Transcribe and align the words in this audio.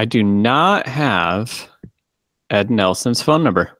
I 0.00 0.06
do 0.06 0.22
not 0.22 0.86
have 0.86 1.68
Ed 2.48 2.70
Nelson's 2.70 3.20
phone 3.20 3.44
number. 3.44 3.76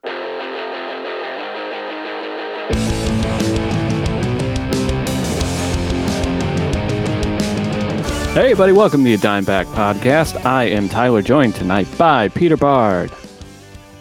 Hey, 8.35 8.51
everybody, 8.51 8.73
welcome 8.73 9.03
to 9.03 9.11
the 9.11 9.17
Dime 9.17 9.47
Back 9.47 9.67
Podcast. 9.69 10.45
I 10.45 10.65
am 10.65 10.91
Tyler, 10.91 11.23
joined 11.23 11.55
tonight 11.55 11.89
by 11.97 12.29
Peter 12.29 12.59
Bard. 12.59 13.11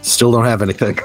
Still 0.01 0.33
don't 0.33 0.43
have 0.43 0.61
anything. 0.61 0.99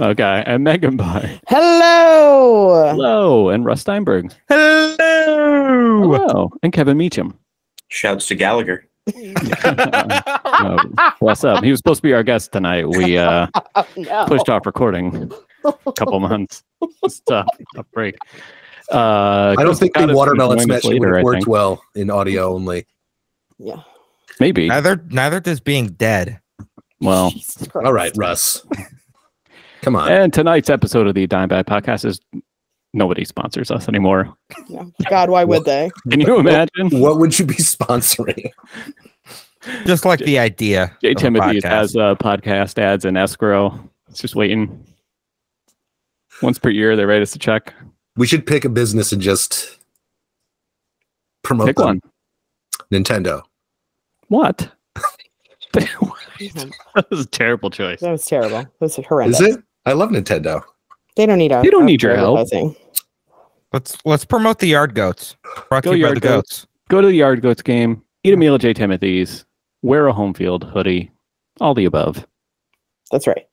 Okay, 0.00 0.42
and 0.46 0.64
Megan 0.64 0.96
Bard. 0.96 1.40
Hello. 1.46 2.90
Hello, 2.90 3.50
and 3.50 3.64
Russ 3.64 3.82
Steinberg. 3.82 4.34
Hello. 4.48 4.96
Hello, 4.98 6.50
and 6.64 6.72
Kevin 6.72 6.96
Meacham. 6.96 7.38
Shouts 7.86 8.26
to 8.26 8.34
Gallagher. 8.34 8.88
What's 11.20 11.44
up? 11.44 11.62
He 11.62 11.70
was 11.70 11.78
supposed 11.78 11.98
to 11.98 12.02
be 12.02 12.12
our 12.12 12.22
guest 12.24 12.50
tonight. 12.52 12.88
We 12.88 13.16
uh, 13.18 13.46
Oh, 13.74 13.86
no. 13.96 14.24
pushed 14.26 14.48
off 14.48 14.66
recording 14.66 15.30
a 15.64 15.92
couple 15.92 16.18
months. 16.20 16.62
Just 17.04 17.30
uh, 17.30 17.44
a 17.76 17.84
break. 17.84 18.16
Uh, 18.92 19.54
I 19.58 19.62
don't 19.62 19.76
think 19.76 19.94
the 19.94 20.08
watermelon 20.12 20.58
joining 20.58 20.66
smash 20.80 20.84
would 20.84 20.92
later, 20.94 21.18
I 21.18 21.22
worked 21.22 21.46
well 21.46 21.82
in 21.94 22.10
audio 22.10 22.52
only. 22.54 22.86
Yeah. 23.58 23.82
Maybe. 24.40 24.68
Neither 24.68 25.02
neither 25.10 25.40
does 25.40 25.60
being 25.60 25.88
dead. 25.88 26.40
Well, 27.00 27.32
All 27.74 27.92
right, 27.92 28.12
Russ. 28.16 28.64
Come 29.82 29.94
on. 29.96 30.10
and 30.10 30.32
tonight's 30.32 30.68
episode 30.70 31.06
of 31.06 31.14
the 31.14 31.26
Dime 31.28 31.48
Back 31.48 31.66
Podcast 31.66 32.04
is 32.04 32.20
nobody 32.92 33.24
sponsors 33.24 33.70
us 33.70 33.88
anymore. 33.88 34.34
Yeah. 34.68 34.84
God, 35.08 35.30
why 35.30 35.44
would 35.44 35.64
they? 35.64 35.90
Can 36.10 36.20
you 36.20 36.38
imagine? 36.38 36.90
What 36.90 37.18
would 37.18 37.38
you 37.38 37.44
be 37.44 37.54
sponsoring? 37.54 38.50
Just 39.84 40.04
like 40.04 40.20
the 40.20 40.38
idea. 40.38 40.96
Jay 41.02 41.10
of 41.10 41.16
a 41.16 41.20
Timothy 41.20 41.60
has 41.64 41.96
uh, 41.96 42.14
podcast 42.16 42.78
ads 42.78 43.04
and 43.04 43.18
escrow. 43.18 43.78
It's 44.08 44.20
just 44.20 44.36
waiting. 44.36 44.84
Once 46.42 46.58
per 46.58 46.70
year, 46.70 46.96
they 46.96 47.04
write 47.04 47.22
us 47.22 47.34
a 47.34 47.38
check. 47.38 47.74
We 48.16 48.26
should 48.26 48.46
pick 48.46 48.64
a 48.64 48.68
business 48.68 49.12
and 49.12 49.20
just 49.20 49.78
promote 51.42 51.68
Pick 51.68 51.76
them. 51.76 51.86
one. 51.86 52.00
Nintendo. 52.92 53.42
What? 54.28 54.70
that 55.72 57.06
was 57.10 57.20
a 57.20 57.26
terrible 57.26 57.70
choice. 57.70 58.00
That 58.00 58.12
was 58.12 58.24
terrible. 58.24 58.58
That 58.58 58.80
was 58.80 58.96
horrendous. 58.96 59.40
Is 59.40 59.56
it? 59.56 59.62
I 59.84 59.92
love 59.92 60.10
Nintendo. 60.10 60.62
They 61.16 61.26
don't 61.26 61.38
need 61.38 61.52
our. 61.52 61.62
They 61.62 61.70
don't 61.70 61.82
our 61.82 61.86
need 61.86 62.02
your 62.02 62.16
help. 62.16 62.48
Let's 63.72 63.96
let's 64.04 64.24
promote 64.24 64.58
the 64.58 64.68
yard 64.68 64.94
goats. 64.94 65.36
Brought 65.68 65.82
Go 65.84 65.92
to 65.92 65.98
you 65.98 66.04
by 66.04 66.08
Yard 66.08 66.16
the 66.16 66.20
goats. 66.20 66.66
Go 66.88 67.00
to 67.00 67.08
the 67.08 67.14
Yard 67.14 67.42
Goats 67.42 67.62
game, 67.62 68.02
eat 68.22 68.32
a 68.32 68.36
meal 68.36 68.54
at 68.54 68.60
Jay 68.60 68.72
Timothy's, 68.72 69.44
wear 69.82 70.06
a 70.06 70.12
home 70.12 70.34
field 70.34 70.64
hoodie, 70.64 71.10
all 71.60 71.74
the 71.74 71.84
above. 71.84 72.24
That's 73.10 73.26
right. 73.26 73.46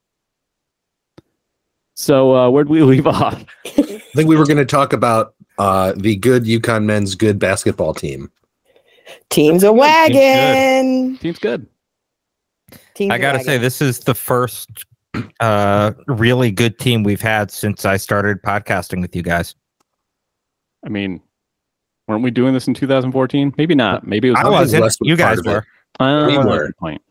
So 1.95 2.36
uh, 2.36 2.50
where'd 2.50 2.70
we 2.70 2.83
leave 2.83 3.08
off? 3.08 3.44
I 3.66 4.02
think 4.16 4.30
we 4.30 4.36
were 4.36 4.45
going 4.45 4.58
to 4.58 4.66
talk 4.66 4.94
about 4.94 5.33
uh, 5.58 5.94
the 5.95 6.16
good 6.16 6.44
UConn 6.44 6.83
men's 6.83 7.16
good 7.16 7.39
basketball 7.39 7.94
team. 7.95 8.31
Teams 9.30 9.64
a 9.64 9.73
wagon. 9.73 11.17
Team's 11.17 11.39
good. 11.39 11.67
Teams 12.94 13.11
I 13.11 13.16
a 13.16 13.20
gotta 13.20 13.39
wagon. 13.39 13.45
say, 13.45 13.58
this 13.58 13.81
is 13.81 14.00
the 14.00 14.14
first 14.14 14.86
uh 15.39 15.92
really 16.08 16.52
good 16.52 16.80
team 16.80 17.03
we've 17.03 17.22
had 17.22 17.52
since 17.52 17.86
I 17.86 17.97
started 17.97 18.42
podcasting 18.42 19.02
with 19.02 19.16
you 19.16 19.22
guys. 19.22 19.55
I 20.86 20.89
mean, 20.89 21.22
weren't 22.08 22.23
we 22.23 22.31
doing 22.31 22.53
this 22.53 22.67
in 22.67 22.73
2014? 22.73 23.53
Maybe 23.58 23.75
not. 23.75 24.05
Maybe 24.05 24.30
it 24.30 24.31
was. 24.31 24.39
I 24.44 24.50
wasn't. 24.50 24.83
Was 24.83 24.97
You 25.02 25.16
guys 25.16 25.38
were. 25.45 25.66
Uh, 26.00 26.25
We 26.28 26.36
that's 26.36 26.45
were. 26.47 26.66
a 26.66 26.73
Point. 26.73 27.02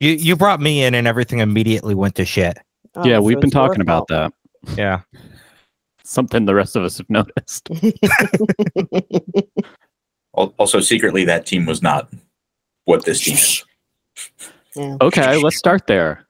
You 0.00 0.12
you 0.12 0.36
brought 0.36 0.60
me 0.60 0.84
in 0.84 0.94
and 0.94 1.06
everything 1.06 1.40
immediately 1.40 1.94
went 1.94 2.14
to 2.16 2.24
shit. 2.24 2.58
Oh, 2.94 3.04
yeah, 3.06 3.16
so 3.16 3.22
we've 3.22 3.40
been 3.40 3.50
talking 3.50 3.80
about 3.80 4.08
fault. 4.08 4.32
that. 4.66 4.76
Yeah. 4.78 5.00
Something 6.04 6.44
the 6.44 6.54
rest 6.54 6.74
of 6.76 6.82
us 6.84 6.98
have 6.98 7.08
noticed. 7.08 7.68
Also, 10.32 10.80
secretly, 10.80 11.24
that 11.24 11.44
team 11.44 11.66
was 11.66 11.82
not 11.82 12.08
what 12.84 13.04
this 13.04 13.20
team 13.20 13.34
is. 13.34 13.64
Yeah. 14.76 14.96
Okay, 15.00 15.36
let's 15.42 15.56
start 15.56 15.86
there. 15.88 16.24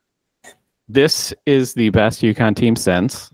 This 0.93 1.33
is 1.47 1.75
the 1.75 1.91
best 1.91 2.21
UConn 2.21 2.57
team 2.57 2.75
since. 2.75 3.31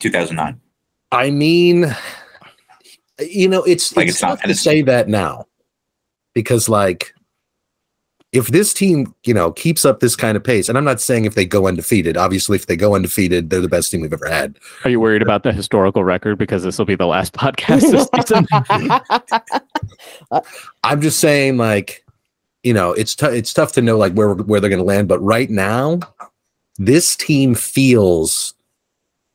2009. 0.00 0.60
I 1.12 1.30
mean, 1.30 1.94
you 3.20 3.48
know, 3.48 3.62
it's 3.62 3.96
Like, 3.96 4.08
it's, 4.08 4.16
it's 4.16 4.22
not 4.22 4.38
to 4.38 4.42
Tennessee. 4.42 4.64
say 4.64 4.82
that 4.82 5.08
now 5.08 5.46
because, 6.34 6.68
like, 6.68 7.14
if 8.32 8.48
this 8.48 8.74
team, 8.74 9.14
you 9.24 9.32
know, 9.32 9.52
keeps 9.52 9.84
up 9.84 10.00
this 10.00 10.16
kind 10.16 10.36
of 10.36 10.42
pace, 10.42 10.68
and 10.68 10.76
I'm 10.76 10.84
not 10.84 11.00
saying 11.00 11.26
if 11.26 11.36
they 11.36 11.46
go 11.46 11.68
undefeated. 11.68 12.16
Obviously, 12.16 12.56
if 12.56 12.66
they 12.66 12.74
go 12.76 12.96
undefeated, 12.96 13.48
they're 13.48 13.60
the 13.60 13.68
best 13.68 13.92
team 13.92 14.00
we've 14.00 14.12
ever 14.12 14.28
had. 14.28 14.58
Are 14.82 14.90
you 14.90 14.98
worried 14.98 15.22
about 15.22 15.44
the 15.44 15.52
historical 15.52 16.02
record 16.02 16.38
because 16.38 16.64
this 16.64 16.76
will 16.76 16.86
be 16.86 16.96
the 16.96 17.06
last 17.06 17.32
podcast 17.34 17.82
this 17.92 18.08
season? 18.16 18.48
I'm 20.82 21.00
just 21.00 21.20
saying, 21.20 21.56
like, 21.56 22.02
you 22.62 22.74
know, 22.74 22.92
it's 22.92 23.14
tough. 23.14 23.32
It's 23.32 23.52
tough 23.52 23.72
to 23.72 23.82
know 23.82 23.96
like 23.96 24.12
where 24.14 24.34
where 24.34 24.60
they're 24.60 24.70
going 24.70 24.80
to 24.80 24.84
land. 24.84 25.08
But 25.08 25.20
right 25.20 25.50
now, 25.50 26.00
this 26.78 27.16
team 27.16 27.54
feels 27.54 28.54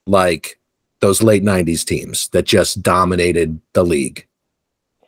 like 0.08 0.60
those 1.00 1.24
late 1.24 1.44
'90s 1.44 1.86
teams 1.86 2.28
that 2.30 2.46
just 2.46 2.82
dominated 2.82 3.60
the 3.74 3.84
league, 3.84 4.28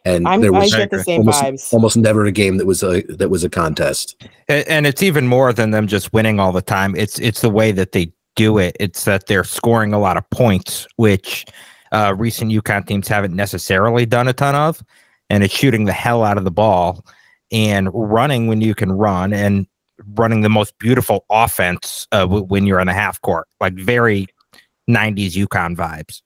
and 0.06 0.28
I'm, 0.28 0.42
there 0.42 0.54
I 0.56 0.60
was 0.60 0.74
get 0.76 0.90
the 0.92 1.04
same 1.04 1.20
almost, 1.20 1.44
vibes. 1.44 1.74
almost 1.74 1.98
never 1.98 2.26
a 2.26 2.32
game 2.32 2.58
that 2.58 2.66
was 2.66 2.84
a 2.84 3.02
that 3.10 3.30
was 3.30 3.44
a 3.44 3.50
contest. 3.50 4.16
A- 4.50 4.70
And 4.72 4.88
it's 4.88 5.04
even 5.04 5.28
more 5.28 5.52
than 5.54 5.72
them 5.72 5.88
just 5.88 6.14
winning 6.14 6.40
all 6.40 6.52
the 6.52 6.62
time. 6.62 6.96
It's 6.96 7.20
it's 7.20 7.42
the 7.42 7.50
way 7.50 7.72
that 7.74 7.92
they 7.92 8.12
do 8.36 8.58
it. 8.58 8.76
It's 8.80 9.06
that 9.06 9.28
they're 9.28 9.44
scoring 9.44 9.94
a 9.94 10.00
lot 10.00 10.18
of 10.18 10.28
points, 10.32 10.88
which 10.96 11.46
uh, 11.92 12.16
recent 12.18 12.52
UConn 12.52 12.88
teams 12.88 13.08
haven't 13.08 13.36
necessarily 13.36 14.06
done 14.06 14.28
a 14.28 14.34
ton 14.34 14.56
of, 14.56 14.84
and 15.30 15.44
it's 15.44 15.54
shooting 15.56 15.86
the 15.86 15.94
hell 15.94 16.24
out 16.24 16.38
of 16.40 16.44
the 16.44 16.52
ball 16.52 17.06
and 17.54 17.90
running 17.94 18.48
when 18.48 18.60
you 18.60 18.76
can 18.76 18.92
run 18.92 19.32
and 19.32 19.68
running 20.16 20.42
the 20.42 20.50
most 20.50 20.78
beautiful 20.80 21.24
offense 21.30 22.08
uh, 22.12 22.22
w- 22.22 22.44
when 22.44 22.66
you're 22.66 22.82
on 22.82 22.90
a 22.90 22.94
half 22.94 23.22
court, 23.22 23.48
like 23.62 23.76
very 23.76 24.28
90s 24.90 25.34
UConn 25.34 25.76
vibes. 25.76 26.22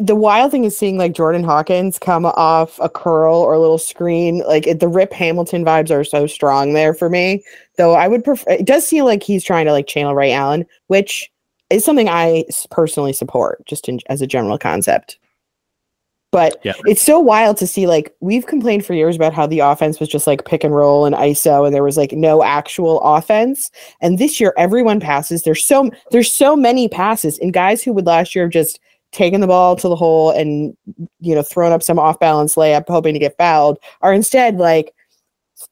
The 0.00 0.16
wild 0.16 0.50
thing 0.50 0.64
is 0.64 0.76
seeing 0.76 0.98
like 0.98 1.14
Jordan 1.14 1.44
Hawkins 1.44 1.98
come 1.98 2.26
off 2.26 2.78
a 2.80 2.88
curl 2.88 3.36
or 3.36 3.54
a 3.54 3.60
little 3.60 3.78
screen. 3.78 4.42
Like 4.46 4.78
the 4.78 4.88
Rip 4.88 5.12
Hamilton 5.12 5.64
vibes 5.64 5.92
are 5.92 6.02
so 6.02 6.26
strong 6.26 6.72
there 6.72 6.92
for 6.92 7.08
me. 7.08 7.44
Though 7.76 7.94
I 7.94 8.08
would 8.08 8.24
prefer. 8.24 8.50
It 8.50 8.66
does 8.66 8.86
seem 8.86 9.04
like 9.04 9.22
he's 9.22 9.44
trying 9.44 9.66
to 9.66 9.72
like 9.72 9.86
channel 9.86 10.14
Ray 10.14 10.32
Allen, 10.32 10.66
which 10.88 11.30
is 11.70 11.84
something 11.84 12.08
I 12.08 12.44
personally 12.72 13.12
support, 13.12 13.64
just 13.64 13.88
in, 13.88 14.00
as 14.08 14.20
a 14.20 14.26
general 14.26 14.58
concept. 14.58 15.18
But 16.32 16.58
Yeah. 16.62 16.74
it's 16.86 17.02
so 17.02 17.18
wild 17.18 17.56
to 17.56 17.66
see. 17.66 17.86
Like 17.86 18.14
we've 18.20 18.46
complained 18.46 18.84
for 18.84 18.94
years 18.94 19.16
about 19.16 19.34
how 19.34 19.46
the 19.46 19.58
offense 19.60 19.98
was 19.98 20.08
just 20.08 20.26
like 20.26 20.44
pick 20.44 20.62
and 20.62 20.74
roll 20.74 21.04
and 21.04 21.14
ISO, 21.16 21.66
and 21.66 21.74
there 21.74 21.82
was 21.82 21.96
like 21.96 22.12
no 22.12 22.42
actual 22.42 23.00
offense. 23.00 23.70
And 24.00 24.18
this 24.18 24.40
year, 24.40 24.54
everyone 24.56 25.00
passes. 25.00 25.42
There's 25.42 25.66
so 25.66 25.90
there's 26.12 26.32
so 26.32 26.54
many 26.54 26.88
passes, 26.88 27.38
and 27.38 27.52
guys 27.52 27.82
who 27.82 27.92
would 27.92 28.06
last 28.06 28.34
year 28.34 28.44
have 28.44 28.52
just 28.52 28.78
taken 29.12 29.40
the 29.40 29.46
ball 29.48 29.74
to 29.74 29.88
the 29.88 29.96
hole 29.96 30.30
and 30.30 30.76
you 31.18 31.34
know 31.34 31.42
thrown 31.42 31.72
up 31.72 31.82
some 31.82 31.98
off 31.98 32.20
balance 32.20 32.54
layup, 32.54 32.84
hoping 32.86 33.14
to 33.14 33.20
get 33.20 33.36
fouled, 33.36 33.78
are 34.02 34.14
instead 34.14 34.56
like 34.58 34.94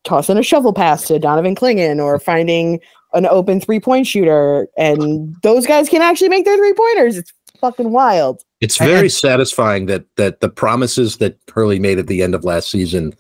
tossing 0.05 0.39
a 0.39 0.43
shovel 0.43 0.73
pass 0.73 1.07
to 1.07 1.19
Donovan 1.21 1.55
Clingan 1.55 2.03
or 2.03 2.19
finding 2.19 2.81
an 3.15 3.27
open 3.27 3.61
three 3.61 3.81
point 3.81 4.07
shooter, 4.09 4.67
and 4.77 5.37
those 5.43 5.67
guys 5.67 5.89
can 5.89 6.03
actually 6.03 6.29
make 6.29 6.45
their 6.45 6.57
three 6.57 6.75
pointers. 6.75 7.17
It's 7.17 7.33
fucking 7.61 7.91
wild. 7.91 8.43
It's 8.61 8.77
very 8.79 9.01
and- 9.01 9.13
satisfying 9.13 9.87
that 9.87 10.05
that 10.17 10.41
the 10.41 10.49
promises 10.49 11.19
that 11.19 11.39
Hurley 11.53 11.79
made 11.79 11.99
at 11.99 12.07
the 12.07 12.23
end 12.23 12.35
of 12.35 12.45
last 12.45 12.71
season, 12.71 13.15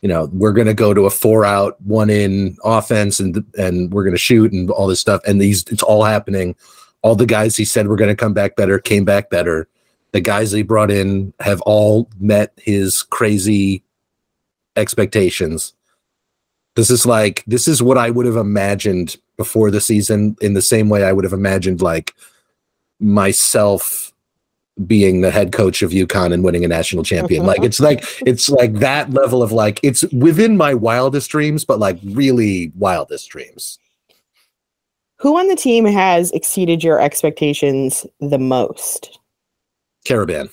you 0.00 0.08
know, 0.08 0.28
we're 0.32 0.52
going 0.52 0.66
to 0.66 0.74
go 0.74 0.92
to 0.94 1.06
a 1.06 1.10
four 1.10 1.44
out, 1.44 1.80
one 1.82 2.10
in 2.10 2.56
offense, 2.64 3.20
and 3.20 3.44
and 3.58 3.92
we're 3.92 4.04
going 4.04 4.14
to 4.14 4.18
shoot 4.18 4.52
and 4.52 4.70
all 4.70 4.86
this 4.86 5.00
stuff, 5.00 5.20
and 5.26 5.40
these 5.40 5.64
it's 5.68 5.82
all 5.82 6.04
happening. 6.04 6.56
All 7.02 7.16
the 7.16 7.26
guys 7.26 7.56
he 7.56 7.64
said 7.64 7.88
were 7.88 7.96
going 7.96 8.10
to 8.10 8.16
come 8.16 8.32
back 8.32 8.56
better 8.56 8.78
came 8.78 9.04
back 9.04 9.30
better. 9.30 9.68
The 10.12 10.20
guys 10.20 10.52
he 10.52 10.62
brought 10.62 10.90
in 10.90 11.32
have 11.40 11.60
all 11.62 12.08
met 12.20 12.52
his 12.56 13.02
crazy 13.02 13.82
expectations. 14.76 15.74
This 16.74 16.90
is 16.90 17.04
like 17.04 17.44
this 17.46 17.68
is 17.68 17.82
what 17.82 17.98
I 17.98 18.10
would 18.10 18.26
have 18.26 18.36
imagined 18.36 19.16
before 19.36 19.70
the 19.70 19.80
season. 19.80 20.36
In 20.40 20.54
the 20.54 20.62
same 20.62 20.88
way, 20.88 21.04
I 21.04 21.12
would 21.12 21.24
have 21.24 21.32
imagined 21.32 21.82
like 21.82 22.14
myself 23.02 24.12
being 24.86 25.20
the 25.20 25.30
head 25.30 25.52
coach 25.52 25.82
of 25.82 25.90
UConn 25.90 26.32
and 26.32 26.42
winning 26.42 26.64
a 26.64 26.68
national 26.68 27.04
champion. 27.04 27.44
like 27.44 27.62
it's 27.62 27.78
like 27.80 28.04
it's 28.26 28.48
like 28.48 28.74
that 28.74 29.10
level 29.10 29.42
of 29.42 29.52
like 29.52 29.80
it's 29.82 30.02
within 30.12 30.56
my 30.56 30.74
wildest 30.74 31.30
dreams, 31.30 31.64
but 31.64 31.78
like 31.78 31.98
really 32.04 32.72
wildest 32.76 33.28
dreams. 33.28 33.78
Who 35.16 35.38
on 35.38 35.46
the 35.46 35.56
team 35.56 35.84
has 35.84 36.32
exceeded 36.32 36.82
your 36.82 37.00
expectations 37.00 38.06
the 38.18 38.38
most? 38.38 39.20
Karaban. 40.04 40.50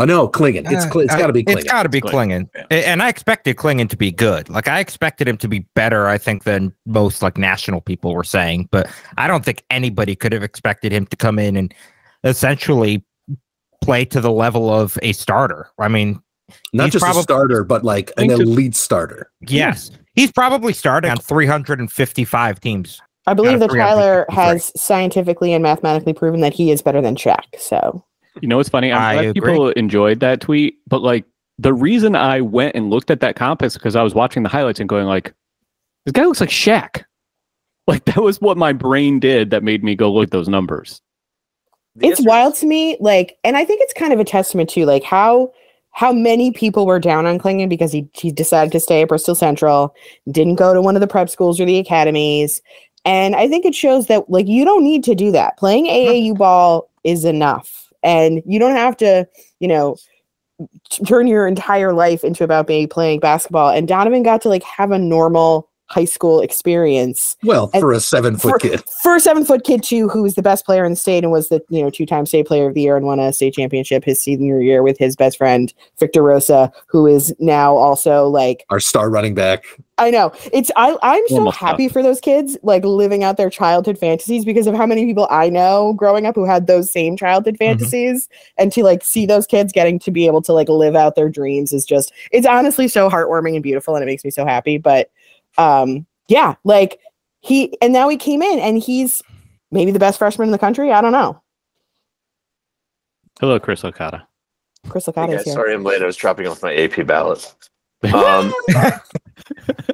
Oh 0.00 0.04
no, 0.04 0.28
Clingan. 0.28 0.70
It's 0.70 0.86
Uh, 0.86 0.90
Cl- 0.90 1.00
it's 1.04 1.14
got 1.14 1.26
to 1.28 1.32
be 1.32 1.44
It's 1.46 1.64
got 1.64 1.82
to 1.84 1.88
be 1.88 2.00
Clingan. 2.00 2.48
Clingan. 2.50 2.66
A- 2.70 2.88
And 2.88 3.02
I 3.02 3.08
expected 3.08 3.56
Clingan 3.56 3.88
to 3.90 3.96
be 3.96 4.10
good. 4.10 4.48
Like 4.48 4.66
I 4.66 4.80
expected 4.80 5.28
him 5.28 5.36
to 5.38 5.48
be 5.48 5.60
better, 5.74 6.06
I 6.08 6.16
think, 6.18 6.44
than 6.44 6.72
most 6.86 7.22
like 7.22 7.36
national 7.38 7.80
people 7.80 8.14
were 8.14 8.24
saying. 8.24 8.68
But 8.70 8.88
I 9.18 9.28
don't 9.28 9.44
think 9.44 9.62
anybody 9.70 10.16
could 10.16 10.32
have 10.32 10.42
expected 10.42 10.90
him 10.92 11.06
to 11.06 11.16
come 11.16 11.38
in 11.38 11.56
and 11.56 11.74
essentially 12.24 13.04
play 13.82 14.04
to 14.06 14.20
the 14.20 14.30
level 14.32 14.72
of 14.72 14.98
a 15.02 15.12
starter. 15.12 15.68
I 15.78 15.88
mean, 15.88 16.20
Not 16.72 16.90
just 16.90 17.02
probably- 17.02 17.20
a 17.20 17.22
starter, 17.22 17.64
but 17.64 17.84
like 17.84 18.10
an 18.16 18.28
think 18.28 18.40
to- 18.42 18.48
elite 18.48 18.74
starter. 18.74 19.30
yes, 19.46 19.90
he's 20.14 20.32
probably 20.32 20.72
starting 20.72 21.10
on 21.10 21.18
355 21.18 22.60
teams. 22.60 23.00
I 23.26 23.34
believe 23.34 23.54
of 23.54 23.60
that 23.60 23.76
Tyler 23.76 24.26
has 24.30 24.72
scientifically 24.80 25.52
and 25.52 25.62
mathematically 25.62 26.12
proven 26.14 26.40
that 26.40 26.54
he 26.54 26.70
is 26.70 26.82
better 26.82 27.00
than 27.02 27.16
Shaq. 27.16 27.44
So 27.58 28.02
You 28.40 28.48
know 28.48 28.56
what's 28.56 28.68
funny? 28.68 28.92
I'm 28.92 29.00
I 29.02 29.14
glad 29.14 29.36
agree. 29.36 29.52
people 29.52 29.70
enjoyed 29.70 30.20
that 30.20 30.40
tweet, 30.40 30.78
but 30.86 31.02
like 31.02 31.24
the 31.58 31.74
reason 31.74 32.16
I 32.16 32.40
went 32.40 32.74
and 32.74 32.90
looked 32.90 33.10
at 33.10 33.20
that 33.20 33.36
comp 33.36 33.62
is 33.62 33.74
because 33.74 33.96
I 33.96 34.02
was 34.02 34.14
watching 34.14 34.42
the 34.42 34.48
highlights 34.48 34.80
and 34.80 34.88
going 34.88 35.06
like, 35.06 35.34
this 36.06 36.12
guy 36.12 36.24
looks 36.24 36.40
like 36.40 36.50
Shaq. 36.50 37.04
Like 37.86 38.04
that 38.04 38.18
was 38.22 38.40
what 38.40 38.56
my 38.56 38.72
brain 38.72 39.18
did 39.18 39.50
that 39.50 39.64
made 39.64 39.82
me 39.82 39.96
go 39.96 40.12
look 40.12 40.24
at 40.24 40.30
those 40.30 40.48
numbers. 40.48 41.00
The 41.96 42.06
it's 42.06 42.20
answer- 42.20 42.28
wild 42.28 42.54
to 42.56 42.66
me 42.66 42.96
like 43.00 43.36
and 43.42 43.56
i 43.56 43.64
think 43.64 43.80
it's 43.82 43.94
kind 43.94 44.12
of 44.12 44.20
a 44.20 44.24
testament 44.24 44.70
to 44.70 44.86
like 44.86 45.02
how 45.02 45.50
how 45.92 46.12
many 46.12 46.52
people 46.52 46.86
were 46.86 47.00
down 47.00 47.26
on 47.26 47.38
Clingan 47.38 47.68
because 47.68 47.92
he 47.92 48.08
he 48.12 48.30
decided 48.30 48.70
to 48.72 48.80
stay 48.80 49.02
at 49.02 49.08
Bristol 49.08 49.34
Central, 49.34 49.94
didn't 50.30 50.54
go 50.54 50.72
to 50.72 50.80
one 50.80 50.94
of 50.94 51.00
the 51.00 51.06
prep 51.08 51.28
schools 51.28 51.60
or 51.60 51.64
the 51.64 51.78
academies. 51.78 52.62
And 53.04 53.34
I 53.34 53.48
think 53.48 53.64
it 53.64 53.74
shows 53.74 54.06
that 54.06 54.28
like 54.30 54.46
you 54.46 54.64
don't 54.64 54.84
need 54.84 55.02
to 55.04 55.14
do 55.14 55.32
that. 55.32 55.56
Playing 55.56 55.86
AAU 55.86 56.36
ball 56.36 56.88
is 57.02 57.24
enough. 57.24 57.79
And 58.02 58.42
you 58.46 58.58
don't 58.58 58.76
have 58.76 58.96
to, 58.98 59.26
you 59.60 59.68
know, 59.68 59.96
turn 61.06 61.26
your 61.26 61.46
entire 61.46 61.92
life 61.92 62.24
into 62.24 62.44
about 62.44 62.68
maybe 62.68 62.86
playing 62.86 63.20
basketball. 63.20 63.70
And 63.70 63.88
Donovan 63.88 64.22
got 64.22 64.42
to 64.42 64.48
like 64.48 64.62
have 64.62 64.90
a 64.90 64.98
normal 64.98 65.68
high 65.86 66.04
school 66.04 66.40
experience 66.40 67.36
Well, 67.42 67.68
And 67.74 67.80
for 67.80 67.92
a 67.92 67.98
seven 67.98 68.36
foot 68.36 68.52
for, 68.52 68.58
kid. 68.60 68.82
for 69.02 69.16
a 69.16 69.20
seven 69.20 69.44
foot 69.44 69.64
kid 69.64 69.82
too, 69.82 70.08
who 70.08 70.22
was 70.22 70.36
the 70.36 70.42
best 70.42 70.64
player 70.64 70.84
in 70.84 70.92
the 70.92 70.96
state 70.96 71.24
and 71.24 71.32
was 71.32 71.48
the 71.48 71.60
you 71.68 71.82
know 71.82 71.90
two 71.90 72.06
time 72.06 72.26
state 72.26 72.46
player 72.46 72.68
of 72.68 72.74
the 72.74 72.82
year 72.82 72.96
and 72.96 73.06
won 73.06 73.18
a 73.18 73.32
state 73.32 73.54
championship 73.54 74.04
his 74.04 74.22
senior 74.22 74.60
year 74.60 74.82
with 74.84 74.98
his 74.98 75.16
best 75.16 75.36
friend 75.36 75.74
Victor 75.98 76.22
Rosa, 76.22 76.70
who 76.86 77.06
is 77.06 77.34
now 77.40 77.76
also 77.76 78.28
like 78.28 78.64
Our 78.70 78.80
star 78.80 79.10
running 79.10 79.34
back. 79.34 79.64
I 80.00 80.10
know. 80.10 80.32
It's 80.50 80.70
I 80.76 80.96
I'm 81.02 81.22
so 81.28 81.36
Almost 81.36 81.58
happy 81.58 81.86
for 81.88 82.02
those 82.02 82.20
kids 82.20 82.56
like 82.62 82.82
living 82.84 83.22
out 83.22 83.36
their 83.36 83.50
childhood 83.50 83.98
fantasies 83.98 84.46
because 84.46 84.66
of 84.66 84.74
how 84.74 84.86
many 84.86 85.04
people 85.04 85.28
I 85.30 85.50
know 85.50 85.92
growing 85.92 86.24
up 86.24 86.34
who 86.34 86.46
had 86.46 86.66
those 86.66 86.90
same 86.90 87.18
childhood 87.18 87.58
fantasies. 87.58 88.26
And 88.56 88.72
to 88.72 88.82
like 88.82 89.04
see 89.04 89.26
those 89.26 89.46
kids 89.46 89.74
getting 89.74 89.98
to 90.00 90.10
be 90.10 90.26
able 90.26 90.40
to 90.42 90.54
like 90.54 90.70
live 90.70 90.96
out 90.96 91.16
their 91.16 91.28
dreams 91.28 91.74
is 91.74 91.84
just 91.84 92.12
it's 92.32 92.46
honestly 92.46 92.88
so 92.88 93.10
heartwarming 93.10 93.54
and 93.54 93.62
beautiful 93.62 93.94
and 93.94 94.02
it 94.02 94.06
makes 94.06 94.24
me 94.24 94.30
so 94.30 94.46
happy. 94.46 94.78
But 94.78 95.10
um 95.58 96.06
yeah 96.28 96.54
like 96.64 96.98
he 97.40 97.76
and 97.82 97.92
now 97.92 98.08
he 98.08 98.16
came 98.16 98.40
in 98.40 98.58
and 98.58 98.78
he's 98.78 99.22
maybe 99.70 99.90
the 99.90 99.98
best 99.98 100.18
freshman 100.18 100.48
in 100.48 100.52
the 100.52 100.58
country. 100.58 100.92
I 100.92 101.02
don't 101.02 101.12
know. 101.12 101.42
Hello, 103.38 103.60
Chris 103.60 103.84
Okada. 103.84 104.26
Chris 104.88 105.04
Hey 105.06 105.12
guys, 105.12 105.40
is 105.40 105.44
here. 105.44 105.54
Sorry 105.54 105.74
I'm 105.74 105.84
late. 105.84 106.02
I 106.02 106.06
was 106.06 106.16
dropping 106.16 106.46
off 106.46 106.62
my 106.62 106.74
AP 106.74 107.06
ballot. 107.06 107.54
Um, 108.02 108.52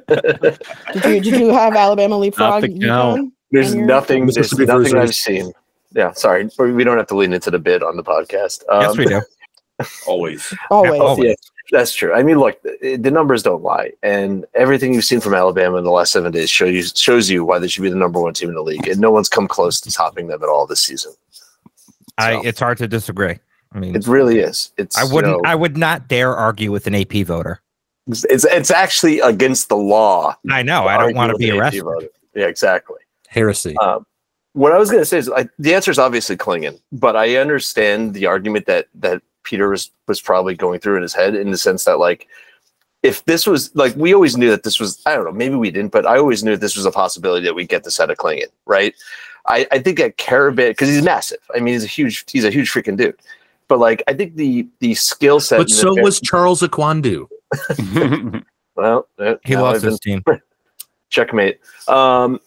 did 0.07 1.05
you 1.05 1.19
did 1.19 1.25
you 1.39 1.49
have 1.49 1.75
Alabama 1.75 2.17
leapfrog 2.17 2.61
the 2.61 2.79
count. 2.79 3.19
UConn? 3.19 3.31
there's 3.51 3.75
nothing. 3.75 4.27
There's 4.27 4.37
Mississippi 4.37 4.65
nothing 4.65 4.97
I've 4.97 5.13
seen. 5.13 5.51
Yeah, 5.93 6.11
sorry, 6.13 6.49
we 6.57 6.83
don't 6.83 6.97
have 6.97 7.07
to 7.07 7.15
lean 7.17 7.33
into 7.33 7.51
the 7.51 7.59
bid 7.59 7.83
on 7.83 7.97
the 7.97 8.03
podcast. 8.03 8.63
Um, 8.69 8.81
yes, 8.81 8.97
we 8.97 9.05
do. 9.05 9.21
Always. 10.07 10.53
always 10.69 11.01
Oh, 11.01 11.21
Yeah, 11.21 11.33
that's 11.71 11.93
true. 11.93 12.13
I 12.13 12.23
mean, 12.23 12.39
look, 12.39 12.61
the, 12.63 12.97
the 12.97 13.11
numbers 13.11 13.43
don't 13.43 13.61
lie, 13.61 13.91
and 14.03 14.45
everything 14.53 14.93
you've 14.93 15.05
seen 15.05 15.19
from 15.19 15.33
Alabama 15.33 15.77
in 15.77 15.83
the 15.83 15.91
last 15.91 16.11
seven 16.11 16.31
days 16.31 16.49
show 16.49 16.65
you 16.65 16.83
shows 16.83 17.29
you 17.29 17.45
why 17.45 17.59
they 17.59 17.67
should 17.67 17.83
be 17.83 17.89
the 17.89 17.95
number 17.95 18.21
one 18.21 18.33
team 18.33 18.49
in 18.49 18.55
the 18.55 18.63
league, 18.63 18.87
and 18.87 18.99
no 18.99 19.11
one's 19.11 19.29
come 19.29 19.47
close 19.47 19.79
to 19.81 19.91
topping 19.91 20.27
them 20.27 20.41
at 20.41 20.49
all 20.49 20.65
this 20.65 20.81
season. 20.81 21.13
I, 22.17 22.41
it's 22.43 22.59
hard 22.59 22.79
to 22.79 22.87
disagree. 22.87 23.37
I 23.73 23.79
mean, 23.79 23.95
it 23.95 24.07
really 24.07 24.39
is. 24.39 24.71
It's 24.77 24.97
I 24.97 25.03
wouldn't. 25.03 25.43
know, 25.43 25.49
I 25.49 25.55
would 25.55 25.77
not 25.77 26.07
dare 26.07 26.35
argue 26.35 26.71
with 26.71 26.87
an 26.87 26.95
AP 26.95 27.25
voter. 27.25 27.61
It's 28.07 28.45
it's 28.45 28.71
actually 28.71 29.19
against 29.19 29.69
the 29.69 29.77
law. 29.77 30.35
I 30.49 30.63
know. 30.63 30.85
I 30.85 30.97
don't 30.97 31.15
want 31.15 31.31
to 31.31 31.37
be 31.37 31.51
arrested. 31.51 31.83
arrested. 31.83 32.09
Yeah, 32.35 32.47
exactly. 32.47 32.97
Heresy. 33.27 33.75
Um, 33.77 34.05
what 34.53 34.71
I 34.71 34.77
was 34.77 34.89
going 34.89 35.01
to 35.01 35.05
say 35.05 35.17
is 35.17 35.29
I, 35.29 35.47
the 35.59 35.73
answer 35.75 35.91
is 35.91 35.99
obviously 35.99 36.37
Clingan, 36.37 36.79
but 36.91 37.15
I 37.15 37.35
understand 37.35 38.13
the 38.13 38.25
argument 38.25 38.65
that 38.65 38.87
that 38.95 39.21
Peter 39.43 39.69
was 39.69 39.91
was 40.07 40.19
probably 40.19 40.55
going 40.55 40.79
through 40.79 40.97
in 40.97 41.01
his 41.01 41.13
head 41.13 41.35
in 41.35 41.51
the 41.51 41.57
sense 41.57 41.85
that 41.85 41.99
like 41.99 42.27
if 43.03 43.23
this 43.25 43.45
was 43.45 43.73
like 43.75 43.95
we 43.95 44.13
always 44.13 44.35
knew 44.35 44.49
that 44.49 44.63
this 44.63 44.79
was 44.79 45.01
I 45.05 45.15
don't 45.15 45.25
know 45.25 45.31
maybe 45.31 45.55
we 45.55 45.71
didn't 45.71 45.91
but 45.91 46.05
I 46.05 46.17
always 46.17 46.43
knew 46.43 46.51
that 46.51 46.61
this 46.61 46.75
was 46.75 46.85
a 46.85 46.91
possibility 46.91 47.45
that 47.45 47.55
we'd 47.55 47.69
get 47.69 47.83
this 47.83 47.99
out 47.99 48.09
of 48.09 48.17
Clingan 48.17 48.47
right 48.65 48.93
I, 49.47 49.67
I 49.71 49.79
think 49.79 49.99
at 49.99 50.17
Karaban 50.17 50.69
because 50.69 50.89
he's 50.89 51.01
massive 51.01 51.39
I 51.55 51.59
mean 51.59 51.73
he's 51.73 51.83
a 51.83 51.87
huge 51.87 52.25
he's 52.29 52.43
a 52.43 52.49
huge 52.49 52.71
freaking 52.71 52.97
dude 52.97 53.17
but 53.67 53.79
like 53.79 54.03
I 54.07 54.13
think 54.13 54.35
the 54.35 54.67
the 54.79 54.95
skill 54.95 55.39
set 55.39 55.59
but 55.59 55.69
so 55.69 55.93
the- 55.93 56.01
was 56.01 56.19
Charles 56.19 56.61
Okwandu. 56.61 57.27
well 58.75 59.07
He 59.43 59.53
now 59.55 59.63
loves 59.63 59.77
I've 59.77 59.81
been- 59.81 59.89
this 59.91 59.99
team. 59.99 60.23
checkmate. 61.09 61.59
Um, 61.87 62.39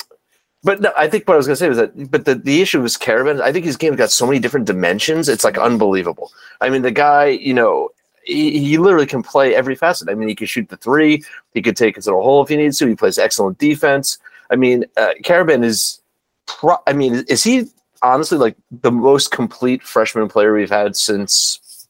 but 0.63 0.83
no, 0.83 0.93
I 0.97 1.09
think 1.09 1.27
what 1.27 1.33
I 1.35 1.37
was 1.39 1.47
going 1.47 1.55
to 1.55 1.59
say 1.59 1.69
was 1.71 1.79
that, 1.79 2.11
but 2.11 2.27
the, 2.27 2.35
the 2.35 2.61
issue 2.61 2.83
was 2.83 2.99
Karaban. 2.99 3.41
I 3.41 3.51
think 3.51 3.65
his 3.65 3.79
game's 3.79 3.97
got 3.97 4.11
so 4.11 4.27
many 4.27 4.39
different 4.39 4.67
dimensions. 4.67 5.31
It's 5.31 5.45
like 5.45 5.57
unbelievable. 5.57 6.31
I 6.61 6.69
mean, 6.69 6.83
the 6.83 6.91
guy, 6.91 7.27
you 7.29 7.55
know, 7.55 7.89
he, 8.23 8.59
he 8.59 8.77
literally 8.77 9.07
can 9.07 9.23
play 9.23 9.55
every 9.55 9.75
facet. 9.75 10.11
I 10.11 10.15
mean, 10.15 10.29
he 10.29 10.35
can 10.35 10.47
shoot 10.47 10.69
the 10.69 10.77
three. 10.77 11.25
He 11.55 11.63
could 11.63 11.79
take 11.79 11.97
it 11.97 12.03
to 12.03 12.11
the 12.11 12.17
hole 12.17 12.43
if 12.43 12.51
he 12.51 12.57
needs 12.59 12.77
to. 12.79 12.87
He 12.87 12.95
plays 12.95 13.17
excellent 13.19 13.57
defense. 13.57 14.19
I 14.51 14.57
mean, 14.57 14.85
uh, 14.99 15.15
Karaban 15.23 15.65
is, 15.65 16.03
pro- 16.47 16.83
I 16.87 16.93
mean, 16.93 17.25
is 17.29 17.43
he 17.43 17.65
honestly 18.03 18.37
like 18.37 18.57
the 18.71 18.93
most 18.93 19.31
complete 19.31 19.83
freshman 19.83 20.29
player 20.29 20.53
we've 20.53 20.69
had 20.69 20.95
since 20.97 21.87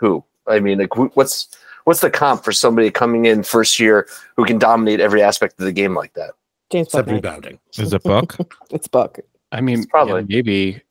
who? 0.00 0.24
I 0.48 0.58
mean, 0.58 0.78
like, 0.80 0.96
what's 1.16 1.46
what's 1.86 2.00
the 2.00 2.10
comp 2.10 2.44
for 2.44 2.52
somebody 2.52 2.90
coming 2.90 3.24
in 3.26 3.42
first 3.42 3.78
year 3.80 4.06
who 4.36 4.44
can 4.44 4.58
dominate 4.58 5.00
every 5.00 5.22
aspect 5.22 5.58
of 5.58 5.64
the 5.64 5.72
game 5.72 5.94
like 5.94 6.12
that? 6.14 6.32
James 6.70 6.88
Except 6.88 7.08
Bouknight. 7.08 7.12
rebounding. 7.12 7.58
Is 7.78 7.92
it 7.92 8.02
book. 8.02 8.36
it's 8.70 8.88
Buck 8.88 9.18
I 9.52 9.60
mean, 9.60 9.78
It's 9.78 9.86
probably. 9.86 10.22
yeah, 10.22 10.36
maybe. 10.36 10.82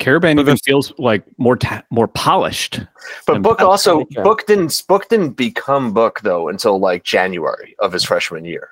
Karaban 0.00 0.38
even 0.38 0.56
feels 0.58 0.92
like 0.96 1.24
more 1.38 1.56
ta- 1.56 1.82
more 1.90 2.06
polished. 2.06 2.80
But 3.26 3.42
Book 3.42 3.58
that's 3.58 3.66
also 3.66 4.04
kinda. 4.04 4.22
Book 4.22 4.46
didn't 4.46 4.82
Book 4.88 5.08
didn't 5.08 5.30
become 5.30 5.92
Book 5.92 6.20
though 6.22 6.48
until 6.48 6.78
like 6.78 7.02
January 7.04 7.74
of 7.80 7.92
his 7.92 8.04
freshman 8.04 8.44
year. 8.44 8.70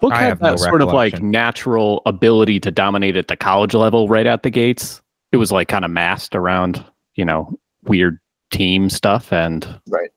Book 0.00 0.12
I 0.12 0.20
had 0.20 0.28
have 0.28 0.40
no 0.40 0.50
that 0.52 0.58
sort 0.58 0.80
of 0.80 0.88
like 0.88 1.20
natural 1.22 2.02
ability 2.06 2.60
to 2.60 2.70
dominate 2.70 3.16
at 3.16 3.28
the 3.28 3.36
college 3.36 3.74
level 3.74 4.08
right 4.08 4.26
out 4.26 4.42
the 4.42 4.50
gates. 4.50 5.02
It 5.32 5.36
was 5.36 5.52
like 5.52 5.68
kind 5.68 5.84
of 5.84 5.90
masked 5.90 6.34
around, 6.34 6.82
you 7.14 7.24
know, 7.26 7.58
weird 7.84 8.18
team 8.50 8.88
stuff 8.90 9.32
and 9.32 9.80
Right. 9.88 10.10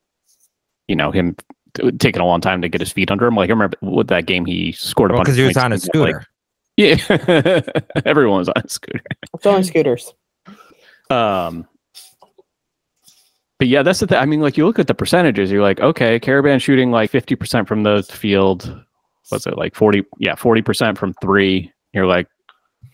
you 0.87 0.95
know 0.95 1.11
him 1.11 1.35
taking 1.99 2.21
a 2.21 2.25
long 2.25 2.41
time 2.41 2.61
to 2.61 2.69
get 2.69 2.81
his 2.81 2.91
feet 2.91 3.11
under 3.11 3.25
him. 3.27 3.35
Like 3.35 3.49
I 3.49 3.53
remember 3.53 3.77
with 3.81 4.07
that 4.09 4.25
game, 4.25 4.45
he 4.45 4.71
scored 4.73 5.11
a 5.11 5.13
Well, 5.13 5.19
bunch 5.23 5.27
because 5.27 5.37
he 5.37 5.43
of 5.43 5.47
was 5.47 5.53
points 5.55 5.63
on 5.65 5.71
his 5.71 5.89
and, 5.93 6.01
like, 6.01 6.15
scooter. 6.15 6.27
yeah, 6.77 7.61
everyone 8.05 8.39
was 8.39 8.49
on 8.49 8.61
a 8.63 8.69
scooter. 8.69 9.01
it's 9.33 9.45
only 9.45 9.63
scooters 9.63 10.13
Um, 11.09 11.67
but 13.59 13.67
yeah, 13.67 13.83
that's 13.83 13.99
the 13.99 14.07
thing. 14.07 14.17
I 14.17 14.25
mean, 14.25 14.41
like 14.41 14.57
you 14.57 14.65
look 14.65 14.79
at 14.79 14.87
the 14.87 14.95
percentages, 14.95 15.51
you're 15.51 15.61
like, 15.61 15.79
okay, 15.79 16.19
Karaban 16.19 16.59
shooting 16.61 16.89
like 16.91 17.11
50% 17.11 17.67
from 17.67 17.83
the 17.83 18.01
field. 18.03 18.83
What's 19.29 19.45
it 19.45 19.55
like 19.57 19.75
40? 19.75 20.03
Yeah, 20.19 20.33
40% 20.35 20.97
from 20.97 21.13
three. 21.21 21.71
You're 21.93 22.07
like, 22.07 22.27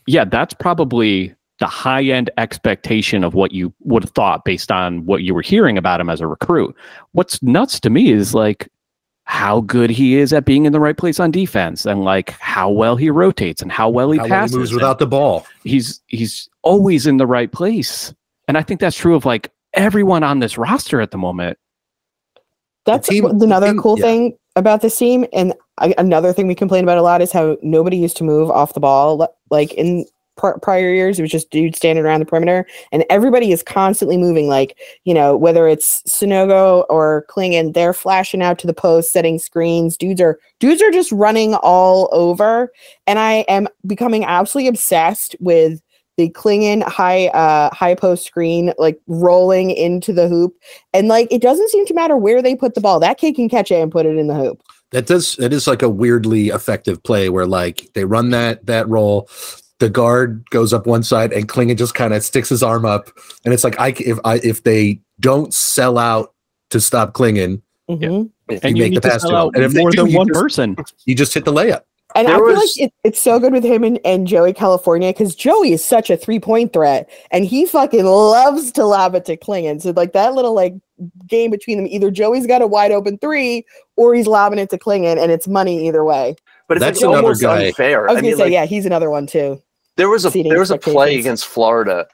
yeah, 0.07 0.25
that's 0.25 0.53
probably 0.53 1.33
the 1.59 1.65
high 1.67 2.03
end 2.03 2.29
expectation 2.37 3.23
of 3.23 3.33
what 3.33 3.51
you 3.51 3.73
would 3.81 4.03
have 4.03 4.11
thought 4.11 4.45
based 4.45 4.71
on 4.71 5.05
what 5.05 5.23
you 5.23 5.33
were 5.33 5.41
hearing 5.41 5.77
about 5.77 5.99
him 5.99 6.09
as 6.09 6.21
a 6.21 6.27
recruit. 6.27 6.75
What's 7.13 7.41
nuts 7.41 7.79
to 7.81 7.89
me 7.89 8.11
is 8.11 8.33
like 8.35 8.69
how 9.23 9.61
good 9.61 9.89
he 9.89 10.15
is 10.15 10.31
at 10.31 10.45
being 10.45 10.65
in 10.65 10.71
the 10.71 10.79
right 10.79 10.95
place 10.97 11.19
on 11.19 11.31
defense 11.31 11.85
and 11.85 12.03
like 12.03 12.29
how 12.31 12.69
well 12.69 12.95
he 12.95 13.09
rotates 13.09 13.61
and 13.61 13.71
how 13.71 13.89
well 13.89 14.11
he 14.11 14.17
How 14.19 14.23
well 14.25 14.29
passes. 14.31 14.53
he 14.53 14.59
moves 14.59 14.73
without 14.73 14.99
the 14.99 15.07
ball. 15.07 15.45
he's 15.63 15.99
he's 16.07 16.47
always 16.61 17.05
in 17.07 17.17
the 17.17 17.27
right 17.27 17.51
place. 17.51 18.13
And 18.47 18.57
I 18.57 18.61
think 18.63 18.79
that's 18.79 18.95
true 18.95 19.15
of 19.15 19.25
like 19.25 19.51
everyone 19.73 20.23
on 20.23 20.39
this 20.39 20.57
roster 20.57 21.01
at 21.01 21.11
the 21.11 21.17
moment. 21.17 21.57
That's 22.85 23.07
team- 23.09 23.25
another 23.25 23.67
team- 23.67 23.79
cool 23.81 23.99
yeah. 23.99 24.05
thing 24.05 24.37
about 24.55 24.81
this 24.81 24.97
team. 24.97 25.25
And 25.33 25.53
I, 25.79 25.93
another 25.97 26.31
thing 26.33 26.47
we 26.47 26.55
complain 26.55 26.83
about 26.83 26.97
a 26.97 27.01
lot 27.01 27.21
is 27.21 27.31
how 27.31 27.57
nobody 27.61 27.97
used 27.97 28.15
to 28.17 28.23
move 28.23 28.49
off 28.49 28.73
the 28.73 28.79
ball. 28.79 29.27
Like 29.49 29.73
in 29.73 30.05
pr- 30.37 30.59
prior 30.61 30.93
years, 30.93 31.19
it 31.19 31.21
was 31.23 31.31
just 31.31 31.49
dudes 31.49 31.77
standing 31.77 32.03
around 32.05 32.19
the 32.19 32.25
perimeter, 32.25 32.65
and 32.91 33.03
everybody 33.09 33.51
is 33.51 33.63
constantly 33.63 34.17
moving. 34.17 34.47
Like 34.47 34.77
you 35.03 35.13
know, 35.13 35.35
whether 35.35 35.67
it's 35.67 36.03
Sanogo 36.03 36.85
or 36.89 37.25
Clingan, 37.29 37.73
they're 37.73 37.93
flashing 37.93 38.41
out 38.41 38.59
to 38.59 38.67
the 38.67 38.73
post, 38.73 39.11
setting 39.11 39.39
screens. 39.39 39.97
Dudes 39.97 40.21
are 40.21 40.39
dudes 40.59 40.81
are 40.81 40.91
just 40.91 41.11
running 41.11 41.55
all 41.55 42.09
over, 42.11 42.71
and 43.05 43.19
I 43.19 43.45
am 43.47 43.67
becoming 43.85 44.23
absolutely 44.23 44.69
obsessed 44.69 45.35
with 45.39 45.81
the 46.17 46.29
Clingan 46.31 46.83
high 46.83 47.27
uh 47.27 47.73
high 47.73 47.95
post 47.95 48.25
screen 48.25 48.73
like 48.77 48.99
rolling 49.07 49.71
into 49.71 50.11
the 50.11 50.27
hoop, 50.27 50.55
and 50.93 51.07
like 51.07 51.27
it 51.31 51.41
doesn't 51.41 51.69
seem 51.69 51.85
to 51.85 51.93
matter 51.93 52.17
where 52.17 52.41
they 52.41 52.55
put 52.55 52.73
the 52.73 52.81
ball. 52.81 52.99
That 52.99 53.17
kid 53.17 53.35
can 53.35 53.49
catch 53.49 53.71
it 53.71 53.81
and 53.81 53.91
put 53.91 54.05
it 54.05 54.17
in 54.17 54.27
the 54.27 54.35
hoop. 54.35 54.61
That 54.91 55.05
does 55.05 55.37
it 55.37 55.53
is 55.53 55.67
like 55.67 55.81
a 55.81 55.89
weirdly 55.89 56.47
effective 56.49 57.03
play 57.03 57.29
where 57.29 57.45
like 57.45 57.89
they 57.93 58.05
run 58.05 58.31
that 58.31 58.65
that 58.65 58.87
roll, 58.87 59.29
the 59.79 59.89
guard 59.89 60.43
goes 60.49 60.73
up 60.73 60.87
one 60.87 61.03
side 61.03 61.31
and 61.33 61.47
Clingan 61.47 61.77
just 61.77 61.93
kind 61.95 62.13
of 62.13 62.23
sticks 62.23 62.49
his 62.49 62.63
arm 62.63 62.85
up, 62.85 63.09
and 63.45 63.53
it's 63.53 63.63
like 63.63 63.79
I 63.79 63.93
c- 63.93 64.05
if 64.05 64.17
I 64.25 64.35
if 64.43 64.63
they 64.63 64.99
don't 65.19 65.53
sell 65.53 65.97
out 65.97 66.33
to 66.71 66.79
stop 66.81 67.13
Clingan, 67.13 67.61
Mhm. 67.89 68.29
and 68.49 68.63
you 68.63 68.69
you, 68.69 68.83
make 68.83 68.91
need 68.91 68.95
the 68.97 69.01
to 69.01 69.09
pass 69.09 69.21
to 69.21 69.29
him. 69.29 69.35
out 69.35 69.55
And 69.55 69.63
if 69.63 69.73
they 69.73 69.81
more 69.81 69.91
do, 69.91 70.03
than 70.05 70.13
one 70.13 70.27
just- 70.27 70.39
person. 70.41 70.75
you 71.05 71.15
just 71.15 71.33
hit 71.33 71.45
the 71.45 71.53
layup. 71.53 71.81
And 72.15 72.27
I 72.27 72.31
There 72.37 72.45
feel 72.47 72.55
like 72.55 72.79
it, 72.79 72.93
it's 73.03 73.19
so 73.19 73.37
good 73.37 73.51
with 73.51 73.65
him 73.65 73.83
and, 73.83 73.99
and 74.05 74.25
Joey 74.25 74.53
Calcaterra 74.53 75.09
because 75.09 75.35
Joey 75.35 75.73
is 75.73 75.83
such 75.83 76.09
a 76.09 76.15
three 76.17 76.39
point 76.39 76.71
threat 76.73 77.07
and 77.31 77.45
he 77.45 77.65
fucking 77.65 78.05
loves 78.05 78.71
to 78.73 78.85
lob 78.85 79.13
it 79.13 79.25
to 79.25 79.35
Clingan. 79.37 79.81
So 79.81 79.91
like 79.91 80.13
that 80.13 80.33
little 80.33 80.53
like 80.53 80.73
game 81.27 81.51
between 81.51 81.77
them, 81.77 81.85
either 81.87 82.09
Joey's 82.09 82.47
got 82.47 82.61
a 82.61 82.67
wide 82.67 82.91
open 82.91 83.17
three 83.19 83.65
or 83.97 84.15
he's 84.15 84.25
lobbing 84.25 84.57
it 84.57 84.69
to 84.71 84.77
Clingan 84.77 85.21
and 85.21 85.31
it's 85.31 85.47
money 85.49 85.85
either 85.87 86.03
way. 86.03 86.35
But 86.69 86.77
it's 86.77 86.85
That's 86.85 87.01
like 87.01 87.09
another 87.09 87.23
almost 87.23 87.41
guy- 87.41 87.67
unfair. 87.67 88.09
I 88.09 88.13
was 88.13 88.17
I 88.17 88.21
gonna 88.21 88.27
mean, 88.29 88.37
say, 88.37 88.43
like, 88.43 88.51
yeah, 88.53 88.65
he's 88.65 88.85
another 88.85 89.09
one 89.09 89.27
too. 89.27 89.61
There 89.97 90.09
was 90.09 90.25
a 90.25 90.29
there 90.29 90.59
was 90.59 90.71
a 90.71 90.77
play 90.77 91.19
against 91.19 91.45
Florida 91.47 92.07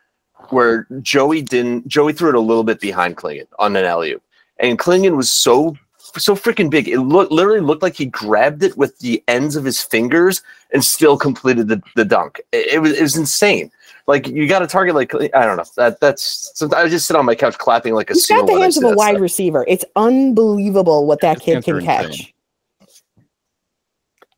where 0.49 0.87
Joey 1.01 1.41
didn't 1.41 1.87
Joey 1.87 2.13
threw 2.13 2.29
it 2.29 2.35
a 2.35 2.39
little 2.39 2.63
bit 2.63 2.79
behind 2.79 3.17
Clingan 3.17 3.47
on 3.59 3.75
an 3.75 3.85
alley 3.85 4.15
and 4.59 4.79
Clingan 4.79 5.15
was 5.15 5.31
so 5.31 5.75
so 6.17 6.35
freaking 6.35 6.69
big. 6.69 6.87
It 6.87 6.99
looked 6.99 7.31
literally 7.31 7.59
looked 7.59 7.81
like 7.81 7.95
he 7.95 8.05
grabbed 8.05 8.63
it 8.63 8.77
with 8.77 8.97
the 8.99 9.23
ends 9.27 9.55
of 9.55 9.63
his 9.63 9.81
fingers 9.81 10.41
and 10.71 10.83
still 10.83 11.17
completed 11.17 11.67
the, 11.67 11.81
the 11.95 12.05
dunk. 12.05 12.41
It, 12.51 12.73
it 12.75 12.79
was 12.79 12.93
it 12.93 13.01
was 13.01 13.17
insane. 13.17 13.71
Like 14.05 14.27
you 14.27 14.47
got 14.47 14.61
a 14.61 14.67
target 14.67 14.95
like 14.95 15.13
I 15.33 15.45
don't 15.45 15.57
know 15.57 15.63
that 15.77 15.99
that's 15.99 16.51
so 16.55 16.69
I 16.75 16.87
just 16.89 17.05
sit 17.07 17.15
on 17.15 17.25
my 17.25 17.35
couch 17.35 17.57
clapping 17.57 17.93
like 17.93 18.09
a 18.09 18.13
He's 18.13 18.25
seal 18.25 18.39
got 18.39 18.47
the 18.47 18.59
hands 18.59 18.77
of 18.77 18.83
a 18.83 18.93
wide 18.95 19.11
stuff. 19.13 19.21
receiver. 19.21 19.65
It's 19.67 19.85
unbelievable 19.95 21.05
what 21.05 21.21
that 21.21 21.41
His 21.41 21.63
kid 21.63 21.63
can 21.63 21.81
catch. 21.81 22.05
insane. 22.05 22.32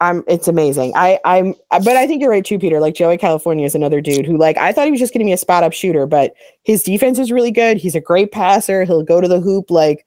I'm 0.02 0.24
it's 0.28 0.48
amazing. 0.48 0.94
I 0.96 1.20
I'm 1.26 1.54
but 1.70 1.90
I 1.90 2.08
think 2.08 2.22
you're 2.22 2.30
right 2.32 2.44
too, 2.46 2.60
Peter. 2.60 2.80
Like 2.80 2.96
Joey 2.96 3.18
Calcaterra 3.18 3.64
is 3.66 3.76
another 3.76 4.02
dude 4.02 4.26
who 4.26 4.38
like 4.38 4.58
I 4.58 4.72
thought 4.74 4.86
he 4.86 4.92
was 4.92 5.00
just 5.00 5.14
gonna 5.14 5.26
be 5.26 5.32
a 5.32 5.38
spot 5.38 5.64
up 5.64 5.74
shooter, 5.74 6.06
but 6.06 6.34
his 6.64 6.84
defense 6.84 7.20
is 7.20 7.32
really 7.32 7.52
good. 7.52 7.78
He's 7.78 7.96
a 7.96 8.02
great 8.02 8.32
passer. 8.32 8.84
He'll 8.84 9.04
go 9.04 9.22
to 9.22 9.28
the 9.28 9.40
hoop. 9.40 9.72
Like 9.72 10.06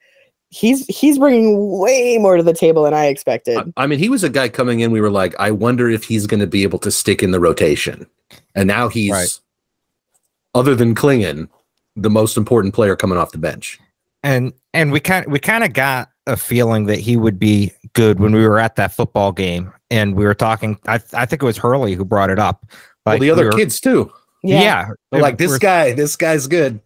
he's 0.50 0.86
he's 0.86 1.18
bringing 1.18 1.78
way 1.78 2.18
more 2.18 2.36
to 2.36 2.42
the 2.42 2.52
table 2.54 2.84
than 2.84 2.94
I 2.94 3.06
expected. 3.06 3.58
I, 3.58 3.84
I 3.84 3.86
mean, 3.86 3.98
he 3.98 4.08
was 4.08 4.24
a 4.24 4.30
guy 4.30 4.48
coming 4.48 4.80
in. 4.80 4.90
We 4.90 5.00
were 5.00 5.10
like, 5.10 5.34
I 5.38 5.50
wonder 5.50 5.88
if 5.90 6.04
he's 6.04 6.26
going 6.26 6.40
to 6.40 6.46
be 6.46 6.62
able 6.62 6.78
to 6.80 6.90
stick 6.90 7.22
in 7.22 7.30
the 7.32 7.40
rotation. 7.40 8.06
And 8.54 8.66
now 8.66 8.88
he's, 8.88 9.10
Right. 9.12 9.38
other 10.54 10.74
than 10.74 10.94
Clingan, 10.94 11.48
the 11.96 12.10
most 12.10 12.36
important 12.36 12.74
player 12.74 12.96
coming 12.96 13.18
off 13.18 13.32
the 13.32 13.38
bench. 13.38 13.78
and 14.22 14.52
and 14.74 14.90
we 14.92 15.00
kind 15.00 15.26
we 15.30 15.38
kind 15.38 15.64
of 15.64 15.72
got 15.72 16.10
a 16.26 16.36
feeling 16.36 16.84
that 16.86 16.98
he 16.98 17.16
would 17.16 17.38
be 17.38 17.72
good 17.94 18.20
when 18.20 18.32
we 18.34 18.46
were 18.46 18.58
at 18.58 18.76
that 18.76 18.92
football 18.92 19.32
game 19.32 19.72
and 19.90 20.14
we 20.14 20.24
were 20.24 20.34
talking 20.34 20.78
I 20.86 20.94
I 21.14 21.26
think 21.26 21.42
it 21.42 21.46
was 21.46 21.56
Hurley 21.58 21.94
who 21.94 22.04
brought 22.04 22.30
it 22.30 22.38
up. 22.38 22.64
well, 23.06 23.16
the 23.16 23.20
we 23.20 23.30
other 23.30 23.46
were- 23.46 23.52
kids 23.52 23.80
too. 23.80 24.12
yeah, 24.42 24.88
They're 25.10 25.20
like 25.22 25.38
this 25.38 25.48
we're- 25.50 25.58
guy, 25.60 25.92
this 25.94 26.14
guy's 26.16 26.46
good. 26.46 26.80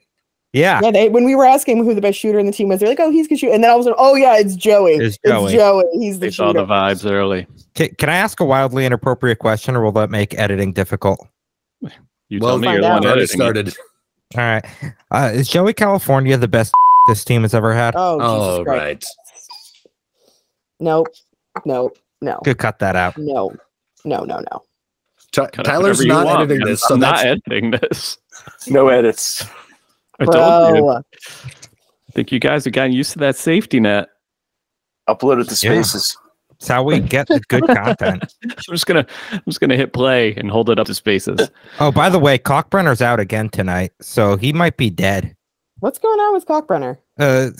yeah 0.53 0.81
Yeah, 0.83 0.91
they, 0.91 1.09
when 1.09 1.25
we 1.25 1.35
were 1.35 1.45
asking 1.45 1.85
who 1.85 1.95
the 1.95 2.01
best 2.01 2.19
shooter 2.19 2.39
in 2.39 2.47
the 2.47 2.53
team 2.53 2.69
was, 2.69 2.81
they're 2.81 2.89
like, 2.89 3.01
"Oh, 3.01 3.11
he's 3.11 3.27
good 3.29 3.39
shoot," 3.39 3.53
and 3.53 3.63
then 3.65 3.71
all 3.71 3.77
of 3.79 3.81
a 3.81 3.85
sudden, 3.85 3.97
"Oh 3.99 4.15
yeah, 4.15 4.37
it's 4.39 4.55
Joey. 4.57 4.95
It's 4.95 5.19
Joey. 5.27 5.53
Joey. 5.53 5.85
He's 5.95 6.19
the 6.19 6.27
They 6.27 6.31
saw 6.31 6.53
the 6.53 6.65
vibes 6.67 7.11
early. 7.11 7.47
Can, 7.75 7.89
can 7.97 8.09
I 8.11 8.17
ask 8.17 8.39
a 8.41 8.45
wildly 8.45 8.85
inappropriate 8.87 9.39
question, 9.39 9.75
or 9.77 9.83
will 9.83 9.93
that 9.93 10.11
make 10.11 10.39
editing 10.39 10.73
difficult? 10.73 11.27
You 12.29 12.39
well, 12.41 12.51
tell 12.53 12.59
me 12.59 12.67
find 12.67 12.75
you're 12.75 12.83
the 12.83 12.89
one 12.95 13.05
already 13.07 13.21
editing. 13.23 13.41
it. 13.41 13.43
started. 13.43 13.75
All 14.37 14.41
right, 14.43 14.65
uh, 15.11 15.31
is 15.35 15.49
Joey 15.49 15.75
Calcaterra 15.75 16.41
the 16.41 16.49
best 16.49 16.73
this 17.09 17.25
team 17.25 17.43
has 17.43 17.53
ever 17.55 17.75
had? 17.75 17.95
Oh, 17.97 18.19
Oh, 18.21 18.51
Jesus 18.59 18.65
Christ. 18.65 18.83
right. 18.83 19.05
Nope. 20.81 21.09
Nope. 21.67 21.99
No. 22.23 22.39
Could 22.45 22.59
cut 22.59 22.79
that 22.79 22.97
out. 22.97 23.19
No. 23.19 23.55
No. 24.05 24.25
No. 24.25 24.39
No. 24.51 24.63
Ty- 25.33 25.49
Tyler's 25.49 26.05
not 26.05 26.27
want, 26.27 26.41
editing 26.43 26.67
this, 26.67 26.83
so 26.83 26.95
I'm 26.95 27.01
that's 27.01 27.23
not 27.25 27.27
editing 27.27 27.71
this. 27.73 28.19
No 28.69 28.89
edits. 28.89 29.47
I 30.21 30.25
told 30.27 30.77
you. 30.77 30.89
I 30.89 31.03
think 32.13 32.31
you 32.33 32.39
guys 32.39 32.65
have 32.65 32.75
gotten 32.75 32.93
used 32.93 33.13
to 33.13 33.19
that 33.21 33.37
safety 33.37 33.81
net. 33.81 34.09
Upload 35.09 35.41
it 35.41 35.49
to 35.49 35.67
Yeah. 35.67 35.83
Spaces. 35.83 36.17
It's 36.53 36.69
how 36.69 36.85
we 36.85 37.01
get 37.01 37.27
the 37.27 37.41
good 37.49 37.67
content. 37.67 38.23
I'm 38.45 38.51
just 38.71 38.87
gonna 38.87 39.05
I'm 39.33 39.43
just 39.49 39.59
gonna 39.59 39.77
hit 39.77 39.93
play 39.93 40.35
and 40.37 40.49
hold 40.51 40.71
it 40.71 40.79
up 40.79 40.87
to 40.87 40.95
spaces. 40.95 41.51
Oh, 41.81 41.91
by 41.91 42.09
the 42.09 42.21
way, 42.21 42.39
Cockbrenner's 42.39 43.03
out 43.03 43.19
again 43.19 43.49
tonight, 43.49 43.91
so 44.01 44.37
he 44.37 44.53
might 44.53 44.77
be 44.77 44.89
dead. 44.91 45.35
What's 45.81 45.99
going 45.99 46.21
on 46.21 46.35
with 46.35 46.47
Cockbrenner? 46.47 46.99
Uh, 47.19 47.51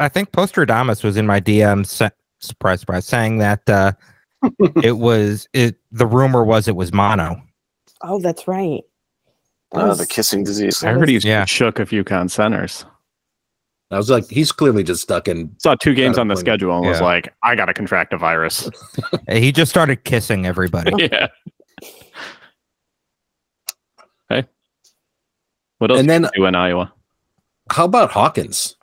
I 0.00 0.08
think 0.08 0.32
Postradamus 0.32 1.02
was 1.02 1.18
in 1.18 1.26
my 1.26 1.38
DM. 1.40 1.84
Sa- 2.40 2.48
surprise, 2.48 2.80
surprise, 2.80 3.06
saying 3.06 3.38
that 3.38 3.68
uh, 3.68 3.92
it 4.82 4.98
was 4.98 5.48
it. 5.52 5.76
The 5.92 6.06
rumor 6.06 6.44
was 6.44 6.68
it 6.68 6.76
was 6.76 6.92
mono. 6.92 7.40
Oh, 8.02 8.20
that's 8.20 8.46
right. 8.46 8.82
That 9.72 9.84
Uh, 9.84 9.88
was- 9.88 9.98
the 9.98 10.06
kissing 10.06 10.44
disease. 10.44 10.82
I 10.84 10.92
heard 10.92 11.08
he's 11.08 11.24
Yeah. 11.24 11.44
shook 11.44 11.78
a 11.78 11.86
few 11.86 12.04
con 12.04 12.28
centers. 12.28 12.84
I 13.90 13.96
was 13.96 14.10
like, 14.10 14.28
he's 14.28 14.52
clearly 14.52 14.82
just 14.84 15.02
stuck 15.02 15.28
in. 15.28 15.54
Saw 15.58 15.74
two 15.74 15.94
games 15.94 16.18
on 16.18 16.28
the 16.28 16.36
schedule 16.36 16.76
and 16.76 16.86
was 16.86 17.00
like, 17.00 17.32
I 17.42 17.54
gotta 17.54 17.72
contract 17.72 18.12
a 18.12 18.18
virus. 18.18 18.68
He 19.30 19.50
just 19.50 19.70
started 19.70 20.04
kissing 20.04 20.44
everybody. 20.46 20.92
yeah. 21.10 21.28
Hey. 24.28 24.44
What 25.78 25.90
else 25.90 26.00
And 26.00 26.10
and 26.10 26.24
then- 26.24 26.30
do 26.34 26.44
in 26.46 26.54
Iowa? 26.54 26.92
How 27.70 27.84
about 27.84 28.10
Hawkins? 28.10 28.76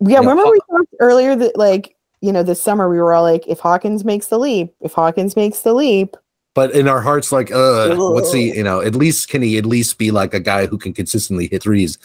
yeah, 0.00 0.08
Yeah, 0.14 0.18
remember 0.20 0.42
Haw- 0.44 0.50
we 0.50 0.60
talked 0.70 0.94
earlier 1.00 1.36
that 1.36 1.56
like 1.56 1.93
you 2.24 2.32
know 2.32 2.42
this 2.42 2.60
summer 2.62 2.88
we 2.88 2.98
were 2.98 3.12
all 3.12 3.22
like, 3.22 3.46
if 3.46 3.60
Hawkins 3.60 4.04
makes 4.04 4.28
the 4.28 4.38
leap, 4.38 4.74
if 4.80 4.92
Hawkins 4.94 5.36
makes 5.36 5.60
the 5.60 5.74
leap, 5.74 6.16
But 6.54 6.72
in 6.72 6.88
our 6.88 7.00
hearts, 7.00 7.32
like, 7.32 7.50
uh, 7.52 7.94
what's 7.96 8.32
he? 8.32 8.56
You 8.56 8.62
know, 8.62 8.80
at 8.80 8.94
least 8.94 9.28
can 9.28 9.42
he 9.42 9.58
at 9.58 9.66
least 9.66 9.98
be 9.98 10.10
like 10.10 10.32
a 10.34 10.40
guy 10.40 10.66
who 10.66 10.78
can 10.78 10.92
consistently 10.94 11.48
hit 11.48 11.62
threes? 11.62 11.98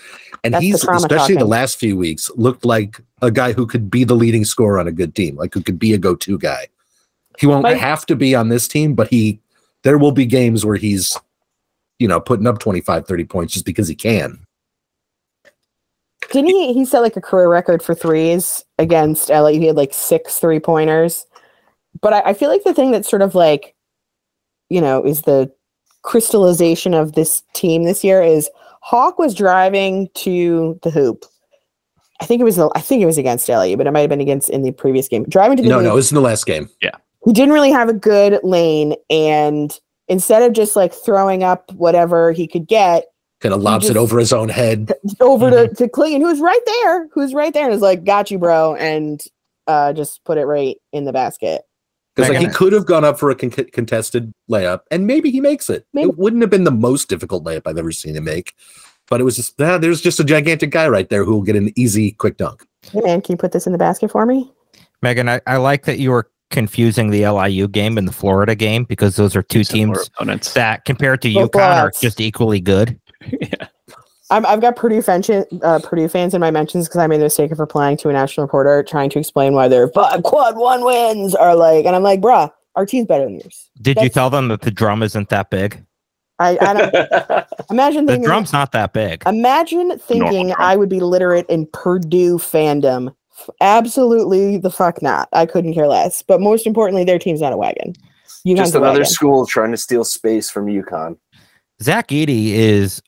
And 0.43 0.53
That's 0.53 0.63
he's 0.63 0.83
trauma 0.83 0.97
especially 0.97 1.35
the 1.35 1.45
last 1.45 1.79
few 1.79 1.95
weeks 1.95 2.29
looked 2.35 2.65
like 2.65 2.99
a 3.21 3.31
guy 3.31 3.53
who 3.53 3.65
could 3.67 3.89
be 3.91 4.03
the 4.03 4.15
leading 4.15 4.45
scorer 4.45 4.79
on 4.79 4.87
a 4.87 4.91
good 4.91 5.15
team, 5.15 5.35
like 5.35 5.53
who 5.53 5.61
could 5.61 5.79
be 5.79 5.93
a 5.93 5.97
go-to 5.97 6.37
guy. 6.37 6.67
He 7.37 7.47
won't 7.47 7.63
Like- 7.63 7.77
have 7.77 8.05
to 8.07 8.15
be 8.15 8.35
on 8.35 8.49
this 8.49 8.67
team, 8.67 8.95
but 8.95 9.07
he 9.07 9.39
there 9.83 9.97
will 9.97 10.11
be 10.11 10.25
games 10.25 10.65
where 10.65 10.75
he's 10.75 11.15
you 11.99 12.07
know 12.07 12.19
putting 12.19 12.47
up 12.47 12.59
25 12.59 13.05
30 13.07 13.23
points 13.25 13.53
just 13.53 13.65
because 13.65 13.87
he 13.87 13.95
can 13.95 14.39
didn't 16.31 16.49
he? 16.49 16.73
He 16.73 16.85
set 16.85 17.01
like 17.01 17.15
a 17.15 17.21
career 17.21 17.49
record 17.49 17.81
for 17.81 17.95
threes 17.95 18.63
against 18.77 19.29
LA. 19.29 19.49
He 19.49 19.65
had 19.65 19.75
like 19.75 19.93
six 19.93 20.39
three 20.39 20.59
pointers. 20.59 21.25
But 22.01 22.13
I, 22.13 22.21
I 22.29 22.33
feel 22.33 22.49
like 22.49 22.63
the 22.63 22.73
thing 22.73 22.91
that's 22.91 23.09
sort 23.09 23.21
of 23.21 23.35
like, 23.35 23.75
you 24.69 24.81
know, 24.81 25.03
is 25.03 25.23
the 25.23 25.51
crystallization 26.03 26.93
of 26.93 27.13
this 27.13 27.43
team 27.53 27.83
this 27.83 28.03
year 28.03 28.21
is 28.21 28.49
Hawk 28.81 29.19
was 29.19 29.35
driving 29.35 30.09
to 30.15 30.79
the 30.83 30.91
hoop. 30.91 31.25
I 32.21 32.25
think 32.25 32.41
it 32.41 32.45
was 32.45 32.57
the, 32.57 32.69
I 32.75 32.81
think 32.81 33.01
it 33.01 33.05
was 33.05 33.17
against 33.17 33.47
LA, 33.47 33.75
but 33.75 33.87
it 33.87 33.91
might 33.91 34.01
have 34.01 34.09
been 34.09 34.21
against 34.21 34.49
in 34.49 34.61
the 34.61 34.71
previous 34.71 35.07
game. 35.07 35.23
Driving 35.25 35.57
to 35.57 35.63
the 35.63 35.69
no 35.69 35.75
hoop, 35.75 35.85
no 35.85 35.97
it's 35.97 36.11
in 36.11 36.15
the 36.15 36.21
last 36.21 36.45
game 36.45 36.69
Yeah, 36.81 36.91
he 37.25 37.33
didn't 37.33 37.53
really 37.53 37.71
have 37.71 37.89
a 37.89 37.93
good 37.93 38.39
lane 38.43 38.95
and 39.09 39.77
instead 40.07 40.41
of 40.41 40.53
just 40.53 40.75
like 40.75 40.93
throwing 40.93 41.43
up 41.43 41.71
whatever 41.73 42.31
he 42.31 42.47
could 42.47 42.67
get 42.67 43.05
kind 43.41 43.53
of 43.53 43.61
lobs 43.61 43.85
just- 43.85 43.95
it 43.95 43.97
over 43.99 44.19
his 44.19 44.33
own 44.33 44.49
head 44.49 44.91
over 45.21 45.49
to, 45.49 45.67
to 45.75 45.87
Clingan, 45.87 46.21
who's 46.21 46.39
right 46.39 46.59
there, 46.65 47.07
who's 47.13 47.33
right 47.33 47.53
there, 47.53 47.65
and 47.65 47.73
is 47.73 47.81
like, 47.81 48.03
got 48.03 48.29
you, 48.31 48.37
bro, 48.37 48.75
and 48.75 49.21
uh 49.67 49.93
just 49.93 50.23
put 50.25 50.37
it 50.37 50.45
right 50.45 50.77
in 50.93 51.05
the 51.05 51.13
basket. 51.13 51.61
because 52.15 52.29
like 52.29 52.39
he 52.39 52.47
could 52.47 52.73
have 52.73 52.85
gone 52.87 53.05
up 53.05 53.19
for 53.19 53.29
a 53.29 53.35
con- 53.35 53.51
contested 53.71 54.33
layup 54.49 54.81
and 54.89 55.05
maybe 55.05 55.29
he 55.29 55.39
makes 55.39 55.69
it 55.69 55.85
Maybe. 55.93 56.09
it 56.09 56.17
wouldn't 56.17 56.41
have 56.41 56.49
been 56.49 56.63
the 56.63 56.71
most 56.71 57.07
difficult 57.07 57.43
layup 57.45 57.61
i've 57.67 57.77
ever 57.77 57.91
seen 57.91 58.15
him 58.15 58.23
make 58.23 58.55
but 59.09 59.21
it 59.21 59.23
was 59.25 59.35
just 59.35 59.61
ah, 59.61 59.77
there's 59.77 60.01
just 60.01 60.19
a 60.19 60.23
gigantic 60.23 60.71
guy 60.71 60.87
right 60.87 61.07
there 61.09 61.23
who 61.23 61.33
will 61.33 61.43
get 61.43 61.55
an 61.55 61.71
easy 61.75 62.11
quick 62.13 62.37
dunk 62.37 62.65
Hey 62.91 63.01
man, 63.01 63.21
can 63.21 63.33
you 63.33 63.37
put 63.37 63.51
this 63.51 63.67
in 63.67 63.73
the 63.73 63.77
basket 63.77 64.09
for 64.09 64.25
me? 64.25 64.51
Megan, 65.03 65.29
I, 65.29 65.39
I 65.45 65.57
like 65.57 65.85
that 65.85 65.99
you 65.99 66.09
were 66.11 66.31
confusing 66.49 67.11
the 67.11 67.27
LIU 67.27 67.67
game 67.67 67.97
and 67.97 68.07
the 68.07 68.11
Florida 68.11 68.55
game 68.55 68.85
because 68.85 69.15
those 69.17 69.35
are 69.35 69.43
two 69.43 69.63
Similar 69.63 69.97
teams 69.97 70.07
opponents. 70.15 70.53
that, 70.53 70.83
compared 70.85 71.21
to 71.21 71.33
Both 71.33 71.51
UConn, 71.51 71.75
are 71.83 71.91
just 72.01 72.19
equally 72.19 72.59
good. 72.59 72.98
yeah. 73.41 73.67
I'm, 74.31 74.45
I've 74.45 74.61
got 74.61 74.75
Purdue, 74.75 75.01
fans, 75.01 75.29
uh, 75.29 75.79
Purdue 75.83 76.07
fans 76.07 76.33
in 76.35 76.41
my 76.41 76.51
mentions 76.51 76.87
because 76.87 76.99
I 76.99 77.07
made 77.07 77.17
the 77.17 77.23
mistake 77.23 77.51
of 77.51 77.59
replying 77.59 77.97
to 77.97 78.09
a 78.09 78.13
national 78.13 78.45
reporter 78.45 78.83
trying 78.83 79.09
to 79.11 79.19
explain 79.19 79.53
why 79.53 79.67
their 79.67 79.87
five 79.89 80.21
quad 80.23 80.55
one 80.55 80.85
wins 80.85 81.33
are 81.33 81.55
like, 81.55 81.85
and 81.85 81.95
I'm 81.95 82.03
like, 82.03 82.21
bruh, 82.21 82.51
our 82.75 82.85
team's 82.85 83.07
better 83.07 83.23
than 83.25 83.39
yours. 83.39 83.69
Did 83.81 83.97
you 84.01 84.09
tell 84.09 84.29
them 84.29 84.49
that 84.49 84.61
the 84.61 84.69
drum 84.71 85.01
isn't 85.01 85.29
that 85.29 85.49
big? 85.49 85.83
I, 86.37 86.57
I 86.61 86.73
don't 86.73 87.45
imagine 87.71 88.05
The 88.05 88.17
drum's 88.19 88.53
not 88.53 88.71
that 88.73 88.93
big. 88.93 89.23
imagine 89.25 89.97
thinking 89.97 90.47
drum. 90.49 90.61
I 90.61 90.75
would 90.75 90.89
be 90.89 90.99
literate 90.99 91.45
in 91.49 91.65
Purdue 91.73 92.37
fandom. 92.37 93.13
Absolutely 93.61 94.57
the 94.57 94.69
fuck 94.69 95.01
not. 95.01 95.27
I 95.33 95.45
couldn't 95.47 95.73
care 95.73 95.87
less. 95.87 96.21
But 96.21 96.39
most 96.39 96.67
importantly, 96.67 97.03
their 97.03 97.19
team's 97.19 97.41
not 97.41 97.51
a 97.51 97.57
wagon. 97.57 97.93
UConn's 98.45 98.57
Just 98.59 98.75
another 98.75 98.99
wagon. 98.99 99.05
school 99.05 99.45
trying 99.47 99.71
to 99.71 99.77
steal 99.77 100.05
space 100.05 100.49
from 100.49 100.67
UConn. 100.67 101.17
Zach 101.81 102.09
Edey 102.09 102.49
is 102.49 103.01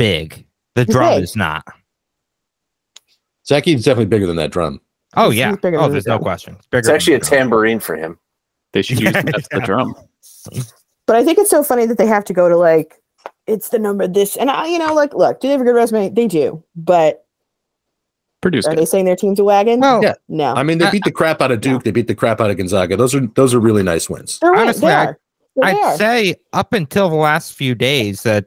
big. 0.00 0.46
The 0.74 0.84
He's 0.84 0.94
drum 0.94 1.14
big. 1.14 1.22
is 1.24 1.36
not. 1.36 1.64
Zach 3.46 3.64
Edey's 3.64 3.84
definitely 3.84 4.06
bigger 4.06 4.26
than 4.26 4.36
that 4.36 4.50
drum. 4.50 4.80
Oh 5.16 5.30
He's- 5.30 5.38
yeah. 5.40 5.50
he's 5.50 5.78
Oh, 5.78 5.88
there's 5.88 6.06
no 6.06 6.14
drum. 6.14 6.22
question. 6.22 6.54
It's, 6.56 6.66
bigger 6.68 6.78
It's 6.78 6.88
actually 6.88 7.14
a 7.14 7.18
drum. 7.18 7.28
tambourine 7.30 7.80
for 7.80 7.96
him. 7.96 8.18
They 8.72 8.82
should 8.82 9.00
use 9.00 9.12
that 9.12 9.34
as 9.36 9.48
the 9.50 9.60
drum. 9.60 9.94
But 11.06 11.16
I 11.16 11.24
think 11.24 11.38
it's 11.38 11.50
so 11.50 11.64
funny 11.64 11.86
that 11.86 11.98
they 11.98 12.06
have 12.06 12.24
to 12.26 12.32
go 12.32 12.48
to 12.48 12.56
like 12.56 13.02
it's 13.48 13.70
the 13.70 13.80
number 13.80 14.06
this 14.06 14.36
and 14.36 14.48
I, 14.48 14.68
you 14.68 14.78
know, 14.78 14.94
like 14.94 15.12
look, 15.12 15.40
do 15.40 15.48
they 15.48 15.52
have 15.52 15.60
a 15.60 15.64
good 15.64 15.74
resume? 15.74 16.08
They 16.10 16.28
do, 16.28 16.62
but 16.76 17.26
Produce 18.40 18.64
are 18.66 18.70
good. 18.70 18.78
they 18.78 18.84
saying 18.84 19.06
their 19.06 19.16
team's 19.16 19.40
a 19.40 19.44
wagon? 19.44 19.80
Well, 19.80 20.00
Yeah. 20.04 20.14
no, 20.28 20.54
I 20.54 20.62
mean, 20.62 20.78
they 20.78 20.88
beat 20.88 21.02
the 21.02 21.10
crap 21.10 21.42
out 21.42 21.50
of 21.50 21.60
Duke. 21.60 21.82
They 21.82 21.90
beat 21.90 22.06
the 22.06 22.14
crap 22.14 22.40
out 22.40 22.48
of 22.50 22.56
Gonzaga. 22.58 22.96
Those 22.96 23.12
are 23.16 23.26
those 23.34 23.52
are 23.54 23.58
really 23.58 23.82
nice 23.82 24.08
wins. 24.08 24.38
they're 24.38 24.54
honestly, 24.54 24.86
They 24.86 24.92
I- 24.94 25.04
are. 25.06 25.18
Yeah, 25.56 25.64
they 25.72 25.78
I'd 25.80 25.84
are. 25.84 25.96
say 25.96 26.34
up 26.52 26.72
until 26.74 27.08
the 27.08 27.16
last 27.16 27.54
few 27.54 27.74
days 27.74 28.22
that 28.22 28.46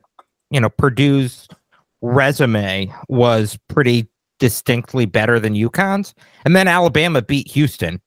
you 0.53 0.61
know 0.61 0.69
Purdue's 0.69 1.49
resume 2.01 2.93
was 3.09 3.57
pretty 3.67 4.07
distinctly 4.39 5.05
better 5.05 5.39
than 5.39 5.55
UConn's, 5.55 6.13
and 6.45 6.55
then 6.55 6.67
Alabama 6.67 7.21
beat 7.21 7.49
Houston, 7.49 7.99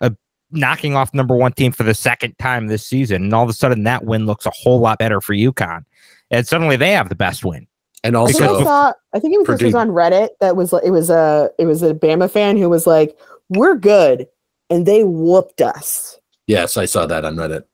uh, 0.00 0.10
knocking 0.50 0.94
off 0.94 1.12
number 1.12 1.34
one 1.34 1.52
team 1.52 1.72
for 1.72 1.82
the 1.82 1.94
second 1.94 2.38
time 2.38 2.68
this 2.68 2.86
season, 2.86 3.24
and 3.24 3.34
all 3.34 3.42
of 3.42 3.50
a 3.50 3.54
sudden 3.54 3.82
that 3.84 4.04
win 4.04 4.24
looks 4.24 4.46
a 4.46 4.52
whole 4.54 4.78
lot 4.78 4.98
better 4.98 5.20
for 5.20 5.34
UConn, 5.34 5.84
and 6.30 6.46
suddenly 6.46 6.76
they 6.76 6.92
have 6.92 7.08
the 7.08 7.14
best 7.14 7.44
win. 7.44 7.66
And 8.04 8.16
I 8.16 8.26
think 8.26 8.42
also, 8.42 8.60
I 8.60 8.64
saw. 8.64 8.92
I 9.14 9.18
think 9.18 9.34
it 9.34 9.38
was 9.38 9.58
this 9.58 9.62
was 9.62 9.74
on 9.74 9.88
Reddit. 9.88 10.28
That 10.40 10.56
was 10.56 10.72
it 10.84 10.90
was 10.90 11.10
a 11.10 11.50
it 11.58 11.64
was 11.64 11.82
a 11.82 11.94
Bama 11.94 12.30
fan 12.30 12.56
who 12.58 12.68
was 12.68 12.86
like, 12.86 13.18
"We're 13.48 13.76
good," 13.76 14.28
and 14.68 14.86
they 14.86 15.02
whooped 15.04 15.62
us. 15.62 16.20
yes, 16.46 16.76
I 16.76 16.84
saw 16.84 17.06
that 17.06 17.24
on 17.24 17.36
Reddit. 17.36 17.64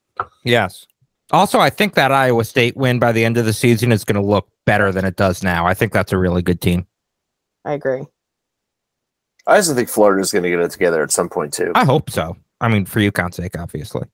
Yes. 0.45 0.87
Also, 1.33 1.61
I 1.61 1.71
think 1.71 1.95
that 1.95 2.11
Iowa 2.13 2.45
State 2.45 2.77
win 2.77 2.99
by 2.99 3.13
the 3.13 3.25
end 3.25 3.37
of 3.37 3.45
the 3.45 3.53
season 3.53 3.93
is 3.93 4.05
going 4.05 4.21
to 4.21 4.27
look 4.27 4.49
better 4.67 4.91
than 4.93 5.05
it 5.05 5.17
does 5.17 5.43
now. 5.43 5.67
I 5.67 5.75
think 5.75 5.93
that's 5.93 6.13
a 6.13 6.19
really 6.19 6.43
good 6.43 6.61
team. 6.61 6.87
I 7.65 7.73
agree. 7.73 8.05
I 9.47 9.57
also 9.57 9.75
think 9.75 9.89
Florida's 9.89 10.33
going 10.33 10.43
to 10.45 10.51
get 10.51 10.61
it 10.61 10.71
together 10.71 11.03
at 11.03 11.11
some 11.11 11.29
point 11.29 11.53
too. 11.53 11.73
I 11.75 11.85
hope 11.85 12.11
so. 12.11 12.37
I 12.61 12.69
mean, 12.69 12.85
for 12.85 13.01
UConn's 13.01 13.37
sake, 13.37 13.59
obviously. 13.59 14.07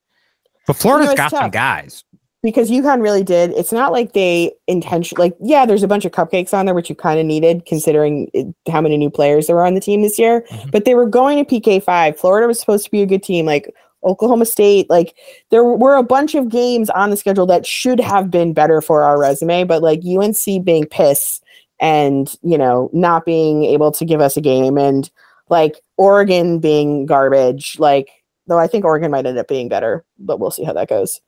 But 0.66 0.76
Florida's 0.76 1.10
it's 1.12 1.16
got 1.18 1.30
some 1.30 1.50
guys. 1.50 2.04
because 2.42 2.70
UConn 2.70 3.02
really 3.02 3.22
did. 3.24 3.50
It's 3.52 3.72
not 3.72 3.92
like 3.92 4.12
they 4.12 4.52
intention 4.66 5.16
like 5.18 5.36
yeah, 5.40 5.64
there's 5.66 5.82
a 5.82 5.88
bunch 5.88 6.04
of 6.04 6.12
cupcakes 6.12 6.52
on 6.54 6.66
there 6.66 6.74
which 6.74 6.88
you 6.88 6.94
kind 6.96 7.18
of 7.20 7.26
needed 7.26 7.66
considering 7.66 8.28
it, 8.34 8.46
how 8.70 8.80
many 8.80 8.96
new 8.96 9.10
players 9.10 9.46
there 9.46 9.56
were 9.56 9.64
on 9.66 9.74
the 9.74 9.80
team 9.80 10.02
this 10.02 10.18
year. 10.18 10.44
Mhm. 10.50 10.70
But 10.70 10.84
they 10.84 10.94
were 10.94 11.06
going 11.06 11.44
to 11.44 11.60
PK 11.60 11.82
five. 11.82 12.18
Florida 12.18 12.46
was 12.46 12.58
supposed 12.60 12.84
to 12.84 12.90
be 12.90 13.02
a 13.02 13.06
good 13.06 13.22
team. 13.22 13.46
Like 13.46 13.72
Oklahoma 14.06 14.46
State, 14.46 14.88
like 14.88 15.14
there 15.50 15.64
were 15.64 15.96
a 15.96 16.02
bunch 16.02 16.34
of 16.34 16.48
games 16.48 16.88
on 16.90 17.10
the 17.10 17.16
schedule 17.16 17.46
that 17.46 17.66
should 17.66 18.00
have 18.00 18.30
been 18.30 18.52
better 18.52 18.80
for 18.80 19.02
our 19.02 19.18
resume, 19.18 19.64
but 19.64 19.82
like 19.82 20.00
UNC 20.06 20.64
being 20.64 20.86
piss 20.86 21.40
and 21.78 22.34
you 22.42 22.56
know 22.56 22.88
not 22.94 23.26
being 23.26 23.64
able 23.64 23.92
to 23.92 24.04
give 24.04 24.20
us 24.20 24.36
a 24.36 24.40
game 24.40 24.78
and 24.78 25.10
like 25.50 25.80
Oregon 25.96 26.58
being 26.58 27.04
garbage. 27.04 27.78
Like 27.78 28.08
though 28.46 28.58
I 28.58 28.66
think 28.66 28.84
Oregon 28.84 29.10
might 29.10 29.26
end 29.26 29.38
up 29.38 29.48
being 29.48 29.68
better, 29.68 30.04
but 30.18 30.40
we'll 30.40 30.50
see 30.50 30.64
how 30.64 30.72
that 30.72 30.88
goes. 30.88 31.20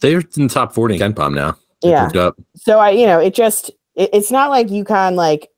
They're 0.00 0.22
in 0.36 0.46
the 0.46 0.48
top 0.48 0.72
40 0.72 0.94
in 0.94 1.14
KenPom 1.14 1.34
now. 1.34 1.56
They 1.82 1.90
Yeah. 1.90 2.10
up. 2.14 2.36
So 2.54 2.78
I, 2.78 2.90
you 2.90 3.06
know, 3.06 3.18
it 3.18 3.34
just 3.34 3.70
it, 3.96 4.10
it's 4.12 4.30
not 4.30 4.50
like 4.50 4.68
UConn 4.68 5.14
like 5.14 5.50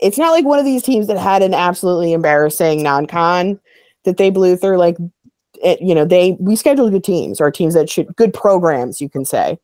it's 0.00 0.18
not 0.18 0.30
like 0.30 0.44
one 0.44 0.58
of 0.58 0.64
these 0.64 0.82
teams 0.82 1.06
that 1.06 1.18
had 1.18 1.42
an 1.42 1.54
absolutely 1.54 2.12
embarrassing 2.12 2.82
non-con 2.82 3.58
that 4.04 4.16
they 4.16 4.30
blew 4.30 4.56
through. 4.56 4.78
Like, 4.78 4.96
it, 5.62 5.80
you 5.80 5.94
know, 5.94 6.04
they 6.04 6.36
we 6.40 6.56
scheduled 6.56 6.92
good 6.92 7.04
teams 7.04 7.40
or 7.40 7.50
teams 7.50 7.74
that 7.74 7.90
should 7.90 8.14
good 8.16 8.32
programs, 8.34 9.00
you 9.00 9.08
can 9.08 9.24
say. 9.24 9.58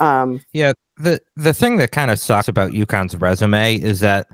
Um, 0.00 0.40
Yeah, 0.52 0.72
the 0.96 1.20
the 1.36 1.54
thing 1.54 1.76
that 1.78 1.92
kind 1.92 2.10
of 2.10 2.18
sucks 2.18 2.48
about 2.48 2.72
UConn's 2.72 3.16
resume 3.16 3.76
is 3.76 4.00
that 4.00 4.28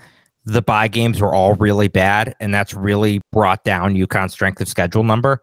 the 0.45 0.63
buy 0.63 0.89
games 0.89 1.21
were 1.21 1.35
all 1.35 1.55
really 1.55 1.89
bad, 1.89 2.35
and 2.41 2.53
that's 2.53 2.75
really 2.75 3.21
brought 3.33 3.65
down 3.65 3.95
UConn's 3.95 4.33
strength 4.33 4.61
of 4.61 4.69
schedule 4.69 5.05
number. 5.05 5.43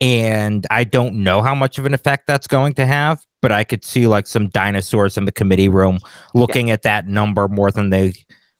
And 0.00 0.66
I 0.70 0.82
don't 0.84 1.22
know 1.22 1.42
how 1.42 1.54
much 1.54 1.78
of 1.78 1.86
an 1.86 1.94
effect 1.94 2.26
that's 2.26 2.48
going 2.48 2.74
to 2.74 2.86
have, 2.86 3.22
but 3.40 3.52
I 3.52 3.62
could 3.62 3.84
see 3.84 4.08
like 4.08 4.26
some 4.26 4.48
dinosaurs 4.48 5.16
in 5.16 5.26
the 5.26 5.32
committee 5.32 5.68
room 5.68 6.00
looking 6.34 6.70
at 6.72 6.82
that 6.82 7.06
number 7.06 7.46
more 7.46 7.70
than 7.70 7.90
they 7.90 8.14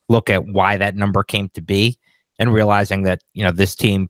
look 0.09 0.31
at 0.31 0.47
why 0.47 0.77
that 0.77 0.95
number 0.95 1.25
came 1.25 1.49
to 1.55 1.61
be 1.61 1.99
and 2.39 2.53
realizing 2.53 3.03
that, 3.03 3.23
you 3.35 3.43
know, 3.43 3.51
this 3.51 3.75
team 3.75 4.09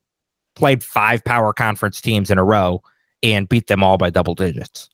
played 0.54 0.82
five 0.84 1.24
power 1.24 1.52
conference 1.52 2.00
teams 2.00 2.30
in 2.30 2.38
a 2.38 2.44
row 2.44 2.82
and 3.22 3.48
beat 3.48 3.66
them 3.68 3.82
all 3.82 3.98
by 3.98 4.10
double 4.10 4.34
digits. 4.34 4.88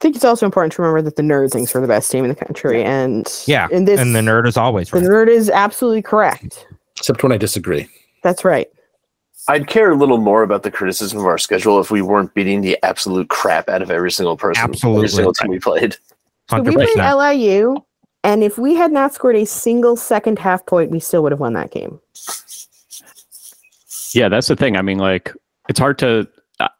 I 0.00 0.04
think 0.04 0.16
it's 0.16 0.24
also 0.24 0.44
important 0.44 0.72
to 0.74 0.82
remember 0.82 1.02
that 1.02 1.16
the 1.16 1.22
nerd 1.22 1.50
thinks 1.52 1.74
we're 1.74 1.80
the 1.80 1.86
best 1.86 2.10
team 2.10 2.24
in 2.24 2.28
the 2.28 2.34
country, 2.34 2.82
and 2.84 3.26
Yeah. 3.46 3.68
in 3.70 3.84
this, 3.86 4.00
and 4.00 4.14
the 4.14 4.20
nerd 4.20 4.46
is 4.46 4.56
always 4.56 4.90
the 4.90 4.98
nerd 5.00 5.28
is 5.28 5.48
absolutely 5.50 6.02
correct. 6.02 6.66
Except 6.96 7.22
when 7.22 7.32
I 7.32 7.36
disagree. 7.38 7.88
That's 8.22 8.44
right. 8.44 8.68
I'd 9.48 9.66
care 9.66 9.90
a 9.90 9.96
little 9.96 10.18
more 10.18 10.42
about 10.42 10.62
the 10.62 10.70
criticism 10.70 11.18
of 11.18 11.26
our 11.26 11.38
schedule 11.38 11.78
if 11.80 11.90
we 11.90 12.00
weren't 12.02 12.32
beating 12.34 12.60
the 12.62 12.78
absolute 12.82 13.28
crap 13.28 13.68
out 13.68 13.82
of 13.82 13.90
every 13.90 14.10
single 14.10 14.36
person, 14.36 14.62
Absolutely. 14.62 15.00
every 15.00 15.08
single 15.08 15.32
team 15.34 15.50
we 15.50 15.58
played. 15.60 15.92
So 15.94 15.98
we 16.50 16.56
Hundred 16.56 16.74
played 16.74 16.88
percent. 16.88 17.16
LIU, 17.18 17.76
and 18.24 18.42
if 18.42 18.58
we 18.58 18.74
had 18.74 18.90
not 18.92 19.12
scored 19.14 19.36
a 19.36 19.44
single 19.44 19.96
second 19.96 20.38
half 20.38 20.64
point, 20.66 20.90
we 20.90 20.98
still 21.00 21.22
would 21.22 21.32
have 21.32 21.40
won 21.40 21.52
that 21.54 21.70
game. 21.70 22.00
Yeah, 24.14 24.28
that's 24.28 24.48
the 24.48 24.56
thing. 24.56 24.76
I 24.76 24.82
mean, 24.82 24.98
like, 24.98 25.32
it's 25.68 25.78
hard 25.78 25.98
to. 26.00 26.28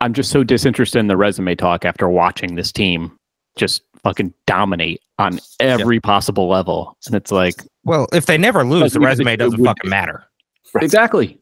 I'm 0.00 0.14
just 0.14 0.30
so 0.30 0.44
disinterested 0.44 1.00
in 1.00 1.08
the 1.08 1.16
resume 1.16 1.54
talk 1.56 1.84
after 1.84 2.08
watching 2.08 2.54
this 2.54 2.70
team 2.70 3.18
just 3.56 3.82
fucking 4.04 4.32
dominate 4.46 5.00
on 5.18 5.40
every 5.58 5.98
possible 5.98 6.48
level. 6.48 6.96
And 7.06 7.14
it's 7.16 7.32
like, 7.32 7.54
Well, 7.82 8.06
if 8.12 8.26
they 8.26 8.38
never 8.38 8.64
lose, 8.64 8.92
the 8.92 9.00
resume 9.00 9.36
doesn't 9.36 9.64
fucking 9.64 9.90
matter. 9.90 10.24
exactly. 10.80 11.40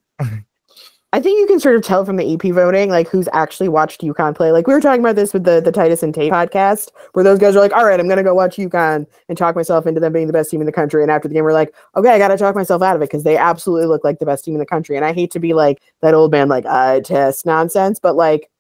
I 1.15 1.21
think 1.21 1.39
you 1.39 1.47
can 1.47 1.61
sort 1.61 1.77
of 1.77 1.83
tell 1.83 2.07
from 2.07 2.17
the 2.17 2.35
AP 2.35 2.55
voting, 2.55 2.89
like 2.89 3.07
who's 3.07 3.29
actually 3.35 3.69
watched 3.69 4.01
UConn 4.01 4.35
play. 4.35 4.51
Like 4.51 4.67
we 4.67 4.73
were 4.73 4.81
talking 4.81 5.01
about 5.03 5.15
this 5.15 5.35
with 5.35 5.45
the 5.45 5.61
the 5.61 5.71
Titus 5.71 6.03
and 6.03 6.15
Tate 6.15 6.33
podcast, 6.33 6.89
where 7.13 7.23
those 7.23 7.39
guys 7.39 7.55
are 7.55 7.61
like, 7.61 7.73
"All 7.75 7.85
right, 7.85 8.01
I'm 8.01 8.09
gonna 8.09 8.23
go 8.23 8.33
watch 8.35 8.57
UConn 8.57 9.07
and 9.29 9.37
talk 9.37 9.55
myself 9.55 9.87
into 9.87 10.01
them 10.01 10.15
being 10.15 10.27
the 10.27 10.33
best 10.33 10.51
team 10.51 10.61
in 10.61 10.67
the 10.67 10.73
country." 10.73 11.03
And 11.03 11.11
after 11.11 11.29
the 11.29 11.35
game, 11.35 11.45
we're 11.45 11.53
like, 11.53 11.75
"Okay, 11.97 12.09
I 12.09 12.17
gotta 12.19 12.39
talk 12.39 12.55
myself 12.55 12.81
out 12.81 12.97
of 12.97 13.03
it 13.03 13.11
because 13.11 13.25
they 13.25 13.37
absolutely 13.37 13.87
look 13.89 14.05
like 14.05 14.21
the 14.21 14.27
best 14.27 14.45
team 14.45 14.55
in 14.55 14.59
the 14.61 14.65
country." 14.67 14.97
And 14.97 15.05
I 15.05 15.13
hate 15.13 15.31
to 15.33 15.39
be 15.39 15.53
like 15.53 15.83
that 16.01 16.15
old 16.15 16.31
man, 16.33 16.49
like 16.49 16.65
uh, 16.65 16.95
I 16.97 17.01
test 17.01 17.45
nonsense, 17.45 18.01
but 18.01 18.17
like 18.17 18.51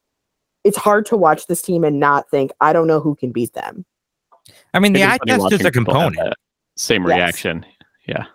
it's 0.62 0.76
hard 0.76 1.06
to 1.06 1.16
watch 1.16 1.46
this 1.46 1.62
team 1.62 1.84
and 1.84 1.98
not 1.98 2.28
think, 2.30 2.52
"I 2.60 2.74
don't 2.74 2.86
know 2.86 3.00
who 3.00 3.14
can 3.14 3.32
beat 3.32 3.54
them." 3.54 3.86
I 4.74 4.78
mean, 4.78 4.92
the 4.92 5.00
It 5.00 5.06
is 5.06 5.12
eye 5.12 5.18
test 5.26 5.52
is 5.52 5.64
a 5.64 5.70
component. 5.70 6.16
that 6.16 6.36
Same 6.76 7.06
Yes. 7.06 7.16
reaction. 7.16 7.64
Yeah. 8.06 8.26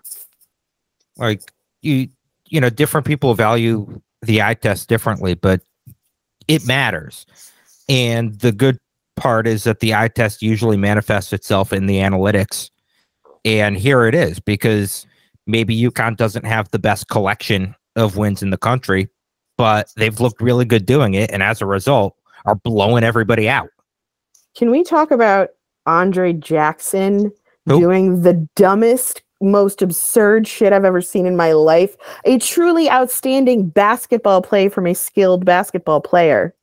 Like 1.18 1.52
you, 1.84 2.10
you 2.48 2.60
know, 2.60 2.72
different 2.72 3.06
people 3.06 3.36
value 3.36 4.02
the 4.22 4.42
eye 4.42 4.56
test 4.56 4.90
differently, 4.90 5.34
but 5.34 5.62
it 6.48 6.66
matters. 6.66 7.26
And 7.90 8.40
the 8.40 8.52
good 8.52 8.78
part 9.16 9.48
is 9.48 9.64
that 9.64 9.80
the 9.80 9.94
eye 9.94 10.08
test 10.08 10.42
usually 10.42 10.78
manifests 10.78 11.34
itself 11.34 11.74
in 11.74 11.86
the 11.86 11.98
analytics. 11.98 12.70
And 13.46 13.78
here 13.78 14.06
it 14.06 14.16
is 14.16 14.40
because 14.40 15.06
maybe 15.46 15.80
UConn 15.80 16.18
doesn't 16.18 16.46
have 16.46 16.70
the 16.72 16.80
best 16.80 17.08
collection 17.08 17.76
of 17.96 18.18
wins 18.18 18.44
in 18.44 18.50
the 18.50 18.58
country, 18.58 19.10
but 19.58 19.92
they've 19.96 20.20
looked 20.20 20.42
really 20.42 20.66
good 20.66 20.86
doing 20.86 21.14
it. 21.14 21.32
And 21.32 21.42
as 21.42 21.62
a 21.62 21.66
result, 21.66 22.16
are 22.46 22.56
blowing 22.56 23.04
everybody 23.04 23.50
out. 23.50 23.70
Can 24.56 24.72
we 24.72 24.84
talk 24.84 25.12
about 25.12 25.50
Andre 25.86 26.34
Jackson 26.34 27.32
doing 27.68 28.22
the 28.22 28.48
dumbest, 28.56 29.22
most 29.42 29.82
absurd 29.82 30.48
shit 30.48 30.74
I've 30.74 30.86
ever 30.86 31.02
seen 31.02 31.26
in 31.26 31.36
my 31.36 31.52
life? 31.54 31.96
A 32.26 32.38
truly 32.40 32.90
outstanding 32.90 33.70
basketball 33.70 34.42
play 34.42 34.70
from 34.70 34.88
a 34.88 34.94
skilled 34.94 35.46
basketball 35.46 36.02
player. 36.02 36.54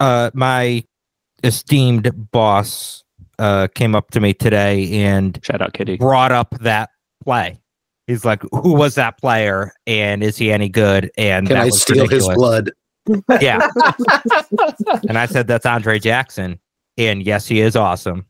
uh, 0.00 0.30
my 0.34 0.84
esteemed 1.44 2.10
boss 2.30 3.04
uh, 3.38 3.68
came 3.74 3.94
up 3.94 4.10
to 4.10 4.20
me 4.20 4.32
today 4.34 5.02
and 5.04 5.38
Shout 5.42 5.60
out, 5.62 5.72
Kitty. 5.74 5.96
brought 5.96 6.32
up 6.32 6.54
that 6.60 6.90
play. 7.24 7.58
He's 8.06 8.24
like, 8.24 8.42
"Who 8.52 8.74
was 8.74 8.94
that 8.94 9.18
player? 9.18 9.72
And 9.86 10.22
is 10.22 10.36
he 10.36 10.52
any 10.52 10.68
good?" 10.68 11.10
And 11.18 11.46
Can 11.46 11.54
that 11.56 11.62
I 11.62 11.66
was 11.66 11.82
steal 11.82 12.08
his 12.08 12.26
blood? 12.28 12.72
Yeah. 13.40 13.68
and 15.08 15.16
I 15.16 15.26
said, 15.26 15.46
"That's 15.46 15.64
Andre 15.66 15.98
Jackson." 16.00 16.58
And 16.98 17.22
yes, 17.22 17.46
he 17.46 17.60
is 17.60 17.76
awesome. 17.76 18.26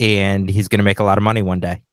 And 0.00 0.48
he's 0.50 0.66
going 0.66 0.78
to 0.78 0.84
make 0.84 0.98
a 0.98 1.04
lot 1.04 1.16
of 1.16 1.22
money 1.22 1.42
one 1.42 1.60
day. 1.60 1.83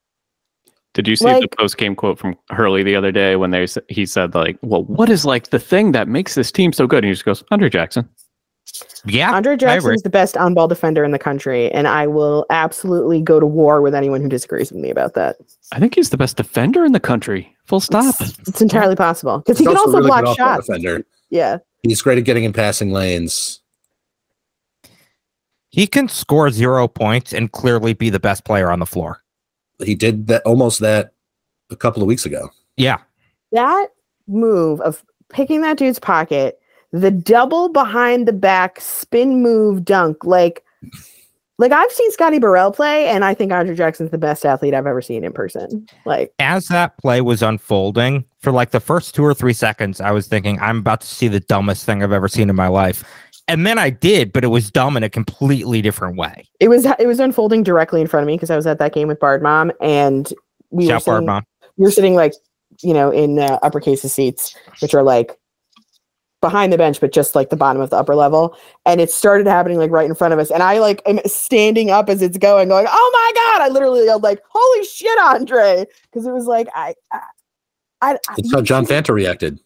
Did 0.93 1.08
you 1.08 1.15
see 1.15 1.25
the 1.25 1.47
post 1.58 1.77
game 1.77 1.95
quote 1.95 2.19
from 2.19 2.38
Hurley 2.49 2.84
the 2.84 2.95
other 2.95 3.12
day 3.12 3.38
when 3.38 3.51
they 3.51 3.65
he 3.88 4.06
said 4.06 4.36
like, 4.36 4.58
"Well, 4.62 4.84
what 4.84 5.10
is 5.10 5.25
like 5.25 5.49
the 5.49 5.60
thing 5.60 5.93
that 5.93 6.10
makes 6.10 6.36
this 6.36 6.51
team 6.51 6.73
so 6.73 6.86
good?" 6.86 7.04
And 7.04 7.06
he 7.06 7.13
just 7.13 7.23
goes, 7.23 7.43
"Andre 7.51 7.69
Jackson." 7.69 8.10
Yeah, 9.06 9.34
Andre 9.34 9.56
Jackson 9.56 9.93
is 9.93 10.01
the 10.01 10.10
best 10.10 10.38
on 10.38 10.54
ball 10.54 10.67
defender 10.67 11.04
in 11.04 11.12
the 11.12 11.19
country, 11.19 11.71
and 11.71 11.88
I 11.88 12.08
will 12.08 12.45
absolutely 12.49 13.21
go 13.21 13.39
to 13.39 13.45
war 13.45 13.82
with 13.82 13.95
anyone 13.95 14.21
who 14.21 14.30
disagrees 14.30 14.71
with 14.71 14.82
me 14.82 14.89
about 14.89 15.13
that. 15.13 15.38
I 15.71 15.80
think 15.80 15.95
he's 15.95 16.10
the 16.10 16.17
best 16.17 16.38
defender 16.38 16.86
in 16.86 16.91
the 16.91 16.99
country. 16.99 17.56
Full 17.65 17.80
stop. 17.80 18.15
It's, 18.19 18.38
it's 18.47 18.62
entirely 18.62 18.95
possible 18.95 19.39
because 19.39 19.58
he 19.58 19.65
can 19.65 19.77
also, 19.77 19.93
a 19.93 19.97
really 19.97 20.08
block 20.08 20.38
shots. 20.38 20.67
Defender. 20.67 21.06
Yeah. 21.30 21.58
He's 21.84 22.01
great 22.01 22.17
at 22.17 22.25
getting 22.25 22.43
in 22.43 22.54
passing 22.54 22.91
lanes. 22.91 23.62
He 25.69 25.88
can 25.88 26.10
score 26.10 26.49
zero 26.49 26.88
points 26.88 27.34
and 27.34 27.51
clearly 27.51 27.93
be 27.93 28.10
the 28.10 28.19
best 28.19 28.43
player 28.43 28.69
on 28.69 28.80
the 28.80 28.86
floor. 28.86 29.23
He 29.84 29.96
did 29.96 30.28
that 30.28 30.41
almost 30.46 30.80
that 30.80 31.13
a 31.70 31.76
couple 31.76 32.02
of 32.02 32.08
weeks 32.08 32.26
ago. 32.26 32.50
Yeah. 32.78 33.00
that 33.52 33.88
move 34.28 34.82
of 34.82 35.04
picking 35.30 35.62
that 35.62 35.78
dude's 35.78 36.00
pocket, 36.00 36.60
the 36.91 37.12
double 37.12 37.70
behind 37.70 38.28
the 38.28 38.34
back 38.34 38.80
spin 38.80 39.41
move 39.41 39.86
dunk, 39.86 40.24
like 40.26 40.63
like 41.62 41.71
I've 41.71 41.91
seen 41.91 42.12
Scotty 42.12 42.39
Burrell 42.39 42.71
play, 42.71 43.08
and 43.08 43.24
I 43.24 43.36
think 43.36 43.52
Andre 43.52 43.76
Jackson's 43.76 44.10
the 44.10 44.17
best 44.17 44.45
athlete 44.45 44.74
I've 44.74 44.88
ever 44.88 45.02
seen 45.02 45.24
in 45.24 45.32
person. 45.32 45.88
Like, 46.06 46.34
As 46.39 46.67
that 46.69 46.97
play 46.97 47.21
was 47.21 47.43
unfolding, 47.43 48.26
for 48.39 48.52
like 48.52 48.71
the 48.71 48.80
first 48.80 49.13
two 49.13 49.24
or 49.24 49.36
three 49.36 49.54
seconds, 49.54 50.02
I 50.02 50.10
was 50.10 50.28
thinking, 50.28 50.60
I'm 50.60 50.80
about 50.80 51.02
to 51.02 51.08
see 51.08 51.28
the 51.28 51.39
dumbest 51.39 51.86
thing 51.86 52.02
I've 52.02 52.12
ever 52.12 52.28
seen 52.28 52.50
in 52.50 52.56
my 52.56 52.67
life. 52.67 53.04
And 53.47 53.65
then 53.67 53.78
I 53.78 53.91
did, 53.91 54.34
but 54.34 54.43
it 54.43 54.47
was 54.47 54.71
dumb 54.71 54.97
in 54.97 55.04
a 55.04 55.10
completely 55.10 55.84
different 55.84 56.17
way. 56.17 56.47
it 56.60 56.69
was 56.69 56.86
it 56.86 57.08
was 57.08 57.19
unfolding 57.19 57.62
directly 57.63 58.02
in 58.02 58.08
front 58.08 58.24
of 58.24 58.28
me 58.28 58.36
because 58.36 58.50
I 58.50 58.56
was 58.56 58.65
at 58.65 58.80
that 58.80 58.93
game 58.93 59.08
with 59.08 59.19
Bard 59.19 59.43
Mom, 59.43 59.71
and 59.82 60.34
we 60.71 60.86
were 60.86 60.93
Shout 60.93 61.06
Bard 61.06 61.17
sitting, 61.17 61.26
Mom. 61.28 61.43
we 61.78 61.84
were 61.84 61.91
sitting 61.91 62.15
like 62.15 62.34
you 62.82 62.93
know 62.93 63.12
in 63.12 63.39
uh, 63.39 63.60
uppercase 63.62 64.02
seats, 64.02 64.56
which 64.80 64.95
are 64.95 65.04
like 65.04 65.38
behind 66.41 66.73
the 66.73 66.77
bench, 66.77 66.99
but 66.99 67.13
just 67.13 67.36
like 67.36 67.49
the 67.49 67.56
bottom 67.56 67.82
of 67.82 67.89
the 67.91 67.95
upper 67.97 68.15
level. 68.15 68.58
And 68.86 68.99
it 68.99 69.10
started 69.12 69.47
happening 69.47 69.77
like 69.77 69.91
right 69.91 70.10
in 70.10 70.15
front 70.15 70.34
of 70.34 70.39
us, 70.39 70.51
and 70.51 70.62
I 70.63 70.80
like 70.80 71.01
am 71.06 71.19
standing 71.25 71.89
up 71.91 72.10
as 72.10 72.21
it's 72.21 72.38
going, 72.38 72.69
going, 72.69 72.88
"Oh 72.89 73.12
my 73.13 73.32
god!" 73.60 73.62
I 73.62 73.69
literally 73.71 74.06
yelled 74.06 74.23
like, 74.23 74.41
"Holy 74.49 74.86
shit, 74.86 75.17
Andre!" 75.19 75.86
Because 76.04 76.25
it 76.27 76.32
was 76.32 76.45
like 76.47 76.67
I. 76.75 76.95
I 77.12 77.19
I, 78.04 78.17
That's 78.36 78.51
how 78.51 78.62
John 78.62 78.88
Fanta 78.88 79.13
reacted. 79.13 79.60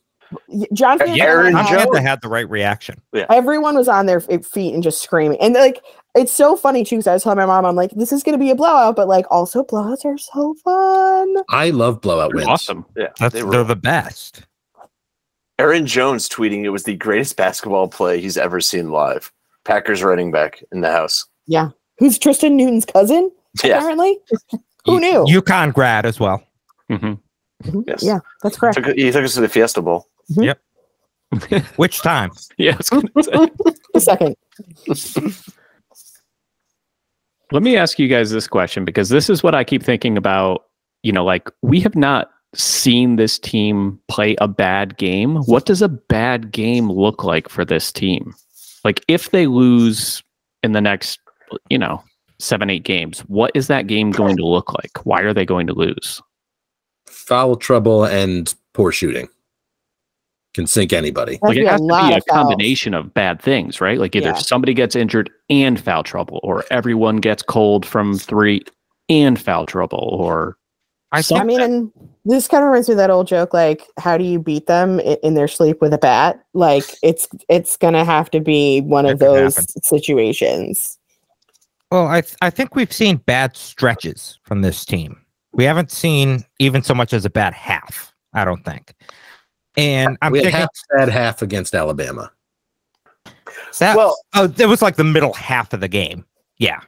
John 0.74 1.00
Fanta 1.00 1.18
Aaron 1.20 1.54
had- 1.56 1.68
I'm 1.78 1.86
Jones. 1.86 2.00
had 2.00 2.22
the 2.22 2.28
right 2.28 2.50
reaction. 2.50 3.00
Yeah. 3.14 3.26
everyone 3.30 3.78
was 3.78 3.88
on 3.88 4.08
their 4.08 4.20
feet 4.20 4.74
and 4.74 4.84
just 4.84 5.02
screaming. 5.02 5.40
And 5.40 5.54
like, 5.54 5.82
it's 6.16 6.34
so 6.34 6.58
funny 6.58 6.84
too. 6.84 6.98
Because 6.98 7.08
I 7.08 7.14
was 7.14 7.24
telling 7.24 7.38
my 7.38 7.46
mom, 7.46 7.66
I'm 7.66 7.78
like, 7.78 7.92
this 7.92 8.12
is 8.12 8.24
going 8.24 8.38
to 8.38 8.44
be 8.44 8.50
a 8.50 8.56
blowout, 8.56 8.98
but 8.98 9.08
like, 9.08 9.26
also 9.32 9.64
blowouts 9.64 10.04
are 10.04 10.18
so 10.18 10.54
fun. 10.66 11.36
I 11.50 11.70
love 11.70 12.02
blowout 12.02 12.34
wins. 12.34 12.46
Awesome. 12.48 12.86
Yeah, 12.98 13.08
That's, 13.20 13.34
they 13.34 13.40
they're 13.40 13.60
were. 13.60 13.64
the 13.64 13.78
best. 13.78 14.46
Aaron 15.58 15.86
Jones 15.86 16.28
tweeting 16.28 16.64
it 16.66 16.70
was 16.70 16.84
the 16.84 16.96
greatest 16.96 17.38
basketball 17.38 17.88
play 17.88 18.20
he's 18.20 18.38
ever 18.38 18.60
seen 18.60 18.92
live. 18.92 19.32
Packers 19.64 20.04
running 20.04 20.32
back 20.32 20.64
in 20.72 20.82
the 20.82 20.92
house. 20.92 21.26
Yeah. 21.48 21.70
Who's 21.98 22.18
Tristen 22.20 22.58
Newton's 22.58 22.86
cousin? 22.86 23.32
Yeah, 23.64 23.78
Apparently, 23.78 24.20
who 24.86 24.96
U- 24.96 25.00
knew? 25.00 25.42
UConn 25.42 25.74
grad 25.74 26.06
as 26.06 26.20
well. 26.20 26.44
Mm-hmm. 26.92 27.80
yes. 27.88 28.04
Yeah, 28.04 28.20
that's 28.44 28.58
correct. 28.58 28.76
Took, 28.84 28.96
he 28.98 29.12
took 29.12 29.24
us 29.24 29.34
to 29.36 29.42
the 29.42 29.48
Fiesta 29.50 29.82
Bowl. 29.82 30.08
Yep. 30.30 30.60
Which 31.78 32.02
time? 32.02 32.32
Yeah. 32.58 32.78
I 32.92 33.02
was 33.16 33.26
say. 33.28 33.50
A 33.96 34.00
second. 34.02 34.36
Let 37.52 37.64
me 37.64 37.78
ask 37.78 37.98
you 37.98 38.08
guys 38.10 38.32
this 38.32 38.48
question 38.48 38.84
because 38.84 39.08
this 39.10 39.30
is 39.30 39.42
what 39.42 39.56
I 39.56 39.64
keep 39.64 39.84
thinking 39.84 40.18
about. 40.18 40.66
You 41.04 41.12
know, 41.14 41.24
like 41.24 41.50
we 41.62 41.80
have 41.82 41.96
not 41.96 42.30
seen 42.58 43.16
this 43.16 43.38
team 43.40 44.00
play 44.08 44.36
a 44.40 44.48
bad 44.48 44.98
game. 44.98 45.38
What 45.46 45.66
does 45.66 45.82
a 45.82 45.90
bad 45.90 46.52
game 46.52 46.92
look 46.92 47.24
like 47.24 47.50
for 47.50 47.66
this 47.66 47.92
team? 47.92 48.34
Like 48.84 49.04
if 49.08 49.32
they 49.32 49.48
lose 49.48 50.24
in 50.64 50.72
the 50.72 50.82
next, 50.82 51.20
you 51.70 51.78
know, 51.78 52.04
seven, 52.40 52.70
eight 52.70 52.84
games, 52.84 53.20
what 53.22 53.52
is 53.56 53.68
that 53.68 53.88
game 53.88 54.12
going 54.12 54.38
to 54.38 54.46
look 54.46 54.74
like? 54.74 55.06
Why 55.06 55.22
are 55.22 55.34
they 55.34 55.46
going 55.46 55.68
to 55.68 55.74
lose? 55.74 56.22
Foul 57.06 57.56
trouble 57.56 58.06
and 58.06 58.54
poor 58.74 58.92
shooting 58.92 59.28
can 60.54 60.68
sink 60.68 60.94
anybody. 60.94 61.38
Like 61.42 61.58
it 61.58 61.68
has 61.68 61.82
to 61.82 61.88
be 61.88 61.94
a 62.14 62.18
of 62.18 62.24
fouls. 62.28 62.48
combination 62.48 62.94
of 62.94 63.14
bad 63.14 63.42
things, 63.42 63.82
right? 63.82 64.00
Like 64.00 64.16
either 64.16 64.28
Yeah. 64.30 64.34
somebody 64.36 64.74
gets 64.74 64.96
injured 64.96 65.30
and 65.50 65.80
foul 65.80 66.04
trouble, 66.04 66.40
or 66.44 66.64
everyone 66.72 67.18
gets 67.18 67.44
cold 67.44 67.86
from 67.86 68.18
three 68.18 68.62
and 69.10 69.40
foul 69.40 69.66
trouble, 69.66 70.00
or 70.20 70.58
I 71.16 71.24
I 71.36 71.44
mean, 71.44 71.62
and 71.62 71.92
this 72.26 72.48
kind 72.48 72.64
of 72.64 72.70
reminds 72.70 72.90
me 72.90 72.94
of 72.94 72.98
that 72.98 73.10
old 73.10 73.28
joke, 73.28 73.54
like, 73.54 73.84
how 73.98 74.18
do 74.18 74.24
you 74.24 74.40
beat 74.40 74.68
them 74.68 75.00
i- 75.00 75.18
in 75.24 75.36
their 75.36 75.48
sleep 75.48 75.80
with 75.82 75.94
a 75.94 75.98
bat? 75.98 76.44
Like, 76.54 76.96
it's 77.02 77.28
it's 77.48 77.78
gonna 77.78 78.04
have 78.04 78.30
to 78.32 78.40
be 78.42 78.82
one 78.82 79.06
of 79.06 79.20
That 79.20 79.26
could 79.28 79.36
those 79.36 79.56
happen. 79.56 79.82
situations. 79.84 80.98
Well, 81.92 82.08
I 82.08 82.22
th- 82.22 82.36
I 82.42 82.50
think 82.50 82.76
we've 82.76 82.92
seen 82.92 83.18
bad 83.18 83.56
stretches 83.56 84.40
from 84.44 84.62
this 84.62 84.84
team. 84.84 85.22
We 85.54 85.64
haven't 85.64 85.92
seen 85.92 86.44
even 86.60 86.84
so 86.84 86.94
much 86.94 87.14
as 87.14 87.24
a 87.24 87.30
bad 87.30 87.54
half. 87.54 88.14
I 88.34 88.44
don't 88.44 88.66
think. 88.66 88.94
And 89.78 90.18
I'm 90.22 90.32
we 90.34 90.40
had 90.40 90.46
thinking 90.46 90.60
half 90.62 90.70
bad 90.98 91.10
half 91.10 91.42
against 91.42 91.74
Alabama. 91.76 92.32
that. 93.80 93.96
Well, 93.96 94.18
oh, 94.34 94.52
it 94.58 94.66
was 94.68 94.82
like 94.82 94.96
the 94.98 95.04
middle 95.06 95.34
half 95.34 95.72
of 95.74 95.80
the 95.80 95.88
game. 95.88 96.26
Yeah, 96.58 96.80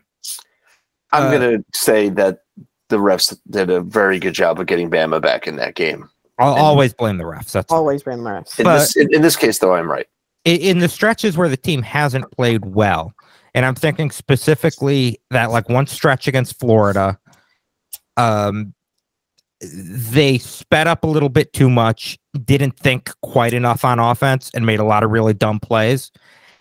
I'm 1.14 1.24
Uh, 1.28 1.32
gonna 1.32 1.58
say 1.74 2.10
that 2.10 2.40
the 2.90 2.98
refs 2.98 3.38
did 3.50 3.70
a 3.70 3.82
very 3.82 4.20
good 4.20 4.34
job 4.34 4.60
of 4.60 4.68
getting 4.68 4.90
Bama 4.90 5.22
back 5.22 5.48
in 5.48 5.56
that 5.58 5.76
game. 5.76 6.10
I'll 6.40 6.54
And- 6.54 6.62
always 6.62 6.94
blame 6.94 7.18
the 7.18 7.24
refs. 7.24 7.52
That's 7.52 7.72
all. 7.72 7.80
Always 7.80 8.06
ran 8.06 8.20
refs. 8.20 8.58
In 8.60 8.66
But- 8.66 8.80
this 8.80 8.96
in, 8.96 9.14
in 9.14 9.22
this 9.22 9.36
case, 9.36 9.60
though, 9.60 9.74
I'm 9.74 9.90
right. 9.90 10.08
i- 10.46 10.50
in 10.52 10.80
the 10.80 10.88
stretches 10.90 11.36
where 11.38 11.50
the 11.50 11.58
team 11.58 11.82
hasn't 11.82 12.32
played 12.32 12.66
well, 12.66 13.14
and 13.56 13.66
I'm 13.66 13.76
thinking 13.76 14.12
specifically 14.12 15.20
that 15.32 15.52
like 15.52 15.68
one 15.70 15.88
stretch 15.88 16.28
against 16.28 16.60
Florida, 16.60 17.18
um, 18.18 18.74
they 19.62 20.38
sped 20.38 20.88
up 20.88 21.04
a 21.04 21.08
little 21.08 21.30
bit 21.30 21.52
too 21.54 21.70
much, 21.70 22.18
didn't 22.46 22.78
think 22.78 23.10
quite 23.22 23.54
enough 23.54 23.84
on 23.84 24.00
offense, 24.00 24.52
and 24.54 24.66
made 24.66 24.80
a 24.80 24.84
lot 24.84 25.04
of 25.04 25.10
really 25.10 25.34
dumb 25.34 25.60
plays. 25.60 26.12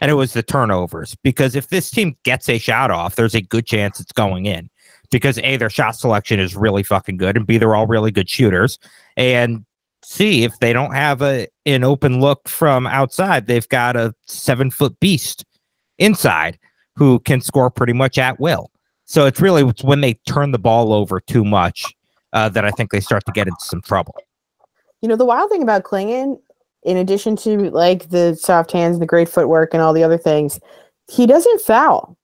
And 0.01 0.11
it 0.11 0.15
was 0.15 0.33
the 0.35 0.43
turnovers 0.43 1.15
because 1.23 1.55
if 1.55 1.69
this 1.69 1.91
team 1.91 2.17
gets 2.25 2.49
a 2.49 2.59
shot 2.59 2.91
off, 2.91 3.17
there's 3.17 3.35
a 3.35 3.41
good 3.41 3.67
chance 3.67 4.01
it's 4.01 4.13
going 4.13 4.45
in 4.47 4.69
because 5.11 5.39
a 5.39 5.57
their 5.57 5.71
shot 5.71 5.97
selection 5.97 6.41
is 6.41 6.57
really 6.57 6.83
fucking 6.83 7.17
good, 7.17 7.37
and 7.37 7.47
b 7.47 7.59
they're 7.59 7.75
all 7.75 7.87
really 7.87 8.11
good 8.11 8.29
shooters, 8.29 8.79
and 9.17 9.65
C 10.03 10.45
if 10.45 10.59
they 10.61 10.73
don't 10.73 10.95
have 10.95 11.23
a 11.23 11.49
an 11.65 11.83
open 11.83 12.21
look 12.21 12.49
from 12.49 12.87
outside, 12.87 13.47
they've 13.47 13.69
got 13.69 13.97
a 13.97 14.15
seven 14.27 14.71
foot 14.71 14.99
beast 15.01 15.45
inside 15.99 16.59
who 16.95 17.19
can 17.21 17.41
score 17.41 17.71
pretty 17.71 17.93
much 17.93 18.19
at 18.19 18.39
will. 18.39 18.71
So 19.05 19.27
it's 19.27 19.41
really 19.41 19.63
it's 19.63 19.85
when 19.85 20.01
they 20.01 20.15
turn 20.27 20.53
the 20.53 20.59
ball 20.59 20.93
over 20.93 21.21
too 21.21 21.45
much 21.45 21.85
uh, 22.33 22.49
that 22.51 22.65
I 22.65 22.71
think 22.71 22.91
they 22.91 23.01
start 23.01 23.25
to 23.27 23.33
get 23.33 23.47
into 23.47 23.61
some 23.61 23.83
trouble. 23.83 24.15
You 25.01 25.09
know, 25.09 25.17
the 25.17 25.25
wild 25.25 25.51
thing 25.51 25.63
about 25.63 25.85
Clingan, 25.85 26.39
in 26.83 26.97
addition 26.97 27.37
to 27.37 27.71
like 27.71 28.11
the 28.11 28.35
soft 28.37 28.73
hands, 28.73 28.99
the 28.99 29.07
great 29.07 29.29
footwork, 29.29 29.75
and 29.75 29.83
all 29.83 29.93
the 29.93 30.05
other 30.05 30.19
things, 30.19 30.61
he 31.09 31.27
doesn't 31.27 31.61
foul 31.61 32.17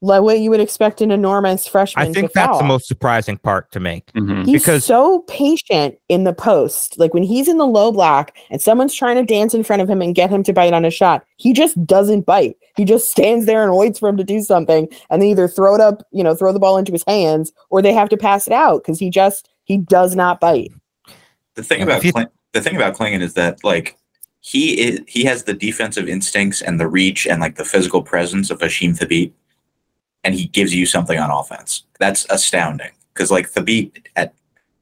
like 0.00 0.22
what 0.22 0.38
you 0.38 0.50
would 0.50 0.60
expect 0.60 1.00
an 1.00 1.10
enormous 1.10 1.66
freshman. 1.66 2.08
I 2.08 2.12
think 2.12 2.28
to 2.28 2.32
that's 2.34 2.58
the 2.58 2.64
most 2.64 2.86
surprising 2.86 3.36
part 3.36 3.72
to 3.72 3.80
me. 3.80 4.04
Mhm. 4.14 4.44
He's 4.46 4.62
because- 4.62 4.84
so 4.84 5.20
patient 5.28 5.98
in 6.08 6.24
the 6.24 6.32
post. 6.32 6.98
Like 6.98 7.12
when 7.14 7.22
he's 7.24 7.48
in 7.48 7.58
the 7.58 7.66
low 7.66 7.90
block 7.90 8.32
and 8.50 8.62
someone's 8.62 8.94
trying 8.94 9.16
to 9.16 9.24
dance 9.24 9.54
in 9.54 9.64
front 9.64 9.82
of 9.82 9.90
him 9.90 10.00
and 10.00 10.14
get 10.14 10.30
him 10.30 10.42
to 10.44 10.52
bite 10.52 10.72
on 10.72 10.84
a 10.84 10.90
shot, 10.90 11.24
he 11.36 11.52
just 11.52 11.84
doesn't 11.84 12.26
bite. 12.26 12.56
He 12.76 12.84
just 12.84 13.10
stands 13.10 13.46
there 13.46 13.64
and 13.64 13.76
waits 13.76 13.98
for 13.98 14.08
him 14.08 14.16
to 14.18 14.24
do 14.24 14.40
something 14.40 14.88
and 15.10 15.20
they 15.20 15.30
either 15.30 15.48
throw 15.48 15.74
it 15.74 15.80
up, 15.80 16.02
you 16.12 16.22
know, 16.22 16.34
throw 16.34 16.52
the 16.52 16.60
ball 16.60 16.76
into 16.78 16.92
his 16.92 17.04
hands 17.06 17.52
or 17.70 17.82
they 17.82 17.92
have 17.92 18.08
to 18.10 18.16
pass 18.16 18.46
it 18.46 18.52
out 18.52 18.82
because 18.84 18.98
he 19.00 19.10
just 19.10 19.48
he 19.64 19.78
does 19.78 20.14
not 20.14 20.40
bite. 20.40 20.70
The 21.56 21.64
thing 21.64 21.82
about 21.82 21.98
if 21.98 22.04
you- 22.04 22.12
Kling- 22.12 22.28
the 22.52 22.60
thing 22.60 22.76
about 22.76 22.94
Clingan 22.96 23.20
is 23.20 23.34
that 23.34 23.62
like 23.64 23.96
he 24.40 24.80
is 24.80 25.00
he 25.08 25.24
has 25.24 25.42
the 25.42 25.52
defensive 25.54 26.08
instincts 26.08 26.62
and 26.62 26.78
the 26.78 26.86
reach 26.86 27.26
and 27.26 27.40
like 27.40 27.56
the 27.56 27.64
physical 27.64 28.00
presence 28.02 28.48
of 28.50 28.60
Hasheem 28.60 28.96
Thabeet, 28.96 29.32
and 30.24 30.34
he 30.34 30.46
gives 30.48 30.74
you 30.74 30.86
something 30.86 31.18
on 31.18 31.30
offense. 31.30 31.84
That's 31.98 32.26
astounding 32.30 32.90
because 33.12 33.30
like 33.30 33.50
Thabeet 33.50 34.06
at 34.16 34.34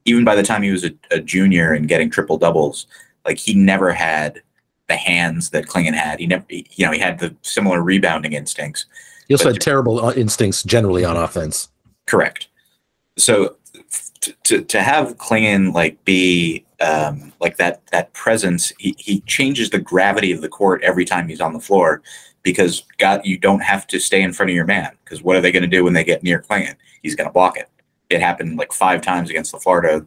even 0.04 0.24
by 0.24 0.34
the 0.36 0.42
time 0.42 0.62
he 0.62 0.70
was 0.70 0.84
a, 0.84 0.92
a 1.10 1.20
junior 1.20 1.72
and 1.72 1.88
getting 1.88 2.10
triple 2.10 2.38
doubles, 2.38 2.86
like 3.24 3.38
he 3.38 3.54
never 3.54 3.92
had 3.92 4.40
the 4.88 4.96
hands 4.96 5.50
that 5.50 5.66
Clingan 5.66 5.94
had. 5.94 6.20
He 6.20 6.26
never, 6.26 6.44
he- 6.48 6.66
you 6.72 6.86
know, 6.86 6.92
he 6.92 6.98
had 6.98 7.18
the 7.18 7.34
similar 7.42 7.82
rebounding 7.82 8.32
instincts. 8.32 8.86
He 9.26 9.34
also 9.34 9.52
had 9.52 9.60
terrible 9.60 10.04
uh, 10.04 10.12
instincts 10.12 10.62
generally 10.62 11.04
on 11.04 11.16
offense. 11.16 11.68
Correct. 12.06 12.46
So 13.18 13.56
t- 14.20 14.34
to 14.44 14.62
to 14.62 14.82
have 14.82 15.16
Clingan 15.16 15.72
like 15.74 16.02
be 16.04 16.64
um, 16.80 17.32
like 17.40 17.56
that 17.56 17.84
that 17.88 18.12
presence, 18.12 18.72
he, 18.78 18.94
he 18.98 19.20
changes 19.22 19.70
the 19.70 19.80
gravity 19.80 20.30
of 20.30 20.40
the 20.42 20.48
court 20.48 20.82
every 20.84 21.04
time 21.04 21.26
he's 21.28 21.40
on 21.40 21.52
the 21.52 21.60
floor 21.60 22.02
because 22.46 22.84
God, 22.98 23.22
you 23.24 23.36
don't 23.38 23.58
have 23.58 23.88
to 23.88 23.98
stay 23.98 24.22
in 24.22 24.32
front 24.32 24.50
of 24.50 24.54
your 24.54 24.64
man 24.64 24.92
because 25.04 25.20
what 25.20 25.34
are 25.34 25.40
they 25.40 25.50
going 25.50 25.64
to 25.64 25.68
do 25.68 25.82
when 25.82 25.94
they 25.94 26.04
get 26.04 26.22
near 26.22 26.40
Clingan? 26.40 26.76
He's 27.02 27.16
going 27.16 27.28
to 27.28 27.32
block 27.32 27.58
it. 27.58 27.68
It 28.08 28.20
happened 28.20 28.56
like 28.56 28.72
five 28.72 29.02
times 29.02 29.30
against 29.30 29.50
the 29.50 29.58
Florida 29.58 30.06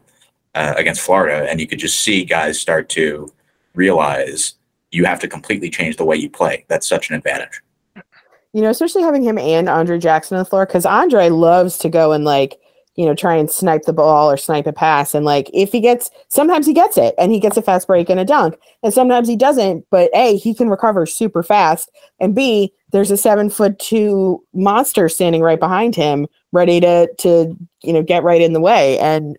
uh, 0.54 0.72
against 0.78 1.02
Florida, 1.02 1.46
and 1.50 1.60
you 1.60 1.66
could 1.66 1.78
just 1.78 2.00
see 2.00 2.24
guys 2.24 2.58
start 2.58 2.88
to 2.88 3.28
realize 3.74 4.54
you 4.90 5.04
have 5.04 5.20
to 5.20 5.28
completely 5.28 5.68
change 5.68 5.98
the 5.98 6.04
way 6.04 6.16
you 6.16 6.30
play. 6.30 6.64
That's 6.68 6.88
such 6.88 7.10
an 7.10 7.16
advantage. 7.16 7.60
You 8.54 8.62
know, 8.62 8.70
especially 8.70 9.02
having 9.02 9.22
him 9.22 9.36
and 9.36 9.68
Andre 9.68 9.98
Jackson 9.98 10.38
on 10.38 10.42
the 10.42 10.48
floor 10.48 10.64
because 10.64 10.86
Andre 10.86 11.28
loves 11.28 11.76
to 11.78 11.90
go 11.90 12.12
and 12.12 12.24
like 12.24 12.58
you 12.96 13.06
know, 13.06 13.14
try 13.14 13.34
and 13.36 13.50
snipe 13.50 13.82
the 13.82 13.92
ball 13.92 14.30
or 14.30 14.36
snipe 14.36 14.66
a 14.66 14.72
pass. 14.72 15.14
And 15.14 15.24
like 15.24 15.50
if 15.54 15.72
he 15.72 15.80
gets 15.80 16.10
sometimes 16.28 16.66
he 16.66 16.72
gets 16.72 16.98
it 16.98 17.14
and 17.18 17.32
he 17.32 17.40
gets 17.40 17.56
a 17.56 17.62
fast 17.62 17.86
break 17.86 18.10
and 18.10 18.20
a 18.20 18.24
dunk. 18.24 18.58
And 18.82 18.92
sometimes 18.92 19.28
he 19.28 19.36
doesn't, 19.36 19.86
but 19.90 20.10
A, 20.14 20.36
he 20.36 20.54
can 20.54 20.68
recover 20.68 21.06
super 21.06 21.42
fast. 21.42 21.90
And 22.18 22.34
B, 22.34 22.72
there's 22.90 23.10
a 23.10 23.16
seven 23.16 23.48
foot 23.50 23.78
two 23.78 24.44
monster 24.52 25.08
standing 25.08 25.42
right 25.42 25.60
behind 25.60 25.94
him, 25.94 26.26
ready 26.52 26.80
to 26.80 27.08
to, 27.18 27.56
you 27.82 27.92
know, 27.92 28.02
get 28.02 28.24
right 28.24 28.42
in 28.42 28.52
the 28.52 28.60
way. 28.60 28.98
And 28.98 29.38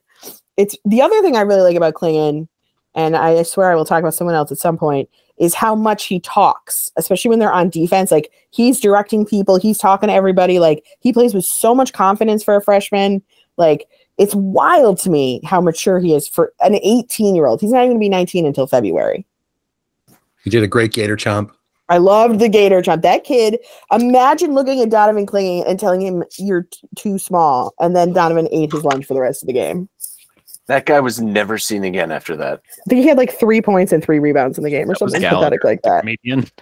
it's 0.58 0.76
the 0.86 1.02
other 1.02 1.22
thing 1.22 1.36
I 1.36 1.42
really 1.42 1.62
like 1.62 1.76
about 1.76 1.94
Clingan, 1.94 2.48
and 2.94 3.16
I 3.16 3.44
swear 3.44 3.72
I 3.72 3.76
will 3.76 3.86
talk 3.86 4.00
about 4.00 4.14
someone 4.14 4.36
else 4.36 4.52
at 4.52 4.58
some 4.58 4.78
point, 4.78 5.10
is 5.38 5.54
how 5.54 5.74
much 5.76 6.06
he 6.06 6.20
talks, 6.20 6.92
especially 6.98 7.30
when 7.30 7.40
they're 7.40 7.52
on 7.52 7.70
defense. 7.70 8.12
Like 8.12 8.32
he's 8.52 8.80
directing 8.80 9.26
people, 9.26 9.58
he's 9.58 9.78
talking 9.78 10.08
to 10.08 10.14
everybody. 10.14 10.60
Like 10.60 10.86
he 11.00 11.14
plays 11.14 11.34
with 11.34 11.46
so 11.46 11.74
much 11.74 11.94
confidence 11.94 12.44
for 12.44 12.56
a 12.56 12.62
freshman. 12.62 13.24
Like 13.62 13.88
it's 14.17 14.36
wild 14.36 15.00
to 15.02 15.10
me 15.10 15.39
how 15.45 15.62
mature 15.62 16.00
he 16.00 16.13
is 16.13 16.28
for 16.28 16.52
an 16.60 16.76
18 16.76 17.36
year 17.36 17.45
old. 17.45 17.62
He's 17.62 17.71
not 17.71 17.86
even 17.86 17.91
going 17.91 18.00
to 18.00 18.06
be 18.06 18.10
19 18.10 18.45
until 18.45 18.67
February. 18.67 19.26
He 20.43 20.50
did 20.50 20.63
a 20.63 20.67
great 20.67 20.91
Gator 20.91 21.15
chomp. 21.15 21.52
I 21.88 21.97
loved 21.97 22.39
the 22.39 22.50
Gator 22.50 22.82
chomp. 22.82 23.04
That 23.04 23.24
kid, 23.24 23.60
imagine 23.91 24.54
looking 24.54 24.82
at 24.82 24.89
Donovan 24.89 25.28
Clingan 25.28 25.69
and 25.69 25.80
telling 25.80 26.02
him 26.02 26.24
you're 26.39 26.63
t- 26.63 26.88
too 26.95 27.19
small, 27.19 27.74
and 27.80 27.95
then 27.95 28.13
Donovan 28.13 28.47
ate 28.52 28.71
his 28.71 28.84
lunch 28.84 29.06
for 29.06 29.13
the 29.13 29.21
rest 29.21 29.43
of 29.43 29.47
the 29.47 29.54
game. 29.54 29.88
That 30.67 30.86
guy 30.86 31.00
was 31.00 31.19
never 31.19 31.58
seen 31.58 31.84
again 31.84 32.12
after 32.12 32.36
that. 32.38 32.62
I 32.65 32.89
think 32.89 33.02
he 33.02 33.08
had 33.08 33.17
like 33.17 33.34
three 33.34 33.62
points 33.62 33.91
and 33.91 34.04
three 34.04 34.19
rebounds 34.19 34.58
in 34.58 34.63
the 34.63 34.69
game 34.69 34.89
or 34.89 34.93
That 34.93 35.00
something 35.00 35.21
pathetic 35.21 35.63
like 35.63 35.82
that. 35.84 36.00
Comedian. 36.02 36.47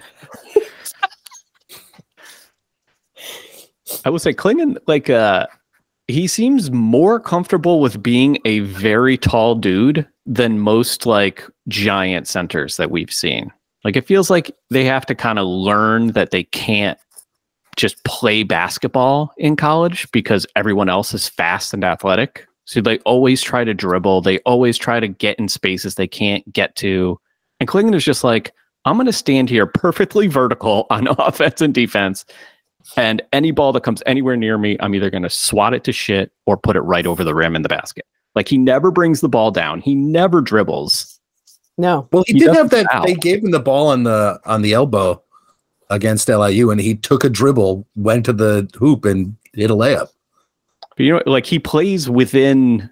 I 4.06 4.10
would 4.10 4.22
say 4.22 4.34
Clingan, 4.34 4.78
like, 4.88 5.10
uh, 5.10 5.48
he 6.10 6.26
seems 6.26 6.72
more 6.72 7.20
comfortable 7.20 7.80
with 7.80 8.02
being 8.02 8.40
a 8.44 8.60
very 8.62 9.16
tall 9.16 9.54
dude 9.54 10.08
than 10.26 10.60
most 10.60 11.06
like 11.06 11.48
giant 11.68 12.28
centers 12.28 12.78
that 12.78 12.90
we've 12.90 13.14
seen. 13.14 13.52
Like, 13.84 13.96
it 13.96 14.08
feels 14.08 14.30
like 14.30 14.52
they 14.72 14.84
have 14.86 15.06
to 15.06 15.16
kind 15.16 15.38
of 15.38 15.46
learn 15.46 16.08
that 16.14 16.32
they 16.32 16.44
can't 16.46 16.98
just 17.76 18.04
play 18.06 18.42
basketball 18.44 19.32
in 19.38 19.56
college 19.56 20.12
because 20.12 20.48
everyone 20.56 20.90
else 20.90 21.14
is 21.14 21.30
fast 21.30 21.74
and 21.76 21.84
athletic. 21.84 22.48
So 22.66 22.82
they 22.82 22.98
always 23.00 23.42
try 23.42 23.64
to 23.64 23.74
dribble. 23.74 24.22
They 24.22 24.40
always 24.40 24.78
try 24.78 25.00
to 25.00 25.08
get 25.08 25.40
in 25.40 25.48
spaces 25.48 25.96
they 25.96 26.08
can't 26.08 26.52
get 26.52 26.76
to. 26.78 27.20
And 27.60 27.70
Clingan 27.70 27.96
is 27.96 28.04
just 28.04 28.24
like, 28.24 28.52
I'm 28.86 28.98
going 28.98 29.06
to 29.06 29.14
stand 29.14 29.50
here 29.50 29.68
perfectly 29.68 30.28
vertical 30.28 30.88
on 30.90 31.08
offense 31.20 31.62
and 31.62 31.74
defense. 31.74 32.26
And 32.96 33.22
any 33.34 33.52
ball 33.52 33.72
that 33.74 33.84
comes 33.84 34.02
anywhere 34.06 34.36
near 34.38 34.58
me, 34.58 34.78
I'm 34.80 34.96
either 34.96 35.10
going 35.10 35.24
to 35.24 35.30
swat 35.30 35.74
it 35.74 35.84
to 35.84 35.92
shit 35.92 36.32
or 36.46 36.58
put 36.58 36.76
it 36.76 36.82
right 36.82 37.06
over 37.06 37.24
the 37.24 37.36
rim 37.36 37.56
in 37.56 37.62
the 37.62 37.70
basket. 37.70 38.06
Like 38.36 38.48
he 38.48 38.58
never 38.58 38.92
brings 38.92 39.22
the 39.22 39.30
ball 39.30 39.52
down. 39.52 39.82
He 39.82 39.96
never 39.96 40.42
dribbles. 40.42 41.20
No. 41.78 42.08
Well, 42.12 42.24
he, 42.28 42.34
He 42.34 42.40
did 42.40 42.48
doesn't 42.48 42.62
have 42.62 42.70
that. 42.72 42.92
foul. 42.92 43.06
They 43.06 43.16
gave 43.16 43.44
him 43.44 43.52
the 43.52 43.60
ball 43.60 43.88
on 43.88 44.04
the 44.04 44.40
on 44.46 44.62
the 44.62 44.74
elbow 44.74 45.22
against 45.90 46.30
LIU, 46.30 46.70
and 46.72 46.80
he 46.80 46.96
took 46.96 47.24
a 47.24 47.30
dribble, 47.30 47.88
went 47.96 48.26
to 48.26 48.34
the 48.34 48.70
hoop, 48.78 49.06
and 49.06 49.36
hit 49.54 49.72
a 49.72 49.76
layup. 49.76 50.10
But 50.96 51.00
you 51.00 51.14
know, 51.14 51.24
like 51.26 51.46
he 51.46 51.58
plays 51.60 52.10
within 52.10 52.90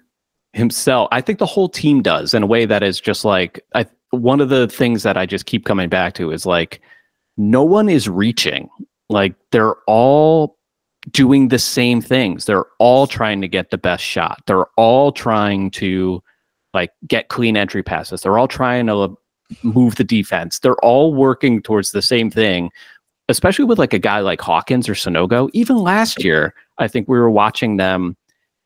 himself. 0.54 1.08
I 1.12 1.20
think 1.20 1.38
the 1.38 1.46
whole 1.46 1.68
team 1.68 2.02
does 2.02 2.34
in 2.34 2.42
a 2.42 2.46
way 2.46 2.64
that 2.66 2.82
is 2.82 3.00
just 3.00 3.24
like 3.24 3.64
I. 3.74 3.86
One 4.10 4.40
of 4.40 4.48
the 4.48 4.66
things 4.68 5.02
that 5.02 5.18
I 5.18 5.26
just 5.26 5.44
keep 5.44 5.66
coming 5.66 5.90
back 5.90 6.14
to 6.14 6.30
is 6.30 6.46
like 6.46 6.80
no 7.36 7.62
one 7.62 7.90
is 7.90 8.08
reaching. 8.08 8.70
Like 9.08 9.34
they're 9.52 9.76
all 9.86 10.56
doing 11.10 11.48
the 11.48 11.58
same 11.58 12.00
things. 12.00 12.44
They're 12.44 12.66
all 12.78 13.06
trying 13.06 13.40
to 13.40 13.48
get 13.48 13.70
the 13.70 13.78
best 13.78 14.04
shot. 14.04 14.42
They're 14.46 14.66
all 14.76 15.12
trying 15.12 15.70
to 15.72 16.22
like 16.74 16.90
get 17.06 17.28
clean 17.28 17.56
entry 17.56 17.82
passes. 17.82 18.20
They're 18.20 18.38
all 18.38 18.48
trying 18.48 18.86
to 18.86 19.16
move 19.62 19.96
the 19.96 20.04
defense. 20.04 20.58
They're 20.58 20.84
all 20.84 21.14
working 21.14 21.62
towards 21.62 21.92
the 21.92 22.02
same 22.02 22.30
thing. 22.30 22.70
Especially 23.30 23.66
with 23.66 23.78
like 23.78 23.92
a 23.92 23.98
guy 23.98 24.20
like 24.20 24.40
Hawkins 24.40 24.88
or 24.88 24.94
Sanogo. 24.94 25.50
Even 25.52 25.76
last 25.76 26.24
year, 26.24 26.54
I 26.78 26.88
think 26.88 27.08
we 27.08 27.18
were 27.18 27.30
watching 27.30 27.76
them 27.76 28.16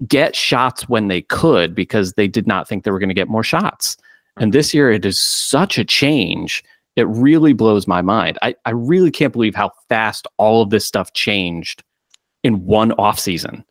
get 0.07 0.37
shots 0.37 0.89
when 0.89 1.09
they 1.09 1.23
could 1.23 1.75
because 1.75 2.13
they 2.13 2.29
did 2.29 2.47
not 2.47 2.69
think 2.69 2.85
they 2.85 2.93
were 2.93 3.01
going 3.01 3.09
to 3.09 3.15
get 3.15 3.29
more 3.29 3.43
shots. 3.43 3.97
And 4.37 4.53
mm-hmm. 4.53 4.59
this 4.59 4.73
year, 4.73 4.91
it 4.91 5.05
is 5.05 5.19
such 5.19 5.79
a 5.79 5.85
change. 5.85 6.63
It 6.97 7.07
really 7.09 7.53
blows 7.53 7.87
my 7.87 8.03
mind. 8.03 8.39
I, 8.43 8.55
I 8.65 8.71
really 8.71 9.11
can't 9.11 9.33
believe 9.33 9.55
how 9.55 9.71
fast 9.89 10.27
all 10.37 10.63
of 10.63 10.71
this 10.71 10.85
stuff 10.85 11.13
changed 11.15 11.83
in 12.45 12.65
one 12.65 12.91
offseason. 12.93 13.65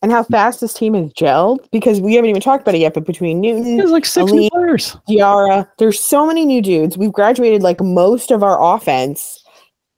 And 0.00 0.12
how 0.12 0.22
fast 0.22 0.60
this 0.60 0.74
team 0.74 0.94
has 0.94 1.12
gelled 1.12 1.68
because 1.72 2.00
we 2.00 2.14
haven't 2.14 2.30
even 2.30 2.40
talked 2.40 2.62
about 2.62 2.76
it 2.76 2.78
yet, 2.78 2.94
but 2.94 3.04
between 3.04 3.40
Newton, 3.40 3.76
There's 3.76 3.90
like 3.90 4.06
six 4.06 4.30
new 4.30 4.38
Elite. 4.38 4.52
players. 4.52 4.96
Diarra. 5.08 5.68
There's 5.78 5.98
so 5.98 6.24
many 6.24 6.44
new 6.44 6.62
dudes. 6.62 6.96
We've 6.96 7.12
graduated 7.12 7.62
like 7.62 7.80
most 7.80 8.30
of 8.30 8.44
our 8.44 8.76
offense, 8.76 9.42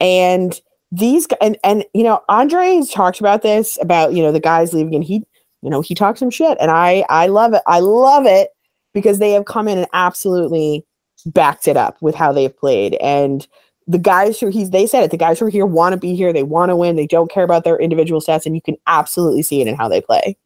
and 0.01 0.59
these 0.91 1.27
and 1.43 1.59
and 1.65 1.85
you 1.93 2.03
know 2.03 2.23
Andre 2.31 2.77
has 2.77 2.89
talked 2.89 3.21
about 3.21 3.43
this 3.43 3.77
about 3.83 4.15
you 4.15 4.23
know 4.23 4.33
the 4.33 4.41
guys 4.41 4.73
leaving, 4.73 4.95
and 4.95 5.05
he 5.05 5.23
you 5.61 5.69
know 5.69 5.83
he 5.83 5.95
talks 5.95 6.21
some 6.21 6.31
shit, 6.31 6.57
and 6.63 6.71
I 6.71 7.05
I 7.11 7.27
love 7.27 7.53
it. 7.53 7.63
I 7.67 7.81
love 7.81 8.25
it 8.25 8.49
because 8.95 9.19
they 9.19 9.33
have 9.33 9.45
come 9.45 9.69
in 9.69 9.77
and 9.77 9.87
absolutely 9.93 10.87
backed 11.27 11.69
it 11.69 11.77
up 11.77 11.97
with 12.01 12.15
how 12.15 12.33
they've 12.33 12.57
played, 12.57 12.95
and 12.95 13.47
the 13.87 13.99
guys 13.99 14.39
who 14.39 14.49
he's 14.49 14.71
they 14.71 14.87
said 14.87 15.03
it. 15.03 15.11
The 15.11 15.17
guys 15.17 15.39
who 15.39 15.47
are 15.47 15.51
here 15.51 15.67
want 15.67 15.93
to 15.93 15.99
be 15.99 16.15
here. 16.15 16.33
They 16.33 16.43
want 16.43 16.71
to 16.71 16.77
win. 16.77 16.97
They 16.97 17.07
don't 17.07 17.31
care 17.31 17.45
about 17.45 17.65
their 17.65 17.79
individual 17.79 18.21
stats, 18.21 18.47
and 18.47 18.55
you 18.55 18.63
can 18.63 18.77
absolutely 18.87 19.43
see 19.43 19.61
it 19.61 19.67
in 19.67 19.75
how 19.75 19.89
they 19.89 20.01
play. 20.01 20.37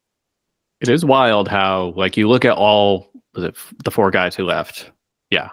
It 0.81 0.89
is 0.89 1.05
wild 1.05 1.47
how, 1.47 1.93
like, 1.95 2.17
you 2.17 2.27
look 2.27 2.43
at 2.43 2.57
all 2.57 3.09
was 3.33 3.45
it 3.45 3.55
the 3.83 3.91
four 3.91 4.11
guys 4.11 4.35
who 4.35 4.43
left. 4.43 4.91
Yeah. 5.29 5.49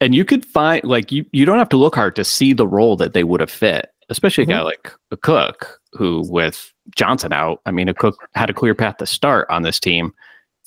And 0.00 0.14
you 0.14 0.24
could 0.24 0.44
find, 0.44 0.82
like, 0.84 1.12
you, 1.12 1.24
you 1.32 1.44
don't 1.44 1.58
have 1.58 1.68
to 1.70 1.76
look 1.76 1.94
hard 1.94 2.16
to 2.16 2.24
see 2.24 2.52
the 2.52 2.66
role 2.66 2.96
that 2.96 3.12
they 3.12 3.24
would 3.24 3.40
have 3.40 3.50
fit, 3.50 3.90
especially 4.08 4.44
a 4.44 4.46
guy 4.46 4.54
mm-hmm. 4.54 4.64
like 4.64 4.92
Akok, 5.12 5.66
who 5.92 6.24
with 6.30 6.72
Johnson 6.94 7.32
out, 7.32 7.60
I 7.66 7.70
mean, 7.70 7.88
Akok 7.88 8.14
had 8.34 8.50
a 8.50 8.54
clear 8.54 8.74
path 8.74 8.98
to 8.98 9.06
start 9.06 9.48
on 9.50 9.62
this 9.62 9.80
team. 9.80 10.12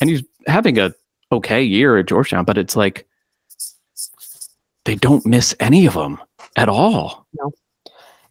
And 0.01 0.09
he's 0.09 0.23
having 0.47 0.77
a 0.79 0.93
okay 1.31 1.63
year 1.63 1.97
at 1.97 2.07
Georgetown, 2.07 2.45
but 2.45 2.57
it's 2.57 2.75
like 2.75 3.07
they 4.85 4.95
don't 4.95 5.25
miss 5.25 5.55
any 5.59 5.85
of 5.85 5.93
them 5.93 6.19
at 6.55 6.69
all. 6.69 7.25
No. 7.33 7.51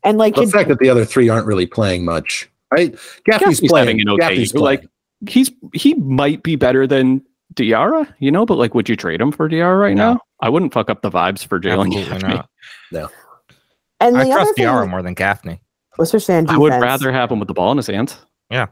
And 0.05 0.19
like 0.19 0.35
The 0.35 0.43
it- 0.43 0.51
fact 0.51 0.69
that 0.69 0.79
the 0.79 0.89
other 0.91 1.05
three 1.05 1.29
aren't 1.29 1.47
really 1.47 1.67
playing 1.67 2.05
much, 2.05 2.49
right? 2.73 2.93
Gaffney's, 3.25 3.61
Gaffney's 3.61 3.71
playing. 3.71 3.87
having 3.87 4.01
an 4.01 4.09
okay 4.11 4.21
Gaffney's 4.29 4.53
year. 4.55 4.63
Like, 4.63 4.87
he's 5.29 5.51
he 5.73 5.95
might 5.95 6.43
be 6.43 6.57
better 6.57 6.87
than 6.87 7.23
Diarra, 7.55 8.13
you 8.19 8.31
know, 8.33 8.45
but 8.47 8.57
like, 8.59 8.75
would 8.75 8.89
you 8.89 8.97
trade 8.97 9.21
him 9.21 9.31
for 9.33 9.49
Diarra 9.49 9.79
right 9.81 9.97
No. 9.97 10.15
now? 10.15 10.21
I 10.41 10.49
wouldn't 10.49 10.73
fuck 10.73 10.91
up 10.91 11.03
the 11.03 11.11
vibes 11.11 11.47
for 11.47 11.61
Jalen. 11.61 11.87
Absolutely 11.87 12.19
Gaffney. 12.19 12.35
not. 12.93 13.13
and 14.01 14.17
I 14.17 14.25
the 14.25 14.31
other 14.33 14.43
trust 14.45 14.55
thing, 14.57 14.65
Diarra 14.67 14.89
more 14.91 15.03
than 15.03 15.15
Gaffney. 15.15 15.61
What's 15.97 16.13
especially 16.15 16.37
on 16.49 16.51
I 16.51 16.59
would 16.59 16.73
rather 16.73 17.13
have 17.13 17.31
him 17.31 17.39
with 17.39 17.49
the 17.49 17.55
ball 17.55 17.71
in 17.71 17.77
his 17.77 17.87
hands. 17.87 18.17
Yeah. 18.51 18.67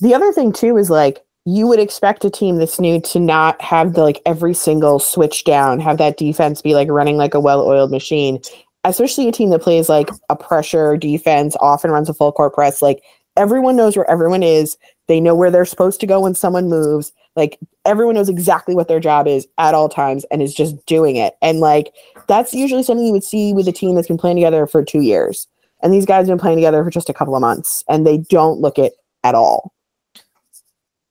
The 0.00 0.14
other 0.14 0.32
thing 0.32 0.52
too 0.52 0.76
is 0.78 0.90
like 0.90 1.22
you 1.46 1.68
would 1.68 1.78
expect 1.78 2.24
a 2.24 2.30
team 2.30 2.56
that's 2.56 2.80
new 2.80 3.00
to 3.00 3.20
not 3.20 3.60
have 3.62 3.94
the 3.94 4.02
like 4.02 4.20
every 4.26 4.52
single 4.52 4.98
switch 4.98 5.44
down, 5.44 5.78
have 5.78 5.96
that 5.98 6.16
defense 6.16 6.60
be 6.60 6.74
like 6.74 6.88
running 6.90 7.16
like 7.16 7.34
a 7.34 7.40
well-oiled 7.40 7.92
machine. 7.92 8.40
Especially 8.82 9.28
a 9.28 9.32
team 9.32 9.50
that 9.50 9.62
plays 9.62 9.88
like 9.88 10.10
a 10.28 10.36
pressure 10.36 10.96
defense, 10.96 11.56
often 11.60 11.90
runs 11.90 12.08
a 12.08 12.14
full 12.14 12.32
court 12.32 12.52
press. 12.52 12.82
Like 12.82 13.02
everyone 13.36 13.76
knows 13.76 13.96
where 13.96 14.10
everyone 14.10 14.42
is. 14.42 14.76
They 15.06 15.20
know 15.20 15.36
where 15.36 15.52
they're 15.52 15.64
supposed 15.64 16.00
to 16.00 16.06
go 16.06 16.20
when 16.20 16.34
someone 16.34 16.68
moves. 16.68 17.12
Like 17.36 17.60
everyone 17.84 18.16
knows 18.16 18.28
exactly 18.28 18.74
what 18.74 18.88
their 18.88 19.00
job 19.00 19.28
is 19.28 19.46
at 19.58 19.74
all 19.74 19.88
times 19.88 20.24
and 20.32 20.42
is 20.42 20.54
just 20.54 20.84
doing 20.86 21.14
it. 21.14 21.34
And 21.42 21.60
like 21.60 21.92
that's 22.26 22.54
usually 22.54 22.82
something 22.82 23.06
you 23.06 23.12
would 23.12 23.24
see 23.24 23.52
with 23.52 23.68
a 23.68 23.72
team 23.72 23.94
that's 23.94 24.08
been 24.08 24.18
playing 24.18 24.36
together 24.36 24.66
for 24.66 24.84
two 24.84 25.00
years. 25.00 25.46
And 25.80 25.92
these 25.92 26.06
guys 26.06 26.26
have 26.26 26.36
been 26.36 26.40
playing 26.40 26.58
together 26.58 26.82
for 26.82 26.90
just 26.90 27.08
a 27.08 27.14
couple 27.14 27.36
of 27.36 27.40
months 27.40 27.84
and 27.88 28.04
they 28.04 28.18
don't 28.18 28.60
look 28.60 28.78
it 28.78 28.94
at 29.22 29.36
all. 29.36 29.72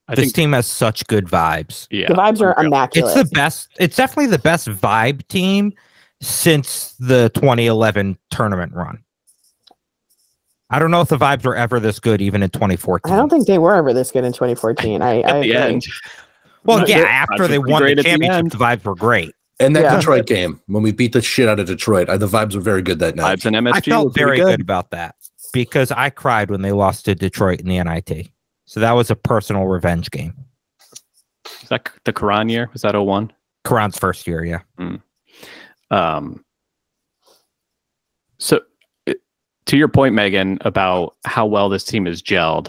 I 0.07 0.15
this 0.15 0.25
think, 0.25 0.35
team 0.35 0.51
has 0.53 0.67
such 0.67 1.05
good 1.07 1.25
vibes. 1.25 1.87
yeah, 1.89 2.07
the 2.07 2.13
vibes 2.13 2.41
are 2.41 2.51
unreal. 2.51 2.67
immaculate. 2.73 3.17
It's 3.17 3.29
the 3.29 3.33
best. 3.35 3.69
It's 3.79 3.95
definitely 3.95 4.27
the 4.27 4.39
best 4.39 4.67
vibe 4.67 5.27
team 5.27 5.73
since 6.21 6.93
the 6.99 7.29
2011 7.33 8.17
tournament 8.29 8.73
run. 8.73 8.99
I 10.69 10.79
don't 10.79 10.89
know 10.91 11.01
if 11.01 11.09
the 11.09 11.17
vibes 11.17 11.45
were 11.45 11.55
ever 11.55 11.79
this 11.79 11.99
good, 11.99 12.21
even 12.21 12.41
in 12.41 12.49
2014. 12.49 13.13
I 13.13 13.15
don't 13.17 13.29
think 13.29 13.45
they 13.47 13.59
were 13.59 13.75
ever 13.75 13.93
this 13.93 14.11
good 14.11 14.23
in 14.23 14.33
2014. 14.33 15.01
I, 15.01 15.07
I 15.07 15.21
At 15.21 15.23
the 15.23 15.39
agree. 15.39 15.55
end, 15.55 15.85
Well, 16.63 16.79
Right. 16.79 16.87
yeah, 16.89 16.97
They're 16.99 17.07
after 17.07 17.47
they 17.47 17.59
won 17.59 17.83
the 17.83 17.91
at 17.91 17.97
the 17.97 18.03
championship, 18.03 18.51
the 18.51 18.57
vibes 18.57 18.83
were 18.83 18.95
great. 18.95 19.31
And 19.59 19.75
that 19.75 19.83
Yeah. 19.83 19.95
Detroit 19.97 20.25
game 20.25 20.59
when 20.65 20.81
we 20.83 20.91
beat 20.91 21.13
the 21.13 21.21
shit 21.21 21.47
out 21.47 21.59
of 21.59 21.67
Detroit, 21.67 22.09
I, 22.09 22.17
the 22.17 22.27
vibes 22.27 22.55
were 22.55 22.61
very 22.61 22.81
good 22.81 22.99
that 22.99 23.15
night. 23.15 23.39
vibes 23.39 23.45
and 23.45 23.55
MSG 23.55 23.73
I 23.75 23.81
felt 23.81 24.05
were 24.05 24.11
pretty 24.11 24.41
very 24.41 24.51
good. 24.51 24.61
about 24.61 24.89
that 24.91 25.15
because 25.53 25.91
I 25.91 26.09
cried 26.09 26.49
when 26.49 26.61
they 26.63 26.71
lost 26.71 27.05
to 27.05 27.15
Detroit 27.15 27.59
in 27.61 27.67
the 27.67 27.81
NIT. 27.81 28.29
So 28.75 28.81
that 28.81 28.91
was 28.91 29.09
a 29.09 29.15
personal 29.15 29.67
revenge 29.67 30.11
game. 30.11 30.33
Is 31.63 31.69
that 31.69 31.89
the 32.03 32.11
Caron 32.11 32.49
year? 32.49 32.69
Was 32.73 32.81
that 32.81 32.93
01? 32.93 33.31
Caron's 33.63 33.97
first 33.97 34.27
year, 34.27 34.43
yeah. 34.43 34.59
Um, 35.91 36.43
so, 38.37 38.59
to 39.07 39.77
your 39.77 39.87
point, 39.87 40.13
Megan, 40.13 40.57
about 40.59 41.15
how 41.23 41.45
well 41.45 41.69
this 41.69 41.85
team 41.85 42.05
is 42.05 42.21
gelled, 42.21 42.67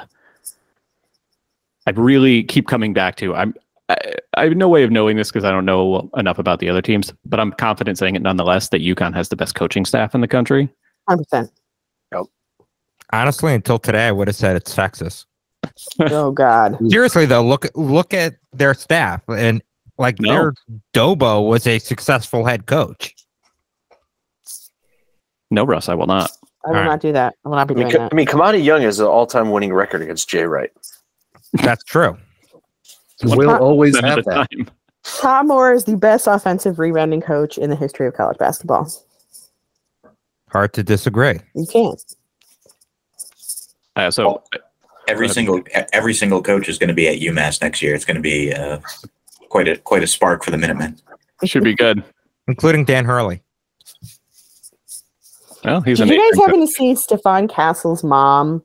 I 1.89 1.91
really 1.91 2.45
keep 2.45 2.69
coming 2.69 2.93
back 2.93 3.17
to. 3.17 3.35
I'm 3.35 3.53
I, 3.89 3.97
I 4.37 4.45
have 4.45 4.57
no 4.57 4.69
way 4.69 4.85
of 4.85 4.93
knowing 4.93 5.17
this 5.17 5.33
because 5.33 5.43
I 5.43 5.51
don't 5.51 5.65
know 5.65 6.09
enough 6.17 6.39
about 6.39 6.61
the 6.61 6.69
other 6.69 6.83
teams, 6.83 7.13
but 7.25 7.41
I'm 7.41 7.51
confident 7.51 7.99
saying 7.99 8.15
it 8.15 8.23
nonetheless 8.23 8.69
that 8.69 8.81
UConn 8.81 9.13
has 9.15 9.29
the 9.29 9.37
best 9.37 9.57
coaching 9.57 9.85
staff 9.85 10.15
in 10.15 10.21
the 10.21 10.29
country. 10.29 10.73
Hundred 11.09 11.25
percent. 11.25 11.51
Honestly, 13.13 13.55
until 13.55 13.81
today, 13.81 14.07
I 14.07 14.13
would 14.13 14.29
have 14.29 14.37
said 14.37 14.55
it's 14.55 14.73
Texas. 14.73 15.27
Oh 16.01 16.31
God. 16.31 16.79
Seriously 16.91 17.27
though, 17.27 17.43
look 17.43 17.67
look 17.75 18.13
at 18.15 18.37
their 18.53 18.75
staff 18.75 19.23
and 19.29 19.63
like 19.99 20.21
No. 20.21 20.33
their 20.33 20.55
Dobo 20.95 21.47
was 21.49 21.67
a 21.67 21.79
successful 21.79 22.45
head 22.45 22.67
coach. 22.67 23.15
No, 25.51 25.65
Russ, 25.65 25.89
I 25.89 25.95
will 25.95 26.07
not. 26.07 26.31
I 26.65 26.71
will 26.71 26.77
Alright. 26.77 26.91
not 26.91 27.01
do 27.01 27.13
that. 27.13 27.35
I 27.45 27.49
will 27.49 27.57
not 27.57 27.69
be 27.69 27.75
I 27.75 27.79
mean, 27.79 27.89
doing 27.89 28.03
that. 28.03 28.13
I 28.13 28.17
mean, 28.17 28.27
Kimani 28.27 28.63
Young 28.65 28.83
has 28.83 28.99
an 28.99 29.07
all-time 29.07 29.51
winning 29.53 29.73
record 29.73 30.03
against 30.03 30.29
Jay 30.29 30.43
Wright. 30.45 30.71
That's 31.53 31.85
true. 31.85 32.17
We'll 33.23 33.51
always 33.51 33.99
have 34.01 34.25
that. 34.25 34.49
time. 34.51 34.71
Tom 35.05 35.47
Moore 35.49 35.73
is 35.73 35.85
the 35.85 35.97
best 35.97 36.27
offensive 36.27 36.79
rebounding 36.81 37.21
coach 37.21 37.57
in 37.57 37.71
the 37.71 37.77
history 37.77 38.09
of 38.09 38.15
college 38.15 38.37
basketball. 38.39 38.91
Hard 40.51 40.73
to 40.75 40.83
disagree. 40.83 41.39
You 41.55 41.67
can't. 41.67 42.03
Uh, 43.95 44.11
so 44.11 44.43
Every 45.09 45.29
single 45.29 45.63
every 45.93 46.15
single 46.15 46.43
coach 46.43 46.69
is 46.69 46.79
going 46.79 46.89
to 46.89 46.95
be 46.95 47.09
at 47.09 47.19
UMass 47.19 47.61
next 47.63 47.81
year. 47.81 47.95
It's 47.95 48.05
going 48.05 48.17
to 48.17 48.23
be 48.23 48.53
uh, 48.53 48.81
quite 49.49 49.69
a 49.69 49.77
quite 49.79 50.03
a 50.03 50.07
spark 50.07 50.45
for 50.45 50.51
the 50.51 50.59
Minutemen. 50.59 50.99
should 51.45 51.65
be 51.65 51.75
good. 51.75 52.03
Including 52.49 52.85
Dan 52.85 53.05
Hurley. 53.05 53.43
Well, 55.65 55.81
he's 55.81 55.99
Did 55.99 56.09
an 56.09 56.15
you 56.15 56.31
guys 56.33 56.47
happen 56.47 56.61
to 56.61 56.67
see 56.67 56.95
Stephon 56.95 57.51
Castle's 57.51 58.05
mom 58.05 58.63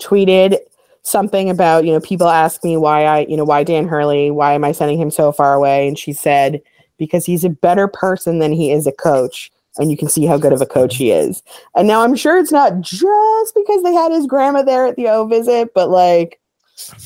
tweeted 0.00 0.58
something 1.02 1.48
about, 1.48 1.84
you 1.84 1.92
know, 1.92 2.00
people 2.00 2.28
ask 2.28 2.64
me 2.64 2.76
why 2.76 3.04
I, 3.04 3.20
you 3.28 3.36
know, 3.36 3.44
why 3.44 3.62
Dan 3.62 3.86
Hurley, 3.86 4.30
why 4.30 4.54
am 4.54 4.64
I 4.64 4.72
sending 4.72 4.98
him 4.98 5.10
so 5.10 5.32
far 5.32 5.54
away? 5.54 5.86
And 5.86 5.98
she 5.98 6.12
said, 6.12 6.60
because 6.98 7.24
he's 7.24 7.44
a 7.44 7.50
better 7.50 7.88
person 7.88 8.40
than 8.40 8.52
he 8.52 8.72
is 8.72 8.86
a 8.86 8.92
coach. 8.92 9.52
And 9.78 9.90
you 9.90 9.96
can 9.96 10.08
see 10.08 10.26
how 10.26 10.36
good 10.36 10.52
of 10.52 10.60
a 10.60 10.66
coach 10.66 10.96
he 10.96 11.12
is. 11.12 11.42
And 11.76 11.86
now 11.86 12.02
I'm 12.02 12.16
sure 12.16 12.38
it's 12.38 12.52
not 12.52 12.80
just 12.80 13.54
because 13.54 13.82
they 13.82 13.92
had 13.92 14.10
his 14.12 14.26
grandma 14.26 14.62
there 14.62 14.86
at 14.86 14.96
the 14.96 15.08
O 15.08 15.26
visit, 15.26 15.72
but 15.74 15.90
like 15.90 16.40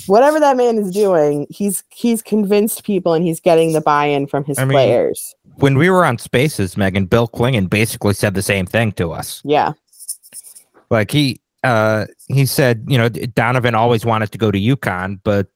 whatever 0.06 0.40
that 0.40 0.56
man 0.56 0.78
is 0.78 0.90
doing, 0.90 1.46
he's 1.50 1.84
he's 1.90 2.22
convinced 2.22 2.84
people 2.84 3.12
and 3.12 3.24
he's 3.24 3.40
getting 3.40 3.72
the 3.72 3.80
buy-in 3.80 4.26
from 4.26 4.44
his 4.44 4.58
I 4.58 4.64
mean- 4.64 4.74
players. 4.74 5.34
When 5.56 5.78
we 5.78 5.88
were 5.88 6.04
on 6.04 6.18
Spaces, 6.18 6.76
Megan, 6.76 7.06
Bill 7.06 7.28
Clingan 7.28 7.70
basically 7.70 8.14
said 8.14 8.34
the 8.34 8.42
same 8.42 8.66
thing 8.66 8.90
to 8.92 9.12
us. 9.12 9.40
Yeah. 9.44 9.74
Like 10.90 11.10
he 11.10 11.40
uh 11.62 12.06
he 12.28 12.44
said, 12.46 12.84
you 12.88 12.98
know, 12.98 13.08
Donovan 13.08 13.74
always 13.74 14.04
wanted 14.04 14.32
to 14.32 14.38
go 14.38 14.50
to 14.50 14.58
UConn, 14.58 15.20
but 15.22 15.46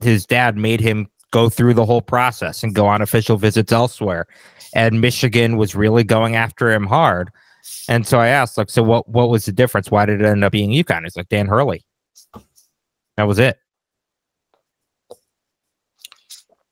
his 0.00 0.26
dad 0.26 0.56
made 0.56 0.80
him 0.80 1.06
go 1.32 1.48
through 1.48 1.74
the 1.74 1.84
whole 1.84 2.00
process 2.00 2.62
and 2.62 2.74
go 2.74 2.86
on 2.86 3.02
official 3.02 3.36
visits 3.36 3.72
elsewhere. 3.72 4.28
And 4.74 5.00
Michigan 5.00 5.56
was 5.56 5.74
really 5.74 6.04
going 6.04 6.36
after 6.36 6.70
him 6.70 6.86
hard. 6.86 7.30
And 7.88 8.06
so 8.06 8.20
I 8.20 8.28
asked, 8.28 8.56
like, 8.56 8.70
so 8.70 8.82
what 8.82 9.08
what 9.08 9.28
was 9.28 9.44
the 9.44 9.52
difference? 9.52 9.90
Why 9.90 10.06
did 10.06 10.20
it 10.20 10.26
end 10.26 10.44
up 10.44 10.52
being 10.52 10.70
UConn? 10.70 11.04
It's 11.04 11.16
like 11.16 11.28
Dan 11.28 11.46
Hurley. 11.46 11.84
That 13.16 13.24
was 13.24 13.38
it. 13.38 13.58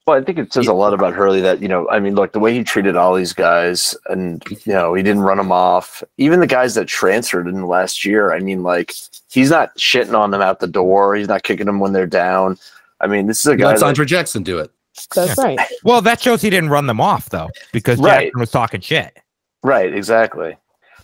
Well, 0.07 0.19
I 0.19 0.25
think 0.25 0.39
it 0.39 0.53
says 0.53 0.67
a 0.67 0.73
lot 0.73 0.95
about 0.95 1.15
Hurley 1.15 1.41
that, 1.43 1.61
you 1.61 1.69
know, 1.69 1.89
I 1.89 2.01
mean, 2.01 2.15
look, 2.15 2.33
the 2.33 2.41
way 2.41 2.53
he 2.53 2.65
treated 2.65 2.97
all 2.97 3.15
these 3.15 3.33
guys 3.33 3.95
and, 4.07 4.43
you 4.49 4.73
know, 4.73 4.95
he 4.95 5.03
didn't 5.03 5.23
run 5.23 5.37
them 5.37 5.53
off. 5.53 6.03
Even 6.17 6.41
the 6.41 6.47
guys 6.49 6.75
that 6.75 6.89
transferred 6.89 7.47
in 7.47 7.61
the 7.61 7.67
last 7.67 8.05
year, 8.05 8.33
I 8.33 8.41
mean, 8.41 8.63
like, 8.65 8.93
he's 9.31 9.51
not 9.51 9.77
shitting 9.77 10.19
on 10.19 10.33
them 10.33 10.41
out 10.41 10.59
the 10.59 10.67
door. 10.67 11.15
He's 11.15 11.29
not 11.29 11.45
kicking 11.45 11.67
them 11.67 11.79
when 11.79 11.93
they're 11.93 12.07
down. 12.07 12.59
I 13.01 13.07
mean, 13.07 13.27
this 13.27 13.41
is 13.41 13.47
a 13.47 13.57
guy. 13.57 13.69
Let's 13.69 13.81
that- 13.81 13.87
Andre 13.89 14.05
Jackson 14.07 14.43
do 14.43 14.59
it. 14.59 14.71
That's 15.15 15.39
right. 15.39 15.59
Well, 15.85 16.03
that 16.03 16.21
shows 16.21 16.43
he 16.43 16.51
didn't 16.51 16.69
run 16.71 16.87
them 16.87 17.01
off 17.01 17.31
though, 17.31 17.49
because 17.73 17.99
Right. 17.99 18.25
Jackson 18.25 18.41
was 18.41 18.51
talking 18.51 18.81
shit. 18.81 19.17
Right, 19.63 19.95
exactly. 19.95 20.57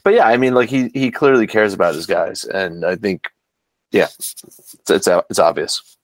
But 0.02 0.14
yeah, 0.14 0.26
I 0.26 0.36
mean, 0.36 0.54
like 0.54 0.68
he 0.68 0.88
he 0.94 1.10
clearly 1.10 1.46
cares 1.46 1.72
about 1.72 1.94
his 1.94 2.06
guys, 2.06 2.44
and 2.44 2.84
I 2.84 2.96
think, 2.96 3.24
yeah, 3.92 4.08
it's 4.18 4.34
it's, 4.88 5.08
it's 5.08 5.38
obvious. 5.38 5.96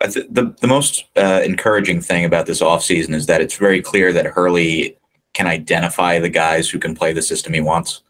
I 0.00 0.06
th- 0.08 0.26
the 0.30 0.54
the 0.60 0.66
most 0.66 1.04
uh, 1.16 1.40
encouraging 1.44 2.00
thing 2.00 2.24
about 2.24 2.46
this 2.46 2.60
offseason 2.60 3.14
is 3.14 3.26
that 3.26 3.40
it's 3.40 3.56
very 3.56 3.80
clear 3.82 4.12
that 4.12 4.26
Hurley 4.26 4.96
can 5.34 5.46
identify 5.46 6.18
the 6.18 6.28
guys 6.28 6.68
who 6.70 6.78
can 6.78 6.94
play 6.94 7.12
the 7.12 7.22
system 7.22 7.52
he 7.52 7.60
wants. 7.60 8.02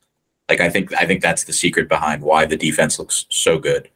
Like 0.49 0.61
I 0.61 0.69
think 0.71 0.93
I 0.95 1.07
think 1.07 1.23
that's 1.23 1.45
the 1.45 1.53
secret 1.53 1.89
behind 1.89 2.23
why 2.23 2.47
the 2.47 2.57
defense 2.57 2.99
looks 2.99 3.27
so 3.29 3.59
good, 3.59 3.89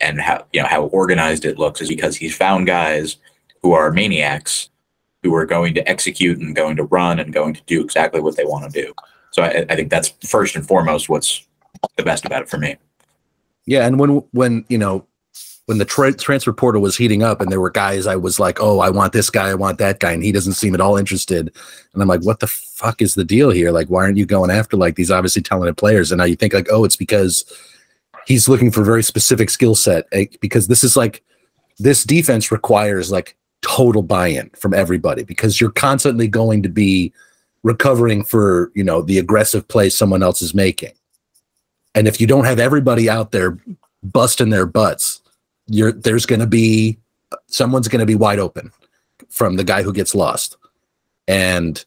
and 0.00 0.20
how 0.20 0.44
you 0.52 0.62
know 0.62 0.68
how 0.68 0.84
organized 0.86 1.44
it 1.44 1.58
looks 1.58 1.80
is 1.80 1.88
because 1.88 2.16
he's 2.16 2.36
found 2.36 2.66
guys 2.66 3.16
who 3.62 3.72
are 3.72 3.90
maniacs, 3.90 4.68
who 5.22 5.34
are 5.34 5.46
going 5.46 5.74
to 5.74 5.88
execute 5.88 6.38
and 6.38 6.54
going 6.54 6.76
to 6.76 6.84
run 6.84 7.18
and 7.18 7.32
going 7.32 7.54
to 7.54 7.62
do 7.66 7.82
exactly 7.82 8.20
what 8.20 8.36
they 8.36 8.44
want 8.44 8.70
to 8.70 8.82
do. 8.82 8.92
So 9.32 9.42
I, 9.42 9.64
I 9.68 9.76
think 9.76 9.90
that's 9.90 10.08
first 10.26 10.54
and 10.54 10.66
foremost 10.66 11.08
what's 11.08 11.44
the 11.96 12.02
best 12.02 12.24
about 12.24 12.42
it 12.42 12.48
for 12.48 12.58
me. 12.58 12.76
Yeah, 13.66 13.86
and 13.86 13.98
when 13.98 14.22
when 14.32 14.64
you 14.68 14.78
know 14.78 15.06
when 15.66 15.78
the 15.78 15.84
tra- 15.84 16.12
transfer 16.12 16.52
portal 16.52 16.82
was 16.82 16.96
heating 16.96 17.22
up, 17.22 17.40
and 17.40 17.50
there 17.50 17.60
were 17.60 17.70
guys, 17.70 18.06
I 18.06 18.16
was 18.16 18.38
like, 18.38 18.60
oh, 18.60 18.80
I 18.80 18.90
want 18.90 19.14
this 19.14 19.30
guy, 19.30 19.48
I 19.48 19.54
want 19.54 19.78
that 19.78 19.98
guy, 19.98 20.12
and 20.12 20.22
he 20.22 20.30
doesn't 20.30 20.52
seem 20.52 20.74
at 20.74 20.80
all 20.80 20.98
interested. 20.98 21.50
And 21.94 22.02
I'm 22.02 22.08
like, 22.08 22.20
what 22.20 22.40
the 22.40 22.46
fuck 22.46 23.00
is 23.00 23.14
the 23.14 23.24
deal 23.24 23.50
here? 23.50 23.70
Like, 23.70 23.88
why 23.88 24.02
aren't 24.02 24.18
you 24.18 24.26
going 24.26 24.50
after 24.50 24.76
like 24.76 24.96
these 24.96 25.10
obviously 25.10 25.40
talented 25.42 25.78
players? 25.78 26.12
And 26.12 26.18
now 26.18 26.24
you 26.24 26.36
think 26.36 26.52
like, 26.52 26.68
oh, 26.70 26.84
it's 26.84 26.96
because 26.96 27.44
he's 28.26 28.48
looking 28.48 28.70
for 28.70 28.82
very 28.82 29.02
specific 29.02 29.50
skill 29.50 29.74
set. 29.74 30.06
eh, 30.12 30.26
Because 30.40 30.66
this 30.68 30.84
is 30.84 30.96
like 30.96 31.22
this 31.78 32.04
defense 32.04 32.50
requires 32.52 33.10
like 33.10 33.36
total 33.62 34.02
buy-in 34.02 34.50
from 34.50 34.74
everybody 34.74 35.24
because 35.24 35.60
you're 35.60 35.70
constantly 35.72 36.28
going 36.28 36.62
to 36.62 36.68
be 36.68 37.12
recovering 37.62 38.22
for 38.22 38.70
you 38.74 38.84
know 38.84 39.00
the 39.02 39.18
aggressive 39.18 39.66
play 39.68 39.88
someone 39.90 40.22
else 40.22 40.42
is 40.42 40.54
making. 40.54 40.92
And 41.94 42.06
if 42.08 42.20
you 42.20 42.26
don't 42.26 42.44
have 42.44 42.58
everybody 42.58 43.08
out 43.08 43.30
there 43.32 43.58
busting 44.02 44.50
their 44.50 44.66
butts, 44.66 45.20
you're 45.66 45.92
there's 45.92 46.26
going 46.26 46.40
to 46.40 46.46
be 46.46 46.98
someone's 47.46 47.88
going 47.88 48.00
to 48.00 48.06
be 48.06 48.14
wide 48.14 48.38
open 48.38 48.70
from 49.30 49.56
the 49.56 49.64
guy 49.64 49.82
who 49.82 49.92
gets 49.92 50.14
lost. 50.14 50.56
And 51.26 51.82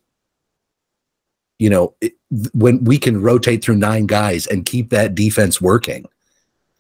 you 1.60 1.70
know, 1.70 1.94
it, 2.02 2.14
when 2.54 2.84
we 2.84 2.98
can 2.98 3.22
rotate 3.22 3.64
through 3.64 3.78
nine 3.78 4.06
guys 4.06 4.48
and 4.48 4.66
keep 4.66 4.90
that 4.90 5.16
defense 5.16 5.62
working, 5.62 6.06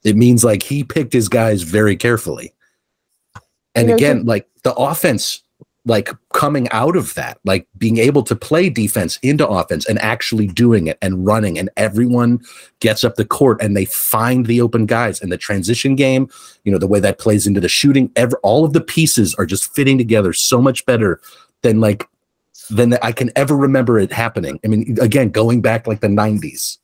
it 0.03 0.15
means 0.15 0.43
like 0.43 0.63
he 0.63 0.83
picked 0.83 1.13
his 1.13 1.29
guys 1.29 1.63
very 1.63 1.95
carefully. 1.95 2.53
And 3.75 3.91
again, 3.91 4.25
like 4.25 4.47
the 4.63 4.73
offense 4.73 5.43
like 5.87 6.09
coming 6.33 6.69
out 6.71 6.97
of 6.97 7.13
that, 7.15 7.39
like 7.45 7.65
being 7.77 7.97
able 7.97 8.21
to 8.21 8.35
play 8.35 8.69
defense 8.69 9.17
into 9.21 9.47
offense 9.47 9.87
and 9.87 9.97
actually 9.99 10.45
doing 10.45 10.87
it 10.87 10.97
and 11.01 11.25
running, 11.25 11.57
and 11.57 11.69
everyone 11.77 12.41
gets 12.81 13.03
up 13.03 13.15
the 13.15 13.25
court 13.25 13.61
and 13.61 13.75
they 13.75 13.85
find 13.85 14.45
the 14.45 14.59
open 14.59 14.85
guys 14.85 15.21
and 15.21 15.31
the 15.31 15.37
transition 15.37 15.95
game, 15.95 16.29
you 16.65 16.71
know, 16.71 16.77
the 16.77 16.87
way 16.87 16.99
that 16.99 17.19
plays 17.19 17.47
into 17.47 17.61
the 17.61 17.69
shooting, 17.69 18.11
ever 18.17 18.37
all 18.43 18.65
of 18.65 18.73
the 18.73 18.81
pieces 18.81 19.33
are 19.35 19.45
just 19.45 19.73
fitting 19.73 19.97
together 19.97 20.33
so 20.33 20.61
much 20.61 20.85
better 20.85 21.21
than 21.61 21.79
like 21.79 22.07
than 22.69 22.93
I 23.01 23.13
can 23.13 23.31
ever 23.37 23.55
remember 23.55 23.97
it 23.97 24.11
happening. 24.11 24.59
I 24.65 24.67
mean, 24.67 24.97
again, 24.99 25.29
going 25.29 25.61
back 25.61 25.87
like 25.87 26.01
the 26.01 26.07
90s. 26.07 26.77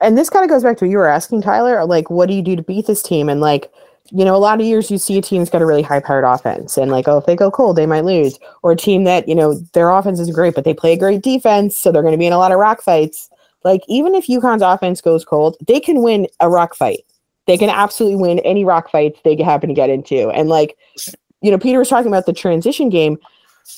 And 0.00 0.16
this 0.16 0.30
kind 0.30 0.44
of 0.44 0.50
goes 0.50 0.62
back 0.62 0.76
to 0.78 0.84
what 0.84 0.90
you 0.90 0.98
were 0.98 1.08
asking 1.08 1.42
Tyler, 1.42 1.84
like 1.84 2.10
what 2.10 2.28
do 2.28 2.34
you 2.34 2.42
do 2.42 2.56
to 2.56 2.62
beat 2.62 2.86
this 2.86 3.02
team? 3.02 3.28
And 3.28 3.40
like, 3.40 3.72
you 4.10 4.24
know, 4.24 4.34
a 4.34 4.38
lot 4.38 4.60
of 4.60 4.66
years 4.66 4.90
you 4.90 4.98
see 4.98 5.18
a 5.18 5.22
team's 5.22 5.50
got 5.50 5.60
a 5.60 5.66
really 5.66 5.82
high 5.82 6.00
powered 6.00 6.24
offense 6.24 6.76
and 6.76 6.90
like, 6.90 7.06
oh, 7.08 7.18
if 7.18 7.26
they 7.26 7.36
go 7.36 7.50
cold, 7.50 7.76
they 7.76 7.86
might 7.86 8.04
lose. 8.04 8.38
Or 8.62 8.72
a 8.72 8.76
team 8.76 9.04
that, 9.04 9.28
you 9.28 9.34
know, 9.34 9.54
their 9.74 9.90
offense 9.90 10.18
is 10.18 10.30
great, 10.30 10.54
but 10.54 10.64
they 10.64 10.74
play 10.74 10.94
a 10.94 10.98
great 10.98 11.22
defense, 11.22 11.76
so 11.76 11.92
they're 11.92 12.02
going 12.02 12.12
to 12.12 12.18
be 12.18 12.26
in 12.26 12.32
a 12.32 12.38
lot 12.38 12.52
of 12.52 12.58
rock 12.58 12.80
fights. 12.80 13.28
Like, 13.64 13.82
even 13.88 14.14
if 14.14 14.26
UConn's 14.26 14.62
offense 14.62 15.00
goes 15.00 15.24
cold, 15.24 15.56
they 15.66 15.80
can 15.80 16.02
win 16.02 16.26
a 16.40 16.48
rock 16.48 16.74
fight. 16.74 17.04
They 17.46 17.58
can 17.58 17.68
absolutely 17.70 18.16
win 18.16 18.38
any 18.40 18.64
rock 18.64 18.90
fights 18.90 19.20
they 19.24 19.36
happen 19.42 19.68
to 19.68 19.74
get 19.74 19.90
into. 19.90 20.30
And 20.30 20.48
like, 20.48 20.76
you 21.42 21.50
know, 21.50 21.58
Peter 21.58 21.78
was 21.78 21.88
talking 21.88 22.08
about 22.08 22.26
the 22.26 22.32
transition 22.32 22.88
game. 22.88 23.18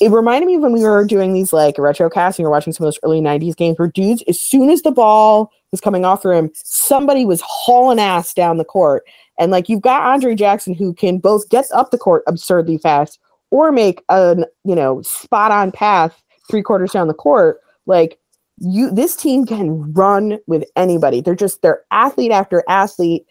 It 0.01 0.11
reminded 0.11 0.47
me 0.47 0.57
when 0.57 0.73
we 0.73 0.83
were 0.83 1.05
doing 1.05 1.33
these 1.33 1.53
like 1.53 1.79
retro 1.79 2.09
casting 2.09 2.47
or 2.47 2.51
watching 2.51 2.73
some 2.73 2.87
of 2.87 2.93
those 2.93 3.01
early 3.03 3.21
90s 3.21 3.57
games 3.57 3.79
where 3.79 3.89
dudes, 3.89 4.23
as 4.29 4.39
soon 4.39 4.71
as 4.71 4.83
the 4.83 4.93
ball 4.93 5.53
was 5.73 5.81
coming 5.81 6.05
off 6.05 6.23
for 6.23 6.33
him, 6.33 6.51
somebody 6.55 7.27
was 7.27 7.43
hauling 7.45 7.99
ass 7.99 8.33
down 8.33 8.57
the 8.57 8.65
court. 8.65 9.05
And 9.39 9.51
like 9.51 9.69
you've 9.69 9.81
got 9.81 10.03
Andre 10.03 10.35
Jackson 10.35 10.75
who 10.75 10.95
can 10.95 11.19
both 11.19 11.49
get 11.49 11.67
up 11.73 11.91
the 11.91 11.99
court 11.99 12.23
absurdly 12.27 12.79
fast 12.79 13.19
or 13.51 13.73
make 13.73 14.03
a 14.09 14.37
you 14.65 14.75
know 14.75 15.03
spot 15.03 15.51
on 15.51 15.73
path 15.73 16.23
three 16.51 16.63
quarters 16.63 16.93
down 16.93 17.09
the 17.09 17.15
court. 17.15 17.61
Like 17.87 18.19
you 18.59 18.91
this 18.91 19.17
team 19.17 19.47
can 19.47 19.93
run 19.93 20.39
with 20.47 20.65
anybody. 20.77 21.21
They're 21.21 21.35
just 21.35 21.63
they're 21.63 21.83
athlete 21.91 22.33
after 22.33 22.63
athlete 22.69 23.27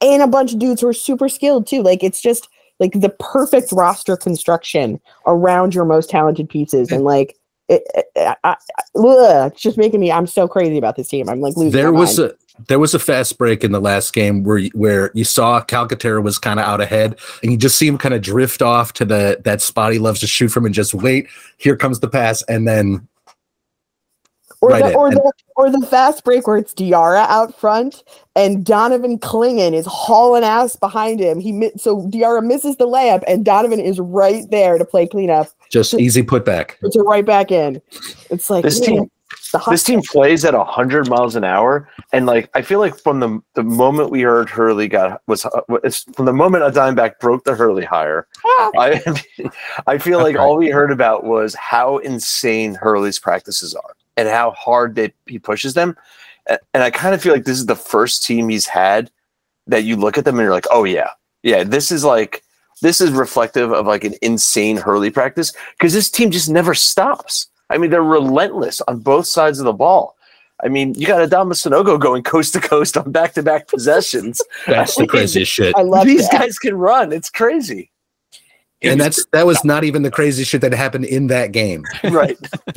and 0.00 0.22
a 0.22 0.26
bunch 0.26 0.52
of 0.52 0.58
dudes 0.58 0.80
who 0.80 0.88
are 0.88 0.92
super 0.92 1.28
skilled 1.28 1.66
too. 1.66 1.82
Like 1.82 2.02
it's 2.02 2.20
just 2.20 2.48
like 2.80 2.92
the 2.92 3.10
perfect 3.20 3.72
roster 3.72 4.16
construction 4.16 5.00
around 5.26 5.74
your 5.74 5.84
most 5.84 6.10
talented 6.10 6.48
pieces. 6.48 6.90
And 6.92 7.04
like 7.04 7.36
it, 7.68 7.82
it- 7.94 8.06
I, 8.16 8.36
I, 8.44 8.56
ugh, 8.96 9.52
it's 9.52 9.60
just 9.62 9.76
making 9.78 10.00
me 10.00 10.10
I'm 10.12 10.26
so 10.26 10.46
crazy 10.48 10.78
about 10.78 10.96
this 10.96 11.08
team. 11.08 11.28
I'm 11.28 11.40
like 11.40 11.56
losing 11.56 11.72
There 11.72 11.92
my 11.92 12.00
was 12.00 12.18
mind. 12.18 12.32
a 12.32 12.36
there 12.68 12.78
was 12.78 12.94
a 12.94 12.98
fast 12.98 13.36
break 13.36 13.62
in 13.64 13.72
the 13.72 13.80
last 13.80 14.14
game 14.14 14.42
where 14.42 14.56
you- 14.58 14.70
where 14.74 15.10
you 15.14 15.24
saw 15.24 15.60
Calcaterra 15.62 16.22
was 16.22 16.38
kind 16.38 16.58
of 16.58 16.64
out 16.66 16.80
ahead, 16.80 17.18
and 17.42 17.52
you 17.52 17.58
just 17.58 17.76
see 17.76 17.86
him 17.86 17.98
kind 17.98 18.14
of 18.14 18.22
drift 18.22 18.62
off 18.62 18.92
to 18.94 19.04
the 19.04 19.40
that 19.44 19.60
spot 19.60 19.92
he 19.92 19.98
loves 19.98 20.20
to 20.20 20.26
shoot 20.26 20.48
from, 20.48 20.64
and 20.64 20.74
just 20.74 20.94
wait. 20.94 21.28
Here 21.58 21.76
comes 21.76 22.00
the 22.00 22.08
pass, 22.08 22.42
and 22.44 22.66
then 22.66 23.06
Or 24.66 24.70
Right 24.70 24.84
the 24.84 24.94
or 24.94 25.10
the 25.10 25.32
or 25.54 25.70
the 25.70 25.86
fast 25.86 26.24
break 26.24 26.48
where 26.48 26.56
it's 26.56 26.74
Diarra 26.74 27.24
out 27.28 27.56
front 27.58 28.02
and 28.34 28.64
Donovan 28.66 29.16
Clingan 29.18 29.74
is 29.74 29.86
hauling 29.86 30.42
ass 30.42 30.74
behind 30.74 31.20
him. 31.20 31.38
He 31.38 31.70
so 31.76 32.02
Diarra 32.08 32.44
misses 32.44 32.76
the 32.76 32.86
layup 32.88 33.22
and 33.28 33.44
Donovan 33.44 33.78
is 33.78 34.00
right 34.00 34.44
there 34.50 34.76
to 34.76 34.84
play 34.84 35.06
cleanup 35.06 35.48
just 35.70 35.94
easy 35.94 36.22
putback. 36.24 36.80
puts 36.80 36.96
it 36.96 37.02
right 37.02 37.24
back 37.24 37.52
in. 37.52 37.80
It's 38.30 38.50
like 38.50 38.64
This 38.64 38.80
man, 38.80 38.88
team- 38.88 39.10
this 39.68 39.82
team 39.84 40.02
plays 40.02 40.44
at 40.44 40.54
100 40.54 41.08
miles 41.08 41.34
an 41.36 41.42
hour 41.44 41.88
and 42.12 42.26
like 42.26 42.48
i 42.54 42.62
feel 42.62 42.78
like 42.78 42.96
from 42.98 43.20
the 43.20 43.40
the 43.54 43.62
moment 43.62 44.10
we 44.10 44.20
heard 44.22 44.48
hurley 44.48 44.86
got 44.86 45.20
was 45.26 45.44
uh, 45.46 45.60
it's 45.82 46.04
from 46.14 46.26
the 46.26 46.32
moment 46.32 46.62
a 46.64 46.70
Dime 46.70 46.94
Back 46.94 47.18
broke 47.20 47.42
the 47.44 47.54
hurley 47.54 47.84
hire 47.84 48.26
Ah, 48.44 48.70
i 48.78 49.02
i 49.86 49.98
feel 49.98 50.18
like 50.18 50.34
That's 50.34 50.42
all 50.44 50.56
we 50.56 50.68
heard 50.70 50.90
about 50.92 51.24
was 51.24 51.54
how 51.54 51.98
insane 51.98 52.74
hurley's 52.74 53.18
practices 53.18 53.74
are 53.74 53.95
and 54.16 54.28
how 54.28 54.50
hard 54.52 54.94
they 54.94 55.12
he 55.26 55.38
pushes 55.38 55.74
them 55.74 55.96
A- 56.48 56.58
and 56.74 56.82
i 56.82 56.90
kind 56.90 57.14
of 57.14 57.22
feel 57.22 57.32
like 57.32 57.44
this 57.44 57.58
is 57.58 57.66
the 57.66 57.76
first 57.76 58.24
team 58.24 58.48
he's 58.48 58.66
had 58.66 59.10
that 59.66 59.84
you 59.84 59.96
look 59.96 60.18
at 60.18 60.24
them 60.24 60.36
and 60.36 60.44
you're 60.44 60.52
like 60.52 60.66
oh 60.70 60.84
yeah 60.84 61.10
yeah 61.42 61.64
this 61.64 61.90
is 61.90 62.04
like 62.04 62.42
this 62.82 63.00
is 63.00 63.10
reflective 63.10 63.72
of 63.72 63.86
like 63.86 64.04
an 64.04 64.14
insane 64.22 64.76
hurley 64.76 65.10
practice 65.10 65.52
because 65.78 65.92
this 65.92 66.10
team 66.10 66.30
just 66.30 66.48
never 66.48 66.74
stops 66.74 67.48
I 67.70 67.78
mean, 67.78 67.90
they're 67.90 68.02
relentless 68.02 68.80
on 68.82 69.00
both 69.00 69.26
sides 69.26 69.58
of 69.58 69.64
the 69.64 69.72
ball. 69.72 70.16
I 70.62 70.68
mean, 70.68 70.94
you 70.94 71.06
got 71.06 71.28
Adama 71.28 71.52
Sanogo 71.52 72.00
going 72.00 72.22
coast 72.22 72.54
to 72.54 72.60
coast 72.60 72.96
on 72.96 73.12
back 73.12 73.34
to 73.34 73.42
back 73.42 73.68
possessions. 73.68 74.40
That's 74.66 74.94
the 74.94 75.06
craziest 75.08 75.52
shit. 75.52 75.74
I 75.76 75.82
love 75.82 76.06
These 76.06 76.28
that. 76.30 76.40
guys 76.40 76.58
can 76.58 76.74
run. 76.74 77.12
It's 77.12 77.30
crazy. 77.30 77.90
And 78.82 79.00
that's 79.00 79.24
that 79.32 79.46
was 79.46 79.64
not 79.64 79.84
even 79.84 80.02
the 80.02 80.10
crazy 80.10 80.44
shit 80.44 80.60
that 80.60 80.72
happened 80.72 81.06
in 81.06 81.28
that 81.28 81.50
game. 81.50 81.82
Right. 82.04 82.36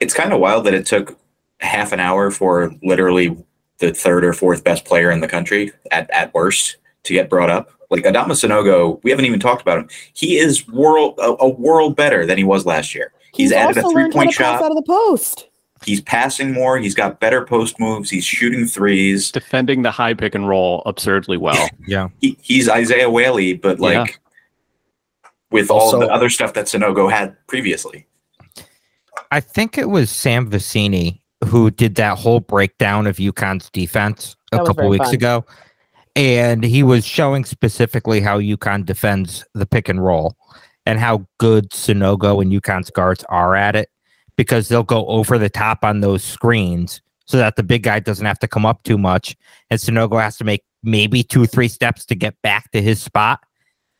it's 0.00 0.14
kind 0.14 0.32
of 0.32 0.40
wild 0.40 0.64
that 0.66 0.74
it 0.74 0.86
took 0.86 1.18
half 1.60 1.92
an 1.92 2.00
hour 2.00 2.30
for 2.30 2.72
literally 2.82 3.36
the 3.78 3.92
third 3.92 4.24
or 4.24 4.32
fourth 4.32 4.64
best 4.64 4.84
player 4.84 5.10
in 5.10 5.20
the 5.20 5.28
country 5.28 5.72
at, 5.90 6.08
at 6.10 6.32
worst 6.34 6.76
to 7.04 7.12
get 7.12 7.28
brought 7.30 7.50
up. 7.50 7.70
Like 7.90 8.04
Adama 8.04 8.32
Sanogo, 8.32 9.00
we 9.04 9.10
haven't 9.10 9.26
even 9.26 9.38
talked 9.38 9.62
about 9.62 9.78
him. 9.78 9.88
He 10.12 10.38
is 10.38 10.66
world 10.68 11.14
a, 11.18 11.36
a 11.40 11.48
world 11.48 11.94
better 11.94 12.26
than 12.26 12.36
he 12.36 12.44
was 12.44 12.66
last 12.66 12.94
year. 12.94 13.12
He's, 13.32 13.52
added 13.52 13.76
a 13.76 13.88
three 13.90 14.10
point 14.10 14.32
shot. 14.32 14.62
out 14.62 14.70
of 14.70 14.76
the 14.76 14.82
post. 14.82 15.48
He's 15.84 16.00
passing 16.00 16.52
more. 16.52 16.78
He's 16.78 16.94
got 16.94 17.20
better 17.20 17.44
post 17.44 17.78
moves. 17.78 18.08
He's 18.08 18.24
shooting 18.24 18.64
threes. 18.66 19.30
Defending 19.30 19.82
the 19.82 19.90
high 19.90 20.14
pick 20.14 20.34
and 20.34 20.48
roll 20.48 20.82
absurdly 20.86 21.36
well. 21.36 21.68
Yeah. 21.86 22.08
He, 22.20 22.36
he's 22.42 22.68
Isaiah 22.68 23.10
Whaley, 23.10 23.52
but 23.54 23.78
like 23.78 24.08
Yeah. 24.08 24.14
with 25.50 25.70
all 25.70 25.96
the 25.98 26.08
other 26.08 26.30
stuff 26.30 26.54
that 26.54 26.66
Sanogo 26.66 27.10
had 27.10 27.36
previously. 27.46 28.06
I 29.36 29.40
think 29.40 29.76
it 29.76 29.90
was 29.90 30.10
Sam 30.10 30.50
Vecenie 30.50 31.20
who 31.44 31.70
did 31.70 31.96
that 31.96 32.16
whole 32.16 32.40
breakdown 32.40 33.06
of 33.06 33.16
UConn's 33.16 33.68
defense 33.68 34.34
a 34.50 34.64
couple 34.64 34.88
weeks 34.88 35.04
fun. 35.04 35.14
ago. 35.14 35.44
And 36.14 36.64
he 36.64 36.82
was 36.82 37.04
showing 37.04 37.44
specifically 37.44 38.22
how 38.22 38.40
UConn 38.40 38.86
defends 38.86 39.44
the 39.52 39.66
pick 39.66 39.90
and 39.90 40.02
roll 40.02 40.38
and 40.86 40.98
how 40.98 41.26
good 41.36 41.68
Sanogo 41.68 42.40
and 42.40 42.50
UConn's 42.50 42.88
guards 42.88 43.24
are 43.28 43.54
at 43.54 43.76
it 43.76 43.90
because 44.38 44.68
they'll 44.68 44.82
go 44.82 45.06
over 45.06 45.36
the 45.36 45.50
top 45.50 45.84
on 45.84 46.00
those 46.00 46.24
screens 46.24 47.02
so 47.26 47.36
that 47.36 47.56
the 47.56 47.62
big 47.62 47.82
guy 47.82 48.00
doesn't 48.00 48.24
have 48.24 48.38
to 48.38 48.48
come 48.48 48.64
up 48.64 48.84
too 48.84 48.96
much. 48.96 49.36
And 49.68 49.78
Sanogo 49.78 50.18
has 50.18 50.38
to 50.38 50.44
make 50.44 50.64
maybe 50.82 51.22
two, 51.22 51.44
three 51.44 51.68
steps 51.68 52.06
to 52.06 52.14
get 52.14 52.40
back 52.40 52.70
to 52.70 52.80
his 52.80 53.02
spot 53.02 53.40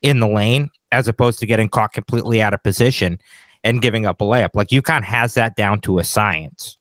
in 0.01 0.21
the 0.21 0.29
lane 0.29 0.71
as 0.93 1.09
opposed 1.09 1.41
to 1.41 1.47
getting 1.47 1.69
caught 1.69 1.93
completely 1.93 2.41
out 2.41 2.55
of 2.55 2.63
position 2.63 3.19
and 3.67 3.83
giving 3.83 4.07
up 4.07 4.21
a 4.21 4.25
layup. 4.25 4.51
Like 4.55 4.69
UConn 4.69 5.03
has 5.03 5.35
that 5.35 5.57
down 5.57 5.81
to 5.83 5.99
a 5.99 6.05
science. 6.05 6.79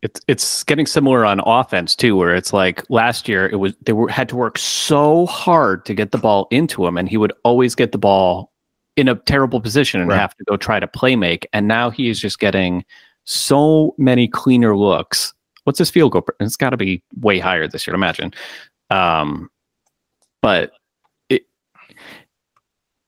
it's 0.00 0.20
it's 0.28 0.62
getting 0.64 0.86
similar 0.86 1.24
on 1.26 1.40
offense 1.44 1.96
too, 1.96 2.14
where 2.16 2.34
it's 2.34 2.52
like 2.52 2.88
last 2.88 3.28
year 3.28 3.46
it 3.48 3.56
was 3.56 3.74
they 3.82 3.92
were 3.92 4.08
had 4.08 4.28
to 4.28 4.36
work 4.36 4.56
so 4.56 5.26
hard 5.26 5.84
to 5.86 5.92
get 5.94 6.12
the 6.12 6.18
ball 6.18 6.46
into 6.52 6.86
him, 6.86 6.96
and 6.96 7.08
he 7.08 7.16
would 7.16 7.32
always 7.42 7.74
get 7.74 7.90
the 7.92 7.98
ball 7.98 8.52
in 8.96 9.08
a 9.08 9.14
terrible 9.16 9.60
position 9.60 10.00
and 10.00 10.08
Right. 10.10 10.20
have 10.20 10.36
to 10.36 10.44
go 10.44 10.56
try 10.56 10.78
to 10.80 10.86
play 10.86 11.16
make. 11.16 11.46
And 11.52 11.66
now 11.68 11.90
he 11.90 12.08
is 12.08 12.20
just 12.20 12.38
getting 12.38 12.84
so 13.24 13.94
many 13.98 14.28
cleaner 14.28 14.76
looks. 14.76 15.34
What's 15.64 15.78
his 15.80 15.90
field 15.90 16.12
goal? 16.12 16.26
It's 16.40 16.56
got 16.56 16.70
to 16.70 16.76
be 16.76 17.02
way 17.20 17.38
higher 17.40 17.68
this 17.68 17.86
year, 17.86 17.94
imagine. 17.94 18.32
Um, 18.90 19.50
but 20.42 20.72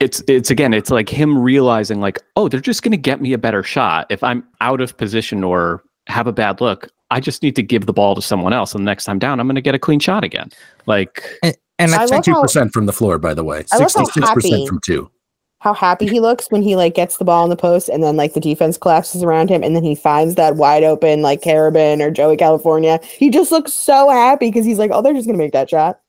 it's 0.00 0.22
it's 0.26 0.50
again, 0.50 0.72
it's 0.74 0.90
like 0.90 1.08
him 1.08 1.38
realizing 1.38 2.00
like, 2.00 2.18
oh, 2.36 2.48
they're 2.48 2.60
just 2.60 2.82
going 2.82 2.92
to 2.92 2.96
get 2.98 3.20
me 3.20 3.32
a 3.32 3.38
better 3.38 3.62
shot 3.62 4.06
if 4.10 4.22
I'm 4.24 4.42
out 4.60 4.80
of 4.80 4.96
position 4.96 5.44
or 5.44 5.82
have 6.06 6.26
a 6.26 6.32
bad 6.32 6.60
look. 6.60 6.88
I 7.12 7.20
just 7.20 7.42
need 7.42 7.56
to 7.56 7.62
give 7.62 7.86
the 7.86 7.92
ball 7.92 8.14
to 8.14 8.22
someone 8.22 8.52
else, 8.52 8.74
and 8.74 8.82
the 8.82 8.90
next 8.90 9.04
time 9.04 9.18
down, 9.18 9.40
I'm 9.40 9.46
going 9.46 9.56
to 9.56 9.60
get 9.60 9.74
a 9.74 9.78
clean 9.80 9.98
shot 9.98 10.22
again. 10.24 10.50
Like, 10.86 11.24
And 11.42 11.92
I 11.92 11.96
I 11.96 12.00
love 12.00 12.10
think 12.10 12.24
Two 12.24 12.32
how- 12.34 12.42
percent 12.42 12.72
from 12.72 12.86
the 12.86 12.92
floor, 12.92 13.18
by 13.18 13.34
the 13.34 13.42
way. 13.44 13.64
I 13.72 13.76
love 13.78 13.92
how 13.94 14.04
Sixty-six 14.04 14.28
happy- 14.28 14.34
percent 14.40 14.68
from 14.68 14.80
two. 14.80 15.10
How 15.58 15.74
happy 15.74 16.06
he 16.06 16.20
looks 16.20 16.46
when 16.50 16.62
he 16.62 16.74
like 16.74 16.94
gets 16.94 17.18
the 17.18 17.24
ball 17.26 17.44
in 17.44 17.50
the 17.50 17.56
post 17.56 17.90
and 17.90 18.02
then 18.02 18.16
like 18.16 18.32
the 18.32 18.40
defense 18.40 18.78
collapses 18.78 19.22
around 19.22 19.50
him 19.50 19.62
and 19.62 19.76
then 19.76 19.82
he 19.84 19.94
finds 19.94 20.36
that 20.36 20.56
wide 20.56 20.82
open 20.84 21.20
like 21.20 21.42
Karaban 21.42 22.00
or 22.00 22.10
Joey 22.10 22.38
California. 22.38 22.98
He 23.02 23.28
just 23.28 23.52
looks 23.52 23.74
so 23.74 24.08
happy 24.08 24.48
because 24.48 24.64
he's 24.64 24.78
like, 24.78 24.90
oh, 24.94 25.02
they're 25.02 25.12
just 25.12 25.26
gonna 25.26 25.36
make 25.36 25.52
that 25.52 25.68
shot. 25.68 26.00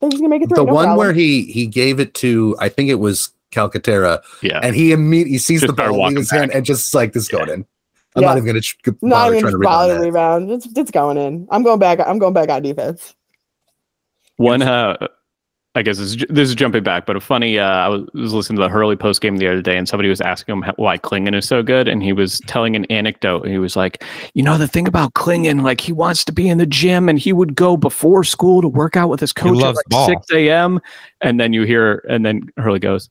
They're 0.00 0.10
just 0.10 0.20
gonna 0.20 0.28
make 0.30 0.42
it 0.42 0.48
through. 0.48 0.56
The 0.56 0.64
no 0.64 0.74
one 0.74 0.86
problem." 0.86 0.98
where 0.98 1.12
he 1.12 1.42
he 1.44 1.68
gave 1.68 2.00
it 2.00 2.14
to, 2.14 2.56
I 2.58 2.68
think 2.68 2.90
it 2.90 2.96
was 2.96 3.30
Calcaterra, 3.56 4.22
yeah, 4.42 4.60
and 4.62 4.76
he 4.76 4.92
immediately 4.92 5.38
sees 5.38 5.62
Just 5.62 5.74
the 5.74 5.82
ball 5.82 5.94
in 5.94 5.98
walking 5.98 6.16
his 6.18 6.30
hand 6.30 6.50
and 6.52 6.64
just 6.66 6.94
like 6.94 7.12
this 7.14 7.28
going 7.28 7.48
in. 7.48 7.64
I'm 8.14 8.22
Yeah. 8.22 8.28
not 8.28 8.36
even 8.38 8.46
gonna 8.46 8.60
ch- 8.60 8.78
not 8.86 9.00
bother 9.02 9.34
even 9.34 9.40
trying 9.42 9.52
to 9.52 9.58
rebound 9.58 9.90
that. 9.90 10.00
rebound. 10.00 10.50
It's 10.50 10.68
it's 10.76 10.90
going 10.90 11.16
in. 11.18 11.46
I'm 11.50 11.62
going 11.62 11.78
back. 11.78 12.00
I'm 12.00 12.18
going 12.18 12.34
back 12.34 12.48
on 12.48 12.62
defense. 12.62 13.14
One, 14.36 14.62
uh, 14.62 14.96
I 15.74 15.82
guess 15.82 15.98
this 15.98 16.14
is, 16.14 16.24
this 16.30 16.48
is 16.48 16.54
jumping 16.54 16.82
back, 16.82 17.04
but 17.04 17.16
a 17.16 17.20
funny. 17.20 17.58
Uh, 17.58 17.68
I 17.68 17.88
was, 17.88 18.06
was 18.14 18.32
listening 18.32 18.56
to 18.56 18.62
the 18.62 18.70
Hurley 18.70 18.96
post 18.96 19.20
game 19.20 19.36
the 19.36 19.46
other 19.46 19.60
day, 19.60 19.76
and 19.76 19.86
somebody 19.86 20.08
was 20.08 20.22
asking 20.22 20.54
him 20.54 20.62
how, 20.62 20.72
why 20.76 20.96
Clingan 20.96 21.34
is 21.36 21.46
so 21.46 21.62
good, 21.62 21.86
and 21.88 22.02
he 22.02 22.14
was 22.14 22.40
telling 22.46 22.74
an 22.74 22.86
anecdote. 22.86 23.46
He 23.46 23.58
was 23.58 23.76
like, 23.76 24.02
"You 24.32 24.42
know, 24.42 24.56
the 24.56 24.68
thing 24.68 24.88
about 24.88 25.12
Clingan, 25.12 25.62
like 25.62 25.82
he 25.82 25.92
wants 25.92 26.24
to 26.24 26.32
be 26.32 26.48
in 26.48 26.56
the 26.56 26.64
gym, 26.64 27.10
and 27.10 27.18
he 27.18 27.34
would 27.34 27.54
go 27.54 27.76
before 27.76 28.24
school 28.24 28.62
to 28.62 28.68
work 28.68 28.96
out 28.96 29.10
with 29.10 29.20
his 29.20 29.34
coach 29.34 29.62
at 29.62 29.74
like 29.74 29.84
ball. 29.90 30.06
six 30.08 30.26
a.m." 30.32 30.80
And 31.20 31.38
then 31.38 31.52
you 31.52 31.64
hear, 31.64 32.02
and 32.08 32.24
then 32.24 32.48
Hurley 32.56 32.78
goes, 32.78 33.10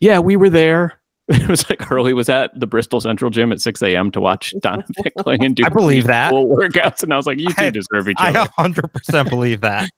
"Yeah, 0.00 0.18
we 0.20 0.36
were 0.36 0.50
there." 0.50 0.94
It 1.30 1.46
was 1.46 1.68
like 1.68 1.82
Hurley 1.82 2.14
was 2.14 2.30
at 2.30 2.58
the 2.58 2.66
Bristol 2.66 3.02
Central 3.02 3.30
Gym 3.30 3.52
at 3.52 3.60
6 3.60 3.82
a.m. 3.82 4.10
to 4.12 4.20
watch 4.20 4.54
Donna 4.62 4.82
Donovan 5.16 5.44
and 5.44 5.54
do 5.54 5.62
I 5.66 5.68
believe 5.68 6.06
that. 6.06 6.30
full 6.30 6.48
workouts, 6.48 7.02
and 7.02 7.12
I 7.12 7.18
was 7.18 7.26
like, 7.26 7.38
"You 7.38 7.48
two 7.52 7.64
I- 7.66 7.70
deserve 7.70 8.08
each 8.08 8.16
other." 8.18 8.38
I 8.38 8.48
other." 8.58 8.72
100% 8.80 9.28
believe 9.28 9.60
that. 9.60 9.90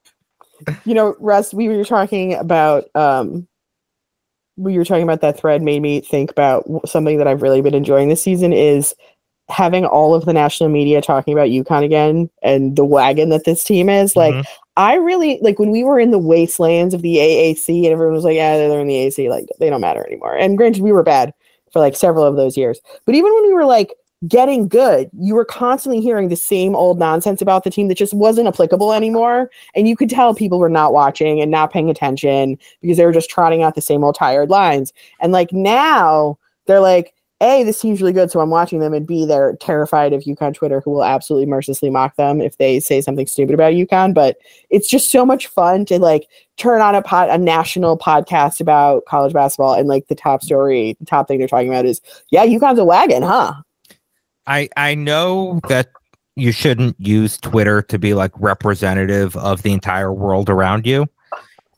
You 0.84 0.94
know, 0.94 1.14
Russ, 1.20 1.55
we 1.55 1.68
were 1.68 1.84
talking 1.84 2.34
about 2.34 2.84
um 2.96 3.46
we 4.57 4.76
were 4.76 4.84
talking 4.84 5.05
about 5.05 5.20
that 5.20 5.38
thread 5.38 5.62
made 5.62 5.80
me 5.80 6.01
think 6.01 6.30
about 6.32 6.64
something 6.84 7.16
that 7.18 7.28
I've 7.28 7.42
really 7.42 7.62
been 7.62 7.74
enjoying 7.74 8.09
this 8.09 8.22
season 8.22 8.53
is 8.53 8.94
having 9.51 9.84
all 9.84 10.14
of 10.14 10.24
the 10.24 10.32
national 10.32 10.70
media 10.70 11.03
talking 11.03 11.34
about 11.34 11.48
UConn 11.48 11.84
again 11.84 12.30
and 12.42 12.76
the 12.76 12.84
wagon 12.84 13.28
that 13.30 13.44
this 13.44 13.64
team 13.64 13.88
is. 13.88 14.16
Like 14.16 14.34
Mhm. 14.34 14.44
I 14.76 14.94
really 14.94 15.38
like 15.42 15.59
when 15.59 15.70
we 15.70 15.84
were 15.84 16.01
in 16.01 16.11
the 16.11 16.18
wastelands 16.18 16.94
of 16.94 17.03
the 17.03 17.18
AAC 17.18 17.84
and 17.84 17.92
everyone 17.92 18.14
was 18.14 18.24
like, 18.24 18.36
yeah, 18.36 18.57
they're 18.57 18.80
in 18.80 18.86
the 18.86 18.94
AAC, 18.94 19.28
like 19.28 19.46
they 19.59 19.68
don't 19.68 19.80
matter 19.80 20.07
anymore. 20.07 20.34
And 20.34 20.57
granted, 20.57 20.82
we 20.82 20.92
were 20.92 21.03
bad 21.03 21.34
for 21.72 21.80
like 21.80 21.96
several 21.96 22.24
of 22.24 22.36
those 22.36 22.57
years. 22.57 22.80
But 23.05 23.14
even 23.14 23.32
when 23.32 23.46
we 23.46 23.53
were 23.53 23.66
like 23.66 23.94
getting 24.28 24.68
good, 24.68 25.11
you 25.18 25.34
were 25.34 25.44
constantly 25.44 26.01
hearing 26.01 26.28
the 26.28 26.36
same 26.36 26.76
old 26.76 26.98
nonsense 26.98 27.40
about 27.40 27.64
the 27.64 27.70
team 27.70 27.88
that 27.88 27.96
just 27.96 28.12
wasn't 28.12 28.46
applicable 28.46 28.92
anymore. 28.92 29.51
And 29.74 29.88
you 29.88 29.96
could 29.96 30.11
tell 30.11 30.34
people 30.34 30.59
were 30.59 30.68
not 30.68 30.92
watching 30.92 31.40
and 31.40 31.51
not 31.51 31.72
paying 31.72 31.88
attention 31.88 32.59
because 32.82 32.96
they 32.96 33.07
were 33.07 33.12
just 33.12 33.30
trotting 33.30 33.62
out 33.62 33.74
the 33.74 33.80
same 33.80 34.05
old 34.05 34.14
tired 34.14 34.51
lines. 34.51 34.92
And 35.20 35.32
like 35.32 35.53
now 35.53 36.38
they're 36.66 36.80
like, 36.80 37.14
A, 37.43 37.64
this 37.64 37.80
team's 37.80 38.03
really 38.03 38.12
good, 38.12 38.30
so 38.30 38.41
I'm 38.41 38.51
watching 38.51 38.80
them, 38.80 38.93
and 38.93 39.07
B, 39.07 39.24
they're 39.24 39.57
terrified 39.57 40.12
of 40.12 40.24
UConn 40.24 40.55
Twitter, 40.55 40.80
who 40.80 40.91
will 40.91 41.05
absolutely 41.05 41.47
mercilessly 41.47 41.88
mock 41.88 42.16
them 42.16 42.43
if 42.43 42.59
they 42.59 42.80
say 42.80 43.01
something 43.01 43.26
stupid 43.26 43.55
about 43.55 43.72
UConn. 43.72 44.12
But 44.12 44.36
it's 44.68 44.88
just 44.88 45.11
so 45.11 45.24
much 45.24 45.47
fun 45.47 45.86
to 45.86 45.99
like 45.99 46.28
turn 46.59 46.82
on 46.82 46.95
a 46.95 47.01
pod, 47.01 47.30
a 47.30 47.38
national 47.38 47.97
podcast 47.99 48.61
about 48.61 49.07
college 49.07 49.32
basketball, 49.32 49.72
and 49.72 49.88
like 49.88 50.09
the 50.09 50.14
top 50.14 50.43
story, 50.43 50.97
the 51.01 51.07
top 51.07 51.28
thing 51.28 51.38
they're 51.38 51.49
talking 51.49 51.68
about 51.68 51.86
is, 51.86 52.01
yeah, 52.30 52.45
UConn's 52.45 52.78
a 52.78 52.84
wagon, 52.84 53.22
huh? 53.22 53.55
I 54.47 54.68
I 54.76 54.95
know 54.95 55.61
that 55.68 55.88
you 56.36 56.53
shouldn't 56.53 56.97
use 56.99 57.38
Twitter 57.38 57.80
to 57.82 57.99
be 57.99 58.12
like 58.12 58.32
representative 58.36 59.34
of 59.36 59.62
the 59.62 59.72
entire 59.72 60.12
world 60.12 60.51
around 60.51 60.86
you, 60.86 61.07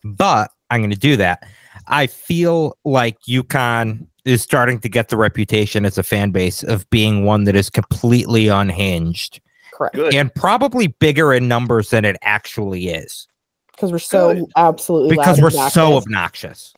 but 0.03 0.51
I'm 0.71 0.81
going 0.81 0.91
to 0.91 0.99
do 0.99 1.17
that. 1.19 1.47
I 1.87 2.07
feel 2.07 2.77
like 2.85 3.19
UConn 3.29 4.07
is 4.25 4.43
starting 4.43 4.79
to 4.81 4.89
get 4.89 5.09
the 5.09 5.17
reputation 5.17 5.85
as 5.85 5.99
a 5.99 6.03
fan 6.03 6.31
base 6.31 6.63
of 6.63 6.89
being 6.91 7.25
one 7.25 7.45
that 7.45 7.57
is 7.57 7.69
completely 7.71 8.49
unhinged 8.49 9.41
Correct. 9.73 9.95
Good. 9.95 10.15
and 10.15 10.33
probably 10.35 10.87
bigger 10.89 11.33
in 11.33 11.49
numbers 11.49 11.91
than 11.91 12.05
it 12.05 12.17
actually 12.23 12.89
is 12.89 13.27
Because 13.73 13.91
we're 13.91 13.99
so 13.99 14.35
Good. 14.35 14.45
absolutely 14.57 15.17
because 15.17 15.41
loud 15.41 15.53
we're 15.55 15.63
and 15.63 15.73
so 15.73 15.97
obnoxious. 15.97 16.07
obnoxious. 16.07 16.75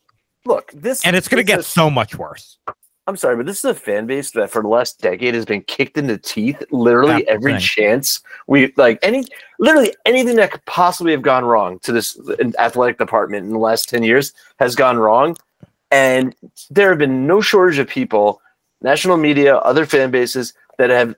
Look, 0.46 0.72
this 0.72 1.04
And 1.04 1.16
it's 1.16 1.28
going 1.28 1.40
to 1.40 1.46
get 1.46 1.60
is- 1.60 1.66
so 1.66 1.90
much 1.90 2.16
worse. 2.16 2.58
I'm 3.06 3.18
sorry, 3.18 3.36
but 3.36 3.44
this 3.44 3.58
is 3.58 3.64
a 3.66 3.74
fan 3.74 4.06
base 4.06 4.30
that 4.30 4.50
for 4.50 4.62
the 4.62 4.68
last 4.68 4.98
decade 5.02 5.34
has 5.34 5.44
been 5.44 5.60
kicked 5.64 5.98
in 5.98 6.06
the 6.06 6.16
teeth 6.16 6.62
literally 6.70 7.12
That's 7.24 7.24
every 7.28 7.52
thing. 7.52 7.60
chance 7.60 8.22
we 8.46 8.72
like 8.78 8.98
any 9.02 9.24
literally 9.58 9.94
anything 10.06 10.36
that 10.36 10.52
could 10.52 10.64
possibly 10.64 11.12
have 11.12 11.20
gone 11.20 11.44
wrong 11.44 11.78
to 11.80 11.92
this 11.92 12.18
uh, 12.18 12.34
athletic 12.58 12.96
department 12.96 13.44
in 13.44 13.52
the 13.52 13.58
last 13.58 13.90
10 13.90 14.04
years 14.04 14.32
has 14.58 14.74
gone 14.74 14.96
wrong. 14.96 15.36
And 15.90 16.34
there 16.70 16.88
have 16.88 16.98
been 16.98 17.26
no 17.26 17.40
shortage 17.40 17.78
of 17.78 17.88
people, 17.88 18.40
national 18.82 19.16
media, 19.16 19.56
other 19.58 19.86
fan 19.86 20.10
bases 20.10 20.54
that 20.78 20.90
have 20.90 21.14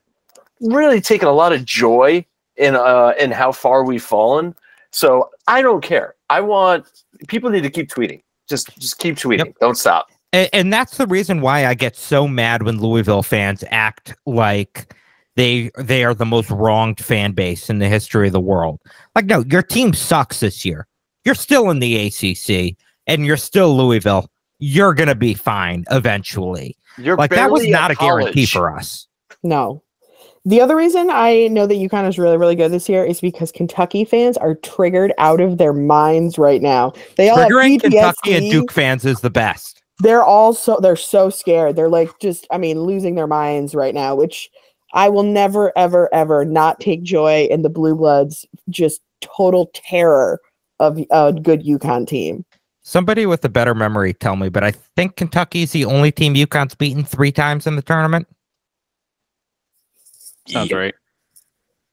really 0.61 1.01
taken 1.01 1.29
a 1.29 1.33
lot 1.33 1.53
of 1.53 1.65
joy 1.65 2.25
in 2.57 2.75
uh 2.75 3.13
in 3.19 3.31
how 3.31 3.53
far 3.53 3.85
we've 3.85 4.03
fallen. 4.03 4.55
So 4.91 5.31
I 5.47 5.63
don't 5.63 5.83
care. 5.83 6.15
I 6.31 6.41
want 6.41 6.87
people 7.29 7.51
need 7.51 7.63
to 7.63 7.71
keep 7.71 7.91
tweeting. 7.91 8.23
Just 8.49 8.77
just 8.79 8.99
keep 8.99 9.17
tweeting. 9.17 9.55
Don't 9.61 9.77
stop. 9.77 10.09
And, 10.33 10.49
and 10.53 10.73
that's 10.73 10.97
the 10.97 11.07
reason 11.07 11.41
why 11.41 11.67
I 11.67 11.75
get 11.75 11.97
so 11.97 12.27
mad 12.27 12.63
when 12.63 12.81
Louisville 12.81 13.23
fans 13.23 13.65
act 13.71 14.15
like 14.27 14.95
they 15.37 15.71
they 15.79 16.05
are 16.05 16.15
the 16.15 16.27
most 16.27 16.51
wronged 16.51 16.99
fan 16.99 17.33
base 17.33 17.71
in 17.71 17.79
the 17.79 17.89
history 17.89 18.27
of 18.27 18.33
the 18.33 18.41
world. 18.41 18.81
Like, 19.15 19.27
no, 19.27 19.45
your 19.51 19.63
team 19.63 19.93
sucks 19.93 20.41
this 20.41 20.65
year. 20.65 20.87
You're 21.25 21.35
still 21.35 21.71
in 21.71 21.79
the 21.79 22.07
ACC, 22.07 22.77
and 23.07 23.27
you're 23.27 23.37
still 23.37 23.77
Louisville. 23.77 24.31
You're 24.59 24.95
gonna 24.95 25.15
be 25.15 25.35
fine 25.35 25.85
eventually. 25.91 26.77
You're 26.99 27.17
Like 27.17 27.31
that 27.31 27.51
was 27.51 27.67
not 27.67 27.91
a 27.91 27.93
at 27.93 27.99
guarantee 27.99 28.47
for 28.47 28.75
us. 28.75 29.07
No. 29.43 29.83
The 30.47 30.61
other 30.61 30.77
reason 30.77 31.11
I 31.11 31.49
know 31.49 31.67
that 31.67 31.75
UConn 31.75 32.09
is 32.09 32.21
really, 32.21 32.37
really 32.37 32.55
good 32.55 32.71
this 32.71 32.89
year 32.89 33.05
is 33.05 33.21
because 33.21 33.51
Kentucky 33.51 34.05
fans 34.05 34.37
are 34.37 34.55
triggered 34.55 35.13
out 35.19 35.41
of 35.41 35.59
their 35.59 35.73
minds 35.73 36.39
right 36.39 36.63
now. 36.63 36.93
They 37.17 37.29
all 37.29 37.37
have 37.37 37.49
Triggering 37.49 37.81
Kentucky 37.81 38.35
and 38.35 38.51
Duke 38.51 38.71
fans 38.71 39.05
is 39.05 39.21
the 39.21 39.31
best. 39.31 39.83
They're 39.99 40.23
all 40.23 40.55
so 40.55 40.79
they're 40.81 40.95
so 40.95 41.31
scared. 41.31 41.75
They're 41.75 41.89
like 41.89 42.11
just, 42.21 42.47
I 42.53 42.59
mean, 42.59 42.81
losing 42.81 43.17
their 43.17 43.27
minds 43.27 43.75
right 43.75 43.93
now, 43.93 44.15
which 44.15 44.49
I 44.93 45.09
will 45.09 45.25
never, 45.25 45.77
ever, 45.77 46.09
ever 46.15 46.45
not 46.45 46.79
take 46.79 47.03
joy 47.03 47.49
in 47.51 47.63
the 47.63 47.69
blue 47.69 47.97
bloods 47.97 48.47
just 48.71 49.01
total 49.21 49.71
terror 49.75 50.41
of 50.79 51.01
a 51.11 51.33
good 51.33 51.65
UConn 51.65 52.07
team. 52.07 52.45
Somebody 52.87 53.27
with 53.27 53.45
a 53.45 53.49
better 53.49 53.75
memory 53.75 54.15
tell 54.15 54.37
me, 54.37 54.49
but 54.49 54.63
I 54.63 54.71
think 54.71 55.17
Kentucky's 55.17 55.73
the 55.73 55.85
only 55.85 56.13
team 56.13 56.35
UConn's 56.35 56.77
beaten 56.77 57.03
three 57.03 57.33
times 57.33 57.67
in 57.67 57.75
the 57.75 57.83
tournament. 57.83 58.29
Sounds 60.47 60.71
Yeah. 60.71 60.77
right. 60.77 60.95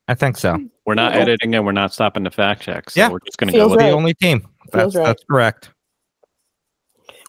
I 0.07 0.13
think 0.13 0.37
so. 0.37 0.55
We're 0.85 0.93
not 0.93 1.15
Yeah. 1.15 1.21
editing 1.21 1.55
and 1.55 1.65
we're 1.65 1.71
not 1.71 1.93
stopping 1.95 2.23
to 2.25 2.29
fact 2.29 2.61
check. 2.61 2.91
So 2.91 2.99
Yeah. 2.99 3.09
we're 3.09 3.21
just 3.25 3.39
going 3.39 3.51
to 3.51 3.57
go 3.57 3.69
with 3.69 3.79
The 3.79 3.89
only 3.89 4.13
team. 4.13 4.47
That's, 4.71 4.95
right. 4.95 5.03
that's 5.03 5.23
correct. 5.23 5.71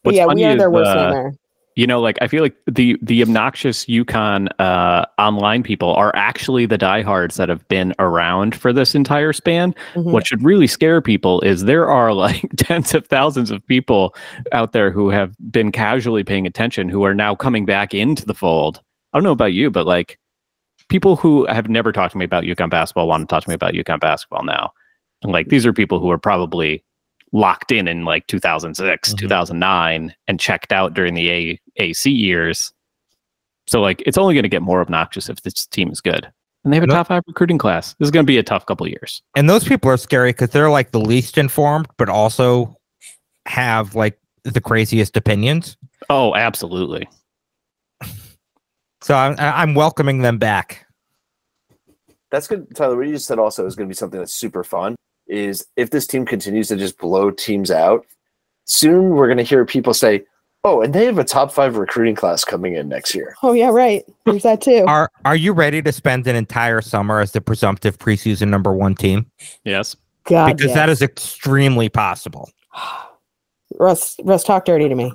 What's 0.02 0.18
yeah, 0.18 0.26
funny 0.26 0.42
we 0.42 0.46
are 0.46 0.52
is, 0.52 0.58
their 0.58 0.70
worst 0.70 0.90
uh, 0.90 0.94
nightmare. 0.96 1.34
You 1.76 1.88
know, 1.88 2.00
like 2.00 2.16
I 2.22 2.28
feel 2.28 2.42
like 2.42 2.54
the 2.70 2.96
the 3.02 3.20
obnoxious 3.20 3.84
UConn 3.86 4.48
uh, 4.60 5.06
online 5.18 5.64
people 5.64 5.92
are 5.94 6.14
actually 6.14 6.66
the 6.66 6.78
diehards 6.78 7.36
that 7.36 7.48
have 7.48 7.66
been 7.66 7.92
around 7.98 8.54
for 8.54 8.72
this 8.72 8.94
entire 8.94 9.32
span. 9.32 9.74
Mhm. 9.94 10.12
What 10.12 10.26
should 10.26 10.44
really 10.44 10.68
scare 10.68 11.00
people 11.00 11.40
is 11.40 11.64
there 11.64 11.88
are 11.88 12.12
like 12.12 12.48
tens 12.56 12.94
of 12.94 13.06
thousands 13.08 13.50
of 13.50 13.66
people 13.66 14.14
out 14.52 14.72
there 14.72 14.92
who 14.92 15.10
have 15.10 15.34
been 15.50 15.72
casually 15.72 16.22
paying 16.22 16.46
attention 16.46 16.88
who 16.88 17.04
are 17.04 17.14
now 17.14 17.34
coming 17.34 17.66
back 17.66 17.92
into 17.92 18.24
the 18.24 18.34
fold. 18.34 18.80
I 19.12 19.16
don't 19.18 19.24
know 19.24 19.32
about 19.32 19.52
you, 19.52 19.68
but 19.68 19.84
like 19.86 20.18
people 20.88 21.16
who 21.16 21.44
have 21.46 21.68
never 21.68 21.90
talked 21.90 22.12
to 22.12 22.18
me 22.18 22.24
about 22.24 22.44
UConn 22.44 22.70
basketball 22.70 23.08
want 23.08 23.28
to 23.28 23.32
talk 23.32 23.42
to 23.42 23.48
me 23.48 23.54
about 23.54 23.74
UConn 23.74 23.98
basketball 24.00 24.44
now. 24.44 24.72
And 25.22 25.32
like 25.32 25.48
these 25.48 25.66
are 25.66 25.72
people 25.72 25.98
who 25.98 26.10
are 26.10 26.18
probably 26.18 26.84
locked 27.34 27.72
in 27.72 27.86
in 27.88 28.04
like 28.04 28.26
2006, 28.28 29.12
Mhm. 29.12 29.18
2009 29.18 30.14
and 30.28 30.40
checked 30.40 30.72
out 30.72 30.94
during 30.94 31.12
the 31.14 31.28
A- 31.30 31.60
AC 31.76 32.10
years. 32.10 32.72
So 33.66 33.80
like 33.80 34.02
it's 34.06 34.16
only 34.16 34.34
going 34.34 34.44
to 34.44 34.48
get 34.48 34.62
more 34.62 34.80
obnoxious 34.80 35.28
if 35.28 35.42
this 35.42 35.66
team 35.66 35.90
is 35.90 36.00
good. 36.00 36.30
And 36.62 36.72
they 36.72 36.76
have 36.76 36.84
a 36.84 36.86
No- 36.86 36.94
top 36.94 37.08
5 37.08 37.22
recruiting 37.26 37.58
class. 37.58 37.94
This 37.98 38.06
is 38.06 38.10
going 38.10 38.24
to 38.24 38.30
be 38.30 38.38
a 38.38 38.42
tough 38.42 38.64
couple 38.66 38.86
of 38.86 38.90
years. 38.92 39.20
And 39.36 39.50
those 39.50 39.64
people 39.64 39.90
are 39.90 39.96
scary 39.98 40.30
because 40.30 40.50
they're 40.50 40.70
like 40.70 40.92
the 40.92 41.00
least 41.00 41.36
informed, 41.36 41.88
but 41.98 42.08
also 42.08 42.76
have 43.46 43.94
like 43.96 44.18
the 44.44 44.60
craziest 44.60 45.16
opinions. 45.16 45.76
Oh, 46.08 46.34
absolutely. 46.36 47.08
So 49.02 49.14
I'm 49.14 49.34
I'm 49.38 49.74
welcoming 49.74 50.22
them 50.22 50.38
back. 50.38 50.86
That's 52.30 52.46
good, 52.48 52.74
Tyler. 52.74 52.96
What 52.96 53.06
you 53.06 53.12
just 53.14 53.26
said 53.26 53.38
also 53.38 53.66
is 53.66 53.74
going 53.76 53.88
to 53.88 53.90
be 53.90 53.96
something 53.96 54.18
that's 54.18 54.32
super 54.34 54.64
fun. 54.64 54.94
Is 55.26 55.66
if 55.76 55.90
this 55.90 56.06
team 56.06 56.26
continues 56.26 56.68
to 56.68 56.76
just 56.76 56.98
blow 56.98 57.30
teams 57.30 57.70
out, 57.70 58.06
soon 58.64 59.10
we're 59.10 59.26
going 59.26 59.38
to 59.38 59.42
hear 59.42 59.64
people 59.64 59.94
say, 59.94 60.24
"Oh, 60.64 60.82
and 60.82 60.94
they 60.94 61.06
have 61.06 61.18
a 61.18 61.24
top 61.24 61.50
five 61.50 61.76
recruiting 61.76 62.14
class 62.14 62.44
coming 62.44 62.74
in 62.74 62.88
next 62.88 63.14
year." 63.14 63.34
Oh 63.42 63.52
yeah, 63.52 63.70
right. 63.70 64.04
There's 64.26 64.42
that 64.42 64.60
too. 64.60 64.84
Are 64.88 65.10
are 65.24 65.36
you 65.36 65.52
ready 65.52 65.80
to 65.82 65.92
spend 65.92 66.26
an 66.26 66.36
entire 66.36 66.80
summer 66.82 67.20
as 67.20 67.32
the 67.32 67.40
presumptive 67.40 67.98
preseason 67.98 68.48
number 68.48 68.72
one 68.72 68.94
team? 68.94 69.30
Yes. 69.64 69.96
God, 70.24 70.56
Because 70.56 70.68
yes. 70.68 70.74
that 70.74 70.88
is 70.88 71.02
extremely 71.02 71.88
possible. 71.88 72.50
Russ. 73.78 74.16
Russ, 74.24 74.44
talk 74.44 74.64
dirty 74.64 74.88
to 74.88 74.94
me. 74.94 75.12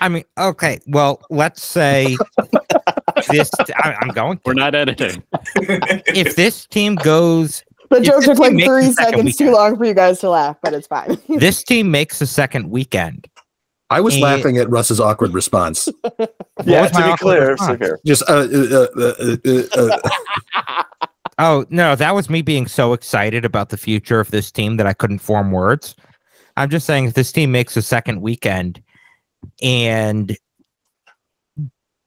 I 0.00 0.08
mean, 0.08 0.24
okay, 0.38 0.80
well, 0.86 1.22
let's 1.30 1.62
say 1.62 2.16
this. 3.30 3.50
I, 3.76 3.96
I'm 4.00 4.08
going. 4.08 4.40
We're 4.44 4.54
not 4.54 4.74
editing. 4.74 5.22
If 5.56 6.36
this 6.36 6.66
team 6.66 6.96
goes, 6.96 7.62
The 7.90 7.96
If 7.98 8.02
joke 8.04 8.16
this 8.20 8.24
took 8.26 8.38
like 8.38 8.52
three 8.52 8.86
the 8.86 8.92
second 8.92 9.12
seconds 9.12 9.36
too 9.36 9.50
long 9.52 9.76
for 9.76 9.84
you 9.84 9.94
guys 9.94 10.18
to 10.20 10.30
laugh, 10.30 10.56
but 10.62 10.72
it's 10.74 10.86
fine. 10.86 11.18
this 11.28 11.62
team 11.62 11.90
makes 11.90 12.18
the 12.18 12.26
second 12.26 12.70
weekend. 12.70 13.26
I 13.90 14.00
was 14.00 14.16
Eh. 14.16 14.20
laughing 14.20 14.56
at 14.58 14.70
Russ's 14.70 15.00
awkward 15.00 15.34
response. 15.34 15.88
Yeah, 16.64 16.86
to 16.88 17.10
be 17.10 17.16
clear, 17.18 17.50
response? 17.52 17.78
to. 17.80 17.98
Just 18.06 18.22
uh, 18.28 18.46
uh, 18.50 18.86
uh, 18.96 19.36
uh, 19.44 19.62
uh, 19.76 20.84
Oh 21.38 21.66
no, 21.68 21.94
that 21.96 22.14
was 22.14 22.30
me 22.30 22.42
being 22.42 22.66
so 22.68 22.92
excited 22.92 23.44
about 23.44 23.68
the 23.70 23.76
future 23.76 24.20
of 24.20 24.30
this 24.30 24.50
team 24.52 24.76
that 24.76 24.86
I 24.86 24.92
couldn't 24.94 25.18
form 25.18 25.50
words. 25.50 25.96
I'm 26.56 26.70
just 26.70 26.86
saying, 26.86 27.06
if 27.06 27.14
this 27.14 27.32
team 27.32 27.50
makes 27.50 27.76
a 27.76 27.82
second 27.82 28.20
weekend 28.22 28.80
and 29.60 30.36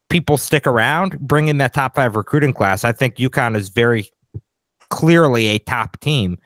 people 0.10 0.38
stick 0.38 0.66
around, 0.66 1.20
bring 1.20 1.50
in 1.50 1.58
that 1.58 1.74
top 1.74 1.94
five 1.96 2.16
recruiting 2.16 2.54
class, 2.54 2.86
I 2.86 2.94
think 2.94 3.16
UConn 3.18 3.56
is 3.58 3.68
very 3.70 4.10
clearly 4.90 5.48
a 5.48 5.60
top 5.60 6.00
team 6.00 6.38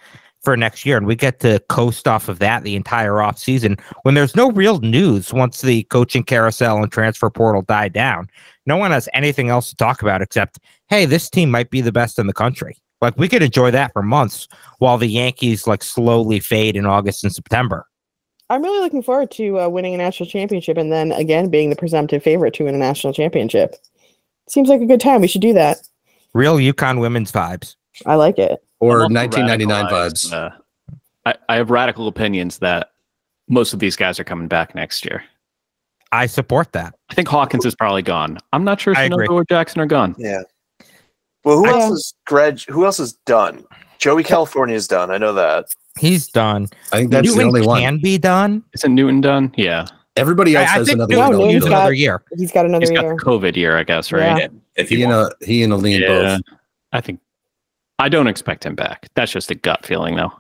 for 0.42 0.58
next 0.58 0.86
year. 0.86 0.98
And 0.98 1.06
we 1.06 1.16
get 1.16 1.40
to 1.42 1.60
coast 1.70 2.08
off 2.08 2.28
of 2.28 2.40
that 2.40 2.64
the 2.64 2.76
entire 2.76 3.22
off 3.22 3.38
season 3.38 3.78
when 4.04 4.16
there's 4.16 4.36
no 4.36 4.52
real 4.52 4.80
news 4.80 5.34
once 5.34 5.62
the 5.62 5.84
coaching 5.84 6.24
carousel 6.24 6.82
and 6.82 6.92
transfer 6.92 7.30
portal 7.30 7.62
die 7.62 7.90
down. 7.90 8.28
No 8.66 8.78
one 8.78 8.92
has 8.92 9.08
anything 9.14 9.50
else 9.50 9.70
to 9.70 9.76
talk 9.76 10.02
about 10.02 10.22
except, 10.22 10.60
hey, 10.90 11.06
this 11.06 11.30
team 11.30 11.52
might 11.52 11.70
be 11.70 11.82
the 11.82 11.92
best 11.92 12.20
in 12.20 12.28
the 12.28 12.34
country. 12.34 12.78
Like 13.02 13.18
we 13.18 13.28
could 13.28 13.44
enjoy 13.44 13.72
that 13.72 13.94
for 13.94 14.04
months 14.04 14.48
while 14.78 14.98
the 14.98 15.08
Yankees 15.08 15.66
like 15.66 15.84
slowly 15.84 16.40
fade 16.40 16.76
in 16.76 16.86
August 16.86 17.24
and 17.24 17.34
September. 17.34 17.88
I'm 18.50 18.62
really 18.62 18.82
looking 18.82 19.02
forward 19.02 19.32
to 19.32 19.62
uh, 19.62 19.70
winning 19.70 19.94
a 19.94 19.98
national 19.98 20.30
championship 20.30 20.78
and 20.78 20.92
then 20.92 21.12
again 21.14 21.50
being 21.50 21.70
the 21.70 21.76
presumptive 21.76 22.22
favorite 22.22 22.54
to 22.56 22.66
win 22.66 22.76
a 22.76 22.78
national 22.78 23.14
championship. 23.14 23.76
Seems 24.50 24.70
like 24.70 24.82
a 24.82 24.86
good 24.86 25.00
time. 25.00 25.22
We 25.22 25.28
should 25.28 25.42
do 25.42 25.54
that. 25.54 25.78
Real 26.34 26.58
UConn 26.58 27.00
women's 27.00 27.32
vibes. 27.32 27.76
I 28.06 28.16
like 28.16 28.38
it. 28.40 28.64
or 28.80 29.00
1999 29.10 29.86
vibes. 29.86 30.32
Uh, 30.34 30.50
I, 31.26 31.36
I 31.50 31.56
have 31.56 31.70
radical 31.70 32.08
opinions 32.08 32.58
that 32.60 32.92
most 33.48 33.74
of 33.74 33.80
these 33.80 33.96
guys 33.96 34.20
are 34.20 34.24
coming 34.24 34.48
back 34.48 34.74
next 34.76 35.06
year. 35.06 35.24
I 36.12 36.26
support 36.26 36.72
that. 36.74 36.96
I 37.10 37.14
think 37.14 37.28
Hawkins 37.28 37.66
is 37.66 37.76
probably 37.76 38.02
gone. 38.02 38.38
I'm 38.54 38.64
not 38.64 38.82
sure 38.82 38.94
I 38.98 39.04
agree. 39.04 39.28
Shinobu 39.28 39.34
or 39.34 39.46
Jackson 39.46 39.82
are 39.82 39.86
gone. 39.86 40.16
Yeah. 40.18 40.42
Well, 41.44 41.58
who 41.58 41.66
I- 41.68 41.72
else 41.72 41.92
is 41.92 42.14
Greg? 42.26 42.62
Who 42.70 42.86
else 42.86 43.00
is 43.00 43.14
done? 43.26 43.66
Joey 44.00 44.24
California 44.24 44.76
is 44.76 44.88
done. 44.88 45.12
I 45.12 45.18
know 45.18 45.34
that. 45.34 45.66
He's 46.00 46.28
done. 46.28 46.68
I 46.92 46.98
think 47.00 47.12
that's 47.12 47.28
the 47.30 47.36
Newton 47.36 47.48
only 47.48 47.68
one. 47.68 47.82
can 47.82 48.00
be 48.02 48.18
done. 48.18 48.64
Isn't 48.74 48.96
Newton 48.96 49.22
done? 49.22 49.54
Yeah. 49.58 49.86
Everybody 50.16 50.56
else 50.56 50.70
I, 50.70 50.74
I 50.74 50.78
has 50.80 50.88
think 50.88 50.96
another 50.98 51.16
No, 51.16 51.20
Newton 51.22 51.32
window. 51.32 51.46
will 51.46 51.54
use 51.54 51.54
Newton's 51.54 51.66
to 51.66 51.70
got- 51.70 51.78
another 51.82 51.94
year. 51.94 52.24
He's 52.38 52.52
got 52.52 52.66
another 52.66 52.82
He's 52.82 52.92
got 52.92 53.04
year. 53.04 53.16
the 53.16 53.22
COVID 53.24 53.56
year, 53.56 53.78
I 53.78 53.84
guess, 53.84 54.12
right? 54.12 54.38
Yeah. 54.42 54.48
if 54.76 54.90
He 54.90 54.98
you 54.98 55.06
and 55.06 55.14
want. 55.14 55.34
a 55.42 55.46
he 55.46 55.64
and 55.64 55.72
Alleyne 55.74 56.02
Yeah. 56.02 56.08
both. 56.38 56.42
I 56.94 57.02
think 57.02 57.20
I 58.02 58.10
don't 58.10 58.26
expect 58.26 58.66
him 58.66 58.74
back. 58.74 59.10
That's 59.14 59.32
just 59.32 59.52
a 59.52 59.56
gut 59.56 59.86
feeling, 59.86 60.16
though. 60.16 60.34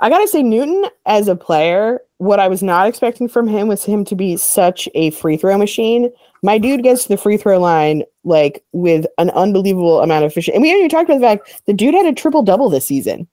I 0.00 0.08
gotta 0.08 0.26
say, 0.26 0.42
Newton 0.42 0.86
as 1.04 1.28
a 1.28 1.36
player, 1.36 2.00
what 2.16 2.40
I 2.40 2.48
was 2.48 2.62
not 2.62 2.86
expecting 2.86 3.28
from 3.28 3.46
him 3.46 3.68
was 3.68 3.84
him 3.84 4.02
to 4.06 4.16
be 4.16 4.38
such 4.38 4.88
a 4.94 5.10
free 5.10 5.36
throw 5.36 5.58
machine. 5.58 6.10
My 6.42 6.56
dude 6.56 6.82
gets 6.82 7.02
to 7.02 7.10
the 7.10 7.16
free 7.18 7.36
throw 7.36 7.58
line 7.58 8.02
like 8.24 8.64
with 8.72 9.04
an 9.18 9.28
unbelievable 9.30 10.00
amount 10.00 10.24
of 10.24 10.32
efficiency. 10.32 10.54
And 10.54 10.62
we 10.62 10.70
haven't 10.70 10.86
even 10.86 10.90
talked 10.90 11.10
about 11.10 11.20
the 11.20 11.26
fact 11.26 11.66
the 11.66 11.74
dude 11.74 11.94
had 11.94 12.06
a 12.06 12.14
triple 12.14 12.42
double 12.42 12.70
this 12.70 12.86
season. 12.86 13.28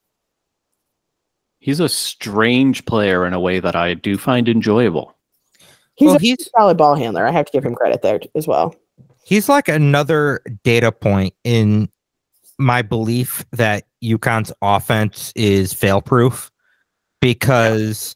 He's 1.59 1.79
a 1.79 1.87
strange 1.87 2.83
player 2.85 3.25
in 3.25 3.33
a 3.33 3.39
way 3.39 3.61
that 3.61 3.77
I 3.77 3.93
do 3.93 4.17
find 4.17 4.49
enjoyable. 4.49 5.15
He's 5.95 6.07
well, 6.07 6.17
a 6.17 6.19
he's 6.19 6.49
solid 6.51 6.77
ball 6.77 6.95
handler. 6.95 7.25
I 7.25 7.31
have 7.31 7.45
to 7.45 7.51
give 7.53 7.65
him 7.65 7.75
credit 7.75 8.01
there 8.01 8.19
as 8.35 8.45
well. 8.45 8.75
he's 9.23 9.47
like 9.47 9.69
another 9.69 10.41
data 10.63 10.91
point 10.91 11.33
in 11.45 11.89
my 12.59 12.81
belief 12.81 13.43
that 13.51 13.85
UConn's 14.03 14.51
offense 14.61 15.31
is 15.35 15.73
fail 15.73 16.01
proof 16.01 16.51
because 17.21 18.15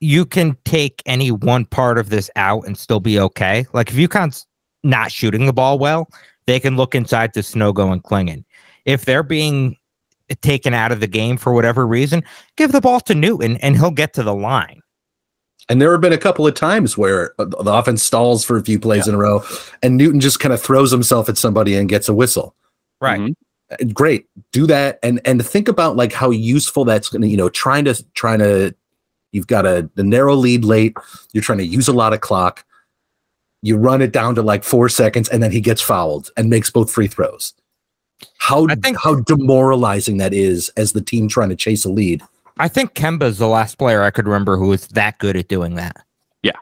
you 0.00 0.24
can 0.24 0.56
take 0.64 1.02
any 1.06 1.30
one 1.30 1.64
part 1.64 1.98
of 1.98 2.10
this 2.10 2.30
out 2.36 2.66
and 2.66 2.78
still 2.78 3.00
be 3.00 3.18
okay. 3.18 3.66
Like 3.72 3.90
if 3.90 3.96
UConn's 3.96 4.46
not 4.84 5.12
shooting 5.12 5.46
the 5.46 5.52
ball 5.52 5.78
well, 5.78 6.08
they 6.46 6.58
can 6.58 6.76
look 6.76 6.94
inside 6.94 7.34
to 7.34 7.40
Sanogo 7.40 7.92
and 7.92 8.02
Clingan. 8.02 8.44
If 8.84 9.04
they're 9.04 9.22
being 9.22 9.76
taken 10.40 10.72
out 10.72 10.92
of 10.92 11.00
the 11.00 11.06
game 11.06 11.36
for 11.36 11.52
whatever 11.52 11.86
reason, 11.86 12.22
give 12.56 12.72
the 12.72 12.80
ball 12.80 13.00
to 13.00 13.14
Newton 13.14 13.56
and 13.58 13.76
he'll 13.76 13.90
get 13.90 14.14
to 14.14 14.22
the 14.22 14.34
line. 14.34 14.80
And 15.68 15.82
there 15.82 15.92
have 15.92 16.00
been 16.00 16.12
a 16.14 16.18
couple 16.18 16.46
of 16.46 16.54
times 16.54 16.96
where 16.96 17.34
uh, 17.38 17.44
the 17.44 17.72
offense 17.72 18.02
stalls 18.02 18.44
for 18.44 18.56
a 18.56 18.62
few 18.62 18.80
plays 18.80 19.06
in 19.06 19.14
a 19.14 19.18
row, 19.18 19.42
and 19.82 19.98
Newton 19.98 20.18
just 20.18 20.40
kind 20.40 20.54
of 20.54 20.62
throws 20.62 20.90
himself 20.90 21.28
at 21.28 21.36
somebody 21.36 21.74
and 21.74 21.90
gets 21.90 22.08
a 22.08 22.14
whistle. 22.14 22.54
Right. 23.02 23.20
Mhm. 23.20 23.34
Great, 23.92 24.26
do 24.52 24.66
that, 24.66 24.98
and 25.02 25.20
and 25.26 25.44
think 25.44 25.68
about 25.68 25.94
like 25.96 26.12
how 26.12 26.30
useful 26.30 26.84
that's 26.84 27.08
going 27.08 27.22
to. 27.22 27.28
You 27.28 27.36
know, 27.36 27.50
trying 27.50 27.84
to 27.84 28.02
trying 28.14 28.38
to, 28.38 28.74
you've 29.32 29.46
got 29.46 29.66
a, 29.66 29.90
a 29.96 30.02
narrow 30.02 30.34
lead 30.34 30.64
late. 30.64 30.96
You're 31.32 31.42
trying 31.42 31.58
to 31.58 31.66
use 31.66 31.86
a 31.86 31.92
lot 31.92 32.12
of 32.14 32.20
clock. 32.22 32.64
You 33.60 33.76
run 33.76 34.00
it 34.00 34.12
down 34.12 34.34
to 34.36 34.42
like 34.42 34.64
four 34.64 34.88
seconds, 34.88 35.28
and 35.28 35.42
then 35.42 35.52
he 35.52 35.60
gets 35.60 35.82
fouled 35.82 36.30
and 36.36 36.48
makes 36.48 36.70
both 36.70 36.90
free 36.90 37.08
throws. 37.08 37.52
How 38.38 38.66
I 38.68 38.74
think- 38.74 38.98
how 39.02 39.16
demoralizing 39.16 40.16
that 40.16 40.32
is 40.32 40.70
as 40.76 40.92
the 40.92 41.02
team 41.02 41.28
trying 41.28 41.50
to 41.50 41.56
chase 41.56 41.84
a 41.84 41.90
lead. 41.90 42.22
I 42.58 42.68
think 42.68 42.94
Kemba's 42.94 43.38
the 43.38 43.46
last 43.48 43.78
player 43.78 44.02
I 44.02 44.10
could 44.10 44.26
remember 44.26 44.56
who 44.56 44.68
was 44.68 44.88
that 44.88 45.18
good 45.18 45.36
at 45.36 45.46
doing 45.48 45.74
that. 45.76 45.96
Yeah. 46.42 46.52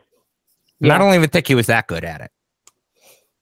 And 0.80 0.92
I 0.92 0.96
Yeah. 0.96 0.98
don't 0.98 1.14
even 1.14 1.30
think 1.30 1.46
he 1.46 1.54
was 1.54 1.66
that 1.68 1.86
good 1.86 2.04
at 2.04 2.20
it. 2.20 2.30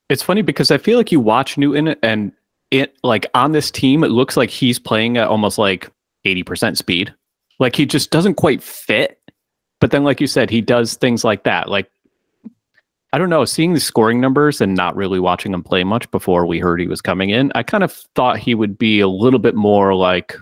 It's 0.08 0.22
funny 0.22 0.42
because 0.42 0.70
I 0.70 0.78
feel 0.78 0.98
like 0.98 1.10
you 1.10 1.18
watch 1.18 1.56
Newton 1.58 1.96
and 2.02 2.30
it 2.74 2.96
like 3.02 3.26
on 3.34 3.52
this 3.52 3.70
team, 3.70 4.04
it 4.04 4.08
looks 4.08 4.36
like 4.36 4.50
he's 4.50 4.78
playing 4.78 5.16
at 5.16 5.28
almost 5.28 5.58
like 5.58 5.90
80% 6.26 6.76
speed. 6.76 7.14
Like 7.58 7.76
he 7.76 7.86
just 7.86 8.10
doesn't 8.10 8.34
quite 8.34 8.62
fit. 8.62 9.20
But 9.80 9.90
then, 9.90 10.04
like 10.04 10.20
you 10.20 10.26
said, 10.26 10.50
he 10.50 10.60
does 10.60 10.94
things 10.94 11.24
like 11.24 11.44
that. 11.44 11.68
Like, 11.68 11.90
I 13.12 13.18
don't 13.18 13.28
know, 13.28 13.44
seeing 13.44 13.74
the 13.74 13.80
scoring 13.80 14.20
numbers 14.20 14.60
and 14.60 14.74
not 14.74 14.96
really 14.96 15.20
watching 15.20 15.52
him 15.52 15.62
play 15.62 15.84
much 15.84 16.10
before 16.10 16.46
we 16.46 16.58
heard 16.58 16.80
he 16.80 16.86
was 16.86 17.00
coming 17.00 17.30
in, 17.30 17.52
I 17.54 17.62
kind 17.62 17.84
of 17.84 17.92
thought 18.14 18.38
he 18.38 18.54
would 18.54 18.76
be 18.78 19.00
a 19.00 19.08
little 19.08 19.38
bit 19.38 19.54
more 19.54 19.94
like 19.94 20.36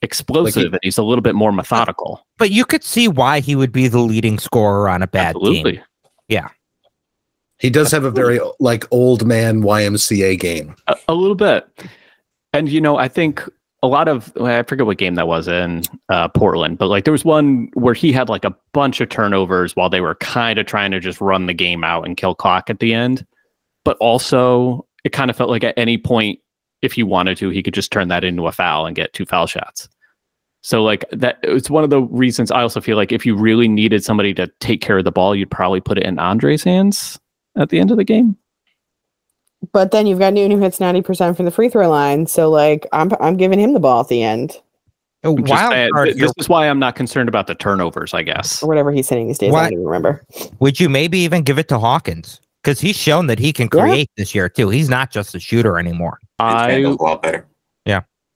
explosive 0.00 0.72
and 0.72 0.80
he's 0.82 0.98
a 0.98 1.02
little 1.02 1.22
bit 1.22 1.34
more 1.34 1.52
methodical. 1.52 2.26
But 2.38 2.50
you 2.50 2.64
could 2.64 2.82
see 2.82 3.08
why 3.08 3.40
he 3.40 3.54
would 3.54 3.72
be 3.72 3.88
the 3.88 4.00
leading 4.00 4.38
scorer 4.38 4.88
on 4.88 5.02
a 5.02 5.06
bad 5.06 5.36
Absolutely. 5.36 5.72
team. 5.72 5.82
He 7.62 7.70
does 7.70 7.92
have 7.92 8.02
a 8.02 8.10
very 8.10 8.40
like 8.58 8.84
old 8.90 9.24
man 9.24 9.62
YMCA 9.62 10.38
game. 10.40 10.74
A, 10.88 10.96
a 11.06 11.14
little 11.14 11.36
bit. 11.36 11.64
And 12.52 12.68
you 12.68 12.80
know, 12.80 12.96
I 12.96 13.06
think 13.06 13.48
a 13.84 13.86
lot 13.86 14.08
of 14.08 14.36
I 14.36 14.64
forget 14.64 14.84
what 14.84 14.98
game 14.98 15.14
that 15.14 15.28
was 15.28 15.46
in 15.46 15.84
uh, 16.08 16.26
Portland, 16.26 16.78
but 16.78 16.88
like 16.88 17.04
there 17.04 17.12
was 17.12 17.24
one 17.24 17.70
where 17.74 17.94
he 17.94 18.12
had 18.12 18.28
like 18.28 18.44
a 18.44 18.56
bunch 18.72 19.00
of 19.00 19.10
turnovers 19.10 19.76
while 19.76 19.88
they 19.88 20.00
were 20.00 20.16
kind 20.16 20.58
of 20.58 20.66
trying 20.66 20.90
to 20.90 20.98
just 20.98 21.20
run 21.20 21.46
the 21.46 21.54
game 21.54 21.84
out 21.84 22.04
and 22.04 22.16
kill 22.16 22.34
clock 22.34 22.68
at 22.68 22.80
the 22.80 22.92
end. 22.92 23.24
But 23.84 23.96
also, 23.98 24.84
it 25.04 25.10
kind 25.10 25.30
of 25.30 25.36
felt 25.36 25.48
like 25.48 25.62
at 25.62 25.78
any 25.78 25.98
point, 25.98 26.40
if 26.82 26.92
he 26.92 27.04
wanted 27.04 27.36
to, 27.38 27.50
he 27.50 27.62
could 27.62 27.74
just 27.74 27.92
turn 27.92 28.08
that 28.08 28.24
into 28.24 28.48
a 28.48 28.52
foul 28.52 28.86
and 28.86 28.96
get 28.96 29.12
two 29.12 29.24
foul 29.24 29.46
shots. 29.46 29.88
So 30.62 30.82
like 30.82 31.04
that, 31.12 31.38
it's 31.44 31.70
one 31.70 31.84
of 31.84 31.90
the 31.90 32.02
reasons 32.02 32.50
I 32.50 32.62
also 32.62 32.80
feel 32.80 32.96
like 32.96 33.12
if 33.12 33.24
you 33.24 33.36
really 33.36 33.68
needed 33.68 34.02
somebody 34.02 34.34
to 34.34 34.50
take 34.58 34.80
care 34.80 34.98
of 34.98 35.04
the 35.04 35.12
ball, 35.12 35.36
you'd 35.36 35.50
probably 35.50 35.80
put 35.80 35.98
it 35.98 36.04
in 36.04 36.18
Andre's 36.18 36.64
hands 36.64 37.20
at 37.56 37.68
the 37.68 37.78
end 37.78 37.90
of 37.90 37.96
the 37.96 38.04
game. 38.04 38.36
But 39.72 39.90
then 39.92 40.06
you've 40.06 40.18
got 40.18 40.32
Newton 40.32 40.58
who 40.58 40.62
hits 40.64 40.78
90% 40.78 41.36
from 41.36 41.44
the 41.44 41.50
free 41.50 41.68
throw 41.68 41.88
line. 41.88 42.26
So 42.26 42.50
like 42.50 42.86
I'm 42.92 43.10
I'm 43.20 43.36
giving 43.36 43.60
him 43.60 43.72
the 43.74 43.80
ball 43.80 44.00
at 44.00 44.08
the 44.08 44.22
end. 44.22 44.60
Oh, 45.24 45.36
just 45.38 45.48
wild 45.50 45.72
saying, 45.72 45.90
card 45.92 46.08
th- 46.08 46.18
this 46.18 46.32
is 46.36 46.48
why 46.48 46.68
I'm 46.68 46.80
not 46.80 46.96
concerned 46.96 47.28
about 47.28 47.46
the 47.46 47.54
turnovers, 47.54 48.12
I 48.12 48.24
guess. 48.24 48.60
Or 48.60 48.66
whatever 48.66 48.90
he's 48.90 49.08
hitting 49.08 49.28
these 49.28 49.38
days. 49.38 49.54
I 49.54 49.62
don't 49.64 49.74
even 49.74 49.84
remember. 49.84 50.24
would 50.58 50.80
you 50.80 50.88
maybe 50.88 51.18
even 51.20 51.42
give 51.44 51.58
it 51.60 51.68
to 51.68 51.78
Hawkins? 51.78 52.40
Because 52.62 52.80
he's 52.80 52.96
shown 52.96 53.28
that 53.28 53.38
he 53.38 53.52
can 53.52 53.68
Yeah. 53.72 53.82
create 53.82 54.10
this 54.16 54.34
year 54.34 54.48
too. 54.48 54.68
He's 54.68 54.88
not 54.88 55.12
just 55.12 55.34
a 55.36 55.40
shooter 55.40 55.78
anymore. 55.78 56.18
It's 56.22 56.30
I 56.38 56.72
handled 56.72 57.00
lot 57.00 57.22
better. 57.22 57.46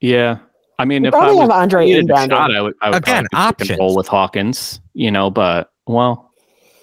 yeah. 0.00 0.38
I 0.78 0.84
mean, 0.84 1.02
We 1.02 1.08
if 1.08 1.14
I 1.14 1.18
probably 1.18 1.36
was 1.36 1.42
have 1.44 1.50
Andre 1.62 1.84
needed 1.86 1.96
a 1.96 2.00
inbound. 2.02 2.30
shot, 2.30 2.54
I 2.54 2.60
would, 2.60 2.74
I 2.82 2.90
would 2.90 2.96
Again, 2.98 3.26
probably 3.32 3.54
pick 3.64 3.70
and 3.70 3.78
roll 3.80 3.96
with 3.96 4.06
Hawkins, 4.06 4.78
you 4.92 5.10
know. 5.10 5.30
But 5.30 5.70
well, 5.86 6.30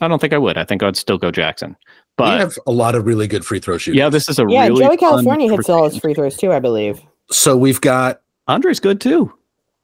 I 0.01 0.07
don't 0.07 0.19
think 0.19 0.33
I 0.33 0.37
would. 0.39 0.57
I 0.57 0.65
think 0.65 0.81
I'd 0.81 0.97
still 0.97 1.19
go 1.19 1.29
Jackson. 1.31 1.75
We 2.19 2.25
have 2.25 2.57
a 2.67 2.71
lot 2.71 2.95
of 2.95 3.05
really 3.05 3.27
good 3.27 3.45
free 3.45 3.59
throw 3.59 3.77
shooters. 3.77 3.97
yeah, 3.97 4.09
this 4.09 4.29
is 4.29 4.37
a 4.39 4.45
Yeah, 4.47 4.67
really 4.67 4.85
Joey 4.85 4.97
California 4.97 5.49
hits 5.51 5.67
all 5.67 5.89
his 5.89 5.97
free 5.97 6.13
throws 6.13 6.37
too, 6.37 6.51
I 6.51 6.59
believe. 6.59 7.01
so 7.31 7.57
we've 7.57 7.81
got 7.81 8.21
Andre's 8.47 8.79
good 8.79 9.01
too. 9.01 9.33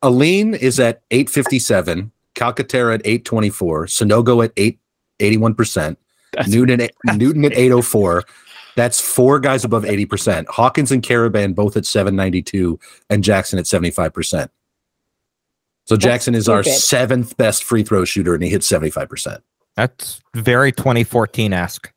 Alleyne 0.03 0.53
is 0.53 0.79
at 0.79 1.01
857, 1.11 2.11
Calcaterra 2.35 2.95
at 2.95 3.01
824, 3.03 3.85
Sanogo 3.87 4.43
at 4.45 4.51
8 4.57 4.79
81%, 5.19 5.97
Newton 6.47 6.79
at, 6.81 6.91
Newton 7.17 7.43
at 7.45 7.53
804. 7.53 8.23
That's 8.75 9.01
four 9.01 9.39
guys 9.41 9.65
above 9.65 9.83
80%. 9.83 10.47
Hawkins 10.47 10.91
and 10.91 11.03
Karaban 11.03 11.53
both 11.53 11.75
at 11.75 11.85
792 11.85 12.79
and 13.09 13.23
Jackson 13.23 13.59
at 13.59 13.65
75%. 13.65 14.47
So 15.85 15.97
Jackson 15.97 16.35
is 16.35 16.47
our 16.47 16.63
seventh 16.63 17.35
best 17.35 17.63
free 17.63 17.83
throw 17.83 18.05
shooter 18.05 18.33
and 18.33 18.43
he 18.43 18.49
hits 18.49 18.69
75%. 18.71 19.39
That's 19.75 20.21
very 20.35 20.71
2014 20.71 21.51
esque. 21.51 21.91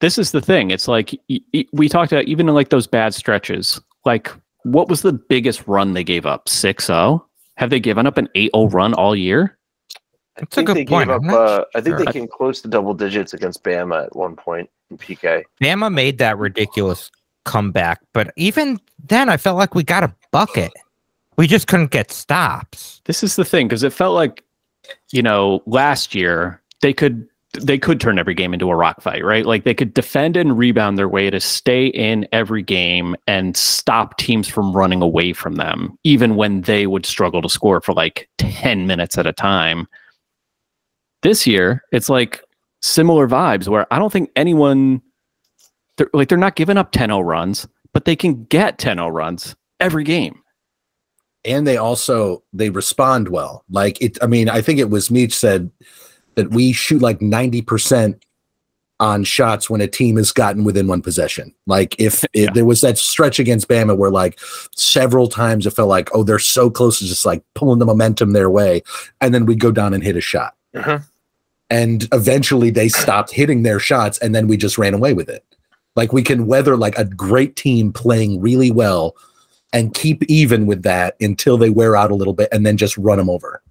This 0.00 0.18
is 0.18 0.32
the 0.32 0.40
thing. 0.40 0.70
It's 0.70 0.88
like 0.88 1.10
y- 1.28 1.40
y- 1.54 1.66
we 1.72 1.88
talked 1.88 2.12
about 2.12 2.24
even 2.24 2.48
in 2.48 2.54
like 2.54 2.70
those 2.70 2.86
bad 2.86 3.14
stretches. 3.14 3.80
Like, 4.04 4.30
what 4.64 4.88
was 4.88 5.02
the 5.02 5.12
biggest 5.12 5.66
run 5.66 5.92
they 5.92 6.04
gave 6.04 6.26
up? 6.26 6.46
6-0? 6.46 7.22
Have 7.56 7.70
they 7.70 7.80
given 7.80 8.06
up 8.06 8.16
an 8.16 8.28
8-0 8.34 8.72
run 8.72 8.94
all 8.94 9.14
year? 9.14 9.58
I 10.36 10.40
That's 10.40 10.52
a 10.52 10.56
think 10.56 10.66
good 10.68 10.76
they 10.78 10.84
point. 10.86 11.08
gave 11.08 11.16
I'm 11.16 11.28
up. 11.28 11.32
not 11.32 11.46
Uh, 11.46 11.64
I 11.74 11.80
think 11.80 11.96
sure. 11.98 12.06
they 12.06 12.12
came 12.12 12.28
close 12.28 12.60
to 12.62 12.68
double 12.68 12.94
digits 12.94 13.34
against 13.34 13.62
Bama 13.62 14.04
at 14.06 14.16
one 14.16 14.36
point 14.36 14.70
in 14.90 14.96
PK. 14.98 15.42
Bama 15.62 15.92
made 15.92 16.18
that 16.18 16.38
ridiculous 16.38 17.10
comeback, 17.44 18.00
but 18.14 18.32
even 18.36 18.78
then, 19.08 19.28
I 19.28 19.36
felt 19.36 19.56
like 19.58 19.74
we 19.74 19.82
got 19.82 20.02
a 20.04 20.14
bucket. 20.30 20.72
We 21.36 21.46
just 21.46 21.66
couldn't 21.66 21.90
get 21.90 22.10
stops. 22.10 23.00
This 23.06 23.22
is 23.22 23.36
the 23.36 23.44
thing 23.44 23.66
because 23.68 23.82
it 23.82 23.92
felt 23.92 24.14
like, 24.14 24.44
you 25.10 25.22
know, 25.22 25.62
last 25.66 26.14
year 26.14 26.60
they 26.82 26.92
could 26.92 27.26
they 27.54 27.78
could 27.78 28.00
turn 28.00 28.18
every 28.18 28.34
game 28.34 28.54
into 28.54 28.70
a 28.70 28.76
rock 28.76 29.00
fight, 29.02 29.24
right? 29.24 29.44
Like 29.44 29.64
they 29.64 29.74
could 29.74 29.92
defend 29.92 30.36
and 30.36 30.56
rebound 30.56 30.96
their 30.96 31.08
way 31.08 31.30
to 31.30 31.40
stay 31.40 31.86
in 31.86 32.26
every 32.32 32.62
game 32.62 33.16
and 33.26 33.56
stop 33.56 34.16
teams 34.18 34.46
from 34.46 34.72
running 34.72 35.02
away 35.02 35.32
from 35.32 35.56
them, 35.56 35.98
even 36.04 36.36
when 36.36 36.60
they 36.62 36.86
would 36.86 37.04
struggle 37.04 37.42
to 37.42 37.48
score 37.48 37.80
for 37.80 37.92
like 37.92 38.28
10 38.38 38.86
minutes 38.86 39.18
at 39.18 39.26
a 39.26 39.32
time. 39.32 39.88
This 41.22 41.46
year, 41.46 41.82
it's 41.92 42.08
like 42.08 42.42
similar 42.82 43.26
vibes 43.26 43.66
where 43.66 43.92
I 43.92 43.98
don't 43.98 44.12
think 44.12 44.30
anyone 44.36 45.02
they're 45.96 46.08
like 46.12 46.28
they're 46.28 46.38
not 46.38 46.56
giving 46.56 46.78
up 46.78 46.92
10-0 46.92 47.24
runs, 47.24 47.66
but 47.92 48.04
they 48.04 48.14
can 48.16 48.44
get 48.44 48.78
10-0 48.78 49.12
runs 49.12 49.56
every 49.80 50.04
game. 50.04 50.40
and 51.44 51.66
they 51.66 51.76
also 51.78 52.42
they 52.52 52.68
respond 52.70 53.28
well 53.28 53.64
like 53.70 54.00
it 54.02 54.18
i 54.22 54.26
mean 54.26 54.48
i 54.48 54.60
think 54.60 54.78
it 54.78 54.90
was 54.90 55.10
Meech 55.10 55.34
said 55.34 55.70
that 56.36 56.50
we 56.50 56.72
shoot 56.72 57.02
like 57.02 57.18
90% 57.20 58.20
on 59.00 59.24
shots 59.24 59.70
when 59.70 59.80
a 59.80 59.88
team 59.88 60.16
has 60.16 60.30
gotten 60.30 60.62
within 60.62 60.86
one 60.86 61.00
possession 61.00 61.54
like 61.66 61.98
if 61.98 62.22
it, 62.34 62.44
Yeah. 62.44 62.50
there 62.52 62.66
was 62.66 62.82
that 62.82 62.98
stretch 62.98 63.38
against 63.38 63.66
bama 63.66 63.96
where 63.96 64.10
like 64.10 64.38
several 64.76 65.26
times 65.26 65.66
it 65.66 65.70
felt 65.70 65.88
like 65.88 66.10
oh 66.14 66.22
they're 66.22 66.38
so 66.38 66.68
close 66.68 66.98
to 66.98 67.06
just 67.06 67.24
like 67.24 67.42
pulling 67.54 67.78
the 67.78 67.86
momentum 67.86 68.32
their 68.34 68.50
way 68.50 68.82
and 69.22 69.32
then 69.32 69.46
we'd 69.46 69.58
go 69.58 69.72
down 69.72 69.94
and 69.94 70.02
hit 70.04 70.16
a 70.16 70.20
shot 70.20 70.54
Mhm. 70.74 71.02
and 71.70 72.08
eventually 72.12 72.68
they 72.68 72.88
stopped 72.90 73.30
hitting 73.30 73.62
their 73.62 73.78
shots 73.78 74.18
and 74.18 74.34
then 74.34 74.46
we 74.46 74.58
just 74.58 74.76
ran 74.76 74.92
away 74.92 75.14
with 75.14 75.30
it 75.30 75.46
like 75.96 76.12
we 76.12 76.22
can 76.22 76.46
weather 76.46 76.76
like 76.76 76.98
a 76.98 77.06
great 77.06 77.56
team 77.56 77.94
playing 77.94 78.38
really 78.38 78.70
well 78.70 79.16
and 79.72 79.94
keep 79.94 80.22
even 80.24 80.66
with 80.66 80.82
that 80.82 81.16
until 81.22 81.56
they 81.56 81.70
wear 81.70 81.96
out 81.96 82.10
a 82.10 82.14
little 82.14 82.34
bit 82.34 82.50
and 82.52 82.66
then 82.66 82.76
just 82.76 82.98
run 82.98 83.16
them 83.18 83.30
over. 83.30 83.62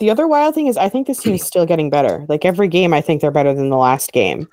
The 0.00 0.10
other 0.10 0.26
wild 0.26 0.54
thing 0.54 0.66
is 0.66 0.76
I 0.76 0.88
think 0.88 1.06
this 1.06 1.22
team's 1.22 1.44
still 1.44 1.66
getting 1.66 1.90
better. 1.90 2.24
Like 2.28 2.44
every 2.44 2.68
game, 2.68 2.92
I 2.92 3.00
think 3.00 3.20
they're 3.20 3.30
better 3.30 3.54
than 3.54 3.68
the 3.70 3.76
last 3.76 4.12
game. 4.12 4.48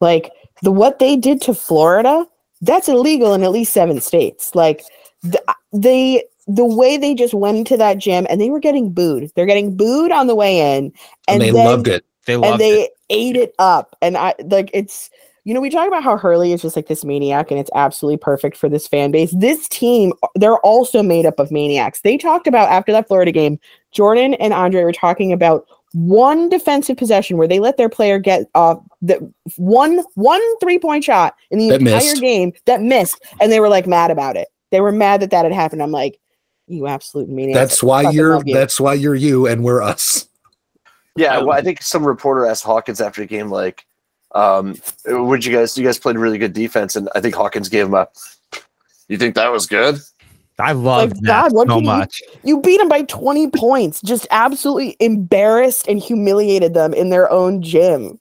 Like 0.00 0.30
the 0.62 0.70
what 0.72 0.98
they 0.98 1.16
did 1.16 1.40
to 1.42 1.54
Florida, 1.54 2.26
that's 2.62 2.88
illegal 2.88 3.34
in 3.34 3.42
at 3.42 3.50
least 3.52 3.72
seven 3.72 4.00
states. 4.00 4.54
Like 4.54 4.82
the, 5.22 5.42
uh, 5.48 5.52
they 5.72 6.24
the 6.46 6.64
way 6.64 6.96
they 6.96 7.14
just 7.14 7.34
went 7.34 7.56
into 7.56 7.76
that 7.76 7.98
gym 7.98 8.26
and 8.30 8.40
they 8.40 8.50
were 8.50 8.60
getting 8.60 8.92
booed. 8.92 9.30
They're 9.34 9.46
getting 9.46 9.76
booed 9.76 10.12
on 10.12 10.26
the 10.26 10.34
way 10.34 10.76
in, 10.76 10.84
And, 10.86 10.92
and, 11.28 11.42
they 11.42 11.50
then- 11.50 11.64
loved 11.66 11.88
it. 11.88 12.04
They 12.26 12.36
loved 12.36 12.52
and 12.52 12.60
they 12.60 12.82
it. 12.84 12.90
ate 13.10 13.36
it 13.36 13.54
up. 13.58 13.96
And 14.00 14.16
I 14.16 14.34
like 14.44 14.70
it's 14.72 15.10
you 15.44 15.52
know 15.52 15.60
we 15.60 15.68
talk 15.68 15.86
about 15.86 16.02
how 16.02 16.16
Hurley 16.16 16.54
is 16.54 16.62
just 16.62 16.74
like 16.74 16.86
this 16.86 17.04
maniac 17.04 17.50
and 17.50 17.60
it's 17.60 17.70
absolutely 17.74 18.16
perfect 18.16 18.56
for 18.56 18.68
this 18.70 18.86
fan 18.88 19.10
base. 19.10 19.30
This 19.32 19.68
team 19.68 20.14
they're 20.34 20.56
also 20.60 21.02
made 21.02 21.26
up 21.26 21.38
of 21.38 21.50
maniacs. 21.50 22.00
They 22.00 22.16
talked 22.16 22.46
about 22.46 22.70
after 22.70 22.92
that 22.92 23.08
Florida 23.08 23.30
game, 23.32 23.58
Jordan 23.94 24.34
and 24.34 24.52
Andre 24.52 24.84
were 24.84 24.92
talking 24.92 25.32
about 25.32 25.66
one 25.92 26.48
defensive 26.48 26.96
possession 26.96 27.36
where 27.36 27.46
they 27.48 27.60
let 27.60 27.76
their 27.76 27.88
player 27.88 28.18
get 28.18 28.46
off 28.54 28.82
the 29.00 29.32
one 29.56 30.02
one 30.14 30.42
three 30.58 30.78
point 30.78 31.04
shot 31.04 31.34
in 31.50 31.58
the 31.58 31.70
That 31.70 31.80
entire 31.80 31.94
missed. 32.00 32.20
game 32.20 32.52
that 32.66 32.82
missed, 32.82 33.22
and 33.40 33.50
they 33.50 33.60
were 33.60 33.68
like 33.68 33.86
mad 33.86 34.10
about 34.10 34.36
it. 34.36 34.48
They 34.70 34.80
were 34.80 34.92
mad 34.92 35.22
that 35.22 35.30
that 35.30 35.44
had 35.44 35.52
happened. 35.54 35.82
I'm 35.82 35.92
like, 35.92 36.18
you 36.66 36.86
absolute 36.88 37.28
maniac. 37.28 37.54
That's 37.54 37.82
why 37.82 38.10
you're 38.10 38.42
you. 38.44 38.52
that's 38.54 38.80
why 38.80 38.94
you're 38.94 39.14
you 39.14 39.46
and 39.46 39.62
we're 39.62 39.82
us. 39.82 40.28
Yeah, 41.16 41.38
well, 41.38 41.52
I 41.52 41.62
think 41.62 41.80
some 41.80 42.04
reporter 42.04 42.44
asked 42.44 42.64
Hawkins 42.64 43.00
after 43.00 43.20
the 43.20 43.28
game, 43.28 43.48
like, 43.48 43.86
um, 44.34 44.74
"Would 45.06 45.44
you 45.44 45.54
guys? 45.54 45.78
You 45.78 45.84
guys 45.84 45.96
played 45.96 46.16
really 46.18 46.38
good 46.38 46.52
defense," 46.54 46.96
and 46.96 47.08
I 47.14 47.20
think 47.20 47.36
Hawkins 47.36 47.68
gave 47.68 47.86
him 47.86 47.94
a. 47.94 48.08
You 49.06 49.16
think 49.16 49.36
that 49.36 49.52
was 49.52 49.66
good? 49.66 50.00
I 50.58 50.72
love 50.72 51.10
Like, 51.10 51.20
that 51.20 51.24
God, 51.24 51.52
what 51.52 51.68
so 51.68 51.74
can 51.74 51.84
you- 51.84 51.90
much. 51.90 52.22
You 52.44 52.60
beat 52.60 52.78
them 52.78 52.88
by 52.88 53.02
20 53.02 53.48
points, 53.50 54.00
just 54.02 54.26
absolutely 54.30 54.96
embarrassed 55.00 55.88
and 55.88 55.98
humiliated 55.98 56.74
them 56.74 56.94
in 56.94 57.10
their 57.10 57.30
own 57.30 57.60
gym. 57.62 58.18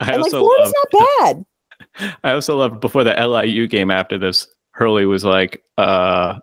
I 0.00 0.12
And 0.12 0.22
like 0.22 0.34
also 0.34 0.40
Florida's 0.40 0.74
love, 0.92 1.04
not 1.20 1.20
bad. 1.20 2.14
I 2.24 2.32
also 2.32 2.56
love 2.56 2.80
before 2.80 3.04
the 3.04 3.14
LIU 3.14 3.66
game 3.66 3.90
after 3.90 4.18
this, 4.18 4.46
Hurley 4.72 5.06
was 5.06 5.24
like, 5.24 5.62
uh, 5.78 6.38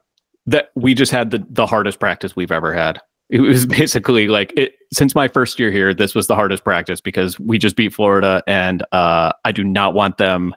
that 0.45 0.69
we 0.75 0.93
just 0.93 1.11
had 1.11 1.31
the, 1.31 1.45
the 1.49 1.65
hardest 1.65 1.99
practice 1.99 2.35
we've 2.35 2.51
ever 2.51 2.73
had. 2.73 2.99
It 3.29 3.41
was 3.41 3.65
basically 3.79 4.27
like 4.27 4.51
it 4.57 4.73
since 4.91 5.13
my 5.15 5.27
first 5.27 5.59
year 5.59 5.71
here, 5.71 5.93
this 5.93 6.15
was 6.15 6.27
the 6.27 6.35
hardest 6.35 6.63
practice 6.63 6.99
because 7.01 7.39
we 7.39 7.57
just 7.57 7.75
beat 7.75 7.93
Florida 7.93 8.43
and 8.47 8.83
uh, 8.91 9.31
I 9.45 9.51
do 9.51 9.63
not 9.63 9.93
want 9.93 10.17
them 10.17 10.55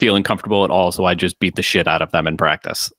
feeling 0.00 0.22
comfortable 0.22 0.64
at 0.64 0.70
all. 0.70 0.92
So 0.92 1.04
I 1.04 1.14
just 1.14 1.38
beat 1.40 1.56
the 1.56 1.62
shit 1.62 1.86
out 1.88 2.02
of 2.02 2.10
them 2.12 2.26
in 2.26 2.36
practice. 2.36 2.92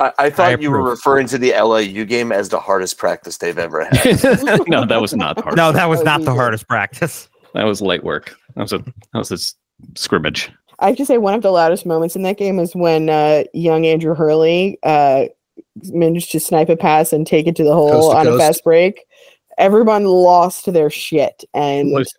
I, 0.00 0.12
I 0.18 0.30
thought 0.30 0.60
you 0.62 0.70
were 0.70 0.82
referring 0.82 1.26
to 1.28 1.38
the 1.38 1.52
LAU 1.52 2.04
game 2.04 2.32
as 2.32 2.48
the 2.48 2.60
hardest 2.60 2.98
practice 2.98 3.38
they've 3.38 3.58
ever 3.58 3.84
had. 3.84 3.94
no, 4.68 4.84
that 4.84 4.98
was 5.00 5.14
not 5.14 5.36
the 5.36 5.42
hardest. 5.42 5.56
No, 5.56 5.72
that 5.72 5.88
was 5.88 6.02
not 6.02 6.22
the 6.22 6.34
hardest 6.34 6.68
practice. 6.68 7.28
that 7.54 7.64
was 7.64 7.80
light 7.82 8.04
work. 8.04 8.34
That 8.54 8.62
was 8.62 8.72
a 8.72 8.78
that 8.78 8.94
was 9.14 9.30
a 9.30 9.34
s- 9.34 9.54
scrimmage. 9.96 10.50
I 10.80 10.88
have 10.88 10.96
to 10.98 11.06
say, 11.06 11.18
one 11.18 11.34
of 11.34 11.42
the 11.42 11.50
loudest 11.50 11.86
moments 11.86 12.14
in 12.14 12.22
that 12.22 12.36
game 12.38 12.58
is 12.60 12.74
when 12.76 13.08
uh, 13.10 13.44
young 13.52 13.84
Andrew 13.84 14.14
Hurley 14.14 14.78
uh, 14.84 15.24
managed 15.86 16.30
to 16.32 16.40
snipe 16.40 16.68
a 16.68 16.76
pass 16.76 17.12
and 17.12 17.26
take 17.26 17.48
it 17.48 17.56
to 17.56 17.64
the 17.64 17.72
hole 17.74 17.90
Coast 17.90 18.12
to 18.12 18.16
on 18.18 18.26
a 18.28 18.38
fast 18.38 18.62
break. 18.62 19.04
Everyone 19.58 20.04
lost 20.04 20.72
their 20.72 20.88
shit, 20.88 21.42
and 21.52 21.90
Was 21.92 22.12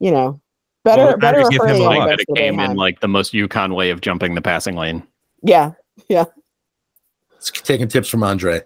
you 0.00 0.10
know, 0.10 0.40
better 0.82 1.04
Well, 1.08 1.16
better 1.18 1.38
Niners 1.40 1.48
give 1.50 1.60
him 1.62 1.68
a 1.68 1.72
on 1.72 1.78
the 1.78 1.98
lot. 2.00 2.08
that 2.08 2.20
it 2.20 2.28
came 2.34 2.58
in 2.58 2.74
like 2.76 3.00
the 3.00 3.08
most 3.08 3.34
UConn 3.34 3.74
way 3.74 3.90
of 3.90 4.00
jumping 4.00 4.34
the 4.34 4.40
passing 4.42 4.76
lane. 4.76 5.02
yeah, 5.42 5.72
It's 6.08 6.30
taking 7.50 7.88
tips 7.88 8.08
from 8.08 8.22
Andre. 8.22 8.62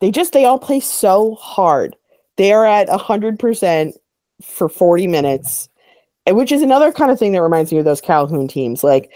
they 0.00 0.10
just 0.10 0.32
they 0.32 0.44
all 0.44 0.58
play 0.58 0.80
so 0.80 1.34
hard. 1.36 1.96
They 2.36 2.52
are 2.52 2.66
at 2.66 2.88
hundred 2.88 3.38
percent 3.38 3.96
for 4.42 4.68
forty 4.68 5.06
minutes, 5.06 5.68
which 6.28 6.52
is 6.52 6.62
another 6.62 6.92
kind 6.92 7.10
of 7.10 7.18
thing 7.18 7.32
that 7.32 7.42
reminds 7.42 7.72
me 7.72 7.78
of 7.78 7.84
those 7.84 8.00
Calhoun 8.00 8.48
teams. 8.48 8.84
Like, 8.84 9.12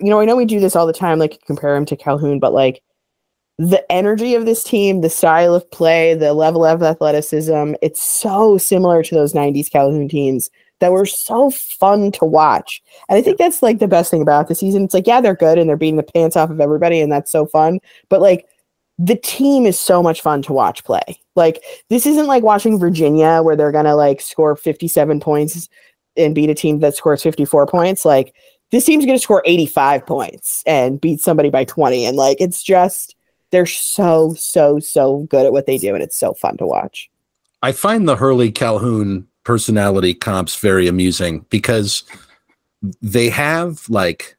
you 0.00 0.10
know, 0.10 0.20
I 0.20 0.24
know 0.24 0.36
we 0.36 0.44
do 0.44 0.60
this 0.60 0.76
all 0.76 0.86
the 0.86 0.92
time, 0.92 1.18
like 1.18 1.40
compare 1.46 1.74
them 1.74 1.86
to 1.86 1.96
Calhoun, 1.96 2.40
but 2.40 2.52
like 2.52 2.82
the 3.58 3.90
energy 3.90 4.34
of 4.34 4.44
this 4.44 4.62
team, 4.62 5.00
the 5.00 5.08
style 5.08 5.54
of 5.54 5.70
play, 5.70 6.14
the 6.14 6.34
level 6.34 6.64
of 6.64 6.82
athleticism, 6.82 7.74
it's 7.80 8.02
so 8.02 8.58
similar 8.58 9.02
to 9.02 9.14
those 9.14 9.32
'90s 9.32 9.70
Calhoun 9.70 10.08
teams 10.08 10.50
that 10.80 10.92
were 10.92 11.06
so 11.06 11.50
fun 11.50 12.12
to 12.12 12.24
watch. 12.24 12.82
And 13.08 13.18
I 13.18 13.22
think 13.22 13.38
that's 13.38 13.62
like 13.62 13.78
the 13.78 13.88
best 13.88 14.10
thing 14.10 14.22
about 14.22 14.48
the 14.48 14.54
season. 14.54 14.84
It's 14.84 14.94
like, 14.94 15.06
yeah, 15.06 15.20
they're 15.20 15.34
good 15.34 15.58
and 15.58 15.68
they're 15.68 15.76
beating 15.76 15.96
the 15.96 16.02
pants 16.02 16.36
off 16.36 16.50
of 16.50 16.60
everybody, 16.60 17.00
and 17.00 17.10
that's 17.10 17.30
so 17.30 17.46
fun. 17.46 17.80
But 18.08 18.20
like 18.20 18.46
the 18.98 19.16
team 19.16 19.66
is 19.66 19.78
so 19.78 20.02
much 20.02 20.22
fun 20.22 20.42
to 20.42 20.52
watch 20.52 20.84
play. 20.84 21.20
Like 21.34 21.62
this 21.90 22.06
isn't 22.06 22.26
like 22.26 22.42
watching 22.42 22.78
Virginia 22.78 23.42
where 23.42 23.56
they're 23.56 23.72
gonna 23.72 23.96
like 23.96 24.20
score 24.20 24.56
57 24.56 25.20
points 25.20 25.68
and 26.16 26.34
beat 26.34 26.50
a 26.50 26.54
team 26.54 26.80
that 26.80 26.96
scores 26.96 27.22
54 27.22 27.66
points. 27.66 28.04
Like 28.04 28.34
this 28.70 28.84
team's 28.84 29.04
gonna 29.04 29.18
score 29.18 29.42
85 29.44 30.06
points 30.06 30.62
and 30.66 31.00
beat 31.00 31.20
somebody 31.20 31.50
by 31.50 31.64
20. 31.64 32.06
And 32.06 32.16
like 32.16 32.40
it's 32.40 32.62
just 32.62 33.16
they're 33.50 33.66
so, 33.66 34.34
so, 34.34 34.78
so 34.78 35.20
good 35.30 35.46
at 35.46 35.52
what 35.52 35.66
they 35.66 35.78
do, 35.78 35.94
and 35.94 36.02
it's 36.02 36.18
so 36.18 36.34
fun 36.34 36.56
to 36.58 36.66
watch. 36.66 37.10
I 37.62 37.72
find 37.72 38.08
the 38.08 38.16
Hurley 38.16 38.50
Calhoun 38.50 39.28
personality 39.46 40.12
comps 40.12 40.56
very 40.56 40.88
amusing 40.88 41.46
because 41.48 42.02
they 43.00 43.28
have 43.30 43.88
like 43.88 44.36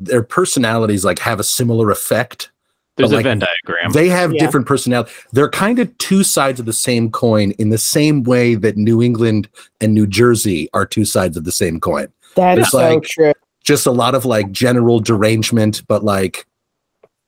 their 0.00 0.22
personalities 0.24 1.04
like 1.04 1.20
have 1.20 1.38
a 1.40 1.44
similar 1.44 1.90
effect. 1.90 2.50
There's 2.96 3.10
But, 3.10 3.14
a 3.14 3.16
like, 3.18 3.24
Venn 3.24 3.38
diagram. 3.38 3.92
They 3.92 4.08
have 4.08 4.32
Yeah. 4.34 4.40
different 4.40 4.66
personality. 4.66 5.12
They're 5.32 5.48
kind 5.48 5.78
of 5.78 5.96
two 5.98 6.24
sides 6.24 6.58
of 6.60 6.66
the 6.66 6.72
same 6.72 7.10
coin 7.10 7.52
in 7.52 7.70
the 7.70 7.78
same 7.78 8.24
way 8.24 8.56
that 8.56 8.76
New 8.76 9.00
England 9.00 9.48
and 9.80 9.94
New 9.94 10.06
Jersey 10.06 10.68
are 10.74 10.84
two 10.84 11.04
sides 11.04 11.36
of 11.36 11.44
the 11.44 11.52
same 11.52 11.78
coin. 11.80 12.08
That 12.34 12.58
is 12.58 12.64
It's 12.64 12.72
so 12.72 12.78
like- 12.78 13.04
true. 13.04 13.32
Just 13.62 13.86
a 13.86 13.92
lot 13.92 14.14
of 14.14 14.26
like 14.26 14.50
general 14.52 15.00
derangement, 15.00 15.82
but 15.88 16.04
like 16.04 16.44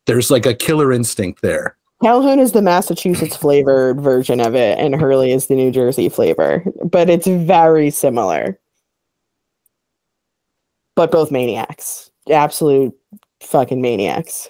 there's 0.06 0.30
like 0.30 0.44
a 0.44 0.52
killer 0.54 0.92
instinct 0.92 1.40
there. 1.40 1.75
Calhoun 2.02 2.38
is 2.38 2.52
the 2.52 2.62
Massachusetts 2.62 3.36
flavored 3.36 4.00
version 4.00 4.40
of 4.40 4.54
it, 4.54 4.78
and 4.78 4.94
Hurley 4.94 5.32
is 5.32 5.46
the 5.46 5.54
New 5.54 5.70
Jersey 5.70 6.08
flavor, 6.08 6.62
but 6.84 7.08
it's 7.08 7.26
very 7.26 7.90
similar. 7.90 8.58
But 10.94 11.10
both 11.10 11.30
maniacs, 11.30 12.10
absolute 12.30 12.94
fucking 13.40 13.80
maniacs. 13.80 14.48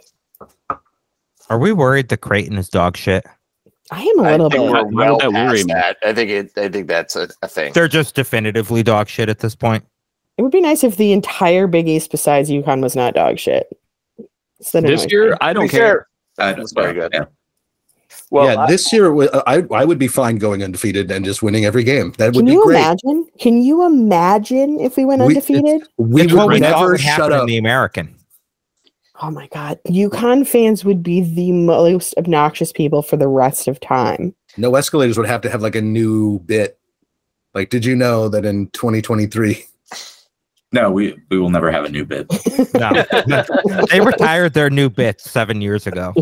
Are 1.49 1.59
we 1.59 1.73
worried 1.73 2.09
that 2.09 2.19
Creighton 2.19 2.59
is 2.59 2.69
dog 2.69 2.97
shit? 2.97 3.25
I 3.93 4.03
am 4.03 4.19
a 4.19 4.23
little 4.23 4.51
think 4.51 4.65
bit. 4.65 4.73
we're 4.73 4.85
well 4.87 5.19
that 5.19 5.33
worry 5.33 5.65
past 5.65 5.69
that. 5.69 5.97
I 6.05 6.13
think 6.13 6.31
it. 6.31 6.51
I 6.57 6.69
think 6.69 6.89
that's 6.89 7.15
a, 7.15 7.29
a 7.43 7.49
thing. 7.49 7.73
They're 7.73 7.87
just 7.87 8.17
definitively 8.17 8.83
dog 8.83 9.09
shit 9.09 9.29
at 9.29 9.39
this 9.39 9.55
point. 9.55 9.85
It 10.39 10.43
would 10.43 10.51
be 10.51 10.61
nice 10.61 10.83
if 10.83 10.97
the 10.97 11.13
entire 11.13 11.69
Big 11.69 11.89
East 11.89 12.11
besides 12.11 12.51
UConn 12.51 12.83
was 12.83 12.97
not 12.97 13.15
dog 13.15 13.39
shit. 13.39 13.69
This 14.73 15.07
year, 15.11 15.31
me. 15.31 15.37
I 15.41 15.53
don't 15.53 15.65
be 15.65 15.69
care. 15.69 16.09
Fair, 16.37 16.53
Uh, 16.53 16.57
That's 16.57 16.73
very 16.73 16.95
good. 16.95 17.11
Yeah. 17.13 17.25
Well, 18.31 18.47
yeah, 18.47 18.61
I- 18.63 18.67
this 18.71 18.93
year 18.93 19.13
I 19.47 19.65
I 19.73 19.85
would 19.85 19.99
be 19.99 20.09
fine 20.09 20.37
going 20.39 20.63
undefeated 20.63 21.11
and 21.11 21.25
just 21.25 21.43
winning 21.43 21.65
every 21.65 21.85
game. 21.85 22.13
That 22.19 22.35
would 22.35 22.45
be 22.47 22.55
great. 22.57 22.77
Can 22.77 22.97
be 22.97 23.09
you 23.09 23.13
imagine? 23.15 23.27
Can 23.39 23.63
you 23.63 23.85
imagine 23.87 24.81
if 24.81 24.97
we 24.97 25.05
went 25.05 25.21
We- 25.23 25.29
undefeated? 25.29 25.83
We 25.97 26.23
It's 26.23 26.33
would 26.33 26.61
never 26.61 26.91
would 26.93 27.01
shut 27.01 27.19
happen 27.19 27.33
in 27.33 27.39
up. 27.41 27.47
the 27.47 27.57
American. 27.59 28.15
Oh 29.23 29.31
my 29.31 29.47
god, 29.49 29.79
UConn 29.89 30.47
fans 30.47 30.85
would 30.85 31.03
be 31.03 31.21
the 31.23 31.51
most 31.53 32.15
obnoxious 32.19 32.71
people 32.73 33.01
for 33.03 33.17
the 33.17 33.29
rest 33.29 33.67
of 33.67 33.81
time. 33.81 34.35
No 34.59 34.75
escalators 34.75 35.17
would 35.19 35.27
have 35.27 35.41
to 35.43 35.51
have 35.51 35.63
like 35.63 35.75
a 35.77 35.81
new 35.83 36.39
bit. 36.41 36.79
Like, 37.55 37.71
did 37.71 37.85
you 37.87 37.97
know 37.97 38.29
that 38.29 38.45
in 38.45 38.69
2023? 38.71 39.65
No, 40.73 40.91
we 40.91 41.17
we 41.31 41.39
will 41.39 41.51
never 41.51 41.71
have 41.71 41.85
a 41.85 41.89
new 41.89 42.05
bit. 42.05 42.27
No, 42.75 42.93
they 43.91 44.01
retired 44.01 44.53
their 44.53 44.69
new 44.69 44.91
bits 44.91 45.31
seven 45.31 45.63
years 45.63 45.87
ago. 45.87 46.13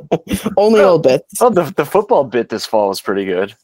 Only 0.56 0.80
old 0.80 1.04
bits. 1.04 1.34
oh, 1.40 1.50
the 1.50 1.72
the 1.76 1.84
football 1.84 2.24
bit 2.24 2.48
this 2.48 2.66
fall 2.66 2.88
was 2.88 3.00
pretty 3.00 3.24
good. 3.24 3.54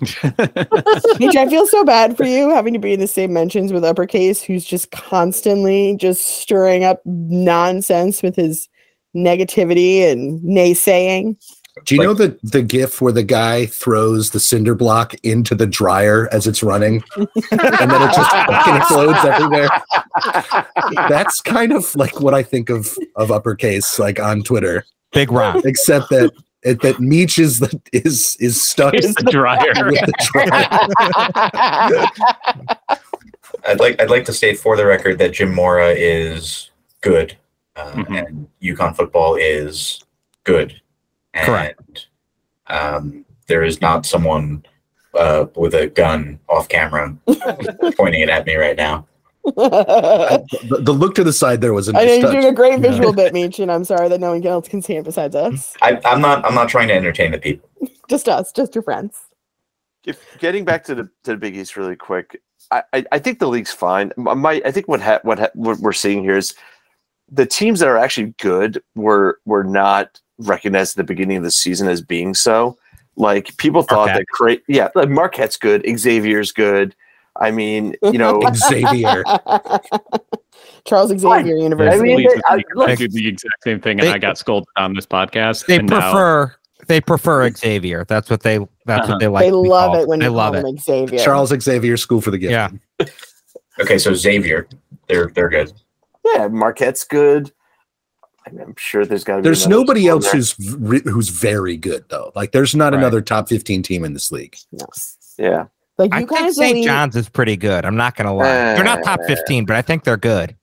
Mitch, 0.00 1.36
I 1.36 1.48
feel 1.48 1.66
so 1.66 1.84
bad 1.84 2.18
for 2.18 2.24
you 2.24 2.50
having 2.50 2.74
to 2.74 2.78
be 2.78 2.92
in 2.92 3.00
the 3.00 3.06
same 3.06 3.32
mentions 3.32 3.72
with 3.72 3.82
uppercase, 3.82 4.42
who's 4.42 4.64
just 4.64 4.90
constantly 4.90 5.96
just 5.96 6.26
stirring 6.26 6.84
up 6.84 7.00
nonsense 7.06 8.22
with 8.22 8.36
his 8.36 8.68
negativity 9.16 10.00
and 10.02 10.40
naysaying. 10.42 11.36
Do 11.84 11.94
you 11.96 12.00
Like- 12.00 12.06
know 12.06 12.14
the 12.14 12.38
the 12.44 12.62
gif 12.62 13.00
where 13.00 13.12
the 13.12 13.24
guy 13.24 13.66
throws 13.66 14.30
the 14.30 14.38
cinder 14.38 14.74
block 14.76 15.14
into 15.24 15.56
the 15.56 15.66
dryer 15.66 16.28
as 16.30 16.46
it's 16.46 16.62
running, 16.62 17.02
and 17.16 17.26
then 17.50 17.90
it 17.90 18.14
just 18.14 18.30
fucking 18.46 18.76
explodes 18.76 19.18
everywhere? 19.24 19.68
That's 21.08 21.40
kind 21.40 21.72
of 21.72 21.92
like 21.96 22.20
what 22.20 22.32
I 22.32 22.42
think 22.44 22.70
of 22.70 22.96
of 23.16 23.32
uppercase, 23.32 23.98
like 23.98 24.20
on 24.20 24.42
Twitter, 24.44 24.84
Big 25.12 25.32
Ron. 25.32 25.62
except 25.64 26.10
that 26.10 26.32
it, 26.62 26.80
that 26.82 27.00
Meech 27.00 27.38
is 27.40 27.58
the, 27.58 27.78
is 27.92 28.36
is 28.38 28.62
stuck 28.62 28.94
in 28.94 29.12
the 29.12 29.28
dryer. 29.30 29.72
with 29.90 30.00
the 30.06 30.12
dryer. 30.32 32.08
I'd 33.66 33.80
like 33.80 34.00
I'd 34.00 34.10
like 34.10 34.24
to 34.26 34.32
state 34.32 34.58
for 34.58 34.76
the 34.76 34.86
record 34.86 35.18
that 35.18 35.32
Jim 35.32 35.52
Mora 35.54 35.88
is 35.90 36.70
good, 37.00 37.36
uh, 37.76 37.92
Mhm. 37.92 38.26
and 38.28 38.48
UConn 38.62 38.94
football 38.94 39.34
is 39.36 40.02
good. 40.44 40.80
And, 41.34 41.46
Correct. 41.46 42.06
Um, 42.68 43.24
there 43.46 43.62
is 43.62 43.80
not 43.80 44.06
someone 44.06 44.64
uh, 45.14 45.46
with 45.56 45.74
a 45.74 45.88
gun 45.88 46.38
off 46.48 46.68
camera 46.68 47.16
pointing 47.96 48.22
it 48.22 48.28
at 48.28 48.46
me 48.46 48.56
right 48.56 48.76
now. 48.76 49.06
I 49.46 49.50
the, 50.68 50.78
the 50.80 50.92
look 50.92 51.14
to 51.16 51.24
the 51.24 51.32
side 51.32 51.60
there 51.60 51.74
was 51.74 51.88
a 51.88 51.92
know 51.92 52.02
nice 52.02 52.22
you're 52.22 52.32
doing 52.32 52.46
a 52.46 52.52
great 52.52 52.80
visual 52.80 53.12
bit, 53.12 53.34
Meech, 53.34 53.58
and 53.58 53.70
I'm 53.70 53.84
sorry 53.84 54.08
that 54.08 54.20
no 54.20 54.30
one 54.30 54.46
else 54.46 54.68
can 54.68 54.80
see 54.80 54.94
it 54.94 55.04
besides 55.04 55.36
us. 55.36 55.74
I, 55.82 56.00
I'm 56.04 56.20
not 56.20 56.44
I'm 56.46 56.54
not 56.54 56.68
trying 56.68 56.88
to 56.88 56.94
entertain 56.94 57.32
the 57.32 57.38
people. 57.38 57.68
Just 58.08 58.28
us, 58.28 58.52
just 58.52 58.74
your 58.74 58.82
friends. 58.82 59.18
If 60.04 60.38
getting 60.38 60.64
back 60.64 60.84
to 60.84 60.94
the 60.94 61.04
to 61.24 61.32
the 61.32 61.36
Big 61.36 61.56
East 61.56 61.76
really 61.76 61.96
quick, 61.96 62.40
I 62.70 62.82
I, 62.92 63.04
I 63.12 63.18
think 63.18 63.38
the 63.38 63.48
league's 63.48 63.72
fine. 63.72 64.12
My 64.16 64.62
I 64.64 64.70
think 64.70 64.88
what 64.88 65.00
ha- 65.00 65.20
what 65.22 65.38
ha- 65.38 65.50
what 65.54 65.78
we're 65.78 65.92
seeing 65.92 66.22
here 66.22 66.36
is 66.36 66.54
the 67.30 67.46
teams 67.46 67.80
that 67.80 67.88
are 67.88 67.96
actually 67.96 68.34
good 68.40 68.82
were 68.94 69.40
were 69.46 69.64
not 69.64 70.20
recognized 70.44 70.92
at 70.92 70.96
the 71.06 71.12
beginning 71.12 71.36
of 71.38 71.42
the 71.42 71.50
season 71.50 71.88
as 71.88 72.00
being 72.02 72.34
so. 72.34 72.78
Like 73.16 73.56
people 73.58 73.82
thought 73.82 74.06
Marquette. 74.06 74.16
that 74.18 74.26
great. 74.26 74.62
Yeah, 74.68 74.88
like 74.94 75.08
Marquette's 75.08 75.56
good. 75.56 75.84
Xavier's 75.98 76.50
good. 76.52 76.94
I 77.40 77.50
mean, 77.50 77.94
you 78.02 78.18
know, 78.18 78.40
Xavier. 78.54 79.22
Charles 80.84 81.10
Xavier 81.18 81.56
University. 81.56 82.12
I 82.12 82.16
mean, 82.16 82.26
they- 82.28 82.40
I- 82.48 82.54
I, 82.56 82.62
look- 82.74 82.98
do 82.98 83.08
the 83.08 83.26
exact 83.28 83.62
same 83.64 83.80
thing, 83.80 83.98
and 84.00 84.08
They- 84.08 84.12
I 84.12 84.18
got 84.18 84.36
scolded 84.38 84.68
on 84.76 84.94
this 84.94 85.06
podcast. 85.06 85.66
They 85.66 85.76
and 85.78 85.88
now- 85.88 86.00
prefer 86.12 86.54
they 86.86 87.00
prefer 87.00 87.48
Xavier. 87.50 88.04
That's 88.06 88.28
what 88.28 88.42
they 88.42 88.58
that's 88.84 89.04
Uh-huh. 89.04 89.12
what 89.12 89.20
they 89.20 89.28
like. 89.28 89.44
they 89.46 89.50
love 89.52 89.92
called. 89.92 90.02
it 90.02 90.08
when 90.08 90.18
they 90.18 90.26
you 90.26 90.30
love 90.32 90.52
call 90.54 90.64
it. 90.66 90.68
him 90.68 90.76
Xavier. 90.78 91.18
Charles 91.18 91.48
Xavier 91.58 91.96
School 91.96 92.20
for 92.20 92.30
the 92.30 92.38
Gifted. 92.38 92.78
Yeah. 93.00 93.06
Okay, 93.80 93.98
so 93.98 94.14
Xavier, 94.14 94.68
they're 95.08 95.32
they're 95.34 95.48
good. 95.48 95.72
yeah, 96.24 96.46
Marquette's 96.46 97.02
good. 97.02 97.50
I 98.46 98.50
mean, 98.50 98.60
I'm 98.60 98.74
sure 98.76 99.04
there's 99.06 99.24
got 99.24 99.36
to 99.36 99.42
be. 99.42 99.46
There's 99.46 99.66
nobody 99.66 100.06
else 100.06 100.24
there. 100.24 100.32
who's 100.34 100.52
who's 101.04 101.28
very 101.30 101.76
good 101.76 102.04
though. 102.08 102.30
Like 102.34 102.52
there's 102.52 102.74
not 102.74 102.92
Right. 102.92 102.98
another 102.98 103.20
top 103.22 103.48
15 103.48 103.82
team 103.82 104.04
in 104.04 104.12
this 104.12 104.30
league. 104.30 104.56
No. 104.72 104.86
Yeah, 105.38 105.64
Like 105.98 106.12
I 106.14 106.20
you 106.20 106.26
think 106.26 106.40
guys 106.40 106.56
St. 106.56 106.74
believe- 106.74 106.84
John's 106.84 107.16
is 107.16 107.28
pretty 107.28 107.56
good. 107.56 107.84
I'm 107.84 107.96
not 107.96 108.16
gonna 108.16 108.34
lie. 108.34 108.44
they're 108.74 108.84
not 108.84 109.02
top 109.02 109.20
Uh, 109.20 109.26
15, 109.26 109.64
but 109.64 109.76
I 109.76 109.82
think 109.82 110.04
they're 110.04 110.16
good. 110.16 110.54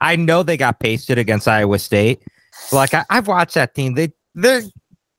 I 0.00 0.16
know 0.16 0.42
they 0.42 0.56
got 0.56 0.78
pasted 0.80 1.18
against 1.18 1.48
Iowa 1.48 1.78
State. 1.78 2.22
Like 2.72 2.94
I, 2.94 3.04
I've 3.10 3.26
watched 3.28 3.54
that 3.54 3.74
team. 3.74 3.94
They 3.94 4.12
they're 4.34 4.62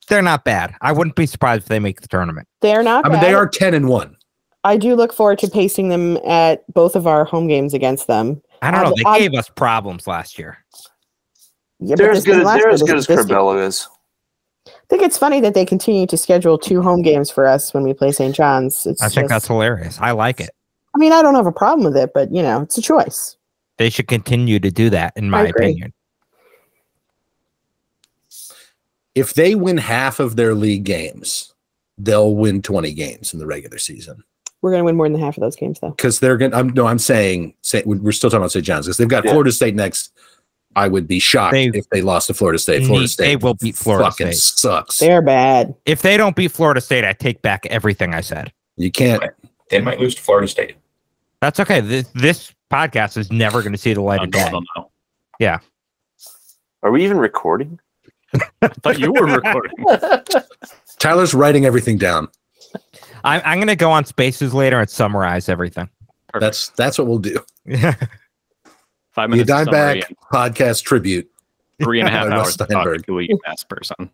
they're 0.07 0.21
not 0.21 0.43
bad. 0.45 0.73
I 0.81 0.91
wouldn't 0.91 1.15
be 1.15 1.25
surprised 1.25 1.63
if 1.63 1.67
they 1.69 1.79
make 1.79 2.01
the 2.01 2.07
tournament. 2.07 2.47
They're 2.61 2.83
not. 2.83 3.05
I 3.05 3.09
mean, 3.09 3.19
they 3.21 3.33
are 3.33 3.47
10 3.47 3.73
and 3.73 3.89
1. 3.89 4.15
I 4.63 4.77
do 4.77 4.95
look 4.95 5.11
forward 5.13 5.39
to 5.39 5.47
pasting 5.49 5.89
them 5.89 6.17
at 6.25 6.63
both 6.73 6.95
of 6.95 7.07
our 7.07 7.25
home 7.25 7.47
games 7.47 7.73
against 7.73 8.07
them. 8.07 8.41
I 8.61 8.71
don't 8.71 8.81
know. 8.83 8.87
I've- 8.89 9.03
They 9.03 9.09
I've- 9.09 9.19
gave 9.29 9.33
us 9.39 9.49
problems 9.49 10.05
last 10.07 10.37
year. 10.39 10.57
Yeah, 11.79 11.95
they're 11.95 12.11
as 12.11 12.23
good. 12.23 12.39
As, 12.39 12.45
they're 12.45 12.69
as 12.69 12.81
good 12.81 12.97
is 12.97 13.01
as 13.01 13.07
this 13.07 13.27
year. 13.29 13.37
Corbello 13.37 13.65
is. 13.65 13.87
I 14.67 14.71
think 14.89 15.01
it's 15.03 15.17
funny 15.17 15.41
that 15.41 15.53
they 15.53 15.65
continue 15.65 16.05
to 16.07 16.17
schedule 16.17 16.57
two 16.57 16.81
home 16.81 17.01
games 17.01 17.29
for 17.29 17.47
us 17.47 17.73
when 17.73 17.83
we 17.83 17.93
play 17.93 18.11
St. 18.11 18.35
John's. 18.35 18.85
It's 18.85 19.01
I 19.01 19.09
think 19.09 19.23
just- 19.25 19.29
that's 19.29 19.47
hilarious. 19.47 19.97
I 19.99 20.11
like 20.11 20.39
it. 20.39 20.51
I 20.95 20.97
mean, 20.97 21.11
I 21.11 21.21
don't 21.21 21.35
have 21.35 21.45
a 21.47 21.51
problem 21.51 21.83
with 21.85 21.97
it, 21.97 22.11
but 22.13 22.31
you 22.31 22.41
know, 22.41 22.61
it's 22.61 22.77
a 22.77 22.81
choice. 22.81 23.35
They 23.77 23.89
should 23.89 24.07
continue 24.07 24.59
to 24.59 24.71
do 24.71 24.89
that, 24.91 25.11
in 25.17 25.29
my 25.29 25.47
opinion. 25.47 25.91
If 29.13 29.33
they 29.33 29.55
win 29.55 29.77
half 29.77 30.19
of 30.19 30.35
their 30.35 30.53
league 30.55 30.83
games, 30.85 31.53
they'll 31.97 32.35
win 32.35 32.61
20 32.61 32.93
games 32.93 33.33
in 33.33 33.39
the 33.39 33.45
regular 33.45 33.77
season. 33.77 34.23
We're 34.61 34.71
going 34.71 34.81
to 34.81 34.85
win 34.85 34.95
more 34.95 35.09
than 35.09 35.19
half 35.19 35.37
of 35.37 35.41
those 35.41 35.55
games, 35.55 35.79
though. 35.79 35.91
Because 35.91 36.19
they're 36.19 36.37
going 36.37 36.51
to, 36.51 36.57
I'm, 36.57 36.69
no, 36.69 36.87
I'm 36.87 36.99
saying, 36.99 37.53
say, 37.61 37.83
we're 37.85 38.11
still 38.11 38.29
talking 38.29 38.41
about 38.41 38.51
St. 38.51 38.65
John's 38.65 38.85
because 38.85 38.97
they've 38.97 39.07
got 39.07 39.23
Yeah. 39.25 39.31
Florida 39.31 39.51
State 39.51 39.75
next. 39.75 40.11
I 40.75 40.87
would 40.87 41.07
be 41.07 41.19
shocked 41.19 41.53
They- 41.53 41.67
if 41.73 41.89
they 41.89 42.01
lost 42.01 42.27
to 42.27 42.33
Florida 42.33 42.59
State. 42.59 42.85
Florida 42.85 43.01
need- 43.03 43.07
State 43.07 43.25
they 43.25 43.35
will 43.37 43.53
beat 43.53 43.75
Florida 43.75 44.09
fucking 44.11 44.33
State. 44.33 44.59
sucks. 44.59 44.99
They're 44.99 45.21
bad. 45.21 45.73
If 45.85 46.01
they 46.01 46.17
don't 46.17 46.35
beat 46.35 46.51
Florida 46.51 46.81
State, 46.81 47.05
I 47.05 47.13
take 47.13 47.41
back 47.41 47.65
everything 47.67 48.13
I 48.13 48.21
said. 48.21 48.51
You 48.77 48.91
can't. 48.91 49.23
They 49.69 49.79
might 49.81 49.99
lose 49.99 50.15
to 50.15 50.21
Florida 50.21 50.47
State. 50.47 50.75
That's 51.41 51.59
okay. 51.59 51.79
This, 51.81 52.07
this 52.13 52.53
podcast 52.71 53.17
is 53.17 53.31
never 53.31 53.61
going 53.61 53.71
to 53.71 53.77
see 53.77 53.93
the 53.93 54.01
light 54.01 54.21
of 54.21 54.31
day. 54.31 54.49
don't. 54.49 55.61
Are 56.83 56.91
we 56.91 57.03
even 57.03 57.17
recording? 57.17 57.79
I 58.61 58.67
thought 58.67 58.99
you 58.99 59.11
were 59.11 59.25
recording. 59.25 59.73
Tyler's 60.99 61.33
writing 61.33 61.65
everything 61.65 61.97
down. 61.97 62.27
I'm, 63.23 63.41
I'm 63.45 63.57
going 63.57 63.67
to 63.69 63.75
go 63.75 63.91
on 63.91 64.05
spaces 64.05 64.53
later 64.53 64.79
and 64.79 64.89
summarize 64.89 65.49
everything. 65.49 65.89
That's 66.39 66.69
that's 66.69 66.97
what 66.99 67.07
we'll 67.07 67.19
do. 67.19 67.39
Five 69.15 69.29
The 69.31 69.37
minutes. 69.37 69.51
of 69.51 69.57
summary 69.65 69.71
Dime 69.71 69.99
Back 69.99 70.13
podcast 70.31 70.83
tribute. 70.83 71.29
three 71.81 71.99
and 71.99 72.07
a 72.09 72.11
half 72.15 72.27
hours 72.27 72.51
to 72.57 72.57
talk 72.59 72.69
Steinberg. 72.69 73.05
to 73.07 73.19
a 73.19 73.27
UMass 73.27 73.67
person. 73.69 74.09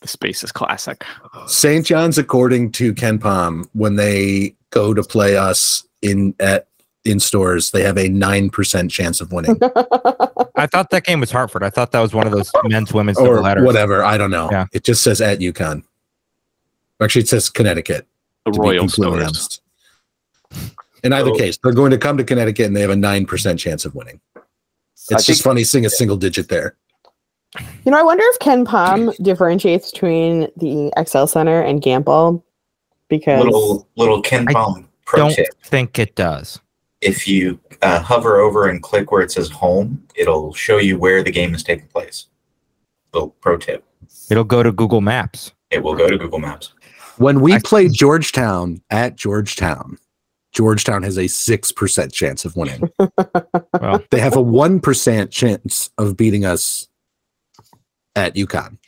The 0.00 0.08
space 0.08 0.42
is 0.44 0.52
classic. 0.52 1.04
St. 1.46 1.84
John's, 1.86 2.18
according 2.18 2.72
to 2.72 2.92
KenPom, 2.94 3.68
when 3.72 3.96
they 3.96 4.54
go 4.70 4.92
to 4.92 5.02
play 5.02 5.36
us 5.36 5.86
in 6.02 6.34
at 6.40 6.68
in 7.04 7.20
Storrs, 7.20 7.70
they 7.70 7.82
have 7.82 7.98
a 7.98 8.08
nine 8.08 8.48
percent 8.50 8.90
chance 8.90 9.20
of 9.20 9.30
winning, 9.30 9.58
I 10.56 10.66
thought 10.66 10.88
that 10.90 11.04
game 11.04 11.20
was 11.20 11.30
Hartford. 11.30 11.62
I 11.62 11.68
thought 11.68 11.92
that 11.92 12.00
was 12.00 12.14
one 12.14 12.26
of 12.26 12.32
those 12.32 12.50
men's, 12.64 12.94
women's 12.94 13.18
or 13.18 13.26
double 13.26 13.42
letters. 13.42 13.64
whatever. 13.66 14.02
I 14.02 14.16
don't 14.16 14.30
know. 14.30 14.48
Yeah. 14.50 14.66
It 14.72 14.84
just 14.84 15.02
says 15.02 15.20
at 15.20 15.38
UConn. 15.40 15.82
Actually, 17.02 17.22
it 17.22 17.28
says 17.28 17.50
Connecticut. 17.50 18.06
The 18.46 18.52
Royal 18.52 18.80
completely 18.86 18.88
Storrs. 19.18 19.22
honest. 19.24 19.60
In 21.04 21.12
either 21.12 21.30
So- 21.30 21.36
case, 21.36 21.58
they're 21.62 21.72
going 21.72 21.90
to 21.92 21.98
come 21.98 22.16
to 22.16 22.24
Connecticut 22.24 22.66
and 22.66 22.74
they 22.76 22.80
have 22.80 22.90
a 22.90 22.96
nine 22.96 23.26
percent 23.26 23.60
chance 23.60 23.84
of 23.84 23.94
winning. 23.94 24.20
It's 24.96 25.12
I 25.12 25.16
just 25.16 25.26
think- 25.26 25.38
funny 25.42 25.64
seeing 25.64 25.86
a 25.86 25.90
single 25.90 26.16
digit 26.16 26.48
there. 26.48 26.76
You 27.84 27.92
know, 27.92 27.98
I 27.98 28.02
wonder 28.02 28.24
if 28.26 28.38
KenPom 28.40 29.14
differentiates 29.22 29.92
between 29.92 30.48
the 30.56 30.90
XL 31.06 31.26
Center 31.26 31.60
and 31.62 31.80
Gampel 31.80 32.42
because 33.08 33.44
Little 33.44 33.86
little 33.96 34.20
Ken 34.22 34.48
I 34.48 34.52
Palm 34.52 34.88
pro 35.04 35.18
Don't 35.20 35.34
tip: 35.34 35.46
think 35.62 35.98
it 36.00 36.16
does. 36.16 36.58
if 37.00 37.28
you 37.28 37.60
uh, 37.82 38.00
hover 38.00 38.40
over 38.40 38.66
and 38.68 38.82
click 38.82 39.12
where 39.12 39.22
it 39.22 39.30
says 39.30 39.50
home, 39.50 40.02
it'll 40.16 40.52
show 40.54 40.78
you 40.78 40.98
where 40.98 41.22
the 41.22 41.30
game 41.30 41.54
is 41.54 41.62
taking 41.62 41.86
place. 41.88 42.26
Little 43.12 43.28
pro 43.40 43.56
tip: 43.58 43.84
It'll 44.30 44.42
go 44.42 44.62
to 44.64 44.72
Google 44.72 45.00
Maps. 45.02 45.52
it 45.70 45.82
will 45.82 45.94
go 45.94 46.08
to 46.08 46.16
Google 46.18 46.38
Maps. 46.40 46.72
When 47.18 47.40
we 47.40 47.52
I- 47.52 47.60
play 47.62 47.88
Georgetown 47.88 48.80
at 48.90 49.14
Georgetown, 49.14 49.98
Georgetown 50.54 51.02
has 51.02 51.18
a 51.18 51.26
six 51.26 51.72
percent 51.72 52.12
chance 52.12 52.44
of 52.44 52.56
winning. 52.56 52.90
Well, 53.80 54.02
they 54.10 54.20
have 54.20 54.36
a 54.36 54.40
one 54.40 54.80
percent 54.80 55.30
chance 55.30 55.90
of 55.98 56.16
beating 56.16 56.44
us 56.44 56.88
at 58.16 58.34
UConn. 58.34 58.78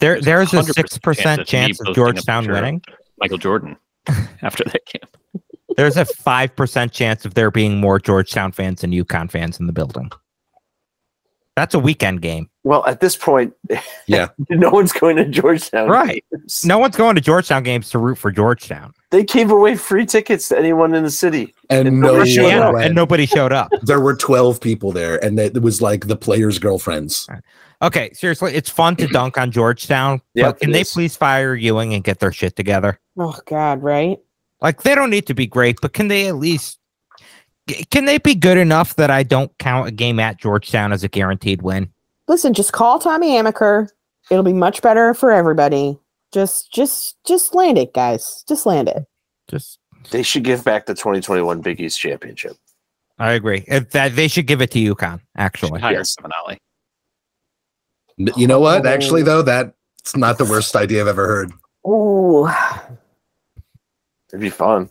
there 0.00 0.20
there's 0.20 0.52
a 0.54 0.62
six 0.62 0.98
percent 0.98 1.40
me 1.40 1.44
chance 1.46 1.80
of 1.80 1.86
posting 1.86 1.94
Georgetown 1.94 2.46
winning. 2.46 2.82
Michael 3.18 3.38
Jordan 3.38 3.76
after 4.42 4.64
that 4.64 4.82
game. 4.86 5.42
There's 5.76 5.96
a 5.96 6.04
five 6.04 6.54
percent 6.54 6.92
chance 6.92 7.24
of 7.24 7.34
there 7.34 7.50
being 7.50 7.78
more 7.80 7.98
Georgetown 7.98 8.52
fans 8.52 8.82
than 8.82 8.92
UConn 8.92 9.30
fans 9.30 9.58
in 9.58 9.66
the 9.66 9.72
building. 9.72 10.12
That's 11.54 11.74
a 11.74 11.78
weekend 11.78 12.22
game, 12.22 12.48
Well, 12.64 12.82
at 12.86 13.00
this 13.00 13.14
point, 13.14 13.52
Yeah. 14.06 14.28
no 14.48 14.70
one's 14.70 14.90
going 14.92 15.16
to 15.16 15.26
Georgetown. 15.26 15.86
right? 15.88 16.24
No 16.64 16.78
one's 16.78 16.96
going 16.96 17.14
to 17.16 17.20
Georgetown 17.20 17.62
games 17.62 17.90
to 17.90 17.98
root 17.98 18.16
for 18.16 18.30
Georgetown. 18.30 18.94
They 19.10 19.22
gave 19.22 19.50
away 19.50 19.76
free 19.76 20.06
tickets 20.06 20.48
to 20.48 20.58
anyone 20.58 20.94
in 20.94 21.04
the 21.04 21.10
city. 21.10 21.54
And 21.68 21.86
And 21.88 22.00
no 22.00 22.12
nobody 22.14 22.40
one 22.40 22.50
showed 22.50 22.62
up. 22.62 22.74
and 22.76 22.94
nobody 22.94 23.26
showed 23.26 23.52
up. 23.52 23.70
there 23.82 24.00
were 24.00 24.16
12 24.16 24.60
people 24.62 24.92
there 24.92 25.22
and 25.22 25.38
it 25.38 25.60
was 25.60 25.82
like 25.82 26.06
the 26.06 26.16
players' 26.16 26.58
girlfriends. 26.58 27.28
Okay, 27.82 28.10
seriously, 28.14 28.54
it's 28.54 28.70
fun 28.70 28.96
to 28.96 29.06
dunk 29.08 29.36
on 29.36 29.50
Georgetown, 29.50 30.22
Yep, 30.34 30.46
but 30.46 30.60
can 30.60 30.70
they 30.70 30.80
is. 30.82 30.92
please 30.92 31.16
fire 31.16 31.54
Ewing 31.54 31.92
and 31.92 32.02
get 32.02 32.20
their 32.20 32.32
shit 32.32 32.56
together? 32.56 32.98
oh 33.18 33.36
god, 33.46 33.82
right? 33.82 34.18
Like 34.62 34.84
they 34.84 34.94
don't 34.94 35.10
need 35.10 35.26
to 35.26 35.34
be 35.34 35.46
great, 35.46 35.78
but 35.82 35.92
can 35.92 36.08
they 36.08 36.28
at 36.28 36.36
least 36.36 36.78
can 37.90 38.04
they 38.06 38.18
be 38.18 38.34
good 38.34 38.58
enough 38.58 38.96
that 38.96 39.10
I 39.10 39.22
don't 39.22 39.56
count 39.58 39.88
a 39.88 39.92
game 39.92 40.18
at 40.20 40.38
Georgetown 40.38 40.92
as 40.92 41.04
a 41.04 41.08
guaranteed 41.08 41.62
win? 41.62 41.90
Listen, 42.28 42.54
just 42.54 42.72
call 42.72 42.98
Tommy 42.98 43.30
Amaker. 43.32 43.88
It'll 44.30 44.44
be 44.44 44.52
much 44.52 44.82
better 44.82 45.14
for 45.14 45.30
everybody. 45.32 45.98
Just, 46.32 46.72
just, 46.72 47.16
just 47.24 47.54
land 47.54 47.78
it, 47.78 47.92
guys. 47.92 48.44
Just 48.48 48.64
land 48.66 48.88
it. 48.88 49.04
Just 49.48 49.78
They 50.10 50.22
should 50.22 50.44
give 50.44 50.64
back 50.64 50.86
the 50.86 50.94
2021 50.94 51.60
Big 51.60 51.80
East 51.80 52.00
Championship. 52.00 52.56
I 53.18 53.32
agree. 53.32 53.64
If 53.68 53.90
that 53.90 54.16
they 54.16 54.28
should 54.28 54.46
give 54.46 54.62
it 54.62 54.70
to 54.72 54.78
UConn, 54.94 55.18
Should 55.18 55.26
actually. 55.36 55.80
hire 55.80 55.92
yes. 55.92 56.16
Simonelli. 56.16 56.56
You 58.36 58.46
know 58.46 58.60
what? 58.60 58.86
Oh. 58.86 58.88
Actually, 58.88 59.22
though, 59.22 59.42
that's 59.42 60.16
not 60.16 60.38
the 60.38 60.44
worst 60.44 60.74
idea 60.76 61.02
I've 61.02 61.08
ever 61.08 61.26
heard. 61.26 61.52
Ooh, 61.86 62.48
It'd 64.28 64.40
be 64.40 64.50
fun. 64.50 64.88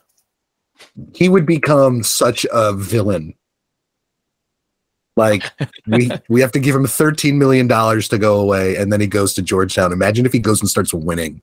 He 1.13 1.29
would 1.29 1.45
become 1.45 2.03
such 2.03 2.45
a 2.51 2.73
villain. 2.73 3.33
Like 5.17 5.43
we 5.87 6.09
we 6.29 6.41
have 6.41 6.51
to 6.53 6.59
give 6.59 6.75
him 6.75 6.85
13 6.87 7.37
million 7.37 7.67
dollars 7.67 8.07
to 8.09 8.17
go 8.17 8.39
away 8.39 8.75
and 8.77 8.91
then 8.91 9.01
he 9.01 9.07
goes 9.07 9.33
to 9.35 9.41
Georgetown. 9.41 9.91
Imagine 9.91 10.25
if 10.25 10.33
he 10.33 10.39
goes 10.39 10.61
and 10.61 10.69
starts 10.69 10.93
winning. 10.93 11.41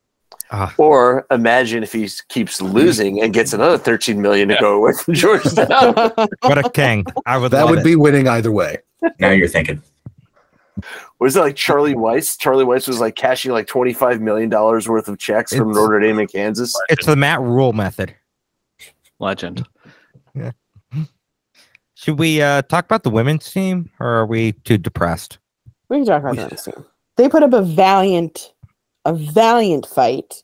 Ah, 0.50 0.74
Or 0.78 1.26
imagine 1.30 1.82
if 1.82 1.92
he 1.92 2.08
keeps 2.30 2.62
losing 2.62 3.20
and 3.22 3.34
gets 3.34 3.52
another 3.52 3.76
13 3.76 4.22
million 4.22 4.48
to 4.48 4.56
go 4.58 4.76
away 4.76 4.92
from 4.94 5.12
Georgetown. 5.12 5.68
what 6.40 6.56
a 6.56 6.70
king. 6.72 7.04
I 7.26 7.36
would 7.36 7.50
That 7.50 7.68
would 7.68 7.80
it. 7.80 7.84
be 7.84 7.96
winning 7.96 8.26
either 8.26 8.50
way. 8.50 8.78
Now 9.20 9.30
you're 9.30 9.46
thinking. 9.48 9.82
was 11.20 11.36
it 11.36 11.40
like 11.40 11.54
Charlie 11.56 11.94
Weis? 11.94 12.38
Charlie 12.38 12.64
Weis 12.64 12.88
was 12.88 12.98
like 12.98 13.14
cashing 13.14 13.52
like 13.52 13.66
25 13.66 14.22
million 14.22 14.48
dollars 14.48 14.88
worth 14.88 15.08
of 15.08 15.18
checks 15.18 15.54
from 15.54 15.72
Notre 15.72 16.00
Dame 16.00 16.18
and 16.20 16.32
Kansas. 16.32 16.74
it's 16.88 17.04
the 17.04 17.16
Matt 17.16 17.40
Rhule 17.42 17.74
method. 17.74 18.14
Legend. 19.20 19.66
Yeah. 20.34 20.52
Should 21.94 22.18
we 22.18 22.40
uh, 22.40 22.62
talk 22.62 22.84
about 22.84 23.02
the 23.02 23.10
women's 23.10 23.50
team 23.50 23.90
or 23.98 24.06
are 24.06 24.26
we 24.26 24.52
too 24.52 24.78
depressed? 24.78 25.38
we 25.88 25.98
can 25.98 26.06
talk 26.06 26.22
about 26.22 26.36
that 26.36 26.62
team. 26.62 26.84
They 27.16 27.28
put 27.28 27.42
up 27.42 27.52
a 27.52 27.62
valiant, 27.62 28.52
a 29.04 29.12
valiant 29.12 29.86
fight 29.86 30.42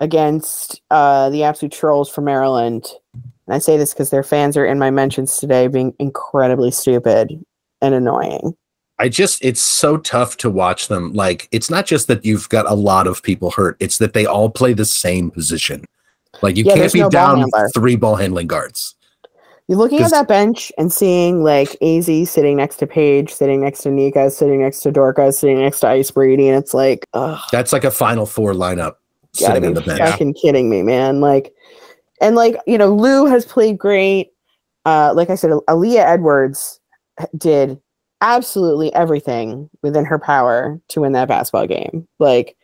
against 0.00 0.82
uh, 0.90 1.30
the 1.30 1.42
absolute 1.44 1.72
trolls 1.72 2.10
from 2.10 2.24
Maryland. 2.24 2.86
And 3.14 3.54
I 3.54 3.58
say 3.58 3.76
this 3.76 3.94
because 3.94 4.10
their 4.10 4.22
fans 4.22 4.56
are 4.56 4.66
in 4.66 4.78
my 4.78 4.90
mentions 4.90 5.38
today, 5.38 5.68
being 5.68 5.94
incredibly 5.98 6.70
stupid 6.70 7.44
and 7.80 7.94
annoying. 7.94 8.54
I 8.98 9.08
just 9.08 9.42
it's 9.44 9.60
so 9.60 9.96
tough 9.96 10.36
to 10.38 10.50
watch 10.50 10.88
them. 10.88 11.12
Like 11.12 11.48
it's 11.52 11.70
not 11.70 11.86
just 11.86 12.08
that 12.08 12.24
you've 12.24 12.48
got 12.48 12.70
a 12.70 12.74
lot 12.74 13.06
of 13.06 13.22
people 13.22 13.52
hurt; 13.52 13.76
it's 13.78 13.98
that 13.98 14.12
they 14.12 14.26
all 14.26 14.50
play 14.50 14.72
the 14.72 14.84
same 14.84 15.30
position. 15.30 15.84
Like 16.42 16.56
you 16.56 16.64
Yeah, 16.64 16.74
can't 16.74 16.92
be 16.92 17.00
no 17.00 17.10
down 17.10 17.38
handler. 17.38 17.68
three 17.74 17.96
ball 17.96 18.16
handling 18.16 18.46
guards. 18.46 18.94
You're 19.66 19.78
looking 19.78 20.00
at 20.00 20.10
that 20.12 20.28
bench 20.28 20.72
and 20.78 20.90
seeing 20.90 21.44
like 21.44 21.76
AZ 21.82 22.06
sitting 22.30 22.56
next 22.56 22.76
to 22.76 22.86
Paige, 22.86 23.32
sitting 23.34 23.60
next 23.60 23.82
to 23.82 23.90
Nika, 23.90 24.30
sitting 24.30 24.62
next 24.62 24.80
to 24.80 24.92
Dorka, 24.92 25.32
sitting 25.34 25.58
next 25.60 25.80
to 25.80 25.88
Ice 25.88 26.10
Brady, 26.10 26.48
and 26.48 26.56
it's 26.56 26.72
like, 26.72 27.04
ugh, 27.12 27.38
That's 27.52 27.72
like 27.72 27.84
a 27.84 27.90
final 27.90 28.24
four 28.24 28.54
lineup 28.54 28.94
sitting 29.34 29.66
on 29.66 29.74
be 29.74 29.80
the 29.80 29.86
bench. 29.86 29.98
fucking 29.98 30.34
kidding 30.34 30.70
me, 30.70 30.82
man. 30.82 31.20
Like, 31.20 31.52
and 32.22 32.34
like 32.34 32.56
you 32.66 32.78
know, 32.78 32.94
Lou 32.94 33.26
has 33.26 33.44
played 33.44 33.78
great. 33.78 34.30
Uh, 34.86 35.12
like 35.14 35.28
I 35.28 35.34
said, 35.34 35.50
Aaliyah 35.50 36.06
Edwards 36.06 36.80
did 37.36 37.78
absolutely 38.22 38.92
everything 38.94 39.68
within 39.82 40.04
her 40.06 40.18
power 40.18 40.80
to 40.88 41.02
win 41.02 41.12
that 41.12 41.28
basketball 41.28 41.66
game. 41.66 42.08
Like, 42.18 42.56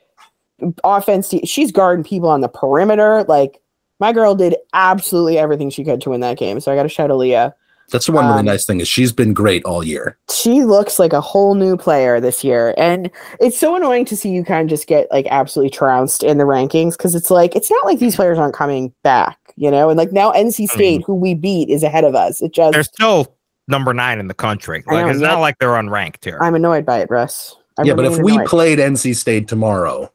offense, 0.82 1.32
she's 1.44 1.72
guarding 1.72 2.04
people 2.04 2.28
on 2.28 2.40
the 2.40 2.48
perimeter. 2.48 3.24
Like, 3.24 3.60
my 4.00 4.12
girl 4.12 4.34
did 4.34 4.56
absolutely 4.72 5.38
everything 5.38 5.70
she 5.70 5.84
could 5.84 6.00
to 6.02 6.10
win 6.10 6.20
that 6.20 6.38
game. 6.38 6.60
So 6.60 6.72
I 6.72 6.76
got 6.76 6.82
to 6.84 6.88
shout 6.88 7.10
Aaliyah. 7.10 7.52
That's 7.90 8.06
the 8.06 8.12
one 8.12 8.26
really 8.26 8.40
Um, 8.40 8.46
nice 8.46 8.64
thing 8.64 8.80
is 8.80 8.88
she's 8.88 9.12
been 9.12 9.34
great 9.34 9.62
all 9.64 9.84
year. 9.84 10.16
she 10.30 10.64
looks 10.64 10.98
like 10.98 11.12
a 11.12 11.20
whole 11.20 11.54
new 11.54 11.76
player 11.76 12.18
this 12.18 12.42
year 12.42 12.74
and 12.78 13.10
it's 13.40 13.58
so 13.58 13.76
annoying 13.76 14.06
to 14.06 14.16
see 14.16 14.30
you 14.30 14.42
kind 14.42 14.62
of 14.62 14.70
just 14.70 14.86
get 14.86 15.06
like 15.10 15.26
absolutely 15.30 15.68
trounced 15.68 16.22
in 16.22 16.38
the 16.38 16.44
rankings 16.44 16.92
because 16.96 17.14
it's 17.14 17.30
like 17.30 17.54
it's 17.54 17.70
not 17.70 17.84
like 17.84 17.98
these 17.98 18.16
players 18.16 18.38
aren't 18.38 18.54
coming 18.54 18.92
back 19.02 19.38
you 19.56 19.70
know 19.70 19.90
and 19.90 19.98
like 19.98 20.12
now 20.12 20.32
nc 20.32 20.66
state 20.68 21.02
who 21.06 21.14
we 21.14 21.34
beat 21.34 21.68
is 21.68 21.82
ahead 21.82 22.04
of 22.04 22.14
us 22.14 22.40
it 22.40 22.54
just 22.54 22.72
They're 22.72 22.82
still 22.84 23.36
number 23.68 23.92
nine 23.92 24.18
in 24.18 24.28
the 24.28 24.34
country. 24.34 24.82
Like 24.86 25.04
know, 25.04 25.10
it's 25.10 25.20
yep. 25.20 25.32
not 25.32 25.40
like 25.40 25.58
they're 25.58 25.68
unranked 25.70 26.24
here. 26.24 26.38
i'm 26.40 26.54
annoyed 26.54 26.86
by 26.86 27.00
it 27.00 27.10
russ 27.10 27.54
I 27.76 27.82
yeah, 27.82 27.94
but 27.94 28.04
if 28.04 28.12
remain 28.12 28.24
we 28.24 28.32
annoyed. 28.34 28.46
played 28.46 28.78
NC 28.78 29.16
State 29.16 29.48
tomorrow, 29.48 30.10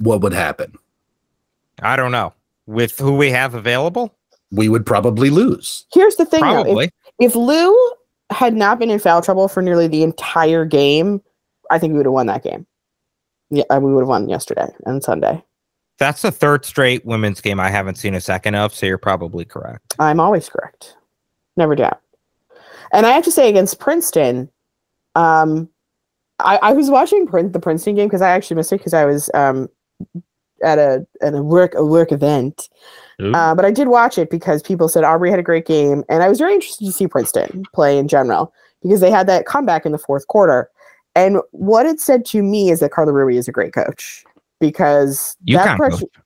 what 0.00 0.20
would 0.22 0.32
happen? 0.32 0.76
I 1.82 1.96
don't 1.96 2.12
know. 2.12 2.32
With 2.66 2.98
who 2.98 3.16
we 3.16 3.30
have 3.30 3.54
available? 3.54 4.14
We 4.52 4.68
would 4.68 4.84
probably 4.84 5.30
lose. 5.30 5.86
here's 5.94 6.16
the 6.16 6.24
thing 6.24 6.40
though, 6.40 6.58
if- 6.60 6.64
Probably. 6.64 6.90
if 7.20 7.34
lou 7.36 7.74
had 8.30 8.54
not 8.54 8.78
been 8.78 8.90
in 8.90 8.98
foul 8.98 9.22
trouble 9.22 9.46
for 9.48 9.62
nearly 9.62 9.86
the 9.88 10.02
entire 10.02 10.64
game 10.64 11.20
i 11.70 11.78
think 11.78 11.92
we 11.92 11.96
would 11.98 12.06
have 12.06 12.12
won 12.12 12.26
that 12.26 12.42
game 12.44 12.64
yeah 13.50 13.78
we 13.78 13.92
would 13.92 14.00
have 14.02 14.08
won 14.08 14.28
yesterday 14.28 14.66
and 14.86 15.02
sunday 15.04 15.42
That's 15.98 16.22
the 16.22 16.30
third 16.32 16.64
straight 16.64 17.04
women's 17.04 17.40
game 17.40 17.60
I 17.60 17.70
haven't 17.70 17.96
seen 17.96 18.14
a 18.14 18.20
second 18.20 18.54
of, 18.56 18.72
so 18.74 18.86
you're 18.86 18.98
probably 18.98 19.44
correct. 19.44 19.94
I'm 19.98 20.18
always 20.18 20.48
correct. 20.48 20.96
Never 21.56 21.74
doubt. 21.76 22.00
And 22.92 23.04
I 23.04 23.10
have 23.10 23.24
to 23.24 23.30
say 23.30 23.48
against 23.50 23.78
Princeton, 23.78 24.48
um, 25.14 25.68
I, 26.38 26.56
I 26.62 26.72
was 26.72 26.88
watching 26.90 27.26
Prin- 27.26 27.52
the 27.52 27.60
Princeton 27.60 27.96
game 27.96 28.08
because 28.08 28.22
I 28.22 28.30
actually 28.30 28.56
missed 28.56 28.72
it 28.72 28.78
because 28.78 28.94
I 28.94 29.04
was 29.04 29.28
um, 29.34 29.68
at 30.62 30.78
a 30.78 31.06
at 31.22 31.34
a 31.34 31.42
work 31.42 31.74
a 31.74 31.84
work 31.84 32.12
event. 32.12 32.68
Uh, 33.34 33.54
but 33.54 33.64
I 33.64 33.70
did 33.70 33.88
watch 33.88 34.18
it 34.18 34.30
because 34.30 34.62
people 34.62 34.88
said 34.88 35.04
Aubrey 35.04 35.30
had 35.30 35.38
a 35.38 35.44
great 35.44 35.66
game, 35.66 36.04
and 36.08 36.22
I 36.22 36.28
was 36.28 36.38
very 36.38 36.54
interested 36.54 36.86
to 36.86 36.92
see 36.92 37.06
Princeton 37.06 37.64
play 37.74 37.98
in 37.98 38.08
general 38.08 38.52
because 38.82 39.00
they 39.00 39.10
had 39.10 39.26
that 39.26 39.46
comeback 39.46 39.84
in 39.84 39.92
the 39.92 39.98
fourth 39.98 40.26
quarter. 40.28 40.70
And 41.14 41.38
what 41.50 41.86
it 41.86 42.00
said 42.00 42.24
to 42.26 42.42
me 42.42 42.70
is 42.70 42.80
that 42.80 42.92
Carla 42.92 43.12
Berube 43.12 43.36
is 43.36 43.48
a 43.48 43.52
great 43.52 43.74
coach 43.74 44.24
because 44.58 45.36
that 45.46 45.76
pressure. 45.76 45.98
coach. 45.98 46.24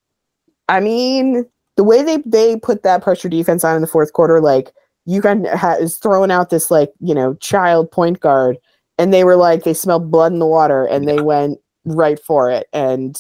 I 0.68 0.81
mean, 0.81 1.45
the 1.77 1.85
way 1.85 2.03
they 2.03 2.18
they 2.27 2.57
put 2.57 2.83
that 2.83 3.03
pressure 3.03 3.29
defense 3.29 3.64
on 3.64 3.77
in 3.77 3.81
the 3.81 3.89
fourth 3.89 4.12
quarter, 4.12 4.41
like 4.41 4.72
UConn 5.09 5.53
ha- 5.55 5.77
is 5.81 5.97
throwing 5.97 6.31
out 6.31 6.51
this 6.51 6.70
like 6.70 6.93
you 7.01 7.14
know 7.14 7.35
child 7.35 7.91
point 7.91 8.20
guard, 8.20 8.59
and 8.99 9.12
they 9.12 9.25
were 9.25 9.37
like 9.37 9.64
they 9.64 9.75
smelled 9.75 10.11
blood 10.11 10.33
in 10.33 10.39
the 10.39 10.47
water, 10.47 10.85
and 10.87 11.09
they 11.09 11.20
went 11.20 11.59
right 11.85 12.20
for 12.20 12.51
it. 12.51 12.66
And 12.72 13.16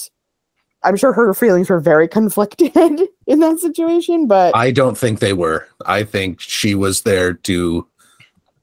I'm 0.84 0.96
sure 0.96 1.12
her 1.12 1.32
feelings 1.34 1.70
were 1.70 1.80
very 1.80 2.08
conflicted 2.18 2.76
in 3.26 3.40
that 3.40 3.58
situation, 3.58 4.26
but 4.26 4.54
I 4.54 4.70
don't 4.70 4.96
think 4.96 5.20
they 5.20 5.32
were. 5.32 5.66
I 5.86 6.04
think 6.04 6.40
she 6.40 6.74
was 6.74 7.02
there 7.02 7.34
to. 7.34 7.86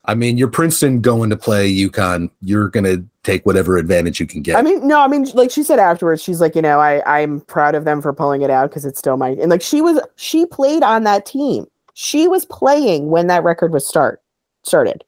I 0.06 0.16
mean, 0.16 0.38
you're 0.38 0.48
Princeton 0.48 1.00
going 1.02 1.30
to 1.30 1.38
play 1.38 1.72
UConn. 1.72 2.32
You're 2.42 2.70
going 2.70 2.86
to 2.86 3.06
take 3.24 3.46
whatever 3.46 3.78
advantage 3.78 4.20
you 4.20 4.26
can 4.26 4.42
get. 4.42 4.58
I 4.58 4.64
mean, 4.64 4.88
no, 4.88 5.00
I 5.00 5.08
mean, 5.08 5.26
like 5.36 5.52
she 5.52 5.62
said 5.62 5.78
afterwards, 5.78 6.24
she's 6.24 6.42
like, 6.42 6.56
you 6.56 6.62
know, 6.62 6.80
I 6.80 7.22
I'm 7.22 7.42
proud 7.42 7.76
of 7.76 7.86
them 7.86 8.02
for 8.02 8.12
pulling 8.14 8.42
it 8.42 8.50
out 8.50 8.70
because 8.70 8.86
it's 8.86 9.00
still 9.00 9.18
my 9.18 9.30
and 9.30 9.50
like 9.50 9.62
she 9.62 9.82
was 9.82 10.00
she 10.16 10.46
played 10.46 10.84
on 10.84 11.04
that 11.04 11.26
team. 11.26 11.68
She 11.94 12.28
was 12.28 12.46
playing 12.46 13.10
when 13.10 13.28
that 13.28 13.44
record 13.44 13.74
was 13.74 13.86
start 13.86 14.22
started. 14.64 15.04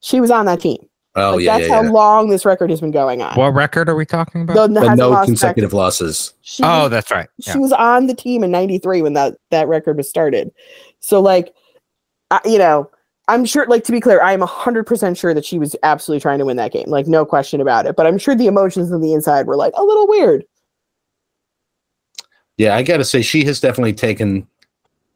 She 0.00 0.20
was 0.20 0.30
on 0.30 0.46
that 0.46 0.60
team. 0.60 0.88
Oh 1.16 1.32
Like, 1.36 1.44
yeah, 1.44 1.58
that's 1.58 1.68
yeah, 1.68 1.74
how 1.76 1.82
yeah. 1.82 1.90
long 1.90 2.28
this 2.30 2.44
record 2.44 2.70
has 2.70 2.80
been 2.80 2.90
going 2.90 3.22
on. 3.22 3.34
What 3.34 3.54
record 3.54 3.88
are 3.88 3.96
we 3.96 4.06
talking 4.06 4.42
about? 4.42 4.54
The, 4.72 4.80
The 4.80 4.94
no 4.94 5.24
consecutive 5.24 5.70
back- 5.70 5.74
losses. 5.76 6.34
She, 6.42 6.62
oh, 6.64 6.88
that's 6.88 7.10
right. 7.10 7.28
she 7.40 7.58
was 7.58 7.72
on 7.72 8.06
the 8.06 8.14
team 8.14 8.44
in 8.44 8.50
'93 8.50 9.02
when 9.02 9.12
that 9.14 9.36
that 9.50 9.66
record 9.68 9.96
was 9.96 10.08
started. 10.08 10.52
So 11.00 11.20
like, 11.20 11.54
I, 12.30 12.40
you 12.44 12.58
know, 12.58 12.90
I'm 13.28 13.44
sure. 13.44 13.66
Like 13.66 13.84
to 13.84 13.92
be 13.92 14.00
clear, 14.00 14.22
I 14.22 14.32
am 14.32 14.40
hundred 14.42 14.84
percent 14.86 15.18
sure 15.18 15.34
that 15.34 15.44
she 15.44 15.58
was 15.58 15.74
absolutely 15.82 16.20
trying 16.20 16.38
to 16.38 16.44
win 16.44 16.56
that 16.58 16.72
game. 16.72 16.88
Like 16.88 17.06
no 17.06 17.24
question 17.26 17.60
about 17.60 17.86
it. 17.86 17.96
But 17.96 18.06
I'm 18.06 18.18
sure 18.18 18.34
the 18.34 18.46
emotions 18.46 18.92
on 18.92 19.00
the 19.00 19.12
inside 19.12 19.46
were 19.46 19.56
like 19.56 19.72
a 19.76 19.82
little 19.82 20.06
weird. 20.06 20.44
Yeah, 22.56 22.74
I 22.74 22.82
got 22.82 22.96
to 22.98 23.04
say 23.04 23.20
she 23.22 23.44
has 23.44 23.60
definitely 23.60 23.92
taken 23.92 24.46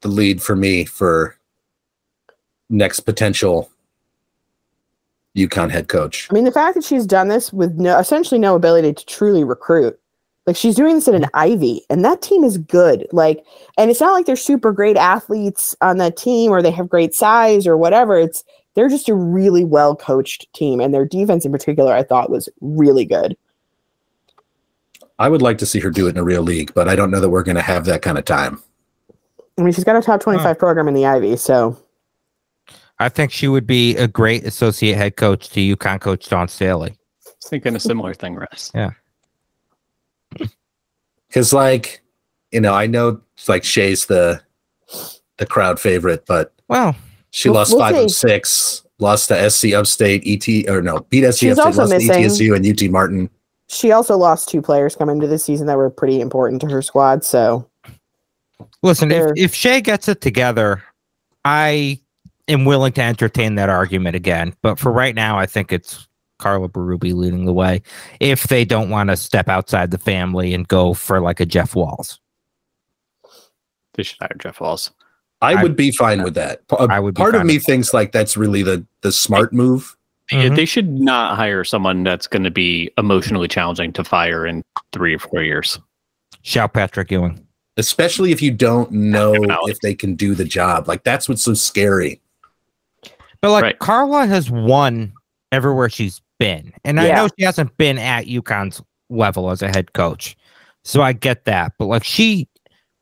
the 0.03 0.09
lead 0.09 0.43
for 0.43 0.55
me 0.57 0.85
for 0.85 1.37
next 2.69 3.01
potential 3.01 3.71
UConn 5.37 5.71
head 5.71 5.89
coach. 5.89 6.29
I 6.31 6.35
mean, 6.35 6.45
the 6.45 6.53
fact 6.53 6.75
that 6.75 6.85
she's 6.85 7.07
done 7.07 7.29
this 7.29 7.53
with 7.53 7.75
no 7.75 7.99
essentially 7.99 8.39
no 8.39 8.55
ability 8.55 8.93
to 8.93 9.07
truly 9.07 9.45
recruit. 9.45 9.99
Like 10.47 10.57
she's 10.57 10.75
doing 10.75 10.97
this 10.97 11.07
at 11.07 11.15
an 11.15 11.27
Ivy, 11.35 11.83
and 11.91 12.05
that 12.05 12.23
team 12.23 12.43
is 12.45 12.59
good. 12.59 13.07
Like, 13.13 13.45
and 13.79 13.91
it's 13.91 14.01
not 14.01 14.13
like 14.13 14.27
they're 14.27 14.37
super 14.37 14.73
great 14.73 14.97
athletes 14.97 15.77
on 15.81 15.99
that 15.99 16.17
team 16.17 16.51
or 16.51 16.63
they 16.63 16.71
have 16.73 16.89
great 16.89 17.15
size 17.15 17.67
or 17.67 17.77
whatever. 17.77 18.19
It's 18.19 18.43
they're 18.75 18.89
just 18.89 19.09
a 19.09 19.15
really 19.15 19.65
well 19.65 19.95
coached 19.95 20.53
team, 20.53 20.81
and 20.81 20.93
their 20.93 21.05
defense 21.05 21.45
in 21.45 21.53
particular, 21.53 21.93
I 21.93 22.03
thought 22.03 22.31
was 22.31 22.49
really 22.61 23.05
good. 23.05 23.37
I 25.19 25.29
would 25.29 25.43
like 25.43 25.59
to 25.59 25.67
see 25.67 25.81
her 25.81 25.91
do 25.91 26.07
it 26.07 26.11
in 26.11 26.17
a 26.17 26.25
real 26.25 26.43
league, 26.43 26.73
but 26.75 26.89
I 26.89 26.97
don't 26.97 27.11
know 27.11 27.21
that 27.21 27.29
we're 27.29 27.43
going 27.43 27.57
to 27.57 27.63
have 27.63 27.85
that 27.85 28.01
kind 28.01 28.17
of 28.17 28.25
time. 28.25 28.63
I 29.59 29.63
mean, 29.63 29.75
she's 29.75 29.85
got 29.85 29.97
a 29.97 30.01
top 30.01 30.23
twenty 30.23 30.43
five 30.43 30.59
program 30.59 30.89
in 30.89 30.95
the 30.95 31.05
Ivy, 31.05 31.37
so 31.37 31.79
I 33.01 33.09
think 33.09 33.33
she 33.33 33.49
would 33.49 33.67
be 33.67 33.97
a 33.97 34.07
great 34.07 34.45
associate 34.45 34.97
head 34.97 35.17
coach 35.17 35.49
to 35.51 35.77
UConn 35.77 36.01
coach 36.01 36.29
Dawn 36.29 36.47
Staley. 36.49 36.91
I 36.91 37.31
was 37.41 37.49
thinking 37.49 37.75
a 37.75 37.81
similar 37.81 38.13
thing, 38.15 38.35
Russ. 38.37 38.71
Yeah. 38.75 38.91
Because, 41.29 41.53
like, 41.53 42.03
you 42.53 42.61
know, 42.61 42.75
I 42.75 42.87
know 42.87 43.21
like 43.49 43.65
Shea's 43.65 44.07
the 44.07 44.41
the 45.39 45.47
crowd 45.47 45.81
favorite, 45.81 46.25
but 46.27 46.53
Well, 46.69 46.95
she 47.31 47.49
We'll- 47.49 47.57
lost 47.59 47.71
we'll 47.73 47.81
five 47.81 47.95
see. 47.97 48.05
of 48.05 48.11
six, 48.11 48.85
lost 48.99 49.29
to 49.29 49.51
SC 49.51 49.73
Upstate, 49.73 50.23
ET, 50.27 50.69
or 50.69 50.83
no, 50.83 51.01
beat 51.09 51.25
SC 51.25 51.39
She's 51.41 51.59
Upstate, 51.59 51.67
also 51.67 51.81
lost 51.83 51.93
missing- 51.93 52.09
to 52.11 52.19
ETSU 52.29 52.55
and 52.55 52.67
UT 52.67 52.89
Martin. 52.91 53.31
she 53.69 53.93
also 53.93 54.17
lost 54.19 54.49
two 54.49 54.61
players 54.61 54.95
coming 54.97 55.17
into 55.17 55.27
the 55.29 55.39
season 55.39 55.67
that 55.69 55.77
were 55.79 55.89
pretty 55.91 56.21
important 56.21 56.61
to 56.61 56.67
her 56.69 56.83
squad. 56.83 57.25
So 57.25 57.67
listen, 58.83 59.11
if, 59.13 59.17
Sure. 59.19 59.33
if 59.37 59.55
Shea 59.55 59.81
gets 59.81 60.09
it 60.09 60.21
together, 60.21 60.83
I 61.45 62.01
am 62.51 62.65
willing 62.65 62.93
to 62.93 63.03
entertain 63.03 63.55
that 63.57 63.69
argument 63.69 64.17
again. 64.17 64.55
But 64.63 64.79
for 64.79 64.93
right 64.93 65.15
now, 65.15 65.39
I 65.39 65.47
think 65.47 65.73
it's 65.73 66.07
Carla 66.39 66.69
Berube 66.69 67.13
leading 67.15 67.45
the 67.45 67.53
way 67.53 67.83
if 68.21 68.45
they 68.49 68.65
don't 68.65 68.91
want 68.91 69.11
to 69.11 69.17
step 69.17 69.49
outside 69.49 69.91
the 69.91 69.99
family 69.99 70.55
and 70.55 70.67
go 70.69 70.95
for 70.95 71.21
like 71.21 71.41
a 71.41 71.47
Jeff 71.47 71.75
Walz. 71.75 72.19
They 73.95 74.03
should 74.03 74.19
hire 74.21 74.37
Jeff 74.39 74.61
Walz. 74.61 74.91
I, 75.43 75.55
I- 75.55 75.63
would 75.63 75.77
be 75.77 75.91
fine 75.91 76.23
with 76.23 76.35
that. 76.35 76.67
P- 76.69 76.77
I 76.79 77.01
would 77.01 77.15
Part 77.15 77.35
of 77.35 77.45
me 77.45 77.55
with 77.57 77.65
thinks 77.65 77.95
like 77.95 78.13
that's 78.13 78.37
really 78.37 78.63
the 78.63 78.85
the 79.03 79.13
smart 79.13 79.53
move. 79.53 79.97
Yeah, 80.31 80.45
Mhm. 80.49 80.57
They 80.57 80.65
should 80.65 80.89
not 81.01 81.37
hire 81.37 81.65
someone 81.65 82.05
that's 82.05 82.27
going 82.29 82.45
to 82.45 82.51
be 82.53 82.91
emotionally 82.99 83.49
challenging 83.49 83.93
to 83.95 84.05
fire 84.05 84.47
in 84.47 84.63
three 84.93 85.15
or 85.15 85.19
four 85.19 85.43
years. 85.43 85.79
Shout 86.43 86.73
Patrick 86.73 87.11
Ewing. 87.11 87.45
especially 87.77 88.31
if 88.31 88.43
you 88.43 88.51
don't 88.51 88.93
know 88.93 89.35
if 89.67 89.81
they 89.81 89.95
can 89.95 90.15
do 90.15 90.35
the 90.35 90.45
job. 90.45 90.87
Like 90.87 91.03
that's 91.03 91.29
what's 91.29 91.43
so 91.43 91.55
scary. 91.55 92.21
But 93.43 93.53
like 93.53 93.63
Right. 93.63 93.79
Carla 93.79 94.27
has 94.27 94.51
won 94.51 95.13
everywhere 95.53 95.89
she's 95.89 96.21
been. 96.39 96.73
And 96.85 97.01
I 97.01 97.13
know 97.13 97.29
she 97.39 97.45
hasn't 97.45 97.77
been 97.77 97.99
at 97.99 98.27
UConn's 98.27 98.83
level 99.09 99.51
as 99.51 99.63
a 99.63 99.69
head 99.69 99.93
coach. 99.93 100.37
So 100.85 101.03
I 101.03 101.13
get 101.13 101.45
that. 101.45 101.73
But 101.79 101.87
like 101.87 102.05
she 102.05 102.49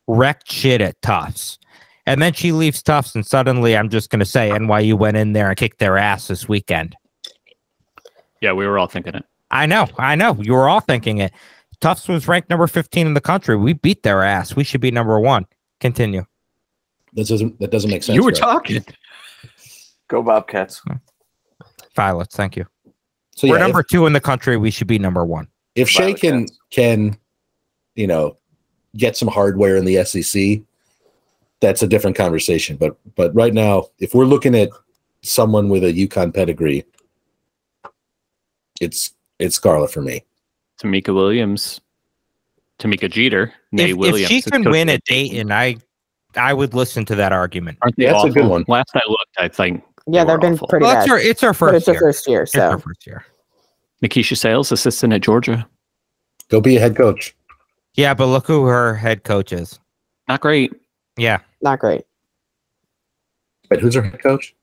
wrecked 0.07 0.51
shit 0.51 0.81
at 0.81 1.01
Tufts. 1.03 1.59
And 2.07 2.23
then 2.23 2.33
she 2.33 2.53
leaves 2.53 2.83
Tufts 2.83 3.15
and 3.15 3.27
suddenly 3.27 3.77
I'm 3.77 3.89
just 3.89 4.11
gonna 4.11 4.25
say 4.25 4.51
NYU 4.51 4.95
went 4.95 5.17
in 5.17 5.33
there 5.33 5.49
and 5.49 5.57
kicked 5.57 5.79
their 5.79 5.99
ass 5.99 6.29
this 6.29 6.49
weekend. 6.49 6.97
Yeah, 8.41 8.53
we 8.53 8.67
were 8.67 8.79
all 8.79 8.87
thinking 8.87 9.15
it. 9.15 9.25
I 9.51 9.67
know, 9.67 9.89
I 9.99 10.15
know. 10.15 10.37
You 10.41 10.53
were 10.53 10.69
all 10.69 10.81
thinking 10.81 11.19
it. 11.19 11.33
Tufts 11.81 12.09
was 12.09 12.27
ranked 12.27 12.51
number 12.51 12.67
15 12.67 13.07
in 13.07 13.15
the 13.15 13.21
country. 13.21 13.57
We 13.57 13.73
beat 13.73 14.03
their 14.03 14.23
ass. 14.23 14.57
We 14.57 14.65
should 14.65 14.81
be 14.81 14.91
number 14.91 15.19
one. 15.21 15.47
Continue. 15.81 16.25
That 17.15 17.29
doesn't 17.29 17.59
that 17.61 17.71
doesn't 17.71 17.91
make 17.91 18.03
sense. 18.03 18.17
you 18.17 18.23
were 18.23 18.31
right? 18.31 18.37
talking. 18.37 18.85
Go 20.09 20.23
Bobcats. 20.23 20.83
Violets, 21.95 22.35
thank 22.35 22.57
you. 22.57 22.67
So 23.37 23.47
We're 23.47 23.57
yeah, 23.57 23.63
number 23.63 23.83
two 23.83 24.07
in 24.07 24.13
the 24.13 24.21
country. 24.21 24.57
We 24.57 24.71
should 24.71 24.87
be 24.87 24.99
number 24.99 25.25
one. 25.25 25.49
if, 25.75 25.83
if 25.83 25.91
Shea 25.91 26.15
can 26.15 26.47
Cats. 26.47 26.59
can, 26.71 27.19
you 27.95 28.07
know, 28.07 28.37
get 28.97 29.17
some 29.17 29.29
hardware 29.29 29.77
in 29.77 29.85
the 29.85 30.03
SEC, 30.05 30.61
that's 31.61 31.83
a 31.83 31.87
different 31.87 32.17
conversation. 32.17 32.77
But 32.77 32.97
but 33.15 33.35
right 33.35 33.55
now, 33.55 33.87
if 33.99 34.15
we're 34.15 34.25
looking 34.25 34.55
at 34.55 34.71
someone 35.23 35.69
with 35.69 35.85
a 35.85 35.93
UConn 35.93 36.35
pedigree, 36.35 36.85
it's 38.81 39.13
it's 39.39 39.57
Scarlett 39.57 39.91
for 39.91 40.03
me. 40.03 40.25
Tamika 40.83 41.15
Williams, 41.15 41.81
Tamika 42.79 43.11
Jeter, 43.11 43.53
Nay 43.73 43.91
If, 43.91 43.97
Williams. 43.97 44.31
if 44.31 44.45
she 44.45 44.51
can 44.51 44.65
win 44.71 44.89
at 44.89 44.97
at 44.97 45.05
Dayton, 45.05 45.53
I 45.53 45.77
I 46.37 46.55
would 46.55 46.75
listen 46.75 47.05
to 47.07 47.15
that 47.17 47.33
argument. 47.33 47.79
Aren't 47.83 47.97
they 47.97 48.05
Yeah, 48.05 48.13
that's 48.13 48.25
a 48.25 48.31
good 48.31 48.47
one. 48.49 48.65
Last 48.69 48.91
I 48.95 49.03
looked, 49.09 49.37
I 49.39 49.49
think 49.49 49.83
Yeah, 50.11 50.25
They 50.25 50.33
were 50.33 50.39
they've 50.39 50.41
been 50.41 50.55
awful. 50.55 50.69
pretty 50.69 50.85
Well, 50.85 50.95
bad. 50.95 51.03
it's 51.03 51.11
our 51.13 51.19
it's 51.19 51.43
our 51.43 51.51
but 51.51 51.57
first 51.57 51.77
it's 51.77 51.87
their 51.87 51.95
year. 51.95 52.01
first 52.01 52.29
year, 52.29 52.43
It's 52.43 52.55
our 52.57 52.73
so 52.73 52.79
first 52.79 53.07
year. 53.07 53.25
Nykesha 54.03 54.37
Sales, 54.37 54.73
assistant 54.73 55.13
at 55.13 55.21
Georgia. 55.23 55.69
Go 56.49 56.61
be 56.61 56.77
a 56.77 56.81
head 56.81 56.97
coach. 56.97 57.35
Yeah, 57.95 58.15
but 58.15 58.27
look 58.27 58.47
who 58.47 58.65
her 58.67 58.95
head 58.95 59.25
coach 59.25 59.53
is. 59.53 59.79
Not 60.29 60.41
great. 60.41 60.73
Yeah, 61.17 61.39
not 61.63 61.79
great. 61.81 62.05
But 63.69 63.81
who's 63.81 63.95
her 63.95 64.03
head 64.03 64.23
coach? 64.23 64.55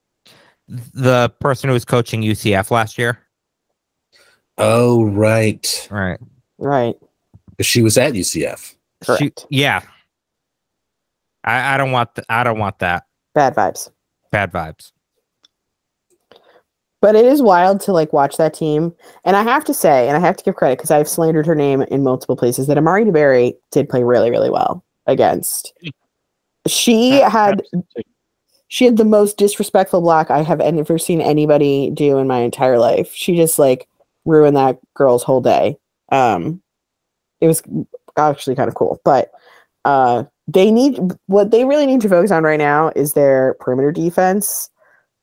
the 0.68 1.30
person 1.40 1.68
who 1.70 1.74
was 1.76 1.86
coaching 1.86 2.24
UCF 2.24 2.72
last 2.72 2.98
year. 2.98 3.20
Oh, 4.58 5.04
right. 5.04 5.88
Right. 5.92 6.18
right. 6.58 6.96
She 7.62 7.84
was 7.84 8.00
at 8.00 8.14
UCF. 8.14 8.74
She, 9.04 9.06
Correct. 9.06 9.46
yeah. 9.52 9.82
I, 11.44 11.76
I 11.76 11.78
don't 11.78 11.92
want 11.92 12.16
th- 12.16 12.26
I 12.30 12.44
don't 12.44 12.58
want 12.58 12.80
that 12.80 13.04
Bad 13.36 13.54
vibes. 13.56 13.92
bad 14.32 14.52
vibes. 14.52 14.92
But 17.06 17.16
it 17.16 17.26
is 17.26 17.40
wild 17.40 17.82
to 17.82 17.94
like 17.94 18.14
watch 18.14 18.38
that 18.38 18.56
team. 18.56 18.92
And 19.26 19.36
I 19.36 19.44
have 19.44 19.64
to 19.66 19.76
say, 19.76 20.08
and 20.08 20.18
I 20.18 20.20
have 20.20 20.36
to 20.38 20.44
give 20.44 20.56
credit 20.56 20.80
because 20.80 20.90
I've 20.90 21.08
slandered 21.08 21.46
her 21.46 21.54
name 21.54 21.84
in 21.84 22.02
multiple 22.02 22.36
places, 22.36 22.66
that 22.66 22.80
Amari 22.80 23.06
DeBerry 23.06 23.54
did 23.70 23.88
play 23.90 24.04
really, 24.04 24.32
really 24.32 24.50
well 24.50 24.84
against. 25.06 25.72
She 26.66 27.12
had 27.20 27.62
she 28.70 28.86
had 28.86 28.98
the 28.98 29.06
most 29.06 29.38
disrespectful 29.38 30.02
block 30.02 30.32
I 30.32 30.42
have 30.42 30.60
ever 30.60 30.98
seen 30.98 31.22
anybody 31.22 31.92
do 31.92 32.18
in 32.18 32.26
my 32.26 32.40
entire 32.40 32.80
life. 32.80 33.14
She 33.14 33.36
just 33.36 33.60
like 33.60 33.88
ruined 34.26 34.58
that 34.58 34.80
girl's 34.96 35.22
whole 35.22 35.42
day. 35.42 35.78
Um 36.12 36.60
it 37.40 37.46
was 37.46 37.62
actually 38.18 38.56
kind 38.56 38.68
of 38.68 38.74
cool. 38.74 39.00
But 39.06 39.30
uh 39.86 40.24
they 40.48 40.72
need 40.72 40.98
what 41.28 41.52
they 41.52 41.66
really 41.66 41.86
need 41.86 42.02
to 42.02 42.10
focus 42.10 42.32
on 42.32 42.44
right 42.44 42.58
now 42.58 42.92
is 42.96 43.14
their 43.14 43.54
perimeter 43.60 43.92
defense. 43.92 44.72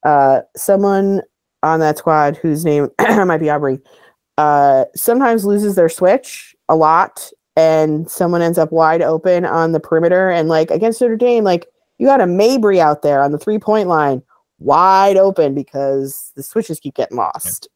Uh 0.05 0.43
someone 0.55 1.23
on 1.63 1.81
that 1.81 1.99
squad 1.99 2.37
whose 2.37 2.65
name 2.65 2.89
might 3.01 3.39
be 3.39 3.51
Aubrey 3.51 3.79
uh 4.39 4.85
sometimes 4.95 5.45
loses 5.45 5.75
their 5.75 5.89
switch 5.89 6.55
a 6.69 6.77
lot 6.77 7.31
and 7.57 8.11
someone 8.11 8.41
ends 8.41 8.59
up 8.59 8.73
wide 8.73 9.03
open 9.03 9.45
on 9.45 9.73
the 9.73 9.81
perimeter 9.81 10.31
and 10.31 10.49
like 10.49 10.71
against 10.71 11.01
Notre 11.01 11.17
Dame 11.17 11.45
like 11.45 11.67
you 11.99 12.07
got 12.07 12.21
a 12.21 12.25
Mabrey 12.25 12.79
out 12.79 13.03
there 13.03 13.23
on 13.23 13.33
the 13.33 13.39
three 13.39 13.59
point 13.59 13.89
line 13.89 14.23
wide 14.59 15.17
open 15.17 15.55
because 15.55 16.33
the 16.37 16.43
switches 16.43 16.81
keep 16.81 16.95
getting 16.95 17.17
lost. 17.17 17.69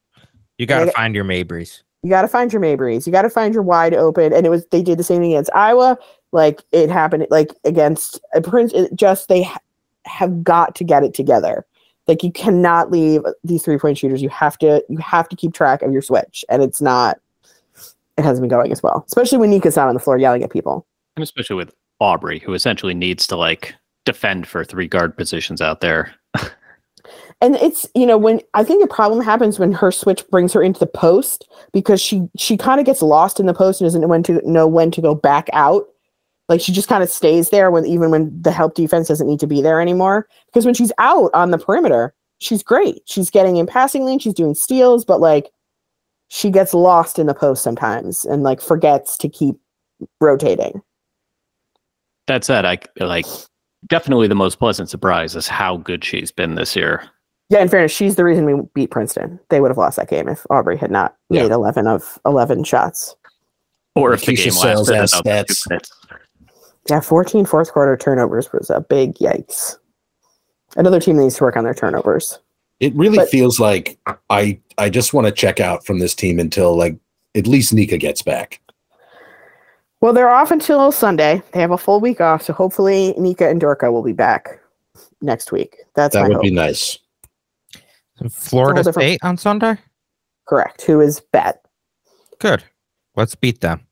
You 0.58 0.66
got 0.66 0.84
to 0.86 0.92
find 0.92 1.14
your 1.14 1.24
Mabreys. 1.24 1.82
You 2.02 2.10
got 2.10 2.22
to 2.22 2.28
find 2.28 2.52
your 2.52 2.62
Mabreys. 2.62 3.06
You 3.06 3.12
got 3.12 3.22
to 3.22 3.30
find 3.30 3.52
your 3.52 3.62
wide 3.62 3.94
open. 3.94 4.32
And 4.32 4.46
it 4.46 4.50
was 4.50 4.66
they 4.70 4.82
did 4.82 4.98
the 4.98 5.04
same 5.04 5.20
thing 5.20 5.32
against 5.32 5.54
Iowa. 5.54 5.98
Like 6.32 6.62
it 6.72 6.90
happened 6.90 7.26
like 7.30 7.52
against 7.64 8.20
a 8.34 8.40
Prince. 8.40 8.72
It 8.72 8.94
just 8.94 9.28
they 9.28 9.42
ha- 9.42 9.60
have 10.04 10.42
got 10.42 10.74
to 10.76 10.84
get 10.84 11.02
it 11.02 11.14
together. 11.14 11.66
Like 12.06 12.22
you 12.22 12.30
cannot 12.30 12.90
leave 12.90 13.22
these 13.42 13.64
three 13.64 13.78
point 13.78 13.98
shooters. 13.98 14.22
You 14.22 14.28
have 14.28 14.58
to 14.58 14.84
you 14.88 14.98
have 14.98 15.28
to 15.28 15.36
keep 15.36 15.54
track 15.54 15.82
of 15.82 15.92
your 15.92 16.02
switch, 16.02 16.44
and 16.48 16.62
it's 16.62 16.80
not. 16.80 17.18
It 18.16 18.24
hasn't 18.24 18.42
been 18.42 18.48
going 18.48 18.72
as 18.72 18.82
well, 18.82 19.04
especially 19.06 19.38
when 19.38 19.50
Nika's 19.50 19.76
not 19.76 19.88
on 19.88 19.94
the 19.94 20.00
floor 20.00 20.16
yelling 20.16 20.42
at 20.42 20.50
people. 20.50 20.86
And 21.16 21.22
especially 21.22 21.56
with 21.56 21.74
Aubrey, 22.00 22.38
who 22.38 22.54
essentially 22.54 22.94
needs 22.94 23.26
to 23.26 23.36
like 23.36 23.74
defend 24.04 24.46
for 24.46 24.64
three 24.64 24.88
guard 24.88 25.16
positions 25.16 25.60
out 25.60 25.80
there. 25.80 26.14
and 27.40 27.56
it's 27.56 27.86
you 27.94 28.06
know 28.06 28.16
when 28.16 28.40
i 28.54 28.64
think 28.64 28.82
the 28.82 28.92
problem 28.92 29.22
happens 29.22 29.58
when 29.58 29.72
her 29.72 29.90
switch 29.92 30.26
brings 30.28 30.52
her 30.52 30.62
into 30.62 30.80
the 30.80 30.86
post 30.86 31.48
because 31.72 32.00
she 32.00 32.26
she 32.36 32.56
kind 32.56 32.80
of 32.80 32.86
gets 32.86 33.02
lost 33.02 33.38
in 33.38 33.46
the 33.46 33.54
post 33.54 33.80
and 33.80 33.86
doesn't 33.86 34.00
know 34.00 34.06
when 34.06 34.22
to 34.22 34.40
know 34.50 34.66
when 34.66 34.90
to 34.90 35.00
go 35.00 35.14
back 35.14 35.48
out 35.52 35.86
like 36.48 36.60
she 36.60 36.72
just 36.72 36.88
kind 36.88 37.02
of 37.02 37.10
stays 37.10 37.50
there 37.50 37.70
when 37.70 37.84
even 37.86 38.10
when 38.10 38.40
the 38.42 38.52
help 38.52 38.74
defense 38.74 39.08
doesn't 39.08 39.26
need 39.26 39.40
to 39.40 39.46
be 39.46 39.60
there 39.62 39.80
anymore 39.80 40.28
because 40.46 40.64
when 40.64 40.74
she's 40.74 40.92
out 40.98 41.30
on 41.34 41.50
the 41.50 41.58
perimeter 41.58 42.14
she's 42.38 42.62
great 42.62 43.02
she's 43.06 43.30
getting 43.30 43.56
in 43.56 43.66
passing 43.66 44.04
lane 44.04 44.18
she's 44.18 44.34
doing 44.34 44.54
steals 44.54 45.04
but 45.04 45.20
like 45.20 45.50
she 46.28 46.50
gets 46.50 46.74
lost 46.74 47.18
in 47.18 47.26
the 47.26 47.34
post 47.34 47.62
sometimes 47.62 48.24
and 48.24 48.42
like 48.42 48.60
forgets 48.60 49.16
to 49.18 49.28
keep 49.28 49.56
rotating 50.20 50.80
That 52.26 52.44
said, 52.44 52.64
I 52.64 52.78
like 53.00 53.26
definitely 53.88 54.26
the 54.28 54.34
most 54.34 54.58
pleasant 54.58 54.88
surprise 54.90 55.36
is 55.36 55.46
how 55.48 55.76
good 55.78 56.04
she's 56.04 56.30
been 56.32 56.54
this 56.56 56.74
year. 56.76 57.02
yeah 57.50 57.60
in 57.60 57.68
fairness 57.68 57.92
she's 57.92 58.16
the 58.16 58.24
reason 58.24 58.44
we 58.44 58.60
beat 58.74 58.90
princeton 58.90 59.38
they 59.48 59.60
would 59.60 59.70
have 59.70 59.78
lost 59.78 59.96
that 59.96 60.08
game 60.08 60.28
if 60.28 60.44
aubrey 60.50 60.76
had 60.76 60.90
not 60.90 61.16
Yeah. 61.30 61.42
made 61.44 61.52
11 61.52 61.86
of 61.86 62.18
11 62.26 62.64
shots 62.64 63.14
Or 63.94 64.12
if 64.12 64.24
the 64.24 64.32
Keisha 64.32 64.44
game 64.44 64.52
Sales 64.52 64.90
lasted 64.90 65.26
has 65.26 65.46
stats. 65.62 65.90
Minutes. 66.90 67.04
Yeah, 67.06 67.08
14 67.08 67.44
fourth 67.46 67.72
quarter 67.72 67.96
turnovers 67.96 68.52
was 68.52 68.70
a 68.70 68.80
big 68.80 69.14
yikes. 69.16 69.76
Another 70.76 71.00
team 71.00 71.16
needs 71.16 71.36
to 71.36 71.44
work 71.44 71.56
on 71.56 71.64
their 71.64 71.74
turnovers. 71.74 72.38
It 72.80 72.94
really 72.94 73.16
But- 73.18 73.28
feels 73.30 73.58
like 73.58 73.98
I 74.30 74.58
I 74.78 74.90
just 74.90 75.14
want 75.14 75.26
to 75.26 75.32
check 75.32 75.58
out 75.60 75.86
from 75.86 75.98
this 76.00 76.14
team 76.14 76.38
until 76.38 76.76
like 76.76 76.96
at 77.34 77.46
least 77.46 77.72
Nika 77.72 77.96
gets 77.98 78.20
back. 78.22 78.60
Well, 80.02 80.12
they're 80.12 80.28
off 80.28 80.50
until 80.50 80.92
Sunday. 80.92 81.42
They 81.52 81.60
have 81.60 81.70
a 81.70 81.78
full 81.78 82.00
week 82.00 82.20
off, 82.20 82.42
so 82.42 82.52
hopefully 82.52 83.14
Nika 83.16 83.48
and 83.48 83.60
Dorka 83.60 83.90
will 83.90 84.02
be 84.02 84.12
back 84.12 84.60
next 85.22 85.50
week. 85.52 85.76
That's 85.94 86.12
that 86.14 86.22
my 86.22 86.28
would 86.28 86.34
hope. 86.34 86.42
be 86.42 86.50
nice. 86.50 86.98
Florida 88.30 88.82
different- 88.82 89.06
State 89.08 89.20
on 89.22 89.38
Sunday. 89.38 89.78
Correct. 90.46 90.82
Who 90.82 91.00
is 91.00 91.20
bad? 91.20 91.58
Good. 92.38 92.62
Let's 93.16 93.34
beat 93.34 93.62
them. 93.62 93.86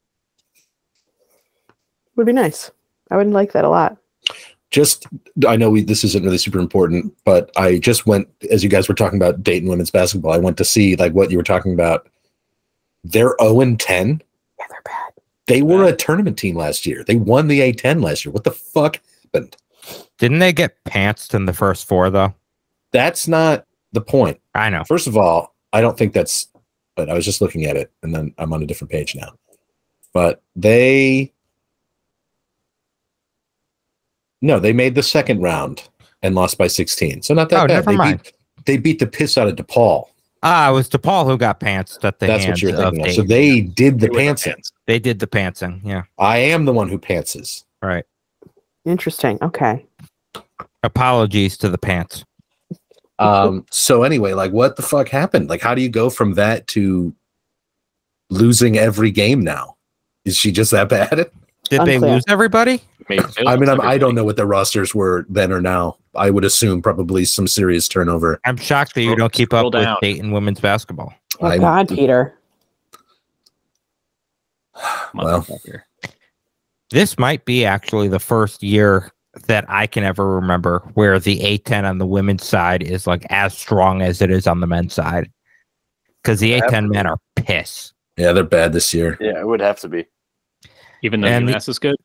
Would 2.17 2.27
be 2.27 2.33
nice. 2.33 2.71
I 3.11 3.17
would 3.17 3.29
like 3.29 3.53
that 3.53 3.65
a 3.65 3.69
lot. 3.69 3.97
Just 4.71 5.07
I 5.47 5.57
know 5.57 5.71
we 5.71 5.83
this 5.83 6.05
isn't 6.05 6.25
really 6.25 6.39
super 6.39 6.59
important, 6.59 7.15
but 7.25 7.51
I 7.57 7.79
just 7.79 8.07
went 8.07 8.29
as 8.51 8.65
you 8.65 8.71
guys 8.71 8.89
were 8.89 8.95
talking 8.95 9.19
about 9.19 9.43
Dayton 9.43 9.69
women's 9.69 9.91
basketball. 9.91 10.33
I 10.33 10.39
went 10.39 10.57
to 10.59 10.65
see 10.65 10.97
like 10.97 11.13
what 11.13 11.31
you 11.31 11.37
were 11.37 11.45
talking 11.45 11.73
about. 11.73 12.09
They're 13.05 13.37
0 13.41 13.61
and 13.61 13.79
10. 13.79 14.23
Yeah, 14.59 14.67
they're 14.69 14.83
bad. 14.85 15.13
They 15.47 15.63
were 15.63 15.85
a 15.85 15.95
tournament 15.95 16.39
team 16.39 16.57
last 16.57 16.87
year. 16.87 17.05
They 17.05 17.17
won 17.17 17.49
the 17.49 17.61
A10 17.61 18.03
last 18.03 18.25
year. 18.25 18.33
What 18.33 18.45
the 18.45 18.51
fuck 18.51 19.01
happened? 19.23 19.57
Didn't 20.19 20.39
they 20.39 20.53
get 20.53 20.83
pantsed 20.85 21.35
in 21.35 21.45
the 21.45 21.53
first 21.53 21.87
four 21.87 22.11
though? 22.11 22.35
That's 22.93 23.29
not 23.29 23.67
the 23.93 24.01
point. 24.01 24.41
I 24.55 24.71
know. 24.71 24.85
First 24.85 25.07
of 25.07 25.17
all, 25.17 25.55
I 25.73 25.81
don't 25.81 25.99
think 25.99 26.13
that's, 26.13 26.49
but 26.97 27.11
I 27.11 27.15
was 27.15 27.25
just 27.25 27.41
looking 27.41 27.65
at 27.65 27.77
it 27.77 27.93
and 28.03 28.15
then 28.15 28.35
I'm 28.39 28.53
on 28.53 28.63
a 28.63 28.67
different 28.67 28.91
page 28.91 29.15
now. 29.15 29.35
But 30.13 30.43
they, 30.57 31.34
no, 34.45 34.61
they 34.61 34.73
made 34.75 34.95
the 34.95 35.03
second 35.03 35.41
round 35.41 35.89
and 36.23 36.35
lost 36.35 36.59
by 36.59 36.67
16. 36.67 37.23
So 37.23 37.33
not 37.35 37.49
that 37.49 37.65
Oh, 37.65 37.67
bad. 37.67 37.75
never 37.75 37.91
they, 37.93 37.97
mind. 37.97 38.23
Beat, 38.23 38.35
they 38.67 38.77
beat 38.77 38.99
the 38.99 39.07
piss 39.07 39.39
out 39.39 39.49
of 39.49 39.57
DePaul. 39.57 40.05
Ah, 40.43 40.69
it 40.71 40.75
was 40.75 40.89
DePaul 40.91 41.25
who 41.25 41.39
got 41.39 41.59
pantsed 41.61 42.05
at 42.05 42.19
the 42.19 42.27
That's 42.27 42.45
hands 42.45 42.63
what 42.63 42.71
you're 42.71 42.81
of 42.83 42.93
thinking 42.93 43.07
of. 43.07 43.13
So 43.15 43.23
Dayton. 43.23 43.29
they 43.29 43.61
did 43.63 44.01
the 44.01 44.07
They 44.07 44.11
were 44.11 44.17
the 44.17 44.21
pantsing. 44.35 44.71
They 44.87 44.99
did 44.99 45.19
the 45.19 45.27
pantsing. 45.27 45.81
Yeah. 45.83 46.03
I 46.19 46.37
am 46.39 46.67
the 46.67 46.73
one 46.75 46.91
who 46.91 46.99
pantses. 46.99 47.65
Right. 47.83 48.05
Interesting. 48.85 49.39
Okay. 49.41 49.87
Apologies 50.83 51.57
to 51.59 51.71
the 51.71 51.79
pants. 51.79 52.25
Um, 53.19 53.65
so 53.71 54.03
anyway, 54.03 54.35
like 54.35 54.53
what 54.53 54.77
the 54.77 54.83
fuck 54.83 55.09
happened? 55.09 55.49
Like, 55.49 55.63
how 55.63 55.75
do 55.75 55.81
you 55.81 55.89
go 55.89 56.11
from 56.11 56.35
that 56.35 56.67
to 56.69 57.15
losing 58.29 58.77
every 58.77 59.11
game 59.11 59.41
now? 59.41 59.77
Is 60.27 60.37
she 60.37 60.53
just 60.53 60.71
that 60.73 60.89
bad? 60.91 61.31
Did 61.71 61.87
they 61.87 61.99
lose 61.99 62.25
everybody? 62.29 62.83
Maybe 63.09 63.25
I 63.47 63.57
mean, 63.57 63.69
I'm, 63.69 63.81
I 63.81 63.99
don't 63.99 64.15
know 64.15 64.25
what 64.25 64.37
the 64.37 64.47
rosters 64.47 64.95
were 64.95 65.27
then 65.29 65.53
or 65.53 65.61
now. 65.61 65.99
I 66.15 66.31
would 66.31 66.45
assume 66.45 66.81
probably 66.81 67.25
some 67.25 67.47
serious 67.47 67.89
turnover. 67.89 68.41
I'm 68.45 68.57
shocked 68.57 68.95
that 68.95 69.03
you 69.03 69.15
don't 69.17 69.33
keep 69.33 69.49
scroll 69.49 69.67
up 69.69 69.75
with 69.75 69.83
down. 69.83 69.97
Dayton 70.01 70.31
women's 70.33 70.61
basketball. 70.61 71.13
Oh 71.41 71.47
I'm- 71.47 71.61
God, 71.61 71.89
Peter. 71.89 72.35
Well. 75.15 75.47
This 76.91 77.19
might 77.19 77.45
be 77.45 77.65
actually 77.65 78.09
the 78.09 78.19
first 78.19 78.63
year 78.63 79.11
that 79.47 79.65
I 79.69 79.87
can 79.87 80.05
ever 80.05 80.35
remember 80.35 80.81
where 80.95 81.19
the 81.19 81.39
A10 81.41 81.85
on 81.89 81.99
the 81.99 82.07
women's 82.07 82.45
side 82.45 82.83
is 82.83 83.07
like 83.07 83.27
as 83.31 83.57
strong 83.57 84.03
as 84.03 84.21
it 84.23 84.31
is 84.31 84.47
on 84.47 84.61
the 84.61 84.67
men's 84.67 84.95
side. 84.95 85.31
Because 86.23 86.41
the 86.41 86.61
A10 86.61 86.91
men 86.91 87.07
are 87.07 87.19
piss. 87.37 87.93
Yeah, 88.17 88.33
they're 88.33 88.45
bad 88.45 88.73
this 88.73 88.95
year. 88.95 89.17
Yeah, 89.21 89.41
it 89.41 89.47
would 89.47 89.61
have 89.61 89.81
to 89.81 89.89
be. 89.89 90.07
Even 91.03 91.21
though 91.21 91.29
And 91.29 91.49
the- 91.49 91.53
UMass 91.55 91.69
is 91.69 91.79
good. 91.79 91.97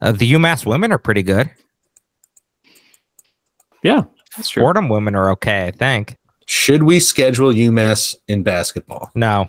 Uh, 0.00 0.12
the 0.12 0.32
UMass 0.32 0.66
women 0.66 0.92
are 0.92 0.98
pretty 0.98 1.22
good. 1.22 1.50
Yeah, 3.82 4.02
that's 4.36 4.50
true. 4.50 4.62
Fordham 4.62 4.88
women 4.88 5.14
are 5.14 5.30
okay, 5.30 5.66
I 5.66 5.70
think. 5.70 6.16
Should 6.46 6.82
we 6.82 7.00
schedule 7.00 7.52
UMass 7.52 8.14
in 8.28 8.42
basketball? 8.42 9.10
No. 9.14 9.48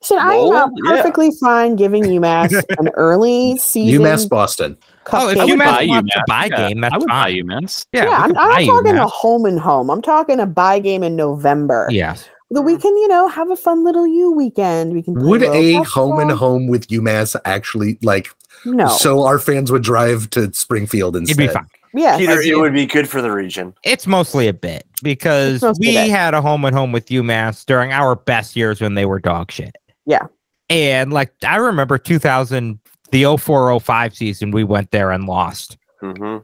So 0.00 0.16
I'm 0.16 0.28
Well, 0.28 0.52
uh, 0.52 0.68
yeah. 0.84 0.90
perfectly 0.96 1.30
fine 1.40 1.74
giving 1.74 2.04
UMass 2.04 2.62
an 2.78 2.88
early 2.94 3.56
season. 3.58 4.02
UMass 4.02 4.28
Boston. 4.28 4.76
Oh, 5.12 5.28
if 5.28 5.38
cupcake. 5.38 5.40
I 5.40 5.44
would 5.44 5.58
UMass 5.58 5.64
buy 5.64 5.86
wants 5.86 6.14
a 6.14 6.18
UMass. 6.18 6.24
buy 6.26 6.46
Yeah, 6.46 6.68
game, 6.68 6.80
that's 6.80 6.94
I 6.94 6.98
would 6.98 7.08
buy. 7.08 7.32
UMass. 7.32 7.86
Yeah, 7.92 8.04
Yeah, 8.04 8.10
I'm, 8.16 8.24
I'm 8.24 8.34
buy 8.34 8.64
not 8.64 8.66
talking 8.66 8.98
a 8.98 9.06
home 9.06 9.44
and 9.46 9.58
home. 9.58 9.90
I'm 9.90 10.02
talking 10.02 10.38
a 10.40 10.46
buy 10.46 10.78
game 10.78 11.02
in 11.02 11.16
November. 11.16 11.88
Yeah. 11.90 12.16
That 12.50 12.62
we 12.62 12.78
can, 12.78 12.96
you 12.96 13.08
know, 13.08 13.28
have 13.28 13.50
a 13.50 13.56
fun 13.56 13.84
little 13.84 14.06
U 14.06 14.32
weekend. 14.32 14.92
We 14.94 15.02
can 15.02 15.14
Would 15.14 15.40
little 15.40 15.54
a 15.54 15.82
home 15.84 16.18
and 16.20 16.30
home 16.30 16.66
with 16.68 16.88
UMass 16.88 17.36
actually 17.44 17.98
like 18.02 18.30
No. 18.64 18.88
so 18.88 19.22
our 19.24 19.38
fans 19.38 19.70
would 19.72 19.82
drive 19.82 20.30
to 20.30 20.52
Springfield 20.52 21.16
It'd 21.16 21.36
be 21.36 21.48
fine. 21.48 21.66
yeah. 21.94 22.18
Either 22.18 22.38
As 22.40 22.46
it 22.46 22.56
would 22.58 22.72
be 22.74 22.86
good 22.86 23.08
for 23.08 23.20
the 23.22 23.30
region. 23.30 23.74
It's 23.84 24.06
mostly 24.06 24.48
a 24.48 24.52
bit 24.52 24.84
because 25.02 25.62
we 25.78 25.92
bit. 25.94 26.10
had 26.10 26.34
a 26.34 26.40
home 26.42 26.64
and 26.64 26.74
home 26.76 26.92
with 26.92 27.06
UMass 27.06 27.64
during 27.66 27.92
our 27.92 28.14
best 28.16 28.56
years 28.56 28.80
when 28.80 28.94
they 28.94 29.06
were 29.06 29.18
dog 29.20 29.50
shit. 29.52 29.76
Yeah. 30.06 30.26
And 30.70 31.12
like 31.12 31.32
I 31.46 31.56
remember 31.56 31.98
2000, 31.98 32.78
the 33.10 33.24
0405 33.24 34.14
season, 34.14 34.50
we 34.50 34.64
went 34.64 34.90
there 34.90 35.10
and 35.12 35.24
lost. 35.26 35.78
hmm 36.00 36.38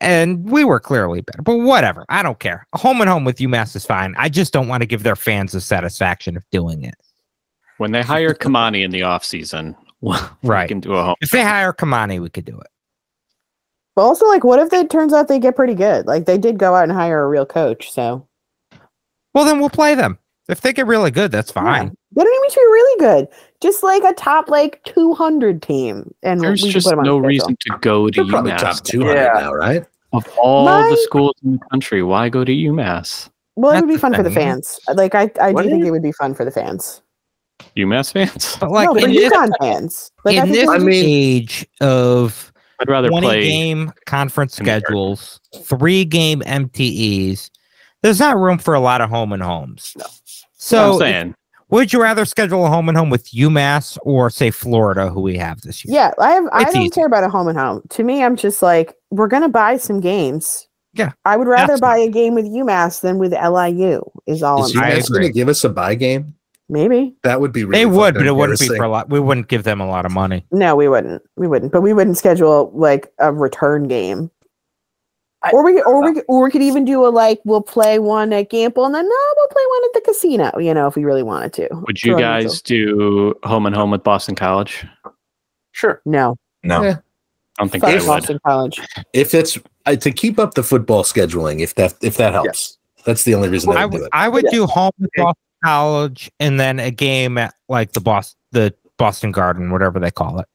And 0.00 0.48
we 0.48 0.62
were 0.64 0.78
clearly 0.78 1.22
better, 1.22 1.42
but 1.42 1.56
whatever. 1.56 2.04
I 2.08 2.22
don't 2.22 2.38
care. 2.38 2.66
A 2.72 2.78
home 2.78 3.00
and 3.00 3.10
home 3.10 3.24
with 3.24 3.38
UMass 3.38 3.74
is 3.74 3.84
fine. 3.86 4.14
I 4.18 4.28
just 4.28 4.52
don't 4.52 4.68
want 4.68 4.82
to 4.82 4.86
give 4.86 5.02
their 5.02 5.16
fans 5.16 5.52
the 5.52 5.60
satisfaction 5.60 6.36
of 6.36 6.44
doing 6.52 6.84
it. 6.84 6.94
When 7.78 7.92
they 7.92 8.02
hire 8.02 8.32
Kimani 8.32 8.84
in 8.84 8.90
the 8.90 9.00
offseason, 9.00 9.74
we 10.00 10.14
Right. 10.42 10.68
can 10.68 10.80
do 10.80 10.94
a 10.94 11.02
home. 11.02 11.14
If 11.20 11.30
they 11.30 11.42
hire 11.42 11.72
Kimani, 11.72 12.20
we 12.20 12.28
could 12.30 12.44
do 12.44 12.58
it. 12.58 12.68
But 13.94 14.02
also, 14.02 14.26
like, 14.26 14.44
what 14.44 14.58
if 14.58 14.72
it 14.72 14.90
turns 14.90 15.14
out 15.14 15.28
they 15.28 15.38
get 15.38 15.56
pretty 15.56 15.74
good? 15.74 16.06
Like, 16.06 16.26
they 16.26 16.36
did 16.36 16.58
go 16.58 16.74
out 16.74 16.82
and 16.84 16.92
hire 16.92 17.22
a 17.22 17.28
real 17.28 17.46
coach. 17.46 17.90
So, 17.90 18.26
Well, 19.34 19.44
then 19.46 19.58
we'll 19.58 19.70
play 19.70 19.94
them. 19.94 20.18
If 20.48 20.60
they 20.60 20.72
get 20.72 20.86
really 20.86 21.10
good, 21.10 21.32
that's 21.32 21.50
yeah. 21.50 21.62
fine. 21.62 21.96
they 22.14 22.22
don't 22.22 22.32
even 22.32 22.42
need 22.42 22.50
to 22.50 22.54
be 22.56 22.60
really 22.62 23.00
good. 23.00 23.28
Just 23.60 23.82
like 23.82 24.02
a 24.04 24.12
top, 24.14 24.48
like, 24.50 24.82
200 24.84 25.60
team. 25.62 26.14
And 26.22 26.40
There's 26.40 26.62
we 26.62 26.70
just 26.70 26.86
put 26.86 26.92
'em 26.92 26.98
on 27.00 27.04
no 27.06 27.20
the 27.20 27.26
reason 27.26 27.56
to 27.60 27.78
go 27.80 28.08
to 28.08 28.22
They're 28.24 28.32
UMass. 28.42 28.58
top 28.58 28.84
200 28.84 29.14
Yeah. 29.14 29.32
now, 29.34 29.52
right? 29.52 29.84
Of 30.12 30.26
all 30.38 30.66
My- 30.66 30.88
the 30.88 30.96
schools 30.98 31.34
in 31.44 31.52
the 31.52 31.58
country, 31.70 32.02
why 32.02 32.28
go 32.28 32.44
to 32.44 32.52
UMass? 32.52 33.28
Well, 33.56 33.72
it 33.72 33.80
would 33.80 33.88
be 33.88 33.94
the 33.94 34.00
fun 34.00 34.14
for 34.14 34.22
the 34.22 34.30
fans. 34.30 34.78
Like, 34.94 35.14
I, 35.14 35.30
I 35.40 35.52
do 35.52 35.62
think 35.62 35.82
is- 35.82 35.88
it 35.88 35.90
would 35.90 36.02
be 36.02 36.12
fun 36.12 36.34
for 36.34 36.44
the 36.44 36.50
fans. 36.50 37.00
UMass 37.76 38.12
fans? 38.12 38.56
But 38.60 38.70
like 38.70 38.86
no, 38.88 38.94
for 38.94 39.06
in 39.06 39.12
this, 39.14 39.32
UConn 39.32 39.50
fans. 39.60 40.10
Like, 40.24 40.38
I 40.38 40.42
in 40.42 40.52
think 40.52 40.56
this 40.56 40.68
I 40.70 40.78
mean- 40.78 41.04
age 41.06 41.66
of 41.80 42.52
I'd 42.80 42.88
rather 42.90 43.08
20 43.08 43.26
play. 43.26 43.42
game 43.42 43.92
conference 44.04 44.54
schedules, 44.56 45.40
three 45.62 46.04
game 46.04 46.40
MTEs, 46.42 47.50
there's 48.02 48.20
not 48.20 48.36
room 48.36 48.58
for 48.58 48.74
a 48.74 48.80
lot 48.80 49.00
of 49.00 49.08
home 49.08 49.32
and 49.32 49.42
homes. 49.42 49.94
No. 49.98 50.04
So, 50.58 50.92
I'm 50.94 50.98
saying 50.98 51.34
would 51.68 51.92
you 51.92 52.00
rather 52.00 52.24
schedule 52.24 52.64
a 52.64 52.68
home 52.68 52.88
and 52.88 52.96
home 52.96 53.10
with 53.10 53.30
UMass 53.32 53.98
or 54.02 54.30
say 54.30 54.50
Florida, 54.52 55.08
who 55.08 55.20
we 55.20 55.36
have 55.36 55.60
this 55.62 55.84
year? 55.84 55.94
Yeah, 55.96 56.10
I 56.18 56.30
have. 56.32 56.44
I 56.52 56.62
It's 56.62 56.72
don't 56.74 56.82
easy. 56.82 56.90
care 56.90 57.06
about 57.06 57.24
a 57.24 57.28
home 57.28 57.48
and 57.48 57.58
home. 57.58 57.82
To 57.90 58.04
me, 58.04 58.22
I'm 58.22 58.36
just 58.36 58.62
like 58.62 58.94
we're 59.10 59.26
gonna 59.28 59.48
buy 59.48 59.76
some 59.78 60.00
games. 60.00 60.68
Yeah, 60.92 61.12
I 61.24 61.36
would 61.36 61.48
rather 61.48 61.72
that's 61.72 61.80
buy 61.80 61.98
a 61.98 62.08
game 62.08 62.34
with 62.34 62.46
UMass 62.46 63.00
than 63.00 63.18
with 63.18 63.32
LIU. 63.32 64.02
Is 64.26 64.42
all 64.42 64.64
Is 64.64 64.76
I'm 64.76 64.82
I 64.84 64.90
saying. 64.90 65.02
UMass 65.02 65.10
going 65.12 65.22
to 65.24 65.32
give 65.32 65.48
us 65.48 65.62
a 65.64 65.68
buy 65.68 65.94
game? 65.94 66.34
Maybe 66.68 67.14
That 67.22 67.40
would 67.40 67.52
be 67.52 67.62
really 67.64 67.78
they 67.80 67.86
would, 67.86 68.14
but 68.14 68.26
it 68.26 68.32
wouldn't 68.34 68.58
be 68.58 68.66
for 68.66 68.82
a 68.82 68.88
lot. 68.88 69.08
We 69.08 69.20
wouldn't 69.20 69.46
give 69.48 69.62
them 69.62 69.80
a 69.80 69.86
lot 69.86 70.04
of 70.04 70.10
money. 70.12 70.44
no, 70.50 70.74
we 70.74 70.88
wouldn't. 70.88 71.22
We 71.36 71.46
wouldn't. 71.46 71.70
But 71.72 71.82
we 71.82 71.92
wouldn't 71.92 72.18
schedule 72.18 72.72
like 72.74 73.12
a 73.18 73.32
return 73.32 73.86
game. 73.88 74.30
I- 75.44 75.50
or 75.52 75.62
we 75.64 75.80
or 75.82 76.02
we 76.12 76.20
or 76.28 76.42
we 76.44 76.50
could 76.50 76.62
even 76.62 76.84
do 76.84 77.06
a 77.06 77.08
like 77.08 77.40
we'll 77.44 77.60
play 77.62 77.98
one 78.00 78.32
at 78.32 78.50
Gampel 78.50 78.84
and 78.86 78.94
then 78.94 79.04
no 79.04 79.16
we'll 79.36 79.48
play 79.48 79.62
one 79.68 79.80
at 79.84 79.92
the 79.94 80.00
casino 80.00 80.58
you 80.58 80.72
know 80.74 80.86
if 80.88 80.96
we 80.96 81.04
really 81.04 81.22
wanted 81.22 81.52
to. 81.52 81.68
would 81.86 82.02
you 82.02 82.18
guys 82.18 82.60
do 82.62 83.34
home 83.44 83.66
and 83.66 83.76
home 83.76 83.90
with 83.92 84.02
Boston 84.02 84.34
College? 84.34 84.84
Sure. 85.72 86.00
No, 86.04 86.36
No. 86.64 86.82
Yeah. 86.82 86.96
I 87.58 87.62
don't 87.62 87.68
think 87.70 87.84
fuck 87.84 87.90
they 87.92 87.98
would. 87.98 88.06
Boston 88.06 88.38
College. 88.44 88.80
If 89.12 89.34
it's 89.34 89.58
uh, 89.84 89.94
to 89.96 90.10
keep 90.10 90.38
up 90.40 90.54
the 90.54 90.62
football 90.62 91.04
scheduling, 91.04 91.60
if 91.60 91.74
that 91.76 91.94
if 92.02 92.16
that 92.16 92.32
helps, 92.32 92.78
that's 93.04 93.22
the 93.24 93.34
only 93.34 93.48
reason 93.50 93.70
I 93.76 93.82
I 93.82 93.86
would 93.86 93.98
do 93.98 94.04
it. 94.04 94.10
I 94.12 94.28
would 94.28 94.44
Yeah. 94.44 94.50
do 94.50 94.66
home 94.66 94.90
with 94.98 95.10
Boston 95.16 95.42
College 95.64 96.30
and 96.40 96.58
then 96.60 96.78
a 96.78 96.90
game 96.90 97.38
at 97.38 97.54
like 97.68 97.92
the 97.92 98.00
Boston 98.00 98.38
the 98.52 98.74
Boston 98.98 99.32
Garden, 99.32 99.70
whatever 99.70 99.98
they 99.98 100.10
call 100.10 100.38
it. 100.38 100.46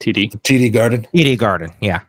TD. 0.00 0.32
TD 0.42 0.72
Garden. 0.72 1.06
ED 1.14 1.36
Garden, 1.36 1.72
yeah. 1.80 2.00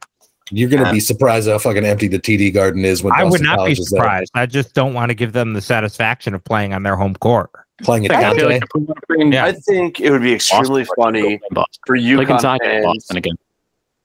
You're 0.52 0.69
going 0.69 0.84
to 0.84 0.89
Uh, 0.89 0.93
be 0.93 0.99
surprised 0.99 1.47
how 1.49 1.57
fucking 1.57 1.85
empty 1.85 2.07
the 2.07 2.19
TD 2.19 2.53
Garden 2.53 2.85
is 2.85 3.02
when 3.02 3.14
I 3.14 3.23
would 3.23 3.41
not 3.41 3.53
be 3.53 3.57
College 3.57 3.80
is 3.80 3.89
there. 3.89 3.99
surprised. 4.02 4.31
I 4.35 4.45
just 4.45 4.73
don't 4.73 4.93
want 4.93 5.10
to 5.10 5.14
give 5.15 5.34
them 5.34 5.53
the 5.53 5.61
satisfaction 5.61 6.34
of 6.34 6.43
playing 6.43 6.73
on 6.73 6.84
their 6.84 6.95
home 6.95 7.15
court. 7.15 7.49
playing 7.84 8.06
at 8.06 8.11
I 8.11 8.31
I 8.31 8.35
feel 8.35 8.49
like 8.49 8.61
if 8.64 8.69
we 8.76 8.81
want 8.81 8.99
to 8.99 9.06
bring 9.07 9.31
Yeah. 9.34 9.45
I 9.45 9.52
think 9.53 9.99
it 9.99 10.11
would 10.11 10.22
be 10.22 10.34
extremely 10.34 10.84
Boston, 10.84 10.95
funny 11.03 11.39
Boston. 11.52 11.81
for 11.88 11.95
you 11.95 12.18
UConn 12.19 12.27
Gonzaga 12.27 12.65
in 12.65 12.72
fans. 12.72 12.85
Boston 12.85 13.18
again. 13.18 13.35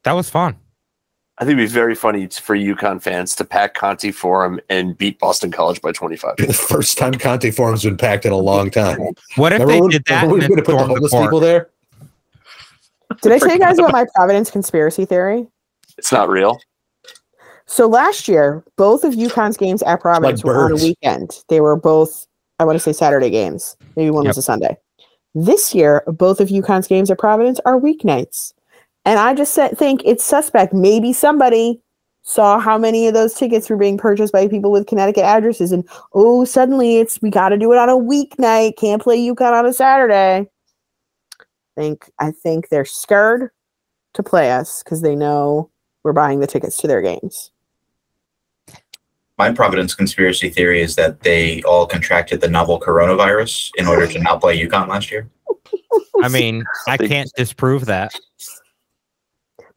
That 0.04 0.12
was 0.12 0.30
fun. 0.30 0.56
I 1.40 1.44
think 1.44 1.58
it'd 1.58 1.70
be 1.70 1.72
very 1.72 1.94
funny 1.94 2.26
for 2.26 2.54
UConn 2.54 3.00
fans 3.00 3.34
to 3.36 3.46
pack 3.46 3.72
Conte 3.72 4.10
Forum 4.10 4.60
and 4.68 4.96
beat 4.96 5.18
Boston 5.18 5.50
College 5.50 5.80
by 5.80 5.90
25. 5.90 6.36
the 6.36 6.52
first 6.68 6.98
time 6.98 7.14
Conte 7.14 7.50
Forum's 7.50 7.82
been 7.82 7.96
packed 7.96 8.26
in 8.26 8.32
a 8.32 8.36
long 8.36 8.70
time. 8.70 8.98
What 9.36 9.54
if 9.54 9.60
Remember 9.60 9.72
they 9.72 9.80
when, 9.80 9.90
did 9.90 10.04
that 10.04 10.22
remember 10.24 10.34
we 10.34 10.40
then 10.40 10.50
would 10.50 10.58
have 10.58 10.66
put 10.66 10.72
the 10.72 10.78
stormed 10.78 10.90
the 10.90 10.94
homeless 10.94 11.12
people 11.12 11.40
there? 11.40 11.70
Did 13.22 13.32
I 13.32 13.38
tell 13.38 13.52
you 13.52 13.58
guys 13.58 13.78
about 13.78 13.92
my 13.92 14.04
Providence 14.14 14.50
conspiracy 14.50 15.06
theory? 15.06 15.48
It's 15.96 16.12
not 16.12 16.28
real. 16.28 16.60
So 17.64 17.88
last 17.88 18.28
year, 18.28 18.62
both 18.76 19.02
of 19.02 19.14
UConn's 19.14 19.56
games 19.56 19.82
at 19.84 20.00
Providence 20.00 20.44
were 20.44 20.66
on 20.66 20.72
a 20.72 20.74
weekend. 20.74 21.42
They 21.48 21.62
were 21.62 21.76
both, 21.76 22.26
I 22.58 22.66
want 22.66 22.76
to 22.76 22.80
say 22.80 22.92
Saturday 22.92 23.30
games. 23.30 23.78
Maybe 23.96 24.10
one 24.10 24.26
was 24.26 24.36
a 24.36 24.42
Sunday. 24.42 24.76
This 25.34 25.74
year, 25.74 26.02
both 26.06 26.40
of 26.40 26.48
UConn's 26.48 26.86
games 26.86 27.10
at 27.10 27.18
Providence 27.18 27.60
are 27.64 27.80
weeknights. 27.80 28.52
And 29.04 29.18
I 29.18 29.34
just 29.34 29.54
think 29.54 30.02
it's 30.04 30.24
suspect. 30.24 30.72
Maybe 30.72 31.12
somebody 31.12 31.80
saw 32.22 32.58
how 32.58 32.76
many 32.76 33.06
of 33.06 33.14
those 33.14 33.34
tickets 33.34 33.70
were 33.70 33.76
being 33.76 33.96
purchased 33.96 34.32
by 34.32 34.46
people 34.46 34.70
with 34.70 34.86
Connecticut 34.86 35.24
addresses, 35.24 35.72
and 35.72 35.88
oh, 36.14 36.44
suddenly 36.44 36.98
it's 36.98 37.20
we 37.22 37.30
got 37.30 37.48
to 37.48 37.58
do 37.58 37.72
it 37.72 37.78
on 37.78 37.88
a 37.88 37.96
weeknight. 37.96 38.76
Can't 38.76 39.02
play 39.02 39.18
UConn 39.18 39.52
on 39.52 39.66
a 39.66 39.72
Saturday. 39.72 40.48
Think 41.76 42.10
I 42.18 42.30
think 42.30 42.68
they're 42.68 42.84
scared 42.84 43.50
to 44.14 44.22
play 44.22 44.52
us 44.52 44.82
because 44.82 45.02
they 45.02 45.16
know 45.16 45.70
we're 46.02 46.12
buying 46.12 46.40
the 46.40 46.46
tickets 46.46 46.76
to 46.78 46.86
their 46.86 47.00
games. 47.00 47.50
My 49.38 49.50
Providence 49.50 49.94
conspiracy 49.94 50.50
theory 50.50 50.82
is 50.82 50.96
that 50.96 51.20
they 51.20 51.62
all 51.62 51.86
contracted 51.86 52.42
the 52.42 52.48
novel 52.48 52.78
coronavirus 52.78 53.70
in 53.78 53.86
order 53.86 54.06
to 54.06 54.18
not 54.18 54.42
play 54.42 54.62
UConn 54.62 54.88
last 54.88 55.10
year. 55.10 55.30
I 56.22 56.28
mean, 56.28 56.62
I 56.86 56.98
can't 56.98 57.32
disprove 57.36 57.86
that. 57.86 58.14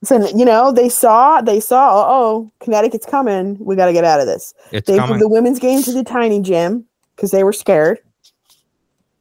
So 0.04 0.28
you 0.36 0.44
know 0.44 0.72
they 0.72 0.90
saw 0.90 1.42
they 1.42 1.60
saw 1.60 2.06
oh 2.08 2.52
Connecticut's 2.60 3.06
coming 3.06 3.58
we 3.60 3.76
got 3.76 3.86
to 3.86 3.94
get 3.94 4.04
out 4.04 4.20
of 4.20 4.26
this. 4.28 4.54
It's 4.72 4.88
They 4.88 4.98
coming. 4.98 5.12
moved 5.12 5.22
the 5.22 5.30
women's 5.30 5.60
game 5.60 5.82
to 5.84 5.92
the 5.92 6.04
tiny 6.04 6.42
gym 6.42 6.86
because 7.16 7.32
they 7.32 7.44
were 7.44 7.54
scared. 7.54 8.00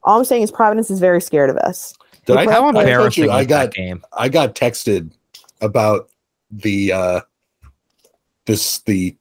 All 0.03 0.19
I'm 0.19 0.25
saying 0.25 0.43
is 0.43 0.51
Providence 0.51 0.91
is 0.91 0.99
very 0.99 1.21
scared 1.21 1.51
of 1.51 1.57
us. 1.59 1.95
Did 2.27 2.37
I, 2.37 2.45
How 2.45 2.51
I 2.51 2.73
told 2.73 2.77
embarrassing 2.77 3.25
you 3.25 3.31
I 3.31 3.45
got 3.45 3.67
that 3.67 3.75
game? 3.75 4.03
I 4.13 4.29
got 4.29 4.55
texted 4.55 5.13
about 5.61 6.09
the 6.51 6.93
uh 6.93 7.21
this 8.47 8.79
the 8.81 9.17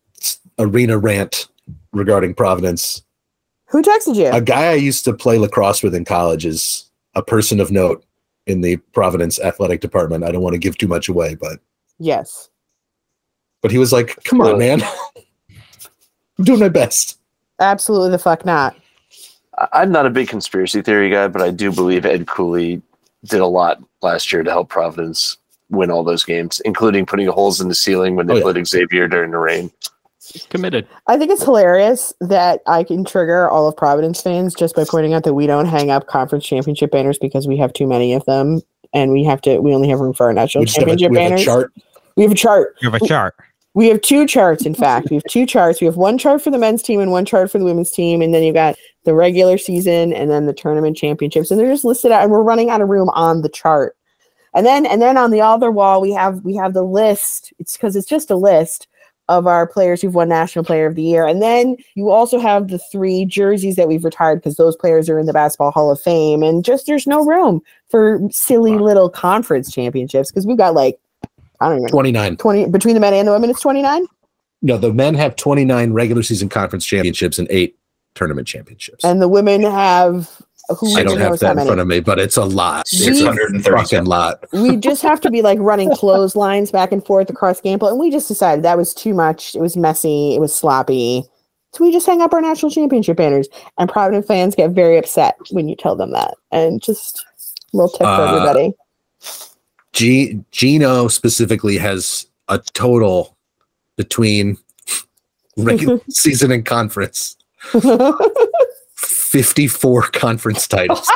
arena 0.57 0.97
rant 0.97 1.47
regarding 1.91 2.33
Providence. 2.33 3.03
Who 3.67 3.81
texted 3.81 4.15
you? 4.15 4.27
A 4.27 4.41
guy 4.41 4.71
I 4.71 4.73
used 4.73 5.05
to 5.05 5.13
play 5.13 5.37
lacrosse 5.37 5.81
with 5.83 5.95
in 5.95 6.05
college 6.05 6.45
is 6.45 6.89
a 7.15 7.23
person 7.23 7.59
of 7.59 7.71
note 7.71 8.03
in 8.47 8.61
the 8.61 8.77
Providence 8.93 9.39
athletic 9.39 9.81
department. 9.81 10.23
I 10.23 10.31
don't 10.31 10.41
want 10.41 10.53
to 10.53 10.59
give 10.59 10.77
too 10.77 10.87
much 10.87 11.07
away, 11.09 11.35
but 11.35 11.59
yes. 11.99 12.49
but 13.61 13.71
he 13.71 13.77
was 13.77 13.91
like, 13.93 14.21
"Come 14.23 14.41
on, 14.41 14.57
man, 14.59 14.81
I'm 16.37 16.45
doing 16.45 16.59
my 16.59 16.69
best." 16.69 17.17
Absolutely 17.59 18.09
the 18.09 18.19
fuck 18.19 18.45
not. 18.45 18.75
I- 19.57 19.67
I'm 19.73 19.91
not 19.91 20.05
a 20.05 20.09
big 20.09 20.27
conspiracy 20.27 20.81
theory 20.81 21.09
guy, 21.09 21.27
but 21.27 21.41
I 21.41 21.51
do 21.51 21.71
believe 21.71 22.05
Ed 22.05 22.27
Cooley 22.27 22.81
did 23.25 23.39
a 23.41 23.45
lot 23.47 23.81
last 24.01 24.31
year 24.31 24.41
to 24.43 24.49
help 24.49 24.69
Providence 24.69 25.37
win 25.69 25.91
all 25.91 26.03
those 26.03 26.23
games, 26.23 26.59
including 26.65 27.05
putting 27.05 27.27
holes 27.27 27.61
in 27.61 27.67
the 27.69 27.75
ceiling 27.75 28.15
when 28.15 28.27
they 28.27 28.33
Oh, 28.33 28.37
yeah. 28.37 28.43
played 28.43 28.67
Xavier 28.67 29.07
during 29.07 29.31
the 29.31 29.37
rain. 29.37 29.71
Committed. 30.49 30.87
I 31.07 31.17
think 31.17 31.31
it's 31.31 31.43
hilarious 31.43 32.13
that 32.21 32.61
I 32.67 32.83
can 32.83 33.05
trigger 33.05 33.49
all 33.49 33.67
of 33.67 33.75
Providence 33.75 34.21
fans 34.21 34.53
just 34.53 34.75
by 34.75 34.85
pointing 34.87 35.13
out 35.13 35.23
that 35.23 35.33
we 35.33 35.47
don't 35.47 35.65
hang 35.65 35.91
up 35.91 36.07
conference 36.07 36.45
championship 36.45 36.91
banners 36.91 37.17
because 37.17 37.47
we 37.47 37.57
have 37.57 37.73
too 37.73 37.87
many 37.87 38.13
of 38.13 38.25
them 38.25 38.61
and 38.93 39.11
we 39.11 39.23
have 39.23 39.41
to 39.41 39.59
we 39.59 39.73
only 39.73 39.89
have 39.89 39.99
room 39.99 40.13
for 40.13 40.25
our 40.25 40.33
national 40.33 40.61
We 40.61 40.65
just 40.65 40.77
have 40.77 40.87
a, 40.87 40.91
championship 40.97 41.11
we 41.11 41.17
have 41.17 41.25
a 41.25 41.29
banners. 41.35 41.45
chart. 41.45 41.73
We 42.15 42.23
have 42.23 42.31
a 42.31 42.35
chart. 42.35 42.75
You 42.81 42.91
have 42.91 43.01
a 43.01 43.07
chart. 43.07 43.35
We 43.73 43.87
have 43.87 44.01
two 44.01 44.27
charts, 44.27 44.65
in 44.65 44.75
fact. 44.75 45.09
We 45.09 45.15
have 45.15 45.23
two 45.29 45.45
charts. 45.45 45.79
We 45.79 45.85
have 45.85 45.95
one 45.95 46.17
chart 46.17 46.41
for 46.41 46.51
the 46.51 46.57
men's 46.57 46.83
team 46.83 46.99
and 46.99 47.11
one 47.11 47.23
chart 47.23 47.49
for 47.49 47.57
the 47.57 47.63
women's 47.63 47.91
team. 47.91 48.21
And 48.21 48.33
then 48.33 48.43
you've 48.43 48.53
got 48.53 48.75
the 49.05 49.15
regular 49.15 49.57
season 49.57 50.11
and 50.11 50.29
then 50.29 50.45
the 50.45 50.53
tournament 50.53 50.97
championships. 50.97 51.51
And 51.51 51.59
they're 51.59 51.71
just 51.71 51.85
listed 51.85 52.11
out 52.11 52.23
and 52.23 52.31
we're 52.31 52.43
running 52.43 52.69
out 52.69 52.81
of 52.81 52.89
room 52.89 53.09
on 53.11 53.41
the 53.41 53.49
chart. 53.49 53.95
And 54.53 54.65
then 54.65 54.85
and 54.85 55.01
then 55.01 55.15
on 55.15 55.31
the 55.31 55.39
other 55.39 55.71
wall 55.71 56.01
we 56.01 56.11
have 56.11 56.43
we 56.43 56.55
have 56.55 56.73
the 56.73 56.83
list. 56.83 57.53
It's 57.59 57.77
because 57.77 57.95
it's 57.95 58.07
just 58.07 58.29
a 58.29 58.35
list 58.35 58.87
of 59.29 59.47
our 59.47 59.65
players 59.65 60.01
who've 60.01 60.15
won 60.15 60.29
National 60.29 60.65
Player 60.65 60.87
of 60.87 60.95
the 60.95 61.03
Year. 61.03 61.25
And 61.25 61.41
then 61.41 61.77
you 61.95 62.09
also 62.09 62.39
have 62.39 62.67
the 62.67 62.79
three 62.91 63.25
jerseys 63.25 63.75
that 63.75 63.87
we've 63.87 64.03
retired 64.03 64.37
because 64.37 64.57
those 64.57 64.75
players 64.75 65.09
are 65.09 65.19
in 65.19 65.25
the 65.25 65.33
Basketball 65.33 65.71
Hall 65.71 65.91
of 65.91 66.01
Fame. 66.01 66.43
And 66.43 66.65
just 66.65 66.85
there's 66.85 67.07
no 67.07 67.25
room 67.25 67.61
for 67.89 68.19
silly 68.31 68.77
little 68.77 69.09
conference 69.09 69.71
championships 69.71 70.31
because 70.31 70.45
we've 70.45 70.57
got 70.57 70.73
like, 70.73 70.99
I 71.61 71.69
don't 71.69 71.81
know, 71.81 71.87
29. 71.87 72.37
20 72.37 72.69
between 72.69 72.93
the 72.93 72.99
men 72.99 73.13
and 73.13 73.27
the 73.27 73.31
women, 73.31 73.49
it's 73.49 73.61
29. 73.61 74.05
No, 74.63 74.77
the 74.77 74.93
men 74.93 75.15
have 75.15 75.35
29 75.35 75.93
regular 75.93 76.23
season 76.23 76.49
conference 76.49 76.85
championships 76.85 77.39
and 77.39 77.47
eight 77.49 77.77
tournament 78.15 78.47
championships. 78.47 79.03
And 79.03 79.21
the 79.21 79.27
women 79.27 79.61
have 79.63 80.41
who 80.75 80.95
I 80.97 81.03
don't 81.03 81.17
have 81.19 81.39
that 81.39 81.57
in 81.57 81.65
front 81.65 81.79
of 81.79 81.87
me, 81.87 81.99
but 81.99 82.19
it's 82.19 82.37
a 82.37 82.45
lot. 82.45 82.85
We- 82.91 82.99
It's 83.07 83.19
a 83.19 83.33
637. 83.33 83.79
fucking 83.79 84.05
lot. 84.05 84.43
we 84.53 84.75
just 84.89 85.01
have 85.01 85.19
to 85.21 85.29
be 85.31 85.41
like 85.41 85.59
running 85.59 85.89
clotheslines 85.91 86.71
back 86.71 86.91
and 86.91 87.05
forth 87.05 87.29
across 87.29 87.61
Gampel, 87.61 87.89
and 87.89 87.99
we 87.99 88.11
just 88.11 88.27
decided 88.27 88.63
that 88.65 88.77
was 88.77 88.93
too 88.93 89.13
much. 89.13 89.55
It 89.55 89.61
was 89.61 89.75
messy. 89.77 90.35
It 90.35 90.39
was 90.39 90.53
sloppy. 90.55 91.23
So 91.73 91.85
we 91.85 91.91
just 91.93 92.05
hang 92.05 92.21
up 92.21 92.33
our 92.33 92.41
national 92.41 92.69
championship 92.71 93.15
banners, 93.17 93.47
and 93.77 93.89
Providence 93.89 94.25
fans 94.27 94.55
get 94.55 94.71
very 94.71 94.97
upset 94.97 95.37
when 95.51 95.69
you 95.69 95.75
tell 95.75 95.95
them 95.95 96.11
that. 96.11 96.35
And 96.51 96.81
just 96.81 97.23
a 97.73 97.77
little 97.77 97.89
tip 97.89 97.99
for 98.01 98.05
Uh, 98.07 98.35
everybody. 98.35 98.73
G 99.93 100.39
Gino 100.51 101.07
specifically 101.07 101.77
has 101.77 102.27
a 102.47 102.59
total 102.59 103.37
between 103.97 104.57
regular 105.57 105.99
season 106.09 106.51
and 106.51 106.65
conference 106.65 107.35
54 109.31 110.01
conference 110.11 110.67
titles. 110.67 111.09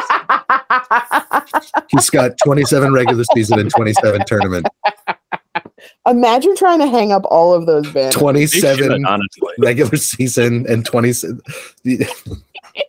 He's 1.90 2.10
got 2.10 2.32
27 2.44 2.94
regular 2.94 3.26
season 3.34 3.60
and 3.60 3.70
27 3.70 4.26
tournament. 4.26 4.68
Imagine 6.08 6.56
trying 6.56 6.80
to 6.80 6.88
hang 6.88 7.12
up 7.12 7.24
all 7.26 7.54
of 7.54 7.66
those 7.66 7.92
banners. 7.92 8.16
They 8.16 8.48
should, 8.48 8.62
27 8.62 9.06
regular 9.60 9.98
season 9.98 10.66
and 10.70 10.86
20 10.86 11.12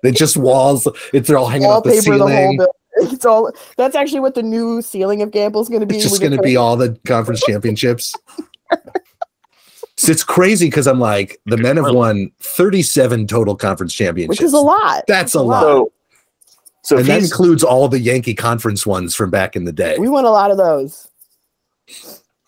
they 0.02 0.12
just 0.12 0.36
walls 0.36 0.88
it's 1.12 1.28
they're 1.28 1.38
all 1.38 1.48
hanging 1.48 1.68
off 1.68 1.84
the 1.84 1.90
Wallpaper 1.90 2.18
the 2.18 2.18
whole 2.18 2.28
ceiling 2.28 2.56
building. 2.56 2.72
It's 2.98 3.26
all. 3.26 3.52
That's 3.76 3.94
actually 3.94 4.20
what 4.20 4.34
the 4.34 4.42
new 4.42 4.80
ceiling 4.80 5.20
of 5.20 5.30
Gampel 5.30 5.60
is 5.60 5.68
going 5.68 5.80
to 5.80 5.86
be. 5.86 5.96
it's 5.96 6.04
just 6.04 6.20
going 6.20 6.32
to 6.32 6.40
be 6.40 6.56
all 6.56 6.76
the 6.76 6.98
conference 7.06 7.42
championships 7.42 8.14
So 9.98 10.12
it's 10.12 10.24
crazy 10.24 10.66
because 10.66 10.86
i'm 10.86 11.00
like 11.00 11.38
the 11.46 11.56
men 11.56 11.76
have 11.78 11.94
won 11.94 12.30
37 12.40 13.26
total 13.26 13.56
conference 13.56 13.94
championships 13.94 14.28
which 14.40 14.44
is 14.44 14.52
a 14.52 14.58
lot. 14.60 15.04
that's 15.08 15.34
a 15.34 15.40
lot 15.42 15.60
So, 15.62 15.92
so 16.82 16.98
and 16.98 17.06
that 17.06 17.22
includes 17.22 17.62
all 17.64 17.88
the 17.88 17.98
yankee 17.98 18.34
conference 18.34 18.86
ones 18.86 19.14
from 19.14 19.30
back 19.30 19.56
in 19.56 19.64
the 19.64 19.72
day 19.72 19.96
We 19.98 20.08
won 20.08 20.24
a 20.24 20.30
lot 20.30 20.50
of 20.50 20.56
those. 20.58 21.08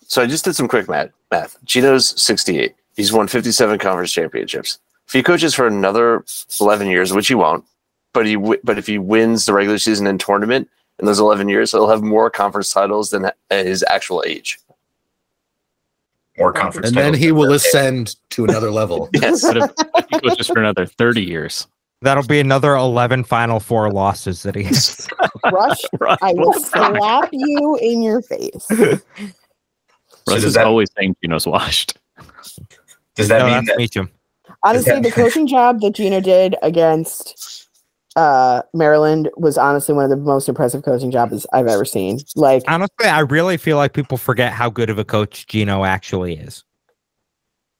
so 0.06 0.22
I 0.22 0.26
just 0.26 0.44
did 0.44 0.54
some 0.56 0.68
quick 0.68 0.88
math. 0.88 1.10
Math. 1.30 1.56
Gino's 1.64 2.20
68. 2.20 2.74
He's 2.96 3.12
won 3.12 3.28
57 3.28 3.78
conference 3.78 4.12
championships. 4.12 4.78
If 5.06 5.12
he 5.12 5.22
coaches 5.22 5.54
for 5.54 5.66
another 5.66 6.24
11 6.60 6.86
years, 6.88 7.12
which 7.12 7.28
he 7.28 7.34
won't, 7.34 7.64
but 8.14 8.24
he 8.26 8.34
wi- 8.34 8.60
but 8.64 8.78
if 8.78 8.86
he 8.86 8.98
wins 8.98 9.46
the 9.46 9.52
regular 9.52 9.78
season 9.78 10.06
and 10.06 10.18
tournament 10.18 10.68
in 10.98 11.06
those 11.06 11.20
11 11.20 11.48
years, 11.48 11.70
he'll 11.72 11.88
have 11.88 12.02
more 12.02 12.30
conference 12.30 12.72
titles 12.72 13.10
than 13.10 13.26
at 13.50 13.66
his 13.66 13.84
actual 13.88 14.24
age. 14.26 14.58
More 16.38 16.52
conference. 16.52 16.88
and 16.88 16.96
then 16.96 17.14
he 17.14 17.32
will 17.32 17.46
Brett 17.46 17.56
ascend 17.56 18.16
to 18.30 18.44
another 18.44 18.70
level 18.70 19.08
Yes. 19.14 19.42
But 19.42 19.56
if, 19.56 19.70
if 19.96 20.06
he 20.10 20.18
goes 20.20 20.36
just 20.36 20.52
for 20.52 20.60
another 20.60 20.86
30 20.86 21.22
years. 21.24 21.66
That'll 22.00 22.22
be 22.26 22.38
another 22.38 22.74
11 22.76 23.24
Final 23.24 23.58
Four 23.58 23.90
losses 23.90 24.44
that 24.44 24.54
he 24.54 24.62
has. 24.62 25.08
Rush, 25.52 25.80
Russ, 26.00 26.18
I 26.22 26.32
will 26.34 26.54
slap 26.54 27.28
you 27.32 27.76
in 27.82 28.02
your 28.02 28.22
face. 28.22 28.64
So 28.68 28.76
Russ 28.86 29.00
does 30.26 30.44
is 30.44 30.54
that- 30.54 30.66
always 30.66 30.88
saying 30.96 31.16
Gino's 31.22 31.46
washed. 31.46 31.98
Does 33.16 33.26
that 33.28 33.38
no, 33.40 33.46
mean 33.46 33.54
that's 33.54 33.66
that? 33.68 33.78
Meacham. 33.78 34.10
Honestly, 34.62 34.92
that- 34.92 35.02
the 35.02 35.10
coaching 35.10 35.48
job 35.48 35.80
that 35.80 35.94
Gino 35.94 36.20
did 36.20 36.54
against 36.62 37.57
uh, 38.18 38.62
Maryland 38.74 39.30
was 39.36 39.56
honestly 39.56 39.94
one 39.94 40.04
of 40.04 40.10
the 40.10 40.16
most 40.16 40.48
impressive 40.48 40.82
coaching 40.82 41.10
jobs 41.12 41.46
I've 41.52 41.68
ever 41.68 41.84
seen. 41.84 42.18
Like, 42.34 42.64
Honestly, 42.66 43.06
I 43.06 43.20
really 43.20 43.56
feel 43.56 43.76
like 43.76 43.92
people 43.92 44.18
forget 44.18 44.52
how 44.52 44.70
good 44.70 44.90
of 44.90 44.98
a 44.98 45.04
coach 45.04 45.46
Gino 45.46 45.84
actually 45.84 46.34
is. 46.36 46.64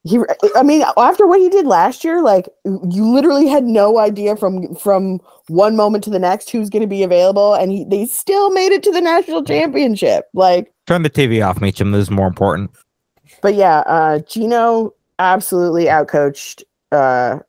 he, 0.04 0.18
I 0.54 0.62
mean, 0.62 0.84
after 0.96 1.26
what 1.26 1.40
he 1.40 1.48
did 1.48 1.66
last 1.66 2.04
year, 2.04 2.22
like 2.22 2.48
you 2.64 3.04
literally 3.12 3.48
had 3.48 3.64
no 3.64 3.98
idea 3.98 4.36
from 4.36 4.74
from 4.76 5.20
one 5.48 5.74
moment 5.74 6.04
to 6.04 6.10
the 6.10 6.18
next 6.20 6.50
who's 6.50 6.70
going 6.70 6.82
to 6.82 6.86
be 6.88 7.02
available, 7.02 7.54
and 7.54 7.72
he, 7.72 7.84
they 7.84 8.06
still 8.06 8.50
made 8.50 8.70
it 8.70 8.82
to 8.84 8.92
the 8.92 9.00
national 9.00 9.42
championship. 9.42 10.26
Like, 10.34 10.72
Turn 10.86 11.02
the 11.02 11.10
TV 11.10 11.44
off, 11.44 11.60
Meacham. 11.60 11.90
This 11.90 12.02
is 12.02 12.10
more 12.10 12.28
important. 12.28 12.70
but 13.42 13.54
yeah, 13.54 13.78
uh, 13.86 14.20
Gino 14.20 14.94
absolutely 15.18 15.86
outcoached. 15.86 16.62
Uh, 16.92 17.40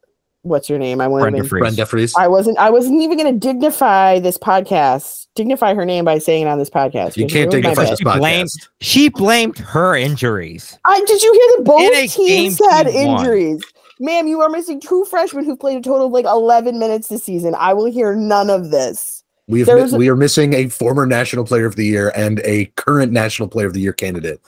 what's 0.44 0.68
her 0.68 0.78
name? 0.78 1.02
I 1.02 1.08
want 1.08 1.22
Brenda 1.24 1.44
to. 1.44 1.48
Frese. 1.50 1.60
brenda 1.60 1.84
Frese. 1.84 2.14
I 2.18 2.28
wasn't. 2.28 2.58
I 2.58 2.70
wasn't 2.70 3.02
even 3.02 3.18
going 3.18 3.34
to 3.34 3.40
dignify 3.40 4.20
this 4.20 4.38
podcast, 4.38 5.28
dignify 5.36 5.74
her 5.74 5.86
name 5.86 6.06
by 6.06 6.18
saying 6.18 6.44
it 6.44 6.48
on 6.50 6.58
this 6.60 6.70
podcast. 6.70 7.18
you 7.18 7.28
can't 7.28 7.52
dignify 7.52 7.84
bit. 7.84 7.90
this 7.92 8.00
She 8.00 8.04
blamed- 8.06 8.50
podcast 8.50 8.70
She 8.82 9.10
blamed 9.10 9.58
her 9.60 9.96
injuries. 9.96 10.78
I 10.86 11.00
did 11.06 11.22
you 11.22 11.34
hear 11.34 11.58
that 11.58 11.64
both 11.66 11.82
In 11.82 12.08
teams 12.08 12.60
had 12.72 12.90
she 12.90 13.06
won. 13.06 13.20
injuries? 13.20 13.64
Ma'am, 14.02 14.28
you 14.28 14.40
are 14.42 14.50
missing 14.50 14.80
two 14.80 15.04
freshmen 15.06 15.44
who've 15.44 15.60
played 15.60 15.78
a 15.78 15.82
total 15.82 16.08
of 16.08 16.14
like 16.14 16.24
11 16.26 16.80
minutes 16.80 17.10
this 17.10 17.24
season. 17.26 17.54
I 17.58 17.74
will 17.74 17.92
hear 17.92 18.16
none 18.16 18.50
of 18.50 18.72
this. 18.72 19.24
We've 19.50 19.68
mi- 19.68 19.74
a- 19.74 19.98
we 19.98 20.08
are 20.10 20.16
missing 20.16 20.54
a 20.54 20.70
former 20.70 21.06
national 21.06 21.44
player 21.44 21.66
of 21.66 21.76
the 21.76 21.84
year 21.86 22.14
and 22.16 22.40
a 22.46 22.66
current 22.78 23.12
national 23.12 23.50
player 23.50 23.68
of 23.68 23.74
the 23.74 23.82
year 23.82 23.92
candidate. 23.94 24.40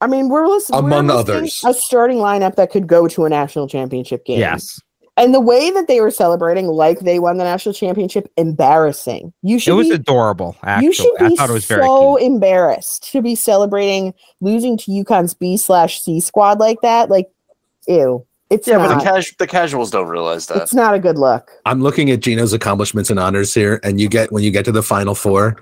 I 0.00 0.06
mean, 0.06 0.28
we're 0.28 0.46
listening 0.46 0.78
Among 0.78 1.08
we're 1.08 1.14
others. 1.14 1.60
a 1.66 1.74
starting 1.74 2.18
lineup 2.18 2.54
that 2.54 2.70
could 2.70 2.86
go 2.86 3.08
to 3.08 3.24
a 3.24 3.28
national 3.28 3.66
championship 3.68 4.24
game. 4.24 4.38
Yes. 4.38 4.80
And 5.18 5.34
the 5.34 5.40
way 5.40 5.70
that 5.70 5.88
they 5.88 6.00
were 6.00 6.10
celebrating 6.10 6.66
like 6.68 7.00
they 7.00 7.18
won 7.18 7.36
the 7.38 7.44
national 7.44 7.74
championship, 7.74 8.30
embarrassing. 8.36 9.32
You 9.42 9.58
should 9.58 9.72
It 9.72 9.74
was 9.74 9.88
be, 9.88 9.94
adorable, 9.94 10.56
actually. 10.62 10.86
you 10.86 10.92
should 10.92 11.22
I 11.22 11.28
be 11.28 11.36
thought 11.36 11.50
it 11.50 11.52
was 11.52 11.66
very 11.66 11.82
so 11.82 12.16
cute. 12.16 12.32
embarrassed 12.32 13.10
to 13.12 13.20
be 13.20 13.34
celebrating 13.34 14.14
losing 14.40 14.76
to 14.78 14.90
UConn's 14.90 15.34
B 15.34 15.56
slash 15.56 16.00
C 16.00 16.20
squad 16.20 16.60
like 16.60 16.80
that. 16.82 17.10
Like, 17.10 17.28
ew. 17.86 18.24
It's 18.50 18.66
Yeah, 18.66 18.78
but 18.78 18.88
the, 18.88 18.94
not. 18.94 19.04
cas- 19.04 19.34
the 19.38 19.46
casuals 19.46 19.90
don't 19.90 20.08
realize 20.08 20.46
that. 20.46 20.62
it's 20.62 20.72
not 20.72 20.94
a 20.94 20.98
good 20.98 21.18
look. 21.18 21.50
I'm 21.66 21.82
looking 21.82 22.10
at 22.10 22.20
Gino's 22.20 22.54
accomplishments 22.54 23.10
and 23.10 23.18
honors 23.20 23.52
here, 23.52 23.78
and 23.84 24.00
you 24.00 24.08
get 24.08 24.32
when 24.32 24.42
you 24.42 24.50
get 24.50 24.64
to 24.64 24.72
the 24.72 24.82
final 24.82 25.14
four, 25.14 25.56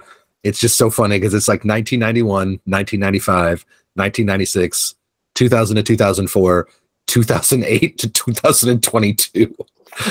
it's 0.44 0.60
just 0.60 0.76
so 0.76 0.88
funny 0.90 1.18
because 1.18 1.34
it's 1.34 1.48
like 1.48 1.64
1991, 1.64 2.60
1995, 2.66 3.64
1996, 3.94 4.94
2000 5.34 5.76
to 5.76 5.82
2004, 5.82 6.68
2008 7.06 7.98
to 7.98 8.08
2022. 8.08 9.54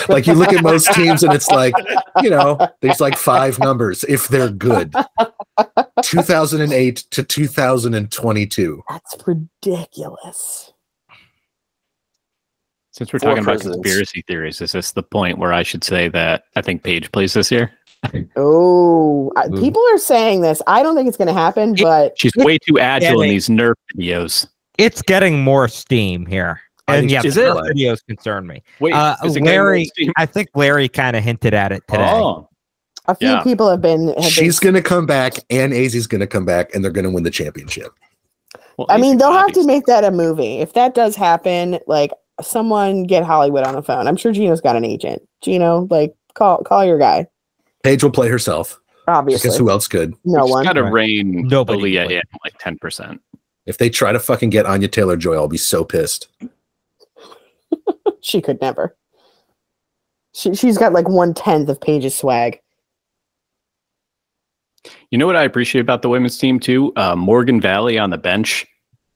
like 0.10 0.26
you 0.26 0.34
look 0.34 0.52
at 0.52 0.64
most 0.64 0.92
teams 0.94 1.24
and 1.24 1.34
it's 1.34 1.50
like, 1.50 1.74
you 2.24 2.30
know, 2.30 2.58
there's 2.82 3.00
like 3.00 3.16
five 3.18 3.60
numbers 3.60 4.04
if 4.06 4.28
they're 4.28 4.50
good. 4.50 4.94
2008 6.02 6.96
to 7.12 7.24
2022. 7.24 8.84
That's 8.90 9.16
ridiculous. 9.28 10.74
Since 12.92 13.12
we're 13.12 13.20
Four 13.20 13.30
talking 13.32 13.44
about 13.44 13.60
conspiracy 13.60 14.24
theories, 14.26 14.62
is 14.62 14.72
this 14.72 14.94
the 14.94 15.04
point 15.04 15.38
where 15.38 15.52
I 15.52 15.64
should 15.64 15.84
say 15.84 16.08
that 16.10 16.46
I 16.56 16.62
think 16.62 16.82
Paige 16.84 17.12
plays 17.12 17.34
this 17.34 17.52
year? 17.52 17.72
Oh, 18.36 19.32
I- 19.36 19.50
people 19.50 19.82
are 19.92 19.98
saying 19.98 20.42
this. 20.42 20.62
I 20.68 20.82
don't 20.82 20.96
think 20.96 21.08
it's 21.08 21.18
going 21.18 21.28
to 21.28 21.34
happen, 21.34 21.76
but 21.82 22.18
She's 22.18 22.32
way 22.38 22.58
too 22.58 22.80
agile 22.80 23.22
in 23.22 23.30
these 23.30 23.50
Nerf 23.50 23.74
videos. 23.96 24.48
It's 24.78 25.02
getting 25.02 25.42
more 25.44 25.68
steam 25.68 26.26
here. 26.26 26.62
I 26.88 26.98
And 26.98 27.10
yeah, 27.10 27.22
so. 27.22 27.28
Is 27.28 27.38
it? 27.38 27.44
Videos 27.48 28.06
concern 28.08 28.46
me. 28.48 28.62
Wait, 28.80 28.94
Uh, 28.94 29.16
is 29.24 29.36
it 29.36 29.40
getting 29.42 29.44
more 29.46 29.52
Larry. 29.54 29.90
I 30.18 30.26
think 30.26 30.50
Larry 30.56 30.88
kind 30.88 31.16
of 31.16 31.24
hinted 31.24 31.54
at 31.54 31.72
it 31.72 31.84
today. 31.88 32.12
Oh, 32.14 32.48
a 33.08 33.16
few 33.16 33.30
Yeah. 33.30 33.44
people 33.44 33.70
have 33.70 33.82
been. 33.82 34.10
Have 34.14 34.26
She's 34.26 34.60
been 34.60 34.74
going 34.74 34.84
to 34.84 34.88
come 34.88 35.06
back 35.06 35.34
and 35.50 35.74
Azzi's 35.74 36.08
going 36.08 36.22
to 36.22 36.28
come 36.28 36.46
back 36.46 36.74
and 36.76 36.84
they're 36.84 36.92
going 36.92 37.06
to 37.06 37.12
win 37.12 37.24
the 37.24 37.32
championship. 37.32 37.92
well, 38.78 38.88
I 38.90 38.98
mean, 38.98 39.18
they'll 39.18 39.32
have 39.34 39.54
to 39.54 39.66
make 39.66 39.86
that 39.86 40.04
a 40.04 40.12
movie. 40.12 40.58
If 40.58 40.74
that 40.74 40.94
does 40.94 41.16
happen, 41.16 41.80
like 41.88 42.12
someone 42.42 43.04
get 43.04 43.24
Hollywood 43.24 43.64
on 43.66 43.74
the 43.76 43.82
phone. 43.82 44.08
I'm 44.08 44.18
sure 44.18 44.32
Gino's 44.32 44.62
got 44.62 44.76
an 44.76 44.84
agent. 44.86 45.22
Gino, 45.42 45.88
like 45.90 46.14
call 46.34 46.60
call 46.64 46.84
your 46.86 47.00
guy. 47.00 47.28
Paige 47.84 48.04
will 48.04 48.12
play 48.12 48.28
herself. 48.28 48.80
Obviously, 49.08 49.50
Guess 49.50 49.58
who 49.58 49.70
else 49.70 49.88
could? 49.88 50.14
no 50.26 50.46
She's 50.46 50.52
one. 50.52 50.64
got 50.66 50.74
to 50.74 50.84
Right. 50.84 50.92
rein 50.92 51.48
Nobody 51.48 51.94
Aaliyah 51.94 52.12
in 52.12 52.22
like 52.44 52.58
ten 52.60 52.78
percent. 52.78 53.22
If 53.68 53.78
they 53.78 53.90
try 53.90 54.12
to 54.12 54.20
fucking 54.20 54.50
get 54.50 54.66
Anya 54.66 54.88
Taylor 54.88 55.16
Joy, 55.16 55.36
I'll 55.36 55.48
be 55.48 55.58
so 55.58 55.84
pissed. 55.84 56.28
She 58.22 58.42
could 58.42 58.60
never. 58.60 58.98
She 60.34 60.56
she's 60.56 60.78
got 60.78 60.94
like 60.94 61.08
one 61.08 61.34
tenth 61.34 61.70
of 61.70 61.80
Paige's 61.80 62.16
swag. 62.16 62.60
You 65.12 65.18
know 65.18 65.28
what 65.28 65.36
I 65.36 65.44
appreciate 65.44 65.82
about 65.82 66.02
the 66.02 66.10
women's 66.10 66.38
team 66.38 66.60
too? 66.60 66.92
Uh, 66.96 67.16
Morgan 67.16 67.62
Valley 67.62 67.98
on 67.98 68.10
the 68.10 68.18
bench, 68.18 68.66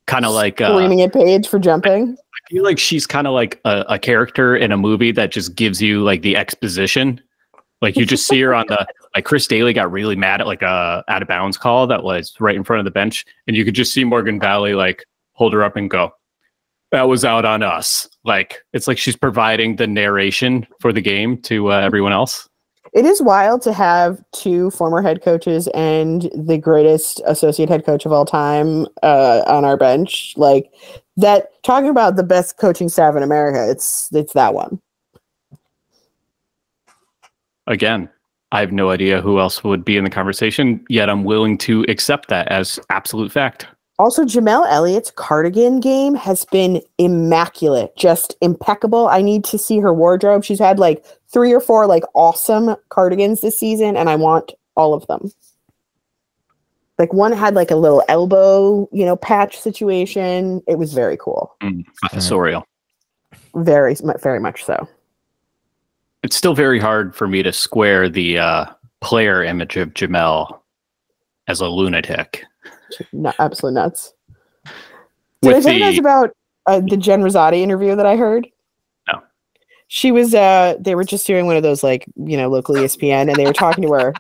kind 0.08 0.26
of 0.26 0.34
like 0.34 0.62
uh, 0.62 0.70
Screaming 0.70 1.02
at 1.02 1.12
Paige 1.14 1.48
for 1.48 1.60
jumping. 1.60 2.16
I 2.18 2.54
feel 2.54 2.64
like 2.64 2.80
she's 2.80 3.06
kind 3.06 3.28
of 3.28 3.34
like 3.34 3.60
a, 3.66 3.86
a 3.90 4.00
character 4.00 4.56
in 4.56 4.72
a 4.72 4.78
movie 4.78 5.12
that 5.12 5.32
just 5.32 5.56
gives 5.56 5.82
you 5.82 6.04
like 6.04 6.22
the 6.22 6.38
exposition. 6.38 7.22
Like 7.82 7.96
you 7.96 8.06
just 8.06 8.28
see 8.28 8.40
her 8.42 8.54
on 8.54 8.66
the 8.68 8.86
like 9.16 9.26
Chris 9.26 9.48
Dailey 9.48 9.74
got 9.74 9.92
really 9.92 10.16
mad 10.16 10.42
at 10.42 10.48
like 10.48 10.62
a 10.62 11.04
out 11.08 11.22
of 11.22 11.28
bounds 11.28 11.58
call 11.58 11.88
that 11.88 12.04
was 12.04 12.34
right 12.40 12.56
in 12.56 12.64
front 12.64 12.80
of 12.80 12.86
the 12.86 12.92
bench, 12.92 13.26
and 13.48 13.56
you 13.56 13.66
could 13.66 13.76
just 13.76 13.94
see 13.94 14.04
Morgan 14.04 14.40
Valley 14.40 14.74
like 14.74 15.04
hold 15.34 15.54
her 15.54 15.64
up 15.64 15.76
and 15.76 15.90
go, 15.90 16.12
that 16.92 17.08
was 17.08 17.24
out 17.24 17.46
on 17.46 17.64
us. 17.64 18.08
Like 18.24 18.64
it's 18.74 18.88
like 18.88 18.98
she's 18.98 19.16
providing 19.16 19.76
the 19.76 19.88
narration 19.88 20.68
for 20.80 20.92
the 20.92 21.02
game 21.02 21.42
to 21.44 21.72
uh, 21.72 21.80
everyone 21.80 22.14
else. 22.14 22.48
It 22.94 23.06
is 23.06 23.22
wild 23.22 23.62
to 23.64 23.74
have 23.74 24.24
two 24.32 24.72
former 24.72 25.02
head 25.02 25.22
coaches 25.22 25.68
and 25.76 26.24
the 26.36 26.58
greatest 26.58 27.22
associate 27.26 27.70
head 27.70 27.86
coach 27.86 28.06
of 28.06 28.12
all 28.12 28.26
time 28.26 28.88
uh, 29.04 29.44
on 29.46 29.64
our 29.64 29.78
bench. 29.78 30.34
Like 30.38 30.72
that, 31.18 31.52
talking 31.64 31.90
about 31.90 32.16
the 32.16 32.24
best 32.24 32.58
coaching 32.58 32.90
staff 32.90 33.16
in 33.16 33.22
America, 33.22 33.70
it's 33.70 34.10
it's 34.12 34.34
that 34.34 34.54
one. 34.54 34.82
Again, 37.68 38.10
I 38.52 38.62
have 38.62 38.72
no 38.72 38.90
idea 38.90 39.22
who 39.22 39.40
else 39.40 39.64
would 39.64 39.86
be 39.86 39.96
in 39.96 40.04
the 40.04 40.10
conversation, 40.10 40.84
yet 40.90 41.08
I'm 41.08 41.24
willing 41.24 41.60
to 41.60 41.86
accept 41.88 42.30
that 42.30 42.48
as 42.48 42.80
absolute 42.90 43.32
fact. 43.32 43.68
Also, 44.00 44.24
Jamelle 44.24 44.66
Elliott's 44.70 45.12
cardigan 45.12 45.82
game 45.82 46.16
has 46.16 46.46
been 46.46 46.82
immaculate, 46.98 47.94
just 47.98 48.38
impeccable. 48.40 49.10
I 49.10 49.22
need 49.22 49.44
to 49.44 49.58
see 49.58 49.80
her 49.80 49.94
wardrobe. 49.94 50.46
She's 50.46 50.58
had 50.58 50.80
like 50.80 51.06
three 51.28 51.52
or 51.52 51.60
four 51.60 51.86
like 51.86 52.06
awesome 52.16 52.78
cardigans 52.88 53.42
this 53.42 53.60
season, 53.60 53.98
and 53.98 54.10
I 54.10 54.16
want 54.16 54.54
all 54.76 54.94
of 54.94 55.06
them. 55.08 55.30
Like 56.98 57.14
one 57.14 57.34
had 57.34 57.56
like 57.56 57.72
a 57.72 57.76
little 57.76 58.02
elbow, 58.08 58.88
you 58.94 59.06
know, 59.06 59.18
patch 59.18 59.60
situation. 59.60 60.62
It 60.66 60.78
was 60.78 60.94
very 60.94 61.18
cool. 61.18 61.54
Mm, 61.62 61.86
professorial. 61.98 62.66
Very, 63.54 63.98
very 64.22 64.40
much 64.40 64.64
so. 64.64 64.88
It's 66.24 66.38
still 66.38 66.54
very 66.54 66.80
hard 66.80 67.14
for 67.14 67.28
me 67.28 67.44
to 67.44 67.52
square 67.52 68.08
the 68.08 68.40
uh, 68.40 68.66
player 69.02 69.44
image 69.44 69.76
of 69.76 69.94
Jamelle 69.94 70.60
as 71.48 71.60
a 71.60 71.68
lunatic. 71.68 72.46
No, 73.14 73.34
absolutely 73.40 73.76
nuts. 73.82 74.14
Did 75.42 75.54
I 75.54 75.56
With 75.56 75.64
tell 75.64 75.74
you 75.74 75.80
guys 75.80 75.98
about 75.98 76.32
uh, 76.66 76.82
the 76.82 76.98
Jen 76.98 77.22
Rizzotti 77.22 77.60
interview 77.62 77.96
that 77.96 78.06
I 78.06 78.16
heard? 78.16 78.48
No. 79.12 79.22
She 79.88 80.12
was. 80.12 80.36
uh 80.36 80.76
They 80.80 80.96
were 80.96 81.04
just 81.04 81.26
doing 81.26 81.46
one 81.46 81.56
of 81.58 81.64
those 81.64 81.84
like 81.84 82.06
you 82.16 82.38
know 82.38 82.50
local 82.50 82.76
ESPN, 82.76 83.30
and 83.30 83.36
they 83.36 83.46
were 83.46 83.54
talking 83.54 83.84
to 83.84 83.94
her. 83.94 84.14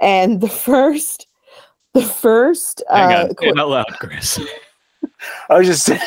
And 0.00 0.40
the 0.40 0.48
first, 0.48 1.26
the 1.94 2.02
first. 2.02 2.82
Hang 2.90 3.14
Uh, 3.14 3.20
on, 3.22 3.36
say 3.38 3.48
it 3.48 3.58
out 3.58 3.68
loud, 3.68 3.86
Chris. 4.00 4.40
I 5.48 5.58
was 5.58 5.66
just 5.66 5.84
saying, 5.84 6.00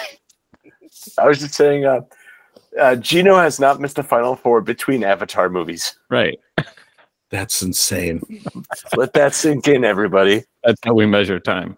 I 1.18 1.27
was 1.27 1.40
just 1.40 1.53
saying, 1.53 1.86
uh, 1.86 2.02
uh, 2.80 2.95
Gino 2.98 3.38
has 3.38 3.60
not 3.60 3.80
missed 3.80 3.98
a 3.99 4.03
Final 4.03 4.36
Four 4.36 4.61
between 4.61 5.03
Avatar 5.03 5.49
movies. 5.49 5.98
Right. 6.10 6.40
That's 7.31 7.61
insane. 7.61 8.22
Let 8.95 9.14
that 9.14 9.34
sink 9.34 9.68
in, 9.68 9.84
everybody. 9.84 10.43
That's 10.64 10.80
how 10.84 10.93
we 10.93 11.06
measure 11.06 11.39
time. 11.39 11.77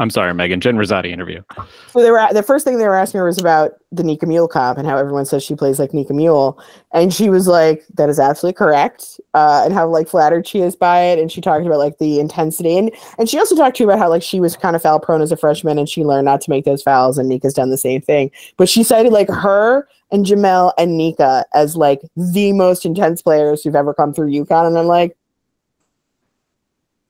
I'm 0.00 0.08
sorry, 0.08 0.32
Megan. 0.32 0.60
Jen 0.60 0.76
Rizzotti 0.76 1.10
interview. 1.10 1.42
So 1.88 2.00
they 2.00 2.10
were 2.10 2.26
the 2.32 2.42
first 2.42 2.64
thing 2.64 2.78
they 2.78 2.88
were 2.88 2.96
asking 2.96 3.18
her 3.18 3.26
was 3.26 3.38
about 3.38 3.72
the 3.92 4.02
Nika 4.02 4.24
Mühl 4.24 4.48
comp 4.48 4.78
and 4.78 4.88
how 4.88 4.96
everyone 4.96 5.26
says 5.26 5.42
she 5.42 5.54
plays 5.54 5.78
like 5.78 5.92
Nika 5.92 6.14
Mühl, 6.14 6.58
and 6.94 7.12
she 7.12 7.28
was 7.28 7.46
like, 7.46 7.84
"That 7.94 8.08
is 8.08 8.18
absolutely 8.18 8.56
correct," 8.56 9.20
uh, 9.34 9.62
and 9.64 9.74
how 9.74 9.86
like 9.88 10.08
flattered 10.08 10.46
she 10.46 10.60
is 10.60 10.74
by 10.74 11.00
it. 11.02 11.18
And 11.18 11.30
she 11.30 11.42
talked 11.42 11.66
about 11.66 11.78
like 11.78 11.98
the 11.98 12.18
intensity, 12.18 12.78
and 12.78 12.90
and 13.18 13.28
she 13.28 13.38
also 13.38 13.54
talked 13.54 13.76
to 13.76 13.82
you 13.82 13.90
about 13.90 13.98
how 13.98 14.08
like 14.08 14.22
she 14.22 14.40
was 14.40 14.56
kind 14.56 14.74
of 14.74 14.80
foul 14.80 15.00
prone 15.00 15.20
as 15.20 15.32
a 15.32 15.36
freshman, 15.36 15.78
and 15.78 15.88
she 15.88 16.02
learned 16.02 16.24
not 16.24 16.40
to 16.42 16.50
make 16.50 16.64
those 16.64 16.82
fouls, 16.82 17.18
and 17.18 17.28
Nika's 17.28 17.52
done 17.52 17.68
the 17.68 17.76
same 17.76 18.00
thing. 18.00 18.30
But 18.56 18.70
she 18.70 18.82
cited 18.82 19.12
like 19.12 19.28
her 19.28 19.86
and 20.12 20.26
Jamelle 20.26 20.72
and 20.78 20.96
Nika 20.96 21.44
as 21.54 21.76
like 21.76 22.00
the 22.16 22.52
most 22.52 22.84
intense 22.84 23.22
players 23.22 23.62
who've 23.62 23.76
ever 23.76 23.94
come 23.94 24.12
through 24.12 24.30
UConn, 24.30 24.66
and 24.66 24.78
I'm 24.78 24.86
like, 24.86 25.16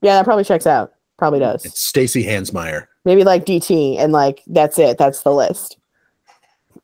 yeah, 0.02 0.16
that 0.16 0.24
probably 0.24 0.44
checks 0.44 0.66
out. 0.66 0.92
Probably 1.18 1.38
does 1.40 1.64
It's 1.66 1.80
Stacy 1.80 2.24
Hansmeyer. 2.24 2.86
maybe 3.04 3.24
like 3.24 3.44
DT, 3.44 3.98
and 3.98 4.12
like 4.12 4.42
that's 4.46 4.78
it. 4.78 4.96
That's 4.98 5.22
the 5.22 5.32
list. 5.32 5.76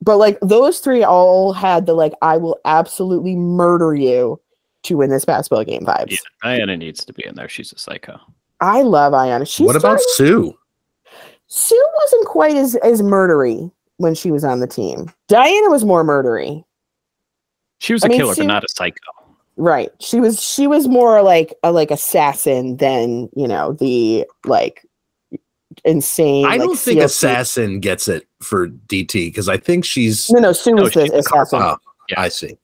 But 0.03 0.19
like 0.19 0.39
those 0.43 0.79
three 0.81 1.03
all 1.03 1.53
had 1.53 1.87
the 1.87 1.95
like 1.95 2.13
I 2.23 2.37
will 2.37 2.59
absolutely 2.67 3.35
murder 3.35 3.95
you 3.95 4.39
to 4.83 4.97
win 4.99 5.11
this 5.11 5.25
basketball 5.25 5.65
game 5.65 5.85
vibes. 5.87 6.11
Yeah, 6.11 6.17
Diana 6.43 6.77
needs 6.77 7.05
to 7.07 7.13
be 7.13 7.25
in 7.27 7.35
there. 7.35 7.49
She's 7.49 7.73
a 7.73 7.79
psycho. 7.79 8.21
I 8.61 8.83
love 8.83 9.13
Ayana. 9.15 9.49
She's 9.49 9.67
what 9.67 9.75
about 9.77 10.01
Sue? 10.01 10.55
Sue 11.49 11.89
wasn't 12.03 12.27
quite 12.27 12.57
as 12.57 12.75
as 12.77 13.01
murdery 13.03 13.71
when 13.99 14.15
she 14.15 14.31
was 14.31 14.45
on 14.45 14.61
the 14.61 14.67
team. 14.67 15.11
Diana 15.29 15.71
was 15.71 15.85
more 15.85 16.05
murdery. 16.05 16.65
She 17.79 17.93
was 17.93 18.05
I 18.05 18.07
a 18.07 18.11
mean, 18.11 18.21
killer, 18.21 18.35
Sue- 18.35 18.43
but 18.43 18.49
not 18.49 18.65
a 18.65 18.69
psycho. 18.69 18.99
Right. 19.57 19.91
She 20.01 20.21
was 20.21 20.43
she 20.43 20.67
was 20.67 20.87
more 20.87 21.23
like 21.23 21.55
a 21.63 21.73
like 21.73 21.91
assassin 21.91 22.77
than, 22.77 23.31
you 23.35 23.49
know, 23.49 23.73
the 23.73 24.27
like 24.45 24.87
insane. 25.85 26.45
I 26.45 26.51
like, 26.51 26.61
don't 26.61 26.79
think 26.79 27.01
CLC. 27.01 27.05
Assassin 27.05 27.81
gets 27.81 28.09
it 28.09 28.27
for 28.41 28.69
DT 28.69 29.13
because 29.13 29.49
I 29.49 29.57
think 29.57 29.85
she's. 29.85 30.31
No, 30.31 30.41
no, 30.41 30.53
Sue 30.53 30.75
No, 30.75 30.83
was 30.83 30.93
the 30.93 31.03
she's 31.03 31.11
the 31.11 31.19
assassin. 31.19 31.61
Oh, 31.63 31.77
Yeah. 32.11 32.21
I 32.21 32.29
see. 32.29 32.59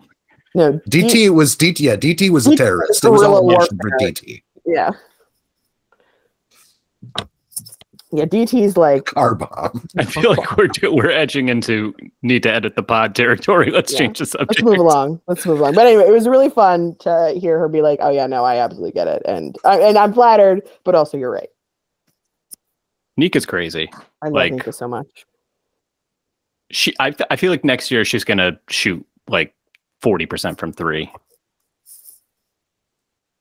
No, 0.54 0.72
DT 0.90 1.30
was 1.30 1.56
DT. 1.56 1.80
Yeah, 1.80 1.96
DT 1.96 2.28
was 2.28 2.46
a 2.46 2.50
DT 2.50 2.52
was 2.52 2.58
terrorist. 2.58 3.04
It 3.04 3.10
was 3.10 3.22
all 3.22 3.50
a 3.50 3.58
mission 3.58 3.78
for. 3.80 3.90
DT. 3.98 4.42
Yeah. 4.66 4.90
Yeah, 8.14 8.26
DT's 8.26 8.76
like 8.76 9.04
Car 9.14 9.34
bomb. 9.34 9.88
I 9.98 10.04
feel 10.04 10.34
like 10.34 10.56
we're 10.56 10.66
do- 10.68 10.94
we're 10.94 11.10
edging 11.10 11.48
into 11.48 11.94
need 12.22 12.42
to 12.42 12.52
edit 12.52 12.76
the 12.76 12.82
pod 12.82 13.14
territory. 13.14 13.70
Let's 13.70 13.92
Yeah. 13.92 13.98
change 14.00 14.18
the 14.18 14.26
subject. 14.26 14.50
let's 14.50 14.62
move 14.62 14.78
along. 14.78 15.20
Let's 15.26 15.46
move 15.46 15.60
along. 15.60 15.74
But 15.74 15.86
anyway, 15.86 16.04
it 16.04 16.12
was 16.12 16.28
really 16.28 16.50
fun 16.50 16.94
to 17.00 17.34
hear 17.40 17.58
her 17.58 17.68
be 17.68 17.80
like, 17.82 17.98
"Oh 18.02 18.10
yeah, 18.10 18.26
no, 18.26 18.44
I 18.44 18.56
absolutely 18.58 18.92
get 18.92 19.08
it," 19.08 19.22
and 19.24 19.56
I 19.64 19.78
and 19.80 19.96
I'm 19.96 20.12
flattered, 20.12 20.62
but 20.84 20.94
also 20.94 21.16
you're 21.16 21.30
right. 21.30 21.48
Nika's 23.16 23.46
crazy. 23.46 23.90
I 24.22 24.26
love 24.26 24.34
Like- 24.34 24.52
Nika 24.52 24.72
so 24.72 24.88
much. 24.88 25.24
She, 26.70 26.94
I, 27.00 27.14
I 27.30 27.36
feel 27.36 27.50
like 27.50 27.64
next 27.64 27.90
year 27.90 28.02
she's 28.04 28.24
gonna 28.24 28.58
shoot 28.70 29.04
like 29.28 29.54
forty 30.00 30.24
percent 30.26 30.58
from 30.58 30.72
three. 30.72 31.10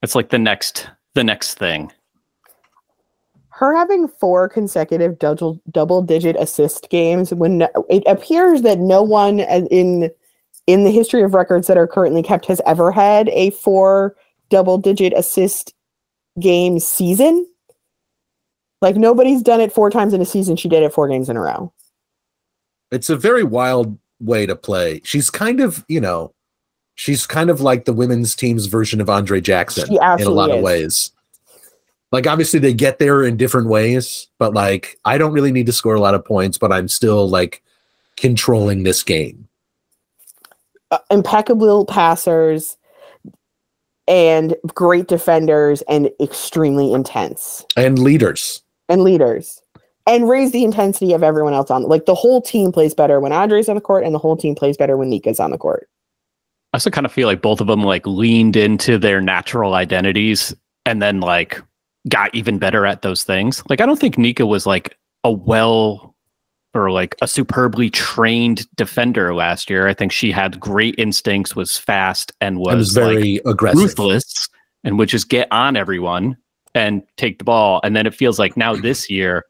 It's 0.01 0.15
like 0.15 0.29
the 0.29 0.39
next 0.39 0.89
the 1.13 1.23
next 1.23 1.55
thing. 1.57 1.91
Her 3.61 3.75
having 3.75 4.07
four 4.07 4.49
consecutive 4.49 5.19
double 5.19 5.61
double 5.69 6.01
digit 6.01 6.35
assist 6.35 6.89
games 6.89 7.31
when 7.31 7.59
no- 7.59 7.85
it 7.91 8.01
appears 8.07 8.63
that 8.63 8.79
no 8.79 9.03
one 9.03 9.39
in 9.39 10.09
in 10.65 10.83
the 10.83 10.89
history 10.89 11.21
of 11.21 11.35
records 11.35 11.67
that 11.67 11.77
are 11.77 11.85
currently 11.85 12.23
kept 12.23 12.47
has 12.47 12.59
ever 12.65 12.91
had 12.91 13.29
a 13.29 13.51
four 13.51 14.15
double 14.49 14.79
digit 14.79 15.13
assist 15.15 15.75
game 16.39 16.79
season. 16.79 17.47
Like 18.81 18.95
nobody's 18.95 19.43
done 19.43 19.61
it 19.61 19.71
four 19.71 19.91
times 19.91 20.15
in 20.15 20.21
a 20.21 20.25
season. 20.25 20.55
She 20.55 20.67
did 20.67 20.81
it 20.81 20.91
four 20.91 21.07
games 21.07 21.29
in 21.29 21.37
a 21.37 21.41
row. 21.41 21.71
It's 22.89 23.11
a 23.11 23.15
very 23.15 23.43
wild 23.43 23.95
way 24.19 24.47
to 24.47 24.55
play. 24.55 25.01
She's 25.03 25.29
kind 25.29 25.59
of, 25.59 25.85
you 25.87 26.01
know, 26.01 26.33
she's 26.95 27.27
kind 27.27 27.51
of 27.51 27.61
like 27.61 27.85
the 27.85 27.93
women's 27.93 28.33
team's 28.33 28.65
version 28.65 28.99
of 28.99 29.07
Andre 29.07 29.39
Jackson 29.39 29.87
in 29.91 30.25
a 30.25 30.31
lot 30.31 30.49
of 30.49 30.61
ways. 30.63 31.11
Like 32.11 32.27
obviously 32.27 32.59
they 32.59 32.73
get 32.73 32.99
there 32.99 33.23
in 33.23 33.37
different 33.37 33.67
ways, 33.67 34.27
but 34.37 34.53
like 34.53 34.99
I 35.05 35.17
don't 35.17 35.31
really 35.33 35.51
need 35.51 35.65
to 35.67 35.71
score 35.73 35.95
a 35.95 35.99
lot 36.01 36.13
of 36.15 36.25
points, 36.25 36.57
but 36.57 36.71
I'm 36.71 36.87
still 36.87 37.29
like 37.29 37.63
controlling 38.17 38.83
this 38.83 39.01
game. 39.03 39.47
uh, 40.91 40.99
impeccable 41.09 41.85
passers 41.85 42.77
and 44.07 44.55
great 44.75 45.07
defenders 45.07 45.81
and 45.83 46.09
extremely 46.19 46.91
intense 46.91 47.63
And 47.77 47.97
leaders. 47.99 48.61
and 48.89 49.03
leaders 49.03 49.61
and 50.07 50.27
raise 50.27 50.51
the 50.51 50.63
intensity 50.65 51.13
of 51.13 51.23
everyone 51.23 51.53
else 51.53 51.71
on 51.71 51.83
like 51.83 52.05
the 52.07 52.15
whole 52.15 52.41
team 52.41 52.71
plays 52.73 52.93
better 52.93 53.19
when 53.21 53.31
Andre's 53.31 53.69
on 53.69 53.75
the 53.75 53.81
court 53.81 54.03
and 54.03 54.13
the 54.13 54.19
whole 54.19 54.35
team 54.35 54.53
plays 54.55 54.75
better 54.75 54.97
when 54.97 55.09
Nika's 55.09 55.39
on 55.39 55.51
the 55.51 55.57
court. 55.57 55.87
I 56.73 56.77
also 56.77 56.89
kind 56.89 57.05
of 57.05 57.11
feel 57.13 57.27
like 57.27 57.41
both 57.41 57.61
of 57.61 57.67
them 57.67 57.83
like 57.83 58.05
leaned 58.07 58.55
into 58.55 58.97
their 58.97 59.21
natural 59.21 59.75
identities 59.75 60.53
and 60.85 61.01
then 61.01 61.21
like 61.21 61.61
got 62.09 62.33
even 62.33 62.57
better 62.57 62.85
at 62.85 63.01
those 63.01 63.23
things. 63.23 63.63
Like 63.69 63.81
I 63.81 63.85
don't 63.85 63.99
think 63.99 64.17
Nika 64.17 64.45
was 64.45 64.65
like 64.65 64.97
a 65.23 65.31
well 65.31 66.15
or 66.73 66.91
like 66.91 67.15
a 67.21 67.27
superbly 67.27 67.89
trained 67.89 68.67
defender 68.75 69.33
last 69.33 69.69
year. 69.69 69.87
I 69.87 69.93
think 69.93 70.11
she 70.11 70.31
had 70.31 70.59
great 70.59 70.95
instincts, 70.97 71.55
was 71.55 71.77
fast, 71.77 72.31
and 72.39 72.59
was, 72.59 72.75
was 72.75 72.97
like, 72.97 73.05
very 73.05 73.41
aggressive. 73.45 73.81
ruthless 73.81 74.47
and 74.83 74.97
would 74.97 75.09
just 75.09 75.29
get 75.29 75.47
on 75.51 75.75
everyone 75.75 76.37
and 76.73 77.03
take 77.17 77.39
the 77.39 77.43
ball. 77.43 77.81
And 77.83 77.95
then 77.95 78.07
it 78.07 78.15
feels 78.15 78.39
like 78.39 78.55
now 78.55 78.75
this 78.81 79.09
year, 79.09 79.45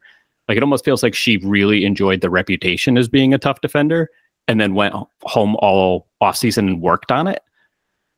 like 0.48 0.56
it 0.56 0.62
almost 0.62 0.84
feels 0.84 1.02
like 1.02 1.14
she 1.14 1.36
really 1.38 1.84
enjoyed 1.84 2.20
the 2.20 2.30
reputation 2.30 2.98
as 2.98 3.08
being 3.08 3.32
a 3.32 3.38
tough 3.38 3.60
defender 3.60 4.08
and 4.48 4.60
then 4.60 4.74
went 4.74 4.94
home 5.22 5.56
all 5.60 6.08
off 6.20 6.36
season 6.36 6.68
and 6.68 6.82
worked 6.82 7.12
on 7.12 7.28
it. 7.28 7.42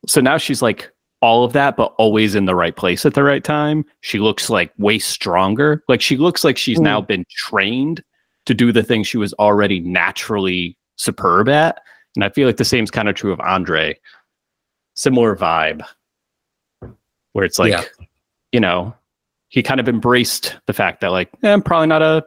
So 0.07 0.21
now 0.21 0.39
she's 0.39 0.63
like 0.63 0.91
all 1.25 1.43
of 1.43 1.55
that, 1.55 1.75
but 1.77 1.95
always 1.97 2.35
in 2.35 2.45
the 2.45 2.55
right 2.55 2.77
place 2.77 3.07
at 3.07 3.15
the 3.15 3.23
right 3.23 3.43
time. 3.43 3.83
She 4.03 4.19
looks 4.19 4.51
like 4.51 4.71
way 4.77 4.99
stronger. 4.99 5.83
Like 5.89 6.03
she 6.03 6.19
looks 6.19 6.45
like 6.45 6.59
she's 6.59 6.79
Mm. 6.79 6.83
now 6.83 7.01
been 7.01 7.25
trained 7.31 8.05
to 8.45 8.53
do 8.53 8.73
the 8.73 8.83
things 8.83 9.07
she 9.07 9.17
was 9.17 9.33
already 9.35 9.81
naturally 9.81 10.77
superb 10.97 11.49
at. 11.49 11.81
And 12.15 12.25
I 12.25 12.29
feel 12.29 12.47
like 12.47 12.59
the 12.59 12.65
same 12.65 12.85
is 12.85 12.91
kind 12.91 13.09
of 13.09 13.15
true 13.15 13.33
of 13.33 13.41
Andre. 13.41 13.99
Similar 14.97 15.35
vibe 15.35 15.83
where 17.33 17.45
it's 17.47 17.59
like, 17.59 17.71
Yeah. 17.73 17.85
you 18.53 18.61
know, 18.61 18.95
he 19.49 19.63
kind 19.63 19.81
of 19.81 19.89
embraced 19.89 20.57
the 20.67 20.73
fact 20.75 21.01
that 21.01 21.09
like, 21.11 21.31
eh, 21.43 21.53
I'm 21.53 21.63
probably 21.63 21.87
not 21.87 22.03
a 22.03 22.25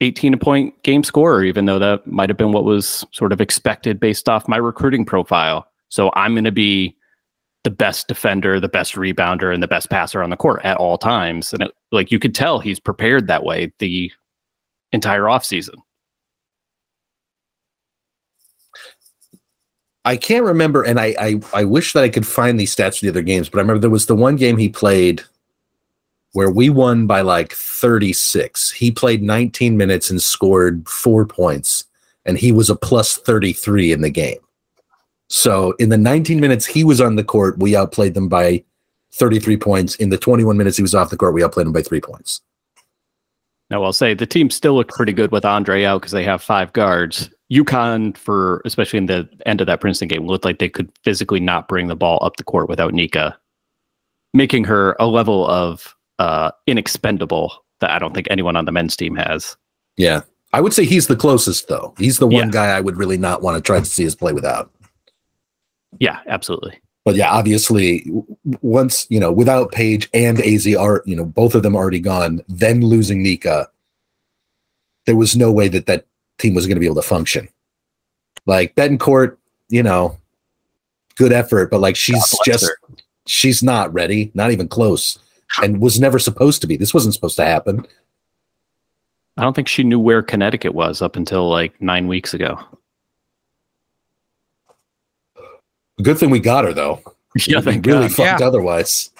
18 0.00 0.38
point 0.38 0.82
game 0.82 1.04
scorer, 1.04 1.44
even 1.44 1.66
though 1.66 1.78
that 1.78 2.06
might 2.06 2.30
have 2.30 2.38
been 2.38 2.52
what 2.52 2.64
was 2.64 3.04
sort 3.12 3.32
of 3.32 3.40
expected 3.42 4.00
based 4.00 4.30
off 4.30 4.48
my 4.48 4.56
recruiting 4.56 5.04
profile. 5.04 5.66
So 5.90 6.10
I'm 6.14 6.32
going 6.34 6.44
to 6.44 6.52
be 6.52 6.96
the 7.64 7.70
best 7.70 8.08
defender, 8.08 8.58
the 8.58 8.68
best 8.68 8.94
rebounder, 8.94 9.52
and 9.52 9.62
the 9.62 9.68
best 9.68 9.90
passer 9.90 10.22
on 10.22 10.30
the 10.30 10.36
court 10.36 10.60
at 10.64 10.78
all 10.78 10.96
times. 10.96 11.52
And 11.52 11.62
it, 11.62 11.72
like 11.92 12.10
you 12.10 12.18
could 12.18 12.34
tell, 12.34 12.58
he's 12.58 12.80
prepared 12.80 13.26
that 13.26 13.44
way 13.44 13.72
the 13.78 14.10
entire 14.92 15.22
offseason. 15.22 15.76
I 20.04 20.16
can't 20.16 20.44
remember, 20.44 20.82
and 20.82 20.98
I, 20.98 21.14
I 21.20 21.40
I 21.52 21.64
wish 21.64 21.92
that 21.92 22.02
I 22.02 22.08
could 22.08 22.26
find 22.26 22.58
these 22.58 22.74
stats 22.74 22.98
for 22.98 23.04
the 23.04 23.10
other 23.10 23.22
games, 23.22 23.50
but 23.50 23.58
I 23.58 23.60
remember 23.60 23.80
there 23.80 23.90
was 23.90 24.06
the 24.06 24.16
one 24.16 24.36
game 24.36 24.56
he 24.56 24.70
played 24.70 25.22
where 26.32 26.50
we 26.50 26.70
won 26.70 27.06
by 27.06 27.20
like 27.20 27.52
36. 27.52 28.70
He 28.70 28.90
played 28.90 29.22
19 29.22 29.76
minutes 29.76 30.10
and 30.10 30.22
scored 30.22 30.88
four 30.88 31.26
points, 31.26 31.84
and 32.24 32.38
he 32.38 32.50
was 32.50 32.70
a 32.70 32.76
plus 32.76 33.16
33 33.18 33.92
in 33.92 34.00
the 34.00 34.10
game. 34.10 34.38
So 35.30 35.72
in 35.78 35.88
the 35.88 35.96
19 35.96 36.40
minutes 36.40 36.66
he 36.66 36.84
was 36.84 37.00
on 37.00 37.14
the 37.16 37.24
court, 37.24 37.58
we 37.58 37.76
outplayed 37.76 38.14
them 38.14 38.28
by 38.28 38.62
33 39.12 39.56
points. 39.56 39.94
In 39.96 40.10
the 40.10 40.18
21 40.18 40.56
minutes 40.58 40.76
he 40.76 40.82
was 40.82 40.94
off 40.94 41.10
the 41.10 41.16
court, 41.16 41.34
we 41.34 41.42
outplayed 41.44 41.66
them 41.66 41.72
by 41.72 41.82
three 41.82 42.00
points. 42.00 42.40
Now 43.70 43.84
I'll 43.84 43.92
say 43.92 44.12
the 44.12 44.26
team 44.26 44.50
still 44.50 44.74
looked 44.74 44.92
pretty 44.92 45.12
good 45.12 45.30
with 45.30 45.44
Andre 45.44 45.84
out 45.84 46.00
because 46.00 46.10
they 46.12 46.24
have 46.24 46.42
five 46.42 46.72
guards. 46.72 47.30
UConn, 47.52 48.16
for 48.16 48.60
especially 48.64 48.98
in 48.98 49.06
the 49.06 49.28
end 49.46 49.60
of 49.60 49.68
that 49.68 49.80
Princeton 49.80 50.08
game, 50.08 50.26
looked 50.26 50.44
like 50.44 50.58
they 50.58 50.68
could 50.68 50.90
physically 51.04 51.40
not 51.40 51.68
bring 51.68 51.86
the 51.86 51.96
ball 51.96 52.18
up 52.22 52.36
the 52.36 52.44
court 52.44 52.68
without 52.68 52.92
Nika, 52.92 53.38
making 54.34 54.64
her 54.64 54.96
a 54.98 55.06
level 55.06 55.46
of 55.48 55.96
uh, 56.18 56.50
inexpendable 56.66 57.52
that 57.80 57.90
I 57.90 57.98
don't 58.00 58.14
think 58.14 58.26
anyone 58.30 58.56
on 58.56 58.64
the 58.64 58.72
men's 58.72 58.96
team 58.96 59.14
has. 59.16 59.56
Yeah. 59.96 60.22
I 60.52 60.60
would 60.60 60.72
say 60.72 60.84
he's 60.84 61.06
the 61.06 61.16
closest 61.16 61.68
though. 61.68 61.94
He's 61.98 62.18
the 62.18 62.26
one 62.26 62.48
Yeah. 62.48 62.50
guy 62.52 62.66
I 62.66 62.80
would 62.80 62.96
really 62.96 63.18
not 63.18 63.42
want 63.42 63.56
to 63.56 63.60
try 63.62 63.78
to 63.78 63.84
see 63.84 64.06
us 64.06 64.16
play 64.16 64.32
without. 64.32 64.70
Yeah, 65.98 66.20
absolutely. 66.26 66.80
But 67.04 67.14
yeah, 67.14 67.30
obviously, 67.30 68.06
once 68.60 69.06
you 69.10 69.18
know, 69.18 69.32
without 69.32 69.72
Paige 69.72 70.08
and 70.12 70.40
Az 70.40 70.66
are 70.74 71.02
you 71.06 71.16
know 71.16 71.24
both 71.24 71.54
of 71.54 71.62
them 71.62 71.74
already 71.74 72.00
gone, 72.00 72.42
then 72.48 72.82
losing 72.82 73.22
Nika, 73.22 73.68
there 75.06 75.16
was 75.16 75.36
no 75.36 75.50
way 75.50 75.68
that 75.68 75.86
that 75.86 76.06
team 76.38 76.54
was 76.54 76.66
going 76.66 76.76
to 76.76 76.80
be 76.80 76.86
able 76.86 76.96
to 76.96 77.02
function. 77.02 77.48
Like 78.46 78.74
Bettencourt, 78.74 79.36
you 79.68 79.82
know, 79.82 80.18
good 81.16 81.32
effort, 81.32 81.70
but 81.70 81.80
like 81.80 81.96
she's 81.96 82.38
just 82.44 82.64
her. 82.64 82.96
she's 83.26 83.62
not 83.62 83.92
ready, 83.92 84.30
not 84.34 84.50
even 84.50 84.68
close, 84.68 85.18
and 85.62 85.80
was 85.80 86.00
never 86.00 86.18
supposed 86.18 86.60
to 86.60 86.66
be. 86.66 86.76
This 86.76 86.94
wasn't 86.94 87.14
supposed 87.14 87.36
to 87.36 87.44
happen. 87.44 87.86
I 89.36 89.42
don't 89.42 89.54
think 89.54 89.68
she 89.68 89.84
knew 89.84 89.98
where 89.98 90.22
Connecticut 90.22 90.74
was 90.74 91.00
up 91.00 91.16
until 91.16 91.48
like 91.48 91.80
nine 91.80 92.08
weeks 92.08 92.34
ago. 92.34 92.58
Good 96.02 96.18
thing 96.18 96.30
we 96.30 96.40
got 96.40 96.64
her 96.64 96.72
though. 96.72 97.00
Yeah, 97.46 97.60
thank 97.60 97.86
really 97.86 98.08
God. 98.08 98.14
fucked 98.16 98.40
Yeah. 98.40 98.46
otherwise. 98.46 99.10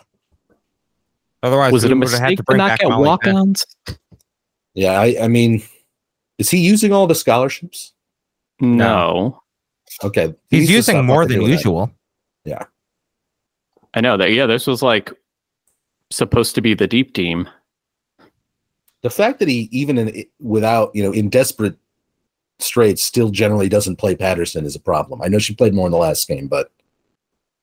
Otherwise, 1.45 1.73
Was 1.73 1.85
it 1.85 1.93
a 1.93 1.95
mistake 1.95 2.39
to, 2.39 2.43
bring 2.43 2.59
not 2.59 2.79
get 2.81 2.89
walk-ons? 2.89 3.65
Yeah, 4.75 5.01
I, 5.01 5.17
I 5.23 5.29
mean, 5.29 5.63
is 6.39 6.51
he 6.51 6.59
using 6.59 6.93
all 6.93 7.07
the 7.07 7.15
scholarships? 7.15 7.93
No. 8.61 9.41
Okay, 10.03 10.35
he 10.51 10.59
needs 10.59 10.69
He's 10.69 10.71
using 10.71 11.05
more 11.05 11.25
than 11.25 11.41
usual. 11.43 11.87
that. 12.45 12.51
usual. 12.51 12.69
I 13.95 14.01
know 14.01 14.17
that. 14.17 14.33
Yeah, 14.33 14.47
this 14.47 14.67
was 14.67 14.83
like 14.83 15.13
supposed 16.11 16.55
to 16.57 16.61
be 16.61 16.75
the 16.75 16.87
deep 16.89 17.13
team. 17.15 17.49
the 19.03 19.11
fact 19.11 19.39
that 19.39 19.49
he 19.49 19.69
even 19.73 19.97
in 19.99 20.25
without 20.41 20.91
you 20.95 21.03
know 21.03 21.13
in 21.13 21.29
desperate 21.31 21.77
straits 22.63 23.03
still 23.03 23.31
generally 23.31 23.69
doesn't 23.69 23.97
play 23.97 24.15
Patterson 24.15 24.65
is 24.65 24.75
a 24.77 24.81
problem. 24.81 25.21
I 25.23 25.29
know 25.29 25.39
she 25.39 25.55
played 25.55 25.75
more 25.75 25.87
in 25.87 25.93
the 25.93 25.99
last 25.99 26.27
game, 26.29 26.47
but 26.49 26.71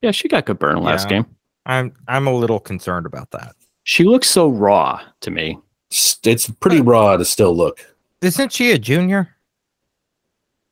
Yeah, 0.01 0.11
she 0.11 0.27
got 0.27 0.45
good 0.45 0.59
burn 0.59 0.81
last 0.83 1.03
Yeah. 1.09 1.17
game. 1.23 1.25
I'm 1.65 1.93
I'm 2.07 2.27
a 2.27 2.33
little 2.33 2.59
concerned 2.59 3.05
about 3.05 3.31
that. 3.31 3.55
She 3.83 4.03
looks 4.03 4.29
so 4.29 4.47
raw 4.49 5.01
to 5.21 5.31
me. 5.31 5.57
it's 5.89 6.49
pretty 6.59 6.81
raw 6.81 7.15
to 7.17 7.25
still 7.25 7.55
look. 7.55 7.79
Isn't 8.21 8.51
she 8.51 8.71
a 8.71 8.77
junior? 8.77 9.29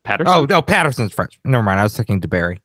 Patterson. 0.03 0.33
Oh 0.33 0.45
no, 0.45 0.61
Patterson's 0.61 1.13
French. 1.13 1.39
Never 1.43 1.63
mind. 1.63 1.79
I 1.79 1.83
was 1.83 1.95
thinking 1.97 2.21
DeBerry. 2.21 2.59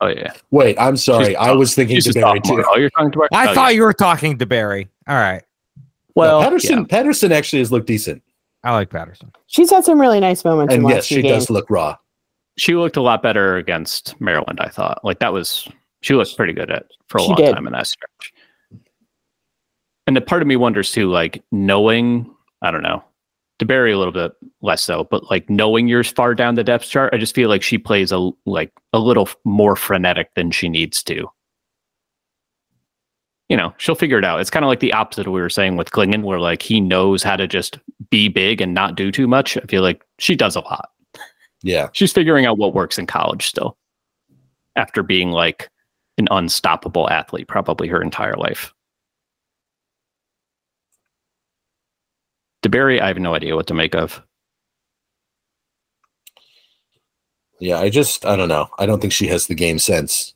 oh 0.00 0.08
yeah. 0.08 0.32
Wait, 0.50 0.76
I'm 0.78 0.96
sorry. 0.96 1.26
She's 1.26 1.36
I 1.36 1.52
was 1.52 1.74
thinking 1.74 1.96
DeBerry 1.98 2.42
too. 2.42 2.62
Oh, 2.66 2.76
you're 2.76 2.90
talking 2.90 3.10
to 3.12 3.28
I 3.32 3.50
oh, 3.50 3.54
thought 3.54 3.70
yeah. 3.70 3.76
you 3.76 3.82
were 3.82 3.92
talking 3.92 4.36
DeBerry. 4.38 4.88
All 5.08 5.16
right, 5.16 5.42
Well, 6.14 6.38
No, 6.40 6.44
Patterson. 6.44 6.78
yeah. 6.80 6.84
Patterson 6.84 7.32
actually 7.32 7.60
has 7.60 7.72
looked 7.72 7.86
decent, 7.86 8.22
I 8.68 8.72
like 8.74 8.90
Patterson. 8.90 9.32
She's 9.46 9.70
had 9.70 9.82
some 9.84 9.98
really 9.98 10.20
nice 10.20 10.44
moments 10.44 10.74
and 10.74 10.84
the 10.84 10.90
yes, 10.90 11.06
she 11.06 11.22
games. 11.22 11.46
does 11.46 11.50
look 11.50 11.70
raw. 11.70 11.96
she 12.58 12.74
looked 12.74 12.98
a 12.98 13.00
lot 13.00 13.22
better 13.22 13.56
against 13.56 14.20
Maryland. 14.20 14.60
I 14.60 14.68
thought 14.68 15.02
like 15.04 15.20
that 15.20 15.32
was 15.32 15.66
she 16.02 16.14
looked 16.14 16.36
pretty 16.36 16.52
good 16.52 16.70
at 16.70 16.84
for 17.08 17.16
a 17.18 17.22
She 17.22 17.28
long 17.28 17.36
did. 17.36 17.54
time 17.54 17.66
in 17.66 17.72
that 17.72 17.86
stretch. 17.86 18.32
And 20.06 20.14
the 20.14 20.20
part 20.20 20.42
of 20.42 20.48
me 20.48 20.56
wonders 20.56 20.92
too, 20.92 21.10
like 21.10 21.42
knowing 21.50 22.30
I 22.60 22.70
don't 22.70 22.82
know, 22.82 23.02
DeBerry 23.58 23.94
a 23.94 23.96
little 23.96 24.12
bit 24.12 24.32
less 24.60 24.82
so, 24.82 25.04
but 25.10 25.30
like 25.30 25.48
knowing 25.48 25.88
you're 25.88 26.04
far 26.04 26.34
down 26.34 26.54
the 26.54 26.62
depth 26.64 26.84
chart, 26.84 27.14
I 27.14 27.16
just 27.18 27.34
feel 27.34 27.48
like 27.48 27.62
she 27.62 27.78
plays 27.78 28.12
a 28.12 28.30
like 28.44 28.70
a 28.92 28.98
little 28.98 29.30
more 29.44 29.76
frenetic 29.76 30.34
than 30.34 30.50
she 30.50 30.68
needs 30.68 31.02
to. 31.04 31.26
You 33.48 33.56
know, 33.56 33.74
she'll 33.78 33.94
figure 33.94 34.18
it 34.18 34.24
out. 34.24 34.40
It's 34.40 34.50
kind 34.50 34.64
of 34.64 34.68
like 34.68 34.80
the 34.80 34.92
opposite 34.92 35.22
of 35.22 35.28
what 35.32 35.36
we 35.36 35.40
were 35.40 35.48
saying 35.48 35.76
with 35.76 35.90
Clingan, 35.90 36.22
where 36.22 36.38
like 36.40 36.60
he 36.62 36.80
knows 36.80 37.22
how 37.22 37.36
to 37.36 37.46
just 37.46 37.78
be 38.10 38.28
big 38.28 38.60
and 38.60 38.74
not 38.74 38.94
do 38.94 39.10
too 39.10 39.26
much. 39.26 39.56
I 39.56 39.62
feel 39.62 39.82
like 39.82 40.04
she 40.18 40.36
does 40.36 40.54
a 40.56 40.60
lot 40.60 40.90
Yeah, 41.62 41.88
she's 41.92 42.12
figuring 42.12 42.46
out 42.46 42.58
what 42.58 42.74
works 42.74 42.98
in 42.98 43.06
college 43.06 43.46
still 43.46 43.76
after 44.76 45.02
being 45.02 45.30
like 45.30 45.70
an 46.18 46.28
unstoppable 46.30 47.08
athlete 47.10 47.48
probably 47.48 47.88
her 47.88 48.02
entire 48.02 48.34
life 48.34 48.72
DeBerry, 52.62 53.00
I 53.00 53.08
have 53.08 53.18
no 53.18 53.34
idea 53.34 53.54
what 53.56 53.66
to 53.68 53.74
make 53.74 53.94
of. 53.94 54.22
yeah. 57.60 57.78
I 57.78 57.88
just 57.90 58.24
I 58.24 58.36
don't 58.36 58.48
know. 58.48 58.68
I 58.78 58.86
don't 58.86 59.00
think 59.00 59.12
she 59.12 59.26
has 59.28 59.46
the 59.46 59.54
game 59.54 59.78
sense. 59.78 60.34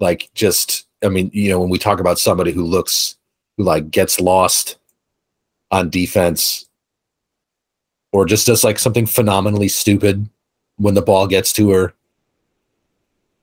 Like 0.00 0.28
just 0.34 0.83
I 1.04 1.08
mean, 1.08 1.30
you 1.32 1.50
know, 1.50 1.60
when 1.60 1.70
we 1.70 1.78
talk 1.78 2.00
about 2.00 2.18
somebody 2.18 2.52
who 2.52 2.64
looks 2.64 3.16
who 3.56 3.64
like 3.64 3.90
gets 3.90 4.20
lost 4.20 4.78
on 5.70 5.90
defense 5.90 6.66
or 8.12 8.24
just 8.24 8.46
does 8.46 8.64
like 8.64 8.78
something 8.78 9.06
phenomenally 9.06 9.68
stupid 9.68 10.28
when 10.76 10.94
the 10.94 11.02
ball 11.02 11.26
gets 11.26 11.52
to 11.54 11.70
her. 11.70 11.94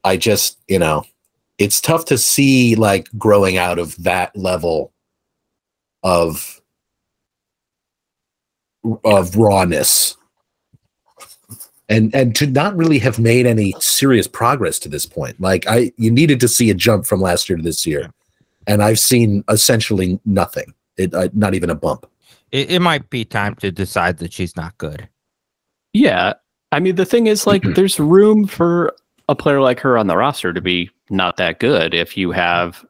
I 0.04 0.18
just, 0.18 0.58
you 0.68 0.80
know, 0.80 1.06
it's 1.58 1.80
tough 1.80 2.06
to 2.06 2.18
see 2.18 2.76
like 2.76 3.08
growing 3.18 3.58
out 3.58 3.80
of 3.80 4.02
that 4.04 4.36
level 4.36 4.92
of 6.04 6.62
of 9.04 9.36
rawness. 9.36 10.18
And 11.92 12.16
and 12.16 12.36
to 12.38 12.48
not 12.48 12.76
really 12.76 12.98
have 13.00 13.20
made 13.20 13.46
any 13.46 13.76
serious 13.80 14.28
progress 14.28 14.80
to 14.80 14.90
this 14.90 15.06
point. 15.06 15.40
Like 15.40 15.68
I 15.68 15.92
you 15.98 16.10
needed 16.10 16.40
to 16.40 16.48
see 16.48 16.70
a 16.70 16.74
jump 16.74 17.06
from 17.06 17.22
last 17.22 17.50
year 17.50 17.58
to 17.58 17.64
this 17.64 17.86
year. 17.86 18.12
And 18.66 18.82
I've 18.82 19.00
seen 19.00 19.44
essentially 19.50 20.20
nothing. 20.26 20.74
It 20.98 21.14
uh, 21.14 21.30
not 21.34 21.54
even 21.54 21.70
a 21.70 21.76
bump. 21.76 22.08
It, 22.52 22.72
it 22.72 22.80
might 22.80 23.10
be 23.10 23.26
time 23.26 23.56
to 23.56 23.72
decide 23.72 24.18
that 24.20 24.34
she's 24.34 24.56
not 24.56 24.78
good. 24.78 25.08
Yeah. 25.94 26.34
I 26.72 26.80
mean, 26.80 26.96
the 26.96 27.06
thing 27.06 27.28
is, 27.28 27.48
like, 27.48 27.64
there's 27.76 28.00
room 28.00 28.48
for 28.48 28.96
a 29.30 29.36
player 29.36 29.62
like 29.62 29.80
her 29.80 29.98
on 29.98 30.08
the 30.08 30.18
roster 30.18 30.54
to 30.54 30.62
be 30.62 30.90
not 31.10 31.38
that 31.38 31.60
good 31.60 31.94
if 31.94 32.18
you 32.18 32.32
have, 32.32 32.86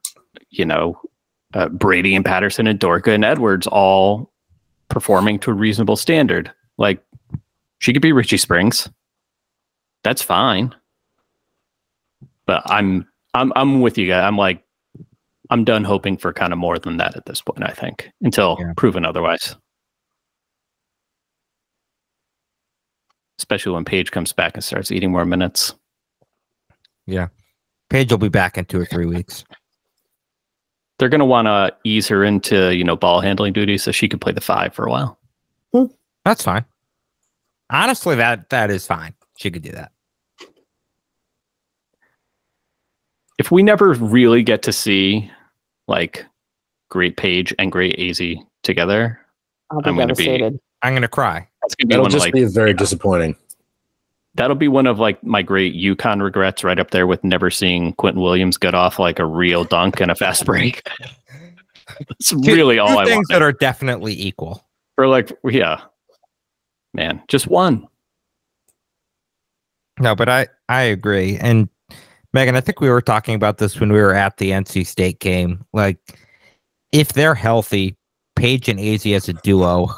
you 0.49 0.65
know, 0.65 0.99
uh, 1.53 1.69
Brady 1.69 2.15
and 2.15 2.25
Patterson 2.25 2.67
and 2.67 2.79
Dorka 2.79 3.13
and 3.13 3.25
Edwards 3.25 3.67
all 3.67 4.31
performing 4.89 5.39
to 5.39 5.51
a 5.51 5.53
reasonable 5.53 5.97
standard. 5.97 6.51
Like, 6.77 7.03
she 7.81 7.93
could 7.93 8.01
be 8.01 8.13
Richie 8.13 8.37
Springs. 8.37 8.87
That's 10.03 10.21
fine. 10.21 10.73
But 12.45 12.61
I'm 12.65 13.07
I'm 13.33 13.51
I'm 13.55 13.81
with 13.81 13.97
you 13.97 14.07
guys. 14.07 14.23
I'm 14.23 14.37
like 14.37 14.63
I'm 15.49 15.63
done 15.65 15.83
hoping 15.83 16.15
for 16.17 16.31
kind 16.31 16.53
of 16.53 16.59
more 16.59 16.77
than 16.79 16.97
that 16.97 17.17
at 17.17 17.25
this 17.25 17.41
point, 17.41 17.63
I 17.63 17.71
think, 17.73 18.09
until 18.21 18.57
Yeah. 18.59 18.73
proven 18.77 19.03
otherwise. 19.03 19.55
Especially 23.39 23.73
when 23.73 23.83
Paige 23.85 24.11
comes 24.11 24.31
back 24.31 24.53
and 24.53 24.63
starts 24.63 24.91
eating 24.91 25.11
more 25.11 25.25
minutes. 25.25 25.73
Yeah. 27.07 27.27
Paige 27.89 28.11
will 28.11 28.19
be 28.19 28.29
back 28.29 28.57
in 28.57 28.65
two 28.65 28.79
or 28.79 28.85
three 28.85 29.07
weeks. 29.07 29.43
They're 30.99 31.09
going 31.09 31.19
to 31.19 31.25
want 31.25 31.47
to 31.47 31.75
ease 31.83 32.07
her 32.09 32.23
into, 32.23 32.75
you 32.75 32.83
know, 32.83 32.95
ball 32.95 33.21
handling 33.21 33.53
duties 33.53 33.81
so 33.83 33.91
she 33.91 34.07
could 34.07 34.21
play 34.21 34.31
the 34.33 34.39
five 34.41 34.73
for 34.75 34.85
a 34.85 34.89
while. 34.91 35.19
Hmm. 35.73 35.85
That's 36.23 36.43
fine. 36.43 36.63
Honestly, 37.71 38.15
that 38.15 38.49
that 38.49 38.69
is 38.69 38.85
fine. 38.85 39.13
She 39.37 39.49
could 39.49 39.61
do 39.63 39.71
that. 39.71 39.91
If 43.39 43.51
we 43.51 43.63
never 43.63 43.93
really 43.93 44.43
get 44.43 44.61
to 44.63 44.73
see 44.73 45.31
like 45.87 46.25
great 46.89 47.17
Paige 47.17 47.53
and 47.57 47.71
great 47.71 47.97
AZ 47.99 48.21
together, 48.63 49.19
I'll 49.71 49.81
be 49.81 49.89
I'm 49.89 49.95
gonna 49.97 50.13
be- 50.13 50.59
I'm 50.83 50.93
gonna 50.93 51.07
cry. 51.07 51.47
That's 51.61 51.75
gonna 51.75 51.87
be 51.87 51.93
That'll 51.93 52.03
one 52.03 52.07
of 52.09 52.13
just 52.13 52.25
like 52.25 52.33
be 52.33 52.45
very 52.45 52.73
disappointing. 52.73 53.35
that'll 54.35 54.55
be 54.55 54.67
one 54.67 54.85
of 54.87 54.99
like 54.99 55.23
my 55.23 55.41
great 55.41 55.73
UConn 55.75 56.21
regrets, 56.21 56.63
right 56.63 56.77
up 56.79 56.91
there 56.91 57.07
with 57.07 57.23
never 57.23 57.49
seeing 57.49 57.93
Quentin 57.93 58.21
Williams 58.21 58.57
get 58.57 58.75
off 58.75 58.99
like 58.99 59.19
a 59.19 59.25
real 59.25 59.63
dunk 59.63 60.01
and 60.01 60.11
a 60.11 60.15
fast 60.15 60.45
break. 60.45 60.87
That's 62.09 62.29
Two- 62.29 62.39
really 62.41 62.79
all 62.79 62.89
two 62.89 62.97
I 62.99 63.05
things 63.05 63.15
want. 63.15 63.27
that 63.29 63.41
are 63.41 63.51
definitely 63.53 64.13
equal. 64.19 64.65
Or 64.97 65.07
like, 65.07 65.31
yeah, 65.43 65.81
man, 66.93 67.21
just 67.27 67.47
one. 67.47 67.87
No, 69.99 70.15
but 70.15 70.29
I 70.29 70.47
I 70.69 70.81
agree. 70.83 71.37
And 71.37 71.69
Megan, 72.33 72.55
I 72.55 72.61
think 72.61 72.79
we 72.79 72.89
were 72.89 73.01
talking 73.01 73.35
about 73.35 73.57
this 73.57 73.79
when 73.79 73.91
we 73.91 73.99
were 73.99 74.13
at 74.13 74.37
the 74.37 74.51
NC 74.51 74.87
State 74.87 75.19
game. 75.19 75.63
Like, 75.73 75.97
if 76.91 77.13
they're 77.13 77.35
healthy, 77.35 77.95
Paige 78.35 78.69
and 78.69 78.79
AZ 78.79 79.05
as 79.05 79.27
a 79.29 79.33
duo 79.33 79.89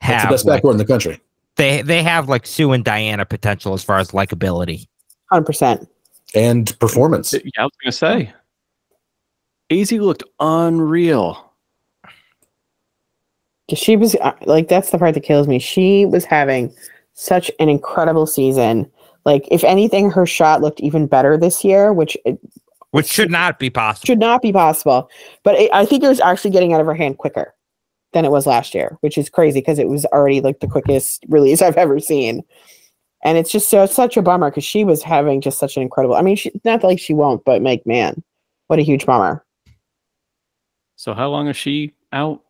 That's 0.00 0.24
the 0.24 0.30
best 0.30 0.44
like, 0.46 0.62
backcourt 0.62 0.72
in 0.72 0.78
the 0.78 0.84
country. 0.84 1.20
they 1.56 1.82
they 1.82 2.02
have 2.02 2.28
like 2.28 2.46
Sue 2.46 2.72
and 2.72 2.84
Diana 2.84 3.24
potential 3.26 3.74
as 3.74 3.84
far 3.84 3.98
as 3.98 4.10
likability. 4.10 4.86
Hundred 5.30 5.44
percent. 5.44 5.88
And 6.34 6.76
performance. 6.80 7.32
Yeah, 7.32 7.40
I 7.58 7.62
was 7.64 7.72
gonna 7.82 7.92
say, 7.92 8.32
AZ 9.70 9.92
looked 9.92 10.24
unreal. 10.40 11.43
She 13.72 13.96
was 13.96 14.14
uh, 14.16 14.32
like, 14.42 14.68
that's 14.68 14.90
the 14.90 14.98
part 14.98 15.14
that 15.14 15.22
kills 15.22 15.48
me. 15.48 15.58
She 15.58 16.04
was 16.04 16.24
having 16.24 16.74
such 17.14 17.50
an 17.58 17.68
incredible 17.68 18.26
season. 18.26 18.90
Like, 19.24 19.48
if 19.50 19.64
anything, 19.64 20.10
her 20.10 20.26
shot 20.26 20.60
looked 20.60 20.80
even 20.80 21.06
better 21.06 21.38
this 21.38 21.64
year, 21.64 21.92
which 21.92 22.16
it 22.26 22.38
Which 22.90 23.06
should 23.06 23.30
not 23.30 23.58
be 23.58 23.70
possible. 23.70 24.06
should 24.06 24.18
not 24.18 24.42
be 24.42 24.52
possible. 24.52 25.08
But 25.44 25.54
it, 25.54 25.70
I 25.72 25.86
think 25.86 26.04
it 26.04 26.08
was 26.08 26.20
actually 26.20 26.50
getting 26.50 26.74
out 26.74 26.80
of 26.80 26.86
her 26.86 26.94
hand 26.94 27.16
quicker 27.18 27.54
than 28.12 28.24
it 28.24 28.30
was 28.30 28.46
last 28.46 28.74
year, 28.74 28.98
which 29.00 29.16
is 29.16 29.30
crazy 29.30 29.60
because 29.60 29.78
it 29.78 29.88
was 29.88 30.04
already 30.06 30.40
like 30.40 30.60
the 30.60 30.68
quickest 30.68 31.24
release 31.28 31.62
I've 31.62 31.78
ever 31.78 31.98
seen. 32.00 32.42
And 33.24 33.38
it's 33.38 33.50
just 33.50 33.70
so 33.70 33.84
it's 33.84 33.94
such 33.94 34.18
a 34.18 34.22
bummer 34.22 34.50
because 34.50 34.64
she 34.64 34.84
was 34.84 35.02
having 35.02 35.40
just 35.40 35.58
such 35.58 35.78
an 35.78 35.82
incredible. 35.82 36.14
I 36.16 36.20
mean, 36.20 36.36
she, 36.36 36.52
not 36.64 36.84
like 36.84 36.98
she 36.98 37.14
won't, 37.14 37.42
but 37.46 37.62
like, 37.62 37.86
man, 37.86 38.22
what 38.66 38.78
a 38.78 38.82
huge 38.82 39.06
bummer. 39.06 39.42
So 40.96 41.14
how 41.14 41.30
long 41.30 41.48
is 41.48 41.56
she 41.56 41.94
out? 42.12 42.42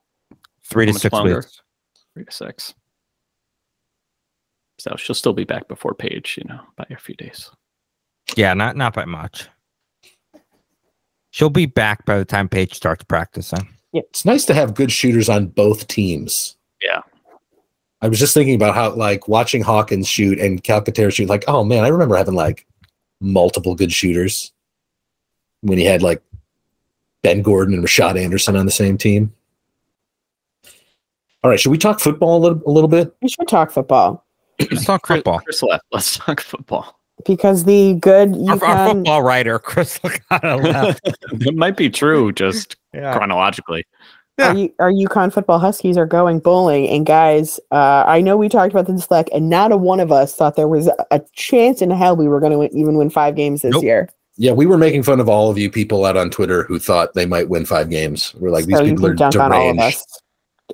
Three 0.66 0.86
to 0.86 0.94
six 0.94 1.12
longer? 1.12 1.36
weeks. 1.36 1.60
Three 2.14 2.24
to 2.24 2.32
six. 2.32 2.74
So 4.78 4.94
she'll 4.96 5.14
still 5.14 5.32
be 5.32 5.44
back 5.44 5.68
before 5.68 5.94
Paige, 5.94 6.38
you 6.38 6.48
know, 6.48 6.60
by 6.76 6.86
a 6.90 6.96
few 6.96 7.14
days. 7.14 7.50
Yeah, 8.36 8.54
not 8.54 8.76
not 8.76 8.94
by 8.94 9.04
much. 9.04 9.48
She'll 11.30 11.50
be 11.50 11.66
back 11.66 12.04
by 12.06 12.18
the 12.18 12.24
time 12.24 12.48
Paige 12.48 12.74
starts 12.74 13.04
practicing. 13.04 13.68
Yeah. 13.92 14.02
It's 14.10 14.24
nice 14.24 14.44
to 14.46 14.54
have 14.54 14.74
good 14.74 14.90
shooters 14.90 15.28
on 15.28 15.48
both 15.48 15.86
teams. 15.88 16.56
Yeah. 16.80 17.00
I 18.00 18.08
was 18.08 18.18
just 18.18 18.34
thinking 18.34 18.54
about 18.54 18.74
how 18.74 18.94
like 18.94 19.28
watching 19.28 19.62
Hawkins 19.62 20.08
shoot 20.08 20.38
and 20.38 20.62
Calcaterra 20.62 21.12
shoot, 21.12 21.28
like, 21.28 21.44
oh 21.48 21.64
man, 21.64 21.84
I 21.84 21.88
remember 21.88 22.16
having 22.16 22.34
like 22.34 22.66
multiple 23.20 23.74
good 23.74 23.92
shooters 23.92 24.52
when 25.62 25.78
he 25.78 25.84
had 25.84 26.02
like 26.02 26.22
Ben 27.22 27.42
Gordon 27.42 27.74
and 27.74 27.84
Rashad 27.84 28.22
Anderson 28.22 28.56
on 28.56 28.66
the 28.66 28.72
same 28.72 28.98
team. 28.98 29.32
All 31.44 31.50
right, 31.50 31.60
should 31.60 31.70
we 31.70 31.78
talk 31.78 32.00
football 32.00 32.38
a 32.38 32.40
little, 32.40 32.62
a 32.66 32.70
little 32.70 32.88
bit? 32.88 33.14
We 33.22 33.28
should 33.28 33.46
talk 33.48 33.70
football 33.70 34.24
Let's 34.58 34.84
talk 34.86 35.06
football. 35.06 35.40
Chris 35.40 35.62
left. 35.62 35.84
Let's 35.92 36.16
talk 36.16 36.40
football. 36.40 36.98
because 37.26 37.64
the 37.64 37.94
good 37.94 38.34
Our, 38.48 38.64
our 38.64 38.88
football 38.94 39.22
writer, 39.22 39.58
Chris 39.58 39.98
Licata 40.04 40.62
left. 40.62 41.00
it 41.32 41.54
might 41.54 41.76
be 41.76 41.90
true, 41.90 42.32
just 42.32 42.76
Yeah. 42.94 43.14
chronologically. 43.16 43.84
Yeah. 44.38 44.48
our, 44.48 44.56
U- 44.56 44.74
our 44.78 44.90
UConn 44.92 45.32
football 45.32 45.58
Huskies 45.58 45.96
are 45.98 46.06
going 46.06 46.38
bowling. 46.40 46.88
And 46.88 47.04
guys, 47.04 47.60
uh, 47.72 48.04
I 48.06 48.20
know 48.20 48.36
we 48.36 48.48
talked 48.48 48.72
about 48.72 48.86
this 48.86 49.04
Slack, 49.04 49.28
and 49.34 49.50
not 49.50 49.70
a 49.70 49.76
one 49.76 50.00
of 50.00 50.10
us 50.10 50.34
thought 50.34 50.56
there 50.56 50.66
was 50.68 50.88
a 51.10 51.20
chance 51.34 51.82
in 51.82 51.90
hell 51.90 52.16
we 52.16 52.26
were 52.26 52.40
going 52.40 52.52
to 52.70 52.76
even 52.76 52.96
win 52.96 53.10
five 53.10 53.34
games 53.36 53.62
this 53.62 53.72
Nope. 53.72 53.82
year. 53.84 54.08
Yeah, 54.36 54.52
we 54.52 54.66
were 54.66 54.78
making 54.78 55.02
fun 55.04 55.20
of 55.20 55.28
all 55.28 55.50
of 55.50 55.58
you 55.58 55.70
people 55.70 56.04
out 56.04 56.16
on 56.16 56.30
Twitter 56.30 56.64
who 56.64 56.78
thought 56.80 57.14
they 57.14 57.26
might 57.26 57.48
win 57.48 57.64
five 57.66 57.90
games. 57.90 58.34
We're 58.36 58.50
like, 58.50 58.64
these 58.66 58.76
so 58.78 58.82
you 58.82 58.92
people 58.94 59.06
are 59.06 59.14
can 59.14 59.40
on 59.40 59.52
all 59.52 59.70
of 59.70 59.76
deranged. 59.76 59.98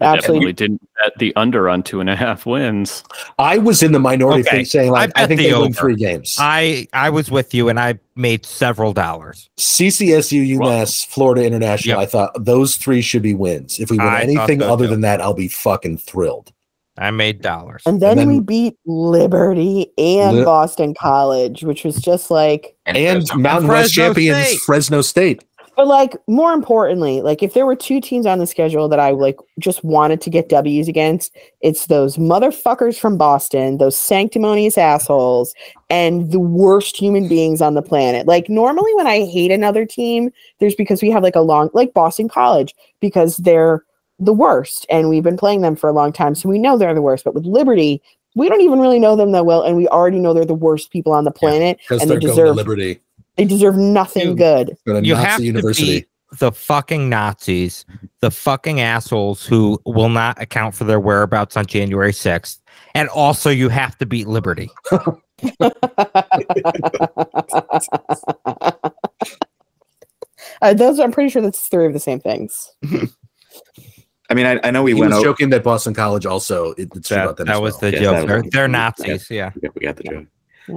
Us. 0.01 0.07
I 0.07 0.17
Absolutely. 0.17 0.53
definitely 0.53 0.53
didn't 0.53 0.89
bet 1.03 1.13
the 1.19 1.35
under 1.37 1.69
on 1.69 1.83
two 1.83 2.01
and 2.01 2.09
a 2.11 2.17
half 2.17 2.47
wins. 2.47 3.03
I 3.39 3.59
was 3.59 3.83
in 3.83 3.93
the 3.93 3.99
minority 3.99 4.41
Okay, 4.43 4.59
thing 4.59 4.65
saying 4.65 4.91
like, 4.93 5.11
I 5.17 5.23
I, 5.23 5.27
bet 5.27 5.29
think 5.29 5.41
the 5.41 5.47
they 5.49 5.53
win 5.53 5.63
over. 5.63 5.75
three 5.75 5.97
games. 5.97 6.37
I 6.39 6.87
I 6.93 7.11
was 7.11 7.31
with 7.31 7.53
you 7.55 7.69
and 7.69 7.79
I 7.81 7.99
made 8.17 8.45
several 8.47 8.93
dollars. 8.93 9.51
CCSU, 9.59 10.57
UMass, 10.59 11.07
Florida 11.07 11.45
International. 11.45 11.99
Yep. 11.99 12.09
I 12.09 12.11
thought 12.11 12.45
those 12.45 12.77
three 12.77 13.03
should 13.03 13.23
be 13.23 13.35
wins. 13.35 13.79
If 13.81 13.91
we 13.91 13.99
win 13.99 14.07
I 14.07 14.23
anything 14.23 14.63
other 14.63 14.85
too. 14.85 14.91
than 14.91 15.01
that, 15.03 15.21
I'll 15.21 15.35
be 15.35 15.49
fucking 15.49 15.99
thrilled. 15.99 16.53
I 16.99 17.11
made 17.13 17.41
dollars. 17.41 17.83
And 17.87 18.03
then, 18.03 18.19
then- 18.19 18.29
we 18.29 18.41
beat 18.41 18.77
Liberty 18.85 19.91
and 19.97 20.39
Li- 20.39 20.45
Boston 20.45 20.93
College, 20.93 21.63
which 21.65 21.83
was 21.83 21.97
just 21.97 22.31
like, 22.31 22.77
And 22.85 22.97
Fresno. 22.97 23.37
Mountain 23.39 23.69
West 23.69 23.95
Fresno 23.95 24.05
champions, 24.15 24.47
State. 24.47 24.61
Fresno 24.61 25.01
State. 25.01 25.45
But 25.81 25.87
like 25.87 26.15
more 26.27 26.53
importantly, 26.53 27.23
like 27.23 27.43
if 27.43 27.55
there 27.55 27.65
were 27.65 27.75
two 27.75 28.03
teams 28.03 28.27
on 28.27 28.39
the 28.39 28.47
schedule 28.47 28.87
that 28.87 29.01
I 29.01 29.13
like 29.13 29.39
just 29.59 29.83
wanted 29.83 30.21
to 30.21 30.29
get 30.29 30.51
W's 30.51 30.89
against, 30.89 31.35
it's 31.63 31.87
those 31.87 32.19
motherfuckers 32.19 32.99
from 32.99 33.17
Boston, 33.17 33.79
those 33.79 33.97
sanctimonious 33.97 34.77
assholes, 34.77 35.55
and 35.89 36.33
the 36.33 36.39
worst 36.39 36.99
human 36.99 37.29
beings 37.29 37.63
on 37.63 37.73
the 37.73 37.81
planet. 37.81 38.27
Like 38.27 38.51
normally 38.51 38.95
when 38.95 39.07
I 39.07 39.25
hate 39.25 39.51
another 39.51 39.87
team, 39.87 40.29
there's 40.59 40.75
because 40.75 41.01
we 41.01 41.11
have 41.13 41.23
like 41.23 41.35
a 41.35 41.41
long 41.41 41.71
like 41.73 41.95
Boston 41.95 42.29
College 42.29 42.75
because 43.01 43.39
they're 43.39 43.83
the 44.19 44.35
worst 44.35 44.85
and 44.91 45.09
we've 45.09 45.23
been 45.23 45.39
playing 45.39 45.63
them 45.63 45.77
for 45.77 45.89
a 45.89 45.95
long 45.95 46.13
time, 46.13 46.35
so 46.35 46.47
we 46.47 46.59
know 46.59 46.77
they're 46.77 46.93
the 46.93 47.01
worst. 47.01 47.25
But 47.25 47.33
with 47.33 47.47
Liberty, 47.47 48.03
we 48.35 48.51
don't 48.51 48.61
even 48.61 48.81
really 48.81 48.99
know 48.99 49.17
them 49.17 49.33
that 49.33 49.47
well, 49.47 49.63
and 49.63 49.79
we 49.79 49.89
already 49.89 50.19
know 50.19 50.35
they're 50.35 50.45
the 50.45 50.53
worst 50.53 50.91
people 50.91 51.15
on 51.15 51.25
the 51.25 51.31
planet, 51.31 51.79
Because 51.79 52.03
and 52.03 52.11
they're 52.11 52.21
they 52.21 52.27
deserve 52.27 52.55
Liberty. 52.55 53.01
They 53.41 53.47
deserve 53.47 53.77
nothing 53.77 54.29
You- 54.29 54.35
good. 54.37 54.77
Go 54.87 54.99
you 54.99 55.15
Nazi 55.15 55.27
have 55.27 55.39
to 55.39 55.45
University. 55.45 56.01
be 56.01 56.07
the 56.39 56.53
fucking 56.53 57.09
Nazis, 57.09 57.85
the 58.21 58.31
fucking 58.31 58.81
assholes 58.81 59.45
who 59.47 59.81
will 59.87 60.11
not 60.11 60.41
account 60.41 60.75
for 60.75 60.85
their 60.85 61.01
whereabouts 61.01 61.57
on 61.57 61.65
January 61.67 62.13
6th. 62.13 62.59
And 62.95 63.09
also 63.09 63.51
you 63.51 63.69
have 63.71 63.97
to 63.99 64.07
beat 64.07 64.29
Liberty. 64.29 64.71
Uh, 70.63 70.75
those 70.75 70.99
I'm 71.01 71.13
pretty 71.13 71.31
sure 71.31 71.41
that's 71.43 71.69
three 71.69 71.87
of 71.87 71.93
the 71.93 72.01
same 72.01 72.21
things. 72.21 72.71
I 74.29 74.35
mean, 74.35 74.47
I, 74.47 74.61
I 74.63 74.71
know 74.71 74.83
we 74.83 74.93
he 74.95 75.01
went 75.01 75.13
was 75.15 75.23
joking 75.23 75.51
that 75.51 75.63
Boston 75.65 75.95
College 75.95 76.27
also. 76.27 76.73
It, 76.73 76.89
it's 76.95 77.09
That, 77.09 77.25
about 77.25 77.37
them 77.39 77.47
that 77.47 77.55
as 77.57 77.61
was 77.61 77.81
well. 77.81 77.91
the 77.91 77.97
Yeah, 77.97 78.01
joke. 78.03 78.29
They're, 78.29 78.43
they're. 78.51 78.69
Nazis. 78.69 79.31
Yeah. 79.31 79.51
We 79.55 79.61
got, 79.63 79.75
we 79.75 79.81
got 79.83 79.97
the 79.97 80.03
joke. 80.05 80.27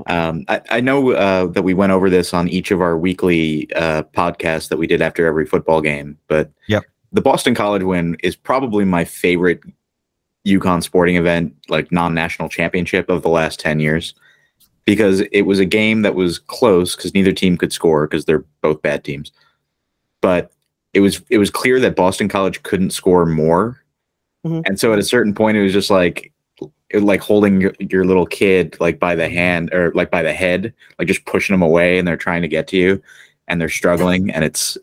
Um, 0.08 0.46
I, 0.48 0.62
I 0.70 0.82
know 0.82 1.12
uh, 1.12 1.48
that 1.48 1.64
we 1.64 1.74
went 1.74 1.92
over 1.92 2.10
this 2.10 2.34
on 2.34 2.48
each 2.50 2.72
of 2.72 2.82
our 2.82 2.98
weekly 2.98 3.72
uh, 3.76 4.04
podcasts 4.16 4.70
that 4.70 4.78
we 4.78 4.88
did 4.88 5.02
after 5.02 5.26
every 5.26 5.46
football 5.46 5.82
game, 5.82 6.18
but 6.28 6.52
Yep. 6.68 6.84
the 7.12 7.22
Boston 7.22 7.56
College 7.56 7.84
win 7.84 8.18
is 8.24 8.36
probably 8.36 8.86
my 8.86 9.06
favorite 9.06 9.62
UConn 10.46 10.84
sporting 10.84 11.16
event, 11.16 11.56
like 11.70 11.92
non-national 11.92 12.50
championship 12.50 13.10
of 13.10 13.22
the 13.22 13.30
last 13.30 13.60
ten 13.60 13.80
years, 13.80 14.14
because 14.86 15.22
it 15.32 15.44
was 15.44 15.60
a 15.60 15.66
game 15.66 16.02
that 16.02 16.16
was 16.16 16.38
close 16.40 16.96
because 16.96 17.14
neither 17.14 17.32
team 17.32 17.58
could 17.58 17.72
score 17.72 18.06
because 18.08 18.26
they're 18.26 18.44
both 18.62 18.82
bad 18.82 19.04
teams, 19.06 19.32
but 20.22 20.52
it 20.94 21.00
was 21.00 21.22
it 21.30 21.38
was 21.38 21.50
clear 21.50 21.80
that 21.80 21.96
Boston 21.96 22.28
College 22.28 22.62
couldn't 22.64 22.90
score 22.90 23.26
more, 23.26 23.80
Mhm. 24.46 24.64
and 24.68 24.78
so 24.80 24.92
at 24.92 25.00
a 25.00 25.04
certain 25.04 25.34
point 25.34 25.56
it 25.56 25.64
was 25.64 25.72
just 25.72 25.90
like 25.90 26.33
like 26.94 27.22
holding 27.22 27.62
your, 27.62 27.74
your 27.80 28.06
little 28.06 28.26
kid 28.26 28.78
like 28.80 29.00
by 29.00 29.16
the 29.16 29.30
hand 29.30 29.74
or 29.74 29.92
like 29.94 30.12
by 30.12 30.22
the 30.22 30.34
head, 30.34 30.74
like 31.00 31.08
just 31.08 31.26
pushing 31.26 31.54
them 31.54 31.62
away, 31.62 31.98
and 31.98 32.08
they're 32.08 32.18
trying 32.18 32.42
to 32.42 32.48
get 32.48 32.68
to 32.70 32.78
you, 32.78 33.02
and 33.48 33.60
they're 33.60 33.70
struggling, 33.70 34.30
and 34.32 34.44
it's 34.44 34.78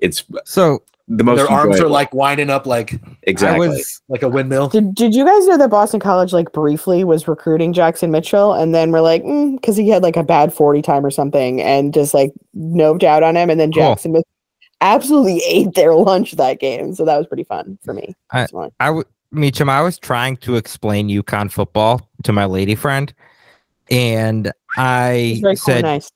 it's 0.00 0.24
So 0.44 0.82
the 1.08 1.24
most 1.24 1.38
Their 1.38 1.50
arms 1.50 1.80
are 1.80 1.88
like 1.88 2.14
winding 2.14 2.50
up 2.50 2.66
like 2.66 3.00
exactly. 3.24 3.66
I 3.66 3.70
was 3.70 4.00
like 4.08 4.22
a 4.22 4.28
windmill. 4.28 4.68
Did 4.68 4.94
Did 4.94 5.14
you 5.14 5.24
guys 5.24 5.46
know 5.46 5.58
that 5.58 5.68
Boston 5.70 5.98
College 5.98 6.32
like 6.32 6.52
briefly 6.52 7.02
was 7.02 7.26
recruiting 7.26 7.72
Jackson 7.72 8.12
Mitchell, 8.12 8.52
and 8.54 8.72
then 8.74 8.92
we're 8.92 9.00
like, 9.00 9.24
mm, 9.24 9.60
because 9.60 9.76
he 9.76 9.88
had 9.88 10.04
like 10.04 10.16
a 10.16 10.22
bad 10.22 10.54
forty 10.54 10.82
time 10.82 11.04
or 11.04 11.10
something, 11.10 11.60
and 11.60 11.92
just 11.92 12.14
like 12.14 12.32
noved 12.54 13.02
out 13.02 13.24
on 13.24 13.36
him, 13.36 13.50
and 13.50 13.58
then 13.58 13.72
Jackson 13.72 14.12
Mitchell 14.12 14.28
absolutely 14.80 15.42
ate 15.46 15.74
their 15.74 15.94
lunch 15.94 16.32
that 16.32 16.60
game. 16.60 16.94
So 16.94 17.04
that 17.04 17.18
was 17.18 17.26
pretty 17.26 17.44
fun 17.44 17.78
for 17.84 17.92
me. 17.92 18.14
I- 18.30 18.42
personally. 18.42 18.70
I 18.78 18.90
would 18.90 19.06
Meacham, 19.32 19.68
I 19.68 19.80
was 19.82 19.98
trying 19.98 20.36
to 20.38 20.56
explain 20.56 21.08
UConn 21.08 21.50
football 21.50 22.08
to 22.24 22.32
my 22.32 22.44
lady 22.44 22.74
friend, 22.74 23.12
and 23.90 24.50
I 24.76 25.40
cool 25.42 25.56
said, 25.56 25.76
and 25.78 25.84
nice. 25.84 26.10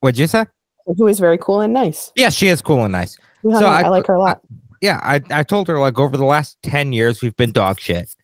"What'd 0.00 0.18
you 0.18 0.26
say?" 0.26 0.46
Who 0.86 1.06
is 1.06 1.20
very 1.20 1.38
cool 1.38 1.60
and 1.60 1.72
nice. 1.72 2.10
Yeah, 2.16 2.30
she 2.30 2.48
is 2.48 2.62
cool 2.62 2.82
and 2.84 2.92
nice. 2.92 3.16
So. 3.42 3.66
I- 3.66 3.82
I, 3.82 3.88
like 3.88 4.06
her 4.06 4.14
a 4.14 4.18
lot. 4.18 4.40
Yeah, 4.80 4.98
I, 5.02 5.20
I 5.30 5.42
told 5.42 5.68
her 5.68 5.78
like 5.78 5.98
over 5.98 6.16
the 6.16 6.24
last 6.24 6.56
ten 6.62 6.92
years 6.92 7.20
we've 7.20 7.36
been 7.36 7.52
dog 7.52 7.78
shit, 7.78 8.14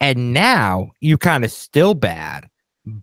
and 0.00 0.34
now 0.34 0.90
UConn 1.02 1.44
is 1.44 1.56
still 1.56 1.94
bad, 1.94 2.48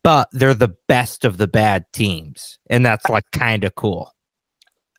but 0.04 0.30
they're 0.32 0.54
the 0.54 0.76
best 0.88 1.26
of 1.26 1.38
the 1.38 1.48
bad 1.48 1.86
teams, 1.94 2.60
and 2.70 2.86
that's 2.86 3.10
like 3.10 3.26
kind 3.32 3.64
of 3.64 3.74
cool. 3.76 4.14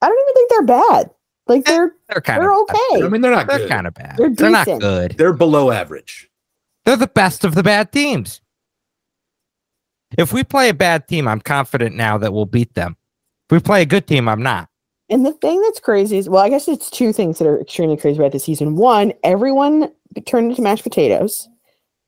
I 0.02 0.08
don't 0.08 0.18
even 0.20 0.34
think 0.34 0.50
they're 0.50 0.62
bad. 0.64 1.10
Like 1.46 1.68
eh. 1.68 1.72
they're 1.72 1.94
They're 2.12 2.20
kind 2.20 2.42
they're 2.42 2.52
of 2.52 2.60
okay. 2.70 3.04
I 3.04 3.08
mean, 3.08 3.20
they're 3.20 3.30
not 3.32 3.46
They're 3.46 3.58
good. 3.58 3.68
kind 3.68 3.86
of 3.86 3.94
bad. 3.94 4.16
They're 4.16 4.30
They're, 4.30 4.50
not 4.50 4.66
decent. 4.66 4.80
good. 4.82 5.12
They're 5.18 5.32
below 5.32 5.70
average. 5.70 6.28
They're 6.84 6.96
the 6.96 7.06
best 7.06 7.44
of 7.44 7.54
the 7.54 7.62
bad 7.62 7.92
teams. 7.92 8.40
If 10.18 10.32
we 10.32 10.44
play 10.44 10.68
a 10.68 10.74
bad 10.74 11.08
team, 11.08 11.26
I'm 11.26 11.40
confident 11.40 11.94
now 11.96 12.18
that 12.18 12.32
we'll 12.32 12.44
beat 12.46 12.74
them. 12.74 12.96
If 13.48 13.52
we 13.52 13.60
play 13.60 13.82
a 13.82 13.86
good 13.86 14.06
team, 14.06 14.28
I'm 14.28 14.42
not. 14.42 14.68
And 15.08 15.24
the 15.26 15.32
thing 15.32 15.60
that's 15.62 15.80
crazy 15.80 16.18
is, 16.18 16.28
well, 16.28 16.42
I 16.42 16.48
guess 16.48 16.68
it's 16.68 16.90
two 16.90 17.12
things 17.12 17.38
that 17.38 17.46
are 17.46 17.60
extremely 17.60 17.96
crazy 17.96 18.18
about 18.18 18.32
this 18.32 18.44
season. 18.44 18.76
One, 18.76 19.12
everyone 19.24 19.90
turned 20.26 20.50
into 20.50 20.62
mashed 20.62 20.82
potatoes. 20.84 21.48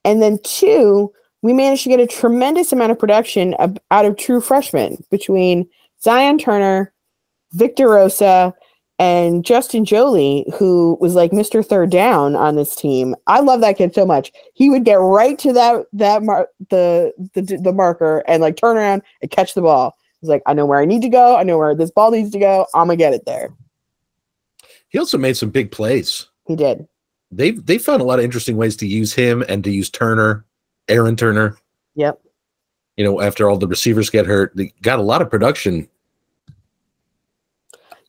And 0.04 0.20
then 0.22 0.38
two, 0.44 1.12
we 1.42 1.52
managed 1.52 1.82
to 1.84 1.88
get 1.90 2.00
a 2.00 2.06
tremendous 2.06 2.72
amount 2.72 2.92
of 2.92 2.98
production 2.98 3.54
out 3.90 4.04
of 4.04 4.16
true 4.16 4.40
freshmen 4.40 5.02
between 5.10 5.68
Zion 6.02 6.38
Turner, 6.38 6.92
Victor 7.52 7.88
Rosa, 7.88 8.54
and 8.98 9.44
Justin 9.44 9.84
Joly, 9.84 10.46
who 10.56 10.96
was 11.00 11.14
like 11.14 11.32
Mr. 11.32 11.64
Third 11.64 11.90
Down 11.90 12.36
on 12.36 12.54
this 12.56 12.76
team. 12.76 13.16
I 13.26 13.40
love 13.40 13.60
that 13.60 13.76
kid 13.76 13.94
so 13.94 14.06
much. 14.06 14.32
He 14.54 14.70
would 14.70 14.84
get 14.84 14.94
right 14.94 15.38
to 15.40 15.52
that 15.52 15.86
that 15.92 16.22
mar- 16.22 16.48
the, 16.70 17.12
the 17.34 17.42
the 17.42 17.72
marker 17.72 18.22
and 18.28 18.40
like 18.40 18.56
turn 18.56 18.76
around 18.76 19.02
and 19.20 19.30
catch 19.30 19.54
the 19.54 19.62
ball. 19.62 19.96
He's 20.20 20.30
like, 20.30 20.42
I 20.46 20.54
know 20.54 20.64
where 20.64 20.80
I 20.80 20.84
need 20.84 21.02
to 21.02 21.08
go. 21.08 21.36
I 21.36 21.42
know 21.42 21.58
where 21.58 21.74
this 21.74 21.90
ball 21.90 22.10
needs 22.10 22.30
to 22.30 22.38
go. 22.38 22.66
I'm 22.74 22.86
gonna 22.86 22.96
get 22.96 23.14
it 23.14 23.26
there. 23.26 23.50
He 24.88 24.98
also 24.98 25.18
made 25.18 25.36
some 25.36 25.50
big 25.50 25.72
plays. 25.72 26.28
He 26.46 26.54
did. 26.54 26.86
They've 27.32 27.64
they 27.66 27.78
found 27.78 28.00
a 28.00 28.04
lot 28.04 28.20
of 28.20 28.24
interesting 28.24 28.56
ways 28.56 28.76
to 28.76 28.86
use 28.86 29.12
him 29.12 29.44
and 29.48 29.64
to 29.64 29.70
use 29.70 29.90
Turner, 29.90 30.44
Aaron 30.88 31.16
Turner. 31.16 31.56
Yep. 31.96 32.20
You 32.96 33.04
know, 33.04 33.20
after 33.20 33.50
all 33.50 33.58
the 33.58 33.66
receivers 33.66 34.08
get 34.08 34.24
hurt, 34.24 34.54
they 34.54 34.72
got 34.82 35.00
a 35.00 35.02
lot 35.02 35.20
of 35.20 35.30
production. 35.30 35.88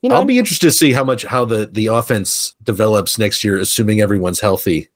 You 0.06 0.10
know, 0.10 0.18
I'll 0.18 0.26
be 0.26 0.38
interested 0.38 0.68
to 0.68 0.72
see 0.72 0.94
how 0.94 1.04
much 1.04 1.24
how 1.26 1.46
the 1.46 1.66
the 1.66 1.88
offense 1.88 2.54
develops 2.62 3.18
next 3.18 3.44
year, 3.44 3.58
assuming 3.58 4.02
everyone's 4.02 4.40
healthy. 4.40 4.88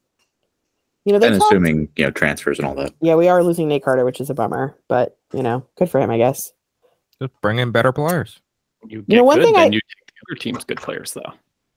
you 1.03 1.13
know, 1.13 1.17
they 1.17 1.29
and 1.29 1.39
talked- 1.39 1.51
assuming 1.51 1.89
you 1.95 2.05
know 2.05 2.11
transfers 2.11 2.59
and 2.59 2.67
all 2.67 2.75
that. 2.75 2.93
yeah, 3.01 3.15
we 3.15 3.27
are 3.27 3.43
losing 3.43 3.67
Nate 3.67 3.83
Carter, 3.83 4.05
which 4.05 4.21
is 4.21 4.29
a 4.29 4.35
bummer, 4.35 4.77
but 4.87 5.17
you 5.33 5.41
know, 5.41 5.65
good 5.79 5.89
for 5.89 5.99
him, 5.99 6.11
I 6.11 6.17
guess. 6.17 6.51
Just 7.19 7.33
bring 7.41 7.57
in 7.57 7.71
better 7.71 7.91
players. 7.91 8.39
You, 8.87 9.03
You 9.07 9.15
know, 9.17 9.23
get 9.23 9.25
one 9.25 9.37
good, 9.39 9.45
thing 9.45 9.53
then 9.55 9.61
I- 9.63 9.65
you 9.73 9.79
take 9.81 10.05
the 10.15 10.31
other 10.31 10.39
team's 10.39 10.63
good 10.63 10.77
players 10.77 11.11
though. 11.13 11.33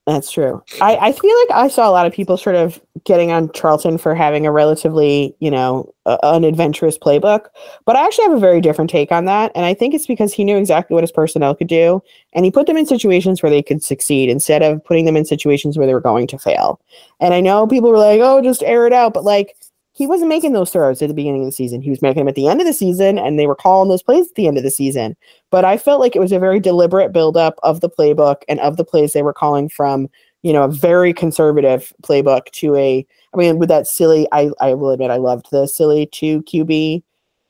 That's 0.07 0.33
true. 0.33 0.61
I, 0.81 0.97
I 0.97 1.13
feel 1.13 1.37
like 1.43 1.57
I 1.57 1.69
saw 1.69 1.89
a 1.89 1.93
lot 1.93 2.07
of 2.07 2.13
people 2.13 2.37
sort 2.37 2.57
of 2.57 2.81
getting 3.05 3.31
on 3.31 3.53
Charlton 3.53 3.99
for 3.99 4.17
having 4.17 4.47
a 4.47 4.51
relatively, 4.51 5.37
you 5.39 5.49
know, 5.49 5.95
uh, 6.07 6.19
unadventurous 6.25 6.99
playbook. 6.99 7.47
But 7.85 7.95
I 7.95 8.05
actually 8.05 8.25
have 8.25 8.37
a 8.37 8.41
very 8.41 8.61
different 8.61 8.91
take 8.91 9.13
on 9.13 9.27
that. 9.27 9.53
And 9.55 9.65
I 9.65 9.75
think 9.75 9.95
it's 9.95 10.09
because 10.09 10.33
he 10.33 10.43
knew 10.43 10.57
exactly 10.57 10.95
what 10.95 11.05
his 11.05 11.13
personnel 11.13 11.55
could 11.55 11.69
do. 11.69 12.03
And 12.33 12.45
he 12.45 12.51
put 12.51 12.67
them 12.67 12.77
in 12.77 12.85
situations 12.85 13.43
where 13.43 13.51
they 13.51 13.63
could 13.63 13.81
succeed 13.81 14.29
instead 14.29 14.63
of 14.63 14.85
putting 14.85 15.05
them 15.05 15.17
in 15.17 15.25
situations 15.25 15.79
where 15.79 15.87
they 15.87 15.95
were 15.95 16.01
going 16.01 16.27
to 16.29 16.39
fail. 16.39 16.81
And 17.21 17.33
I 17.33 17.41
know 17.41 17.69
people 17.69 17.91
were 17.91 17.99
like, 17.99 18.21
oh, 18.21 18.43
just 18.43 18.65
air 18.65 18.89
it 18.89 18.93
out. 18.93 19.15
But 19.15 19.23
like, 19.23 19.57
he 20.03 20.07
wasn't 20.09 20.29
making 20.29 20.53
those 20.53 20.73
throws 20.73 21.01
at 21.01 21.07
the 21.07 21.15
beginning 21.15 21.43
of 21.43 21.47
the 21.47 21.53
season. 21.53 21.81
He 21.81 21.89
was 21.89 22.03
making 22.03 22.23
them 22.23 22.29
at 22.29 22.35
the 22.35 22.49
end 22.49 22.61
of 22.61 22.67
the 22.67 22.73
season, 22.73 23.21
and 23.21 23.39
they 23.39 23.47
were 23.47 23.55
calling 23.55 23.89
those 23.89 24.03
plays 24.03 24.27
at 24.27 24.35
the 24.35 24.49
end 24.49 24.57
of 24.59 24.65
the 24.65 24.71
season. 24.71 25.15
But 25.51 25.65
I 25.65 25.79
felt 25.79 26.01
like 26.01 26.17
it 26.17 26.19
was 26.19 26.33
a 26.33 26.41
very 26.41 26.59
deliberate 26.59 27.13
buildup 27.13 27.61
of 27.63 27.83
the 27.83 27.89
playbook 27.89 28.43
and 28.49 28.59
of 28.59 28.77
the 28.77 28.85
plays 28.85 29.13
they 29.13 29.23
were 29.23 29.33
calling 29.33 29.69
from, 29.69 30.09
you 30.43 30.53
know, 30.53 30.65
a 30.65 30.69
very 30.69 31.15
conservative 31.15 31.93
playbook 32.03 32.51
to 32.55 32.75
a. 32.75 33.07
I 33.33 33.37
mean, 33.37 33.59
with 33.61 33.69
that 33.69 33.87
silly, 33.87 34.27
I 34.33 34.51
I 34.61 34.75
will 34.75 34.91
admit 34.91 35.13
I 35.13 35.19
loved 35.19 35.53
the 35.53 35.69
silly 35.69 36.07
two 36.07 36.43
QB 36.43 37.05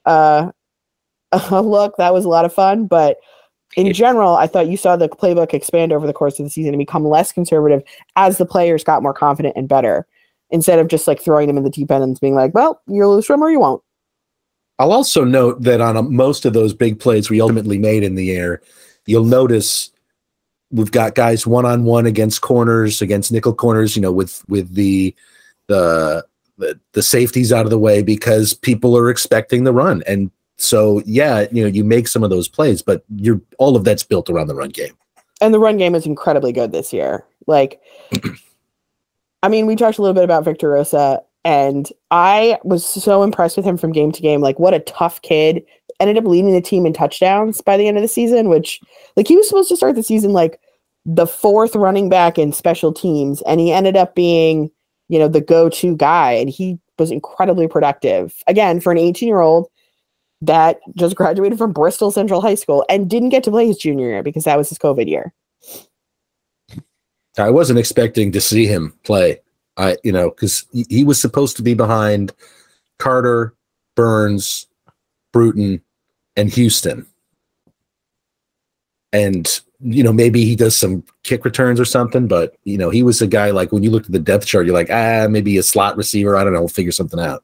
uh, 0.05 0.51
look. 1.51 1.97
That 1.97 2.13
was 2.13 2.27
a 2.27 2.29
lot 2.29 2.45
of 2.45 2.53
fun, 2.53 2.87
but. 2.87 3.17
In 3.75 3.91
general, 3.95 4.37
I 4.37 4.49
thought 4.49 4.69
you 4.69 4.77
saw 4.77 4.97
the 4.97 5.09
playbook 5.09 5.55
expand 5.55 5.95
over 5.95 6.07
the 6.07 6.13
course 6.13 6.39
of 6.39 6.45
the 6.45 6.51
season 6.51 6.75
and 6.75 6.79
become 6.79 7.09
less 7.09 7.33
conservative 7.33 7.83
as 8.17 8.37
the 8.37 8.45
players 8.45 8.85
got 8.85 9.03
more 9.03 9.15
confident 9.15 9.57
and 9.57 9.67
better 9.67 10.07
instead 10.53 10.79
of 10.79 10.87
just 10.87 11.09
like 11.09 11.21
throwing 11.21 11.49
them 11.49 11.57
in 11.57 11.65
the 11.65 11.71
deep 11.71 11.91
end 11.91 12.05
and 12.05 12.21
being 12.21 12.35
like, 12.35 12.55
well, 12.55 12.81
you'll 12.87 13.15
lose 13.15 13.27
from 13.27 13.43
or 13.43 13.51
you 13.51 13.59
won't. 13.59 13.83
I'll 14.79 14.93
also 14.93 15.25
note 15.25 15.63
that 15.63 15.81
on 15.81 15.97
a, 15.97 16.03
most 16.03 16.45
of 16.45 16.53
those 16.53 16.75
big 16.75 17.01
plays 17.01 17.29
we 17.29 17.41
ultimately 17.41 17.79
made 17.79 18.03
in 18.03 18.15
the 18.15 18.33
air, 18.33 18.63
you'll 19.07 19.25
notice 19.25 19.91
we've 20.71 20.91
got 20.91 21.15
guys 21.15 21.47
one 21.47 21.65
on 21.65 21.85
one 21.85 22.07
against 22.07 22.41
corners, 22.41 23.03
against 23.03 23.33
nickel 23.33 23.55
corners. 23.55 23.97
You 23.97 24.03
know, 24.03 24.13
with 24.13 24.45
with 24.49 24.75
the 24.75 25.15
the 25.69 26.25
the, 26.59 26.79
the 26.93 27.03
safeties 27.03 27.53
out 27.53 27.65
of 27.65 27.71
the 27.71 27.79
way 27.79 28.03
because 28.03 28.55
people 28.55 28.97
are 28.97 29.11
expecting 29.11 29.65
the 29.65 29.73
run, 29.73 30.03
and 30.07 30.31
so 30.57 31.03
yeah, 31.07 31.47
you 31.53 31.63
know, 31.63 31.69
you 31.69 31.85
make 31.85 32.09
some 32.09 32.23
of 32.23 32.31
those 32.31 32.49
plays, 32.49 32.83
but 32.83 33.05
you're 33.17 33.41
all 33.59 33.77
of 33.77 33.85
that's 33.85 34.05
built 34.05 34.31
around 34.31 34.49
the 34.49 34.55
run 34.55 34.71
game. 34.71 34.97
And 35.41 35.53
the 35.53 35.59
run 35.59 35.77
game 35.77 35.95
is 35.95 36.07
incredibly 36.07 36.53
good 36.53 36.73
this 36.73 36.93
year. 36.93 37.25
Like, 37.47 37.81
I 39.43 39.49
mean, 39.49 39.67
we 39.67 39.77
talked 39.77 39.99
a 39.99 40.03
little 40.03 40.15
bit 40.15 40.25
about 40.25 40.45
Victor 40.45 40.71
Rosa, 40.71 41.21
and 41.45 41.91
I 42.11 42.59
was 42.63 42.85
so 42.85 43.23
impressed 43.23 43.57
with 43.57 43.67
him 43.67 43.77
from 43.77 43.93
game 43.93 44.13
to 44.13 44.23
game. 44.23 44.41
Like, 44.41 44.59
what 44.59 44.75
a 44.75 44.81
tough 44.81 45.21
kid. 45.23 45.65
Ended 46.01 46.17
up 46.17 46.25
leading 46.25 46.53
the 46.53 46.61
team 46.61 46.87
in 46.87 46.93
touchdowns 46.93 47.61
by 47.61 47.77
the 47.77 47.87
end 47.87 47.97
of 47.97 48.03
the 48.03 48.09
season, 48.09 48.49
which, 48.49 48.81
like, 49.17 49.29
he 49.29 49.37
was 49.37 49.49
supposed 49.49 49.69
to 49.69 49.77
start 49.77 49.95
the 49.95 50.03
season 50.03 50.33
like 50.33 50.61
the 51.05 51.27
fourth 51.27 51.75
running 51.75 52.09
back 52.09 52.39
in 52.39 52.53
special 52.53 52.93
teams, 52.93 53.43
and 53.43 53.61
he 53.61 53.73
ended 53.73 53.97
up 53.97 54.15
being, 54.15 54.71
you 55.09 55.19
know, 55.19 55.29
the 55.29 55.41
go 55.41 55.69
to 55.69 55.97
guy, 55.97 56.33
and 56.33 56.49
he 56.49 56.79
was 56.99 57.11
incredibly 57.11 57.67
productive. 57.67 58.35
Again, 58.47 58.81
for 58.81 58.93
an 58.93 58.99
18 58.99 59.29
year 59.29 59.41
old 59.41 59.69
that 60.41 60.81
just 60.97 61.17
graduated 61.17 61.59
from 61.59 61.73
Bristol 61.73 62.11
Central 62.11 62.41
High 62.41 62.57
School 62.57 62.85
and 62.89 63.09
didn't 63.09 63.31
get 63.31 63.45
to 63.45 63.51
play 63.51 63.67
his 63.67 63.79
junior 63.79 64.09
year 64.09 64.23
because 64.23 64.45
that 64.45 64.59
was 64.59 64.69
his 64.69 64.79
COVID 64.79 65.09
year. 65.09 65.33
I 67.39 67.51
wasn't 67.51 67.79
expecting 67.79 68.33
to 68.33 68.41
see 68.41 68.67
him 68.67 68.95
play. 69.05 69.41
I, 69.77 69.97
you 70.05 70.13
know, 70.13 70.31
because 70.31 70.67
he, 70.73 71.03
was 71.03 71.21
supposed 71.21 71.57
to 71.57 71.63
be 71.63 71.73
behind 71.73 72.33
Carter, 72.99 73.55
Burns, 73.95 74.67
Bruton, 75.33 75.81
and 76.37 76.53
Houston. 76.53 77.07
And, 79.15 79.61
you 79.81 80.03
know, 80.03 80.13
maybe 80.13 80.45
he 80.45 80.57
does 80.57 80.77
some 80.77 81.05
kick 81.23 81.45
returns 81.45 81.81
or 81.81 81.87
something, 81.87 82.27
but, 82.29 82.57
you 82.65 82.77
know, 82.77 82.91
he 82.91 83.03
was 83.03 83.23
a 83.23 83.27
guy 83.27 83.51
like 83.51 83.73
when 83.73 83.83
you 83.83 83.91
looked 83.91 84.07
at 84.07 84.13
the 84.13 84.19
depth 84.19 84.47
chart, 84.47 84.67
you're 84.67 84.75
like, 84.75 84.91
ah, 84.91 85.27
maybe 85.29 85.57
a 85.57 85.63
slot 85.63 85.97
receiver. 85.97 86.37
I 86.37 86.45
don't 86.45 86.53
know. 86.53 86.61
We'll 86.61 86.69
figure 86.69 86.93
something 86.93 87.21
out. 87.21 87.43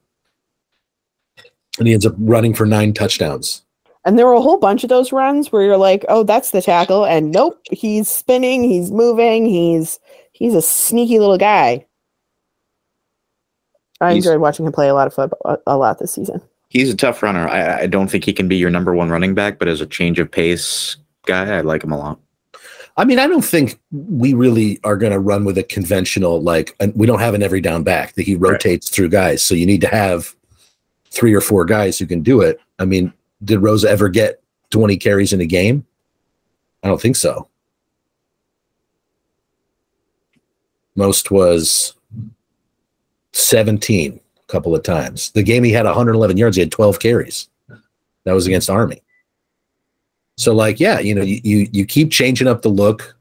And 1.79 1.87
he 1.87 1.95
ends 1.95 2.07
up 2.07 2.15
running 2.19 2.53
for 2.53 2.67
nine 2.67 2.93
touchdowns. 2.93 3.63
And 4.05 4.19
there 4.19 4.27
were 4.27 4.33
a 4.33 4.41
whole 4.41 4.59
bunch 4.59 4.85
of 4.85 4.89
those 4.89 5.13
runs 5.13 5.53
where 5.53 5.63
you're 5.63 5.77
like, 5.77 6.05
"Oh, 6.09 6.23
that's 6.23 6.51
the 6.53 6.63
tackle," 6.63 7.05
and 7.05 7.31
nope, 7.33 7.61
he's 7.71 8.09
spinning, 8.09 8.63
he's 8.65 8.91
moving, 8.91 9.45
he's 9.47 9.99
he's 10.33 10.55
a 10.55 10.63
sneaky 10.63 11.19
little 11.19 11.39
guy. 11.39 11.85
I 14.01 14.13
He's- 14.13 14.25
enjoyed 14.25 14.41
watching 14.41 14.67
him 14.67 14.73
play 14.73 14.89
a 14.89 14.95
lot 14.95 15.07
of 15.09 15.15
football 15.15 15.41
a, 15.45 15.59
a 15.67 15.77
lot 15.77 15.99
this 15.99 16.13
season. 16.15 16.41
He's 16.71 16.91
a 16.91 16.97
tough 16.97 17.23
runner. 17.23 17.49
I, 17.49 17.81
I 17.83 17.87
don't 17.87 18.09
think 18.09 18.25
he 18.25 18.33
can 18.33 18.47
be 18.47 18.57
your 18.57 18.71
number 18.71 18.95
one 18.95 19.09
running 19.09 19.35
back, 19.35 19.59
but 19.59 19.69
as 19.69 19.81
a 19.81 19.87
change 19.87 20.19
of 20.19 20.31
pace 20.31 20.97
guy, 21.27 21.57
I 21.57 21.63
like 21.63 21.83
him 21.83 21.93
a 21.93 21.99
lot. 21.99 22.21
I 22.99 23.05
mean, 23.05 23.19
I 23.19 23.27
don't 23.27 23.45
think 23.45 23.81
we 23.91 24.35
really 24.35 24.79
are 24.85 24.97
going 24.97 25.13
to 25.13 25.19
run 25.19 25.45
with 25.45 25.57
a 25.57 25.63
conventional 25.63 26.43
like. 26.43 26.77
We 26.95 27.07
don't 27.07 27.21
have 27.21 27.35
an 27.35 27.43
every 27.43 27.61
down 27.61 27.85
back 27.85 28.15
that 28.15 28.23
he 28.23 28.35
rotates 28.35 28.89
through 28.91 29.09
guys. 29.09 29.43
So 29.43 29.55
you 29.55 29.67
need 29.67 29.81
to 29.81 29.89
have 29.89 30.35
three 31.11 31.33
or 31.33 31.41
four 31.41 31.65
guys 31.65 31.99
who 31.99 32.07
can 32.07 32.23
do 32.23 32.41
it. 32.43 32.61
I 32.79 32.85
mean, 32.85 33.13
did 33.45 33.61
Rosa 33.61 33.89
ever 33.89 34.09
get 34.09 34.43
twenty 34.71 34.97
carries 34.97 35.33
in 35.33 35.41
a 35.41 35.47
game? 35.47 35.87
I 36.83 36.89
don't 36.89 37.01
think 37.01 37.17
so. 37.17 37.49
Most 40.95 41.31
was 41.31 41.95
seventeen 43.33 44.21
a 44.37 44.53
couple 44.53 44.75
of 44.75 44.83
times. 44.83 45.31
The 45.33 45.43
game 45.43 45.65
he 45.65 45.73
had 45.73 45.85
111 45.85 46.37
yards. 46.37 46.57
He 46.57 46.61
had 46.61 46.73
12 46.73 46.99
carries. 46.99 47.49
That 48.25 48.33
was 48.33 48.47
against 48.47 48.71
Army. 48.71 49.03
So 50.37 50.55
like, 50.55 50.79
yeah, 50.79 51.01
you 51.01 51.15
know, 51.15 51.23
you, 51.23 51.41
you 51.43 51.69
you 51.73 51.85
keep 51.85 52.13
changing 52.13 52.47
up 52.47 52.63
the 52.63 52.69
look 52.69 53.17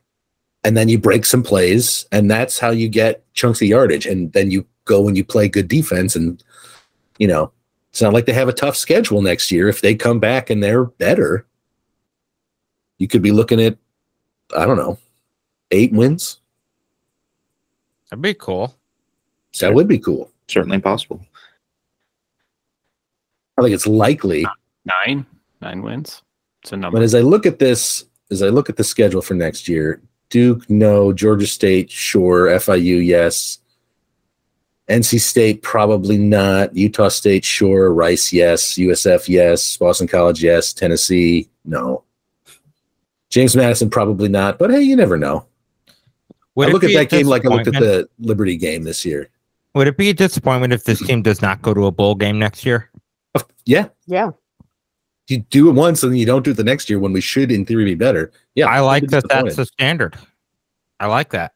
and 0.63 0.77
then 0.77 0.89
you 0.89 0.99
break 0.99 1.25
some 1.25 1.41
plays 1.41 2.05
and 2.11 2.29
that's 2.29 2.59
how 2.59 2.69
you 2.69 2.89
get 2.89 3.23
chunks 3.33 3.61
of 3.61 3.67
yardage 3.67 4.05
and 4.05 4.31
then 4.33 4.51
you 4.51 4.65
go 4.85 5.07
and 5.07 5.17
you 5.17 5.25
play 5.25 5.47
good 5.47 5.67
defense 5.67 6.15
and 6.15 6.43
you 7.17 7.27
know, 7.27 7.51
it's 7.97 8.01
not 8.03 8.13
like 8.13 8.27
they 8.27 8.33
have 8.33 8.47
a 8.47 8.53
tough 8.53 8.77
schedule 8.77 9.23
next 9.23 9.49
year 9.51 9.67
if 9.67 9.81
they 9.81 9.95
come 9.95 10.19
back 10.19 10.51
and 10.51 10.61
they're 10.61 10.85
better. 10.85 11.47
You 12.99 13.07
could 13.07 13.23
be 13.23 13.31
looking 13.31 13.59
at 13.59 13.75
I 14.55 14.67
don't 14.67 14.77
know, 14.77 14.99
8 15.71 15.93
wins. 15.93 16.37
That'd 18.11 18.21
be 18.21 18.35
cool. 18.35 18.75
That 19.61 19.73
would 19.73 19.87
be 19.87 19.97
cool. 19.97 20.29
Certainly 20.47 20.79
possible. 20.81 21.25
I 23.57 23.63
think 23.63 23.73
it's 23.73 23.87
likely. 23.87 24.45
Nine, 24.85 25.25
nine 25.59 25.81
wins. 25.81 26.21
It's 26.61 26.73
a 26.73 26.77
number. 26.77 26.99
But 26.99 27.03
as 27.03 27.15
I 27.15 27.21
look 27.21 27.47
at 27.47 27.57
this, 27.57 28.05
as 28.29 28.43
I 28.43 28.49
look 28.49 28.69
at 28.69 28.77
the 28.77 28.83
schedule 28.83 29.23
for 29.23 29.33
next 29.33 29.67
year, 29.67 30.03
Duke, 30.29 30.69
no, 30.69 31.13
Georgia 31.13 31.47
State, 31.47 31.89
sure, 31.89 32.45
FIU, 32.59 33.03
yes. 33.03 33.57
NC 34.89 35.19
State, 35.19 35.61
probably 35.63 36.17
not. 36.17 36.75
Utah 36.75 37.09
State, 37.09 37.43
sure. 37.43 37.93
Rice, 37.93 38.31
yes. 38.31 38.75
USF, 38.75 39.27
yes. 39.27 39.75
Boston 39.77 40.07
College, 40.07 40.41
yes. 40.43 40.73
Tennessee, 40.73 41.49
no. 41.65 42.03
James 43.29 43.55
Madison, 43.55 43.89
probably 43.89 44.29
not. 44.29 44.57
But 44.57 44.71
hey, 44.71 44.81
you 44.81 44.95
never 44.95 45.17
know. 45.17 45.45
Would 46.55 46.69
I 46.69 46.71
look 46.71 46.83
at 46.83 46.93
that 46.93 47.09
game 47.09 47.27
like 47.27 47.45
I 47.45 47.49
looked 47.49 47.67
at 47.67 47.73
the 47.73 48.07
Liberty 48.19 48.55
game 48.57 48.83
this 48.83 49.03
year. 49.05 49.29
Would 49.75 49.87
it 49.87 49.97
be 49.97 50.09
a 50.09 50.13
disappointment 50.13 50.73
if 50.73 50.85
this 50.85 51.05
team 51.05 51.21
does 51.21 51.41
not 51.41 51.61
go 51.61 51.73
to 51.73 51.85
a 51.85 51.91
bowl 51.91 52.15
game 52.15 52.39
next 52.39 52.65
year? 52.65 52.89
Yeah, 53.65 53.89
Yeah. 54.07 54.31
you 55.27 55.39
do 55.39 55.69
it 55.69 55.73
once 55.73 56.01
and 56.01 56.13
then 56.13 56.17
you 56.17 56.25
don't 56.25 56.43
do 56.43 56.51
it 56.51 56.57
the 56.57 56.63
next 56.63 56.89
year 56.89 56.99
when 56.99 57.11
we 57.13 57.21
should, 57.21 57.51
in 57.51 57.65
theory, 57.65 57.83
be 57.83 57.93
better. 57.95 58.31
Yeah, 58.55 58.67
I 58.67 58.79
like 58.79 59.03
be 59.03 59.07
that. 59.09 59.27
That's 59.29 59.57
the 59.57 59.65
standard. 59.65 60.17
I 60.99 61.07
like 61.07 61.29
that. 61.31 61.53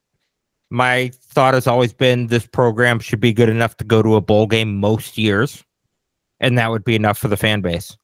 My 0.70 1.12
thought 1.34 1.54
has 1.54 1.68
always 1.68 1.94
been 1.94 2.28
this 2.28 2.46
program 2.46 3.00
should 3.00 3.20
be 3.20 3.34
good 3.34 3.50
enough 3.50 3.78
to 3.78 3.84
go 3.84 4.02
to 4.02 4.16
a 4.16 4.22
bowl 4.22 4.48
game 4.48 4.78
most 4.80 5.18
years, 5.18 5.64
and 6.40 6.58
that 6.58 6.70
would 6.70 6.84
be 6.84 6.96
enough 6.96 7.18
for 7.18 7.28
the 7.28 7.38
fan 7.38 7.62
base. 7.62 7.98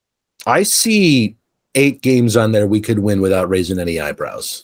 I 0.46 0.64
see 0.64 1.36
eight 1.76 2.02
games 2.02 2.38
on 2.38 2.52
there 2.54 2.68
we 2.68 2.80
could 2.82 3.00
win 3.00 3.22
without 3.22 3.50
raising 3.50 3.80
any 3.80 4.00
eyebrows. 4.00 4.64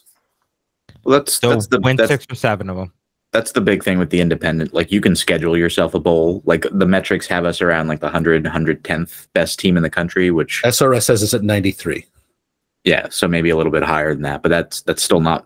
Well, 1.03 1.19
that's 1.19 1.33
So 1.33 1.49
that's 1.49 1.67
the 1.67 1.79
win 1.81 1.97
that's, 1.97 2.09
six 2.09 2.25
or 2.29 2.35
seven 2.35 2.69
of 2.69 2.77
them. 2.77 2.93
that's 3.33 3.51
the 3.51 3.61
big 3.61 3.83
thing 3.83 3.99
with 3.99 4.09
the 4.09 4.21
independent. 4.21 4.73
Like 4.73 4.91
you 4.91 5.01
can 5.01 5.15
schedule 5.15 5.57
yourself 5.57 5.93
a 5.93 5.99
bowl. 5.99 6.41
Like 6.45 6.65
the 6.71 6.85
metrics 6.85 7.27
have 7.27 7.43
us 7.45 7.61
around 7.61 7.87
like 7.87 7.99
the 7.99 8.05
100, 8.05 8.43
110th 8.45 9.27
best 9.33 9.59
team 9.59 9.75
in 9.75 9.83
the 9.83 9.89
country, 9.89 10.31
which 10.31 10.61
SRS 10.63 11.03
says 11.03 11.21
it's 11.21 11.33
at 11.33 11.43
93. 11.43 12.05
yeah, 12.85 13.07
so 13.09 13.27
maybe 13.27 13.49
a 13.49 13.57
little 13.57 13.71
bit 13.71 13.83
higher 13.83 14.13
than 14.13 14.23
that, 14.23 14.41
but 14.43 14.49
that's 14.49 14.81
that's 14.83 15.03
still 15.03 15.19
not 15.19 15.45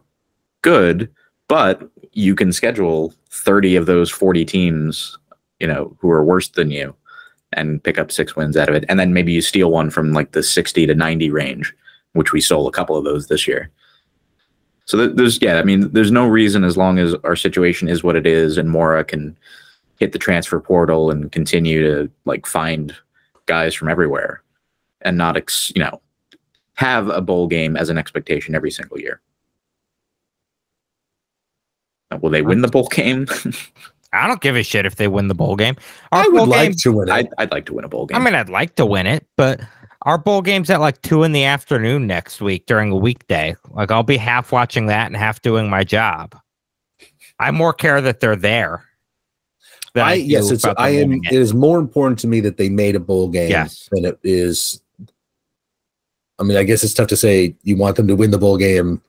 good. 0.62 1.10
But 1.48 1.82
you 2.18 2.34
can 2.34 2.52
schedule 2.52 3.14
30 3.30 3.76
of 3.76 3.86
those 3.86 4.10
40 4.10 4.44
teams, 4.44 5.20
you 5.60 5.68
know, 5.68 5.96
who 6.00 6.10
are 6.10 6.24
worse 6.24 6.48
than 6.48 6.72
you 6.72 6.96
and 7.54 7.84
pick 7.84 8.00
up 8.00 8.12
six 8.12 8.36
wins 8.36 8.58
out 8.58 8.70
of 8.70 8.74
it. 8.74 8.86
And 8.90 9.00
then 9.00 9.14
maybe 9.14 9.32
you 9.32 9.42
steal 9.42 9.70
one 9.70 9.92
from 9.92 10.14
like 10.14 10.32
the 10.32 10.42
60 10.42 10.88
to 10.88 10.96
90 10.96 11.30
range, 11.30 11.76
which 12.14 12.34
we 12.34 12.42
stole 12.42 12.68
a 12.68 12.72
couple 12.72 12.98
of 12.98 13.04
those 13.04 13.28
this 13.28 13.48
year. 13.48 13.70
So 14.86 14.98
th- 14.98 15.16
there's, 15.16 15.40
yeah, 15.44 15.60
I 15.60 15.64
mean, 15.64 15.92
there's 15.92 16.10
no 16.10 16.26
reason 16.26 16.64
as 16.64 16.76
long 16.76 16.98
as 16.98 17.14
our 17.24 17.36
situation 17.36 17.88
is 17.88 18.04
what 18.04 18.16
it 18.16 18.26
is 18.26 18.58
and 18.58 18.72
Mora 18.72 19.04
can 19.04 19.38
hit 20.00 20.12
the 20.12 20.18
transfer 20.18 20.60
portal 20.60 21.12
and 21.12 21.32
continue 21.32 21.84
to 21.84 22.12
like 22.26 22.48
find 22.48 22.96
guys 23.46 23.76
from 23.76 23.90
everywhere 23.90 24.42
and 25.02 25.20
not, 25.20 25.38
ex- 25.38 25.72
you 25.76 25.84
know, 25.84 26.02
have 26.74 27.10
a 27.10 27.22
bowl 27.22 27.46
game 27.46 27.78
as 27.78 27.90
an 27.90 28.00
expectation 28.00 28.56
every 28.56 28.72
single 28.72 29.00
year. 29.00 29.22
Now, 32.12 32.18
Will 32.18 32.30
they 32.30 32.42
win 32.42 32.62
the 32.62 32.68
bowl 32.68 32.88
game? 32.88 33.28
I 34.14 34.28
don't 34.28 34.40
give 34.42 34.56
a 34.56 34.64
shit 34.64 34.86
if 34.86 34.96
they 34.96 35.08
win 35.10 35.28
the 35.28 35.36
bowl 35.36 35.56
game. 35.58 35.76
Our 36.14 36.24
I 36.24 36.28
would 36.30 36.48
like 36.48 36.70
game, 36.70 36.78
to 36.78 36.92
win 36.94 37.10
it. 37.10 37.12
I'd, 37.12 37.30
I'd 37.38 37.52
like 37.52 37.66
to 37.66 37.74
win 37.74 37.84
a 37.86 37.90
bowl 37.90 38.06
game. 38.06 38.18
I 38.18 38.24
mean, 38.24 38.36
I'd 38.36 38.50
like 38.50 38.76
to 38.76 38.86
win 38.86 39.06
it, 39.06 39.28
but 39.36 39.60
our 40.04 40.18
bowl 40.18 40.42
game's 40.42 40.70
at 40.70 40.80
like 40.80 41.02
two 41.02 41.24
in 41.24 41.34
the 41.34 41.44
afternoon 41.44 42.08
next 42.08 42.40
week 42.42 42.66
during 42.66 42.92
a 42.92 42.96
weekday. 42.96 43.56
Like 43.72 43.92
I'll 43.92 44.04
be 44.04 44.16
half 44.18 44.52
watching 44.54 44.86
that 44.86 45.08
and 45.08 45.18
half 45.18 45.42
doing 45.42 45.70
my 45.70 45.84
job. 45.84 46.36
I 47.40 47.52
more 47.52 47.74
care 47.74 48.00
that 48.02 48.22
they're 48.22 48.38
there. 48.38 48.86
than 49.94 50.06
I, 50.06 50.14
yes, 50.14 50.50
it's 50.52 50.64
I 50.64 50.90
am. 50.90 51.10
winning 51.10 51.24
It 51.26 51.34
is 51.34 51.54
more 51.54 51.78
important 51.78 52.20
to 52.20 52.28
me 52.28 52.40
that 52.40 52.56
they 52.58 52.70
made 52.70 52.96
a 52.96 53.00
bowl 53.02 53.28
game 53.28 53.52
Yes. 53.52 53.90
than 53.92 54.06
it 54.06 54.18
is. 54.24 54.82
I 56.40 56.44
mean, 56.44 56.56
I 56.58 56.64
guess 56.64 56.84
it's 56.84 56.94
tough 56.94 57.08
to 57.08 57.18
say 57.18 57.56
you 57.64 57.76
want 57.76 57.98
them 57.98 58.08
to 58.08 58.16
win 58.16 58.32
the 58.32 58.38
bowl 58.38 58.58
game, 58.58 59.02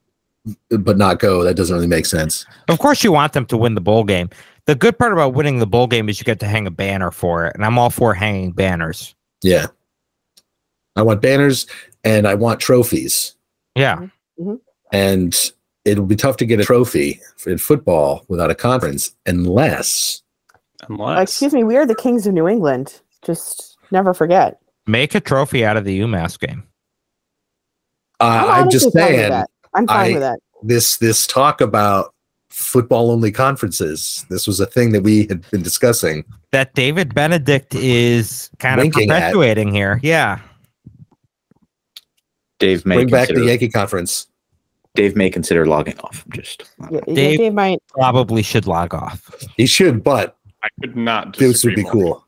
but 0.71 0.99
not 0.99 1.19
go. 1.19 1.43
That 1.43 1.55
doesn't 1.55 1.75
really 1.75 1.89
make 1.89 2.07
sense. 2.07 2.47
Of 2.69 2.79
course, 2.79 3.03
you 3.05 3.13
want 3.13 3.33
them 3.33 3.47
to 3.47 3.57
win 3.57 3.75
the 3.75 3.81
bowl 3.81 4.05
game. 4.05 4.31
The 4.67 4.75
good 4.75 4.99
part 4.99 5.13
about 5.13 5.35
winning 5.35 5.59
the 5.59 5.67
bowl 5.67 5.87
game 5.87 6.09
is 6.09 6.21
you 6.21 6.25
get 6.25 6.41
to 6.41 6.47
hang 6.47 6.67
a 6.67 6.71
banner 6.71 7.11
for 7.11 7.47
it, 7.47 7.55
and 7.55 7.65
I'm 7.65 7.79
all 7.79 7.91
for 7.91 8.15
hanging 8.15 8.53
banners. 8.53 9.15
Yeah, 9.43 9.67
I 10.97 11.03
want 11.03 11.23
banners 11.23 11.67
and 12.05 12.27
I 12.27 12.35
want 12.35 12.61
trophies, 12.61 13.35
Yeah, 13.75 14.09
and 14.93 15.53
it'll 15.85 16.07
be 16.07 16.17
tough 16.17 16.37
to 16.39 16.45
get 16.45 16.61
a 16.61 16.65
trophy 16.65 17.21
in 17.47 17.59
football 17.59 18.25
without 18.29 18.51
a 18.51 18.55
conference 18.55 19.15
unless 19.27 20.23
Unless 20.89 21.23
Excuse 21.23 21.53
me, 21.53 21.65
we 21.65 21.77
are 21.77 21.87
the 21.87 21.95
kings 21.95 22.27
of 22.27 22.35
New 22.35 22.49
England. 22.49 23.01
Just 23.23 23.77
never 23.91 24.15
forget. 24.15 24.61
make 24.87 25.15
a 25.15 25.21
trophy 25.21 25.65
out 25.65 25.77
of 25.77 25.85
the 25.85 26.01
UMass 26.01 26.39
game. 26.39 26.63
uh, 28.21 28.25
I'm, 28.25 28.63
honestly 28.63 28.79
just 28.79 28.93
saying 28.93 29.31
that. 29.31 29.51
I'm 29.79 29.87
fine 29.87 30.11
I- 30.11 30.13
with 30.15 30.23
that. 30.23 30.39
this 30.63 30.97
this 30.99 31.27
talk 31.27 31.61
about 31.61 32.13
football 32.51 33.11
only 33.11 33.31
conferences. 33.31 34.27
This 34.31 34.47
was 34.47 34.59
a 34.61 34.67
thing 34.67 34.91
that 34.93 35.03
we 35.03 35.27
had 35.27 35.49
been 35.51 35.63
discussing. 35.63 36.25
That 36.51 36.75
David 36.75 37.15
Benedict 37.15 37.75
is 37.75 38.51
kind 38.59 38.81
of 38.81 38.85
Winking 38.85 39.11
at. 39.11 39.21
perpetuating 39.21 39.73
here. 39.73 40.01
Yeah, 40.03 40.41
Dave 42.59 42.85
may 42.85 42.97
Bring 42.97 43.09
back 43.09 43.29
the 43.29 43.45
Yankee 43.45 43.69
conference. 43.69 44.27
Dave 44.95 45.15
may 45.15 45.31
consider 45.31 45.67
logging 45.67 45.99
off. 46.01 46.25
Just 46.31 46.65
Yeah, 46.91 47.01
yeah, 47.07 47.15
Dave- 47.15 47.39
Dave 47.39 47.55
might. 47.55 47.79
probably 47.91 48.43
should 48.43 48.67
log 48.67 48.95
off. 48.95 49.31
He 49.57 49.67
should, 49.67 50.03
but 50.03 50.37
I 50.65 50.69
could 50.81 50.97
not. 50.97 51.37
this 51.37 51.63
would 51.65 51.77
be 51.77 51.83
more. 51.83 51.93
cool. 51.93 52.25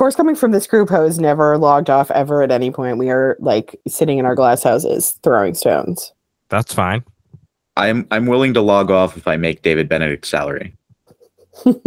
Of 0.00 0.02
course, 0.02 0.16
coming 0.16 0.34
from 0.34 0.52
this 0.52 0.66
group 0.66 0.88
who 0.88 0.94
has 1.02 1.18
never 1.18 1.58
logged 1.58 1.90
off 1.90 2.10
ever 2.12 2.42
at 2.42 2.50
any 2.50 2.70
point, 2.70 2.96
we 2.96 3.10
are 3.10 3.36
like 3.38 3.78
sitting 3.86 4.16
in 4.16 4.24
our 4.24 4.34
glass 4.34 4.62
houses 4.62 5.18
throwing 5.22 5.52
stones. 5.52 6.14
That's 6.48 6.72
fine. 6.72 7.04
I'm 7.76 8.06
I'm 8.10 8.24
willing 8.24 8.54
to 8.54 8.62
log 8.62 8.90
off 8.90 9.18
if 9.18 9.28
I 9.28 9.36
make 9.36 9.60
David 9.60 9.90
Benedict's 9.90 10.30
salary. 10.30 10.74
All 11.66 11.82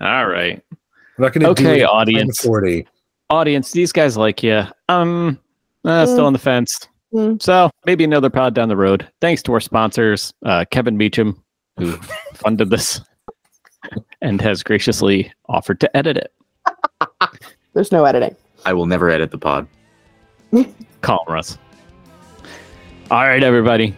right, 0.00 0.62
I'm 0.70 0.78
not 1.18 1.32
going 1.32 1.40
to 1.42 1.48
Okay, 1.48 1.64
do 1.64 1.70
it 1.70 1.80
at 1.80 1.88
audience. 1.88 2.42
40. 2.42 2.86
audience. 3.28 3.72
These 3.72 3.90
guys 3.90 4.16
like 4.16 4.44
you. 4.44 4.62
Um, 4.88 5.36
uh, 5.84 6.06
still 6.06 6.20
Mm. 6.22 6.26
on 6.28 6.32
the 6.32 6.38
fence. 6.38 6.78
Mm. 7.12 7.42
So 7.42 7.72
maybe 7.86 8.04
another 8.04 8.30
pod 8.30 8.54
down 8.54 8.68
the 8.68 8.76
road. 8.76 9.04
Thanks 9.20 9.42
to 9.42 9.52
our 9.52 9.60
sponsors, 9.60 10.32
uh, 10.46 10.64
Kevin 10.70 10.96
Beecham, 10.96 11.42
who 11.76 11.96
funded 12.34 12.70
this 12.70 13.00
and 14.22 14.40
has 14.40 14.62
graciously 14.62 15.32
offered 15.48 15.80
to 15.80 15.96
edit 15.96 16.16
it. 16.16 16.32
There's 17.74 17.92
no 17.92 18.04
editing. 18.04 18.34
I 18.64 18.72
will 18.72 18.86
never 18.86 19.10
edit 19.10 19.30
the 19.30 19.38
pod. 19.38 19.66
Call 21.02 21.24
him 21.26 21.34
Russ. 21.34 21.58
All 23.10 23.22
right, 23.22 23.42
everybody. 23.42 23.96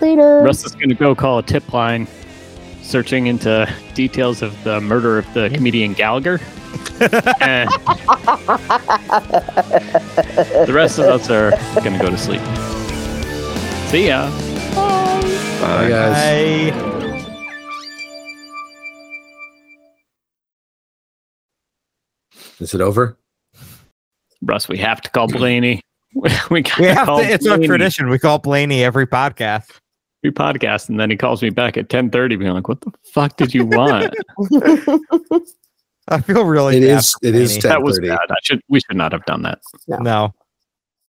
Later. 0.00 0.42
Russ 0.42 0.64
is 0.64 0.72
going 0.72 0.90
to 0.90 0.94
go 0.94 1.14
call 1.14 1.38
a 1.38 1.42
tip 1.42 1.72
line, 1.72 2.06
searching 2.82 3.26
into 3.26 3.68
details 3.94 4.42
of 4.42 4.62
the 4.62 4.80
murder 4.80 5.18
of 5.18 5.34
the 5.34 5.50
comedian 5.52 5.92
Gallagher. 5.92 6.38
the 6.98 7.66
rest 10.70 10.98
of 11.00 11.06
us 11.06 11.28
are 11.30 11.50
going 11.82 11.98
to 11.98 12.04
go 12.04 12.10
to 12.10 12.18
sleep. 12.18 12.40
See 13.88 14.06
ya. 14.06 14.30
Bye, 15.60 15.88
guys. 15.88 16.72
Bye. 16.72 17.07
Is 22.60 22.74
it 22.74 22.80
over? 22.80 23.16
Russ, 24.42 24.68
we 24.68 24.78
have 24.78 25.00
to 25.02 25.10
call 25.10 25.26
Blaney. 25.28 25.80
we 26.50 26.62
got 26.62 26.78
We 26.78 26.86
have 26.86 27.06
call 27.06 27.18
to, 27.20 27.24
it's 27.24 27.46
our 27.46 27.56
Blaney. 27.56 27.66
tradition. 27.68 28.08
We 28.08 28.18
call 28.18 28.38
Blaney 28.38 28.82
every 28.84 29.06
podcast. 29.06 29.64
We 30.22 30.30
podcast, 30.30 30.88
and 30.88 30.98
then 30.98 31.10
he 31.10 31.16
calls 31.16 31.42
me 31.42 31.50
back 31.50 31.76
at 31.76 31.88
10.30 31.88 32.38
being 32.38 32.52
like, 32.52 32.66
what 32.68 32.80
the 32.80 32.90
fuck 33.12 33.36
did 33.36 33.54
you 33.54 33.64
want? 33.66 34.12
I 36.08 36.20
feel 36.20 36.44
really 36.44 36.78
It 36.78 36.80
bad 36.80 36.98
is. 36.98 37.12
for 37.12 37.18
It 37.26 37.34
is 37.34 37.58
that 37.60 37.82
was 37.82 38.00
bad. 38.00 38.18
I 38.30 38.34
should, 38.42 38.60
we 38.68 38.80
should 38.80 38.96
not 38.96 39.12
have 39.12 39.24
done 39.26 39.42
that. 39.42 39.60
No, 39.86 40.34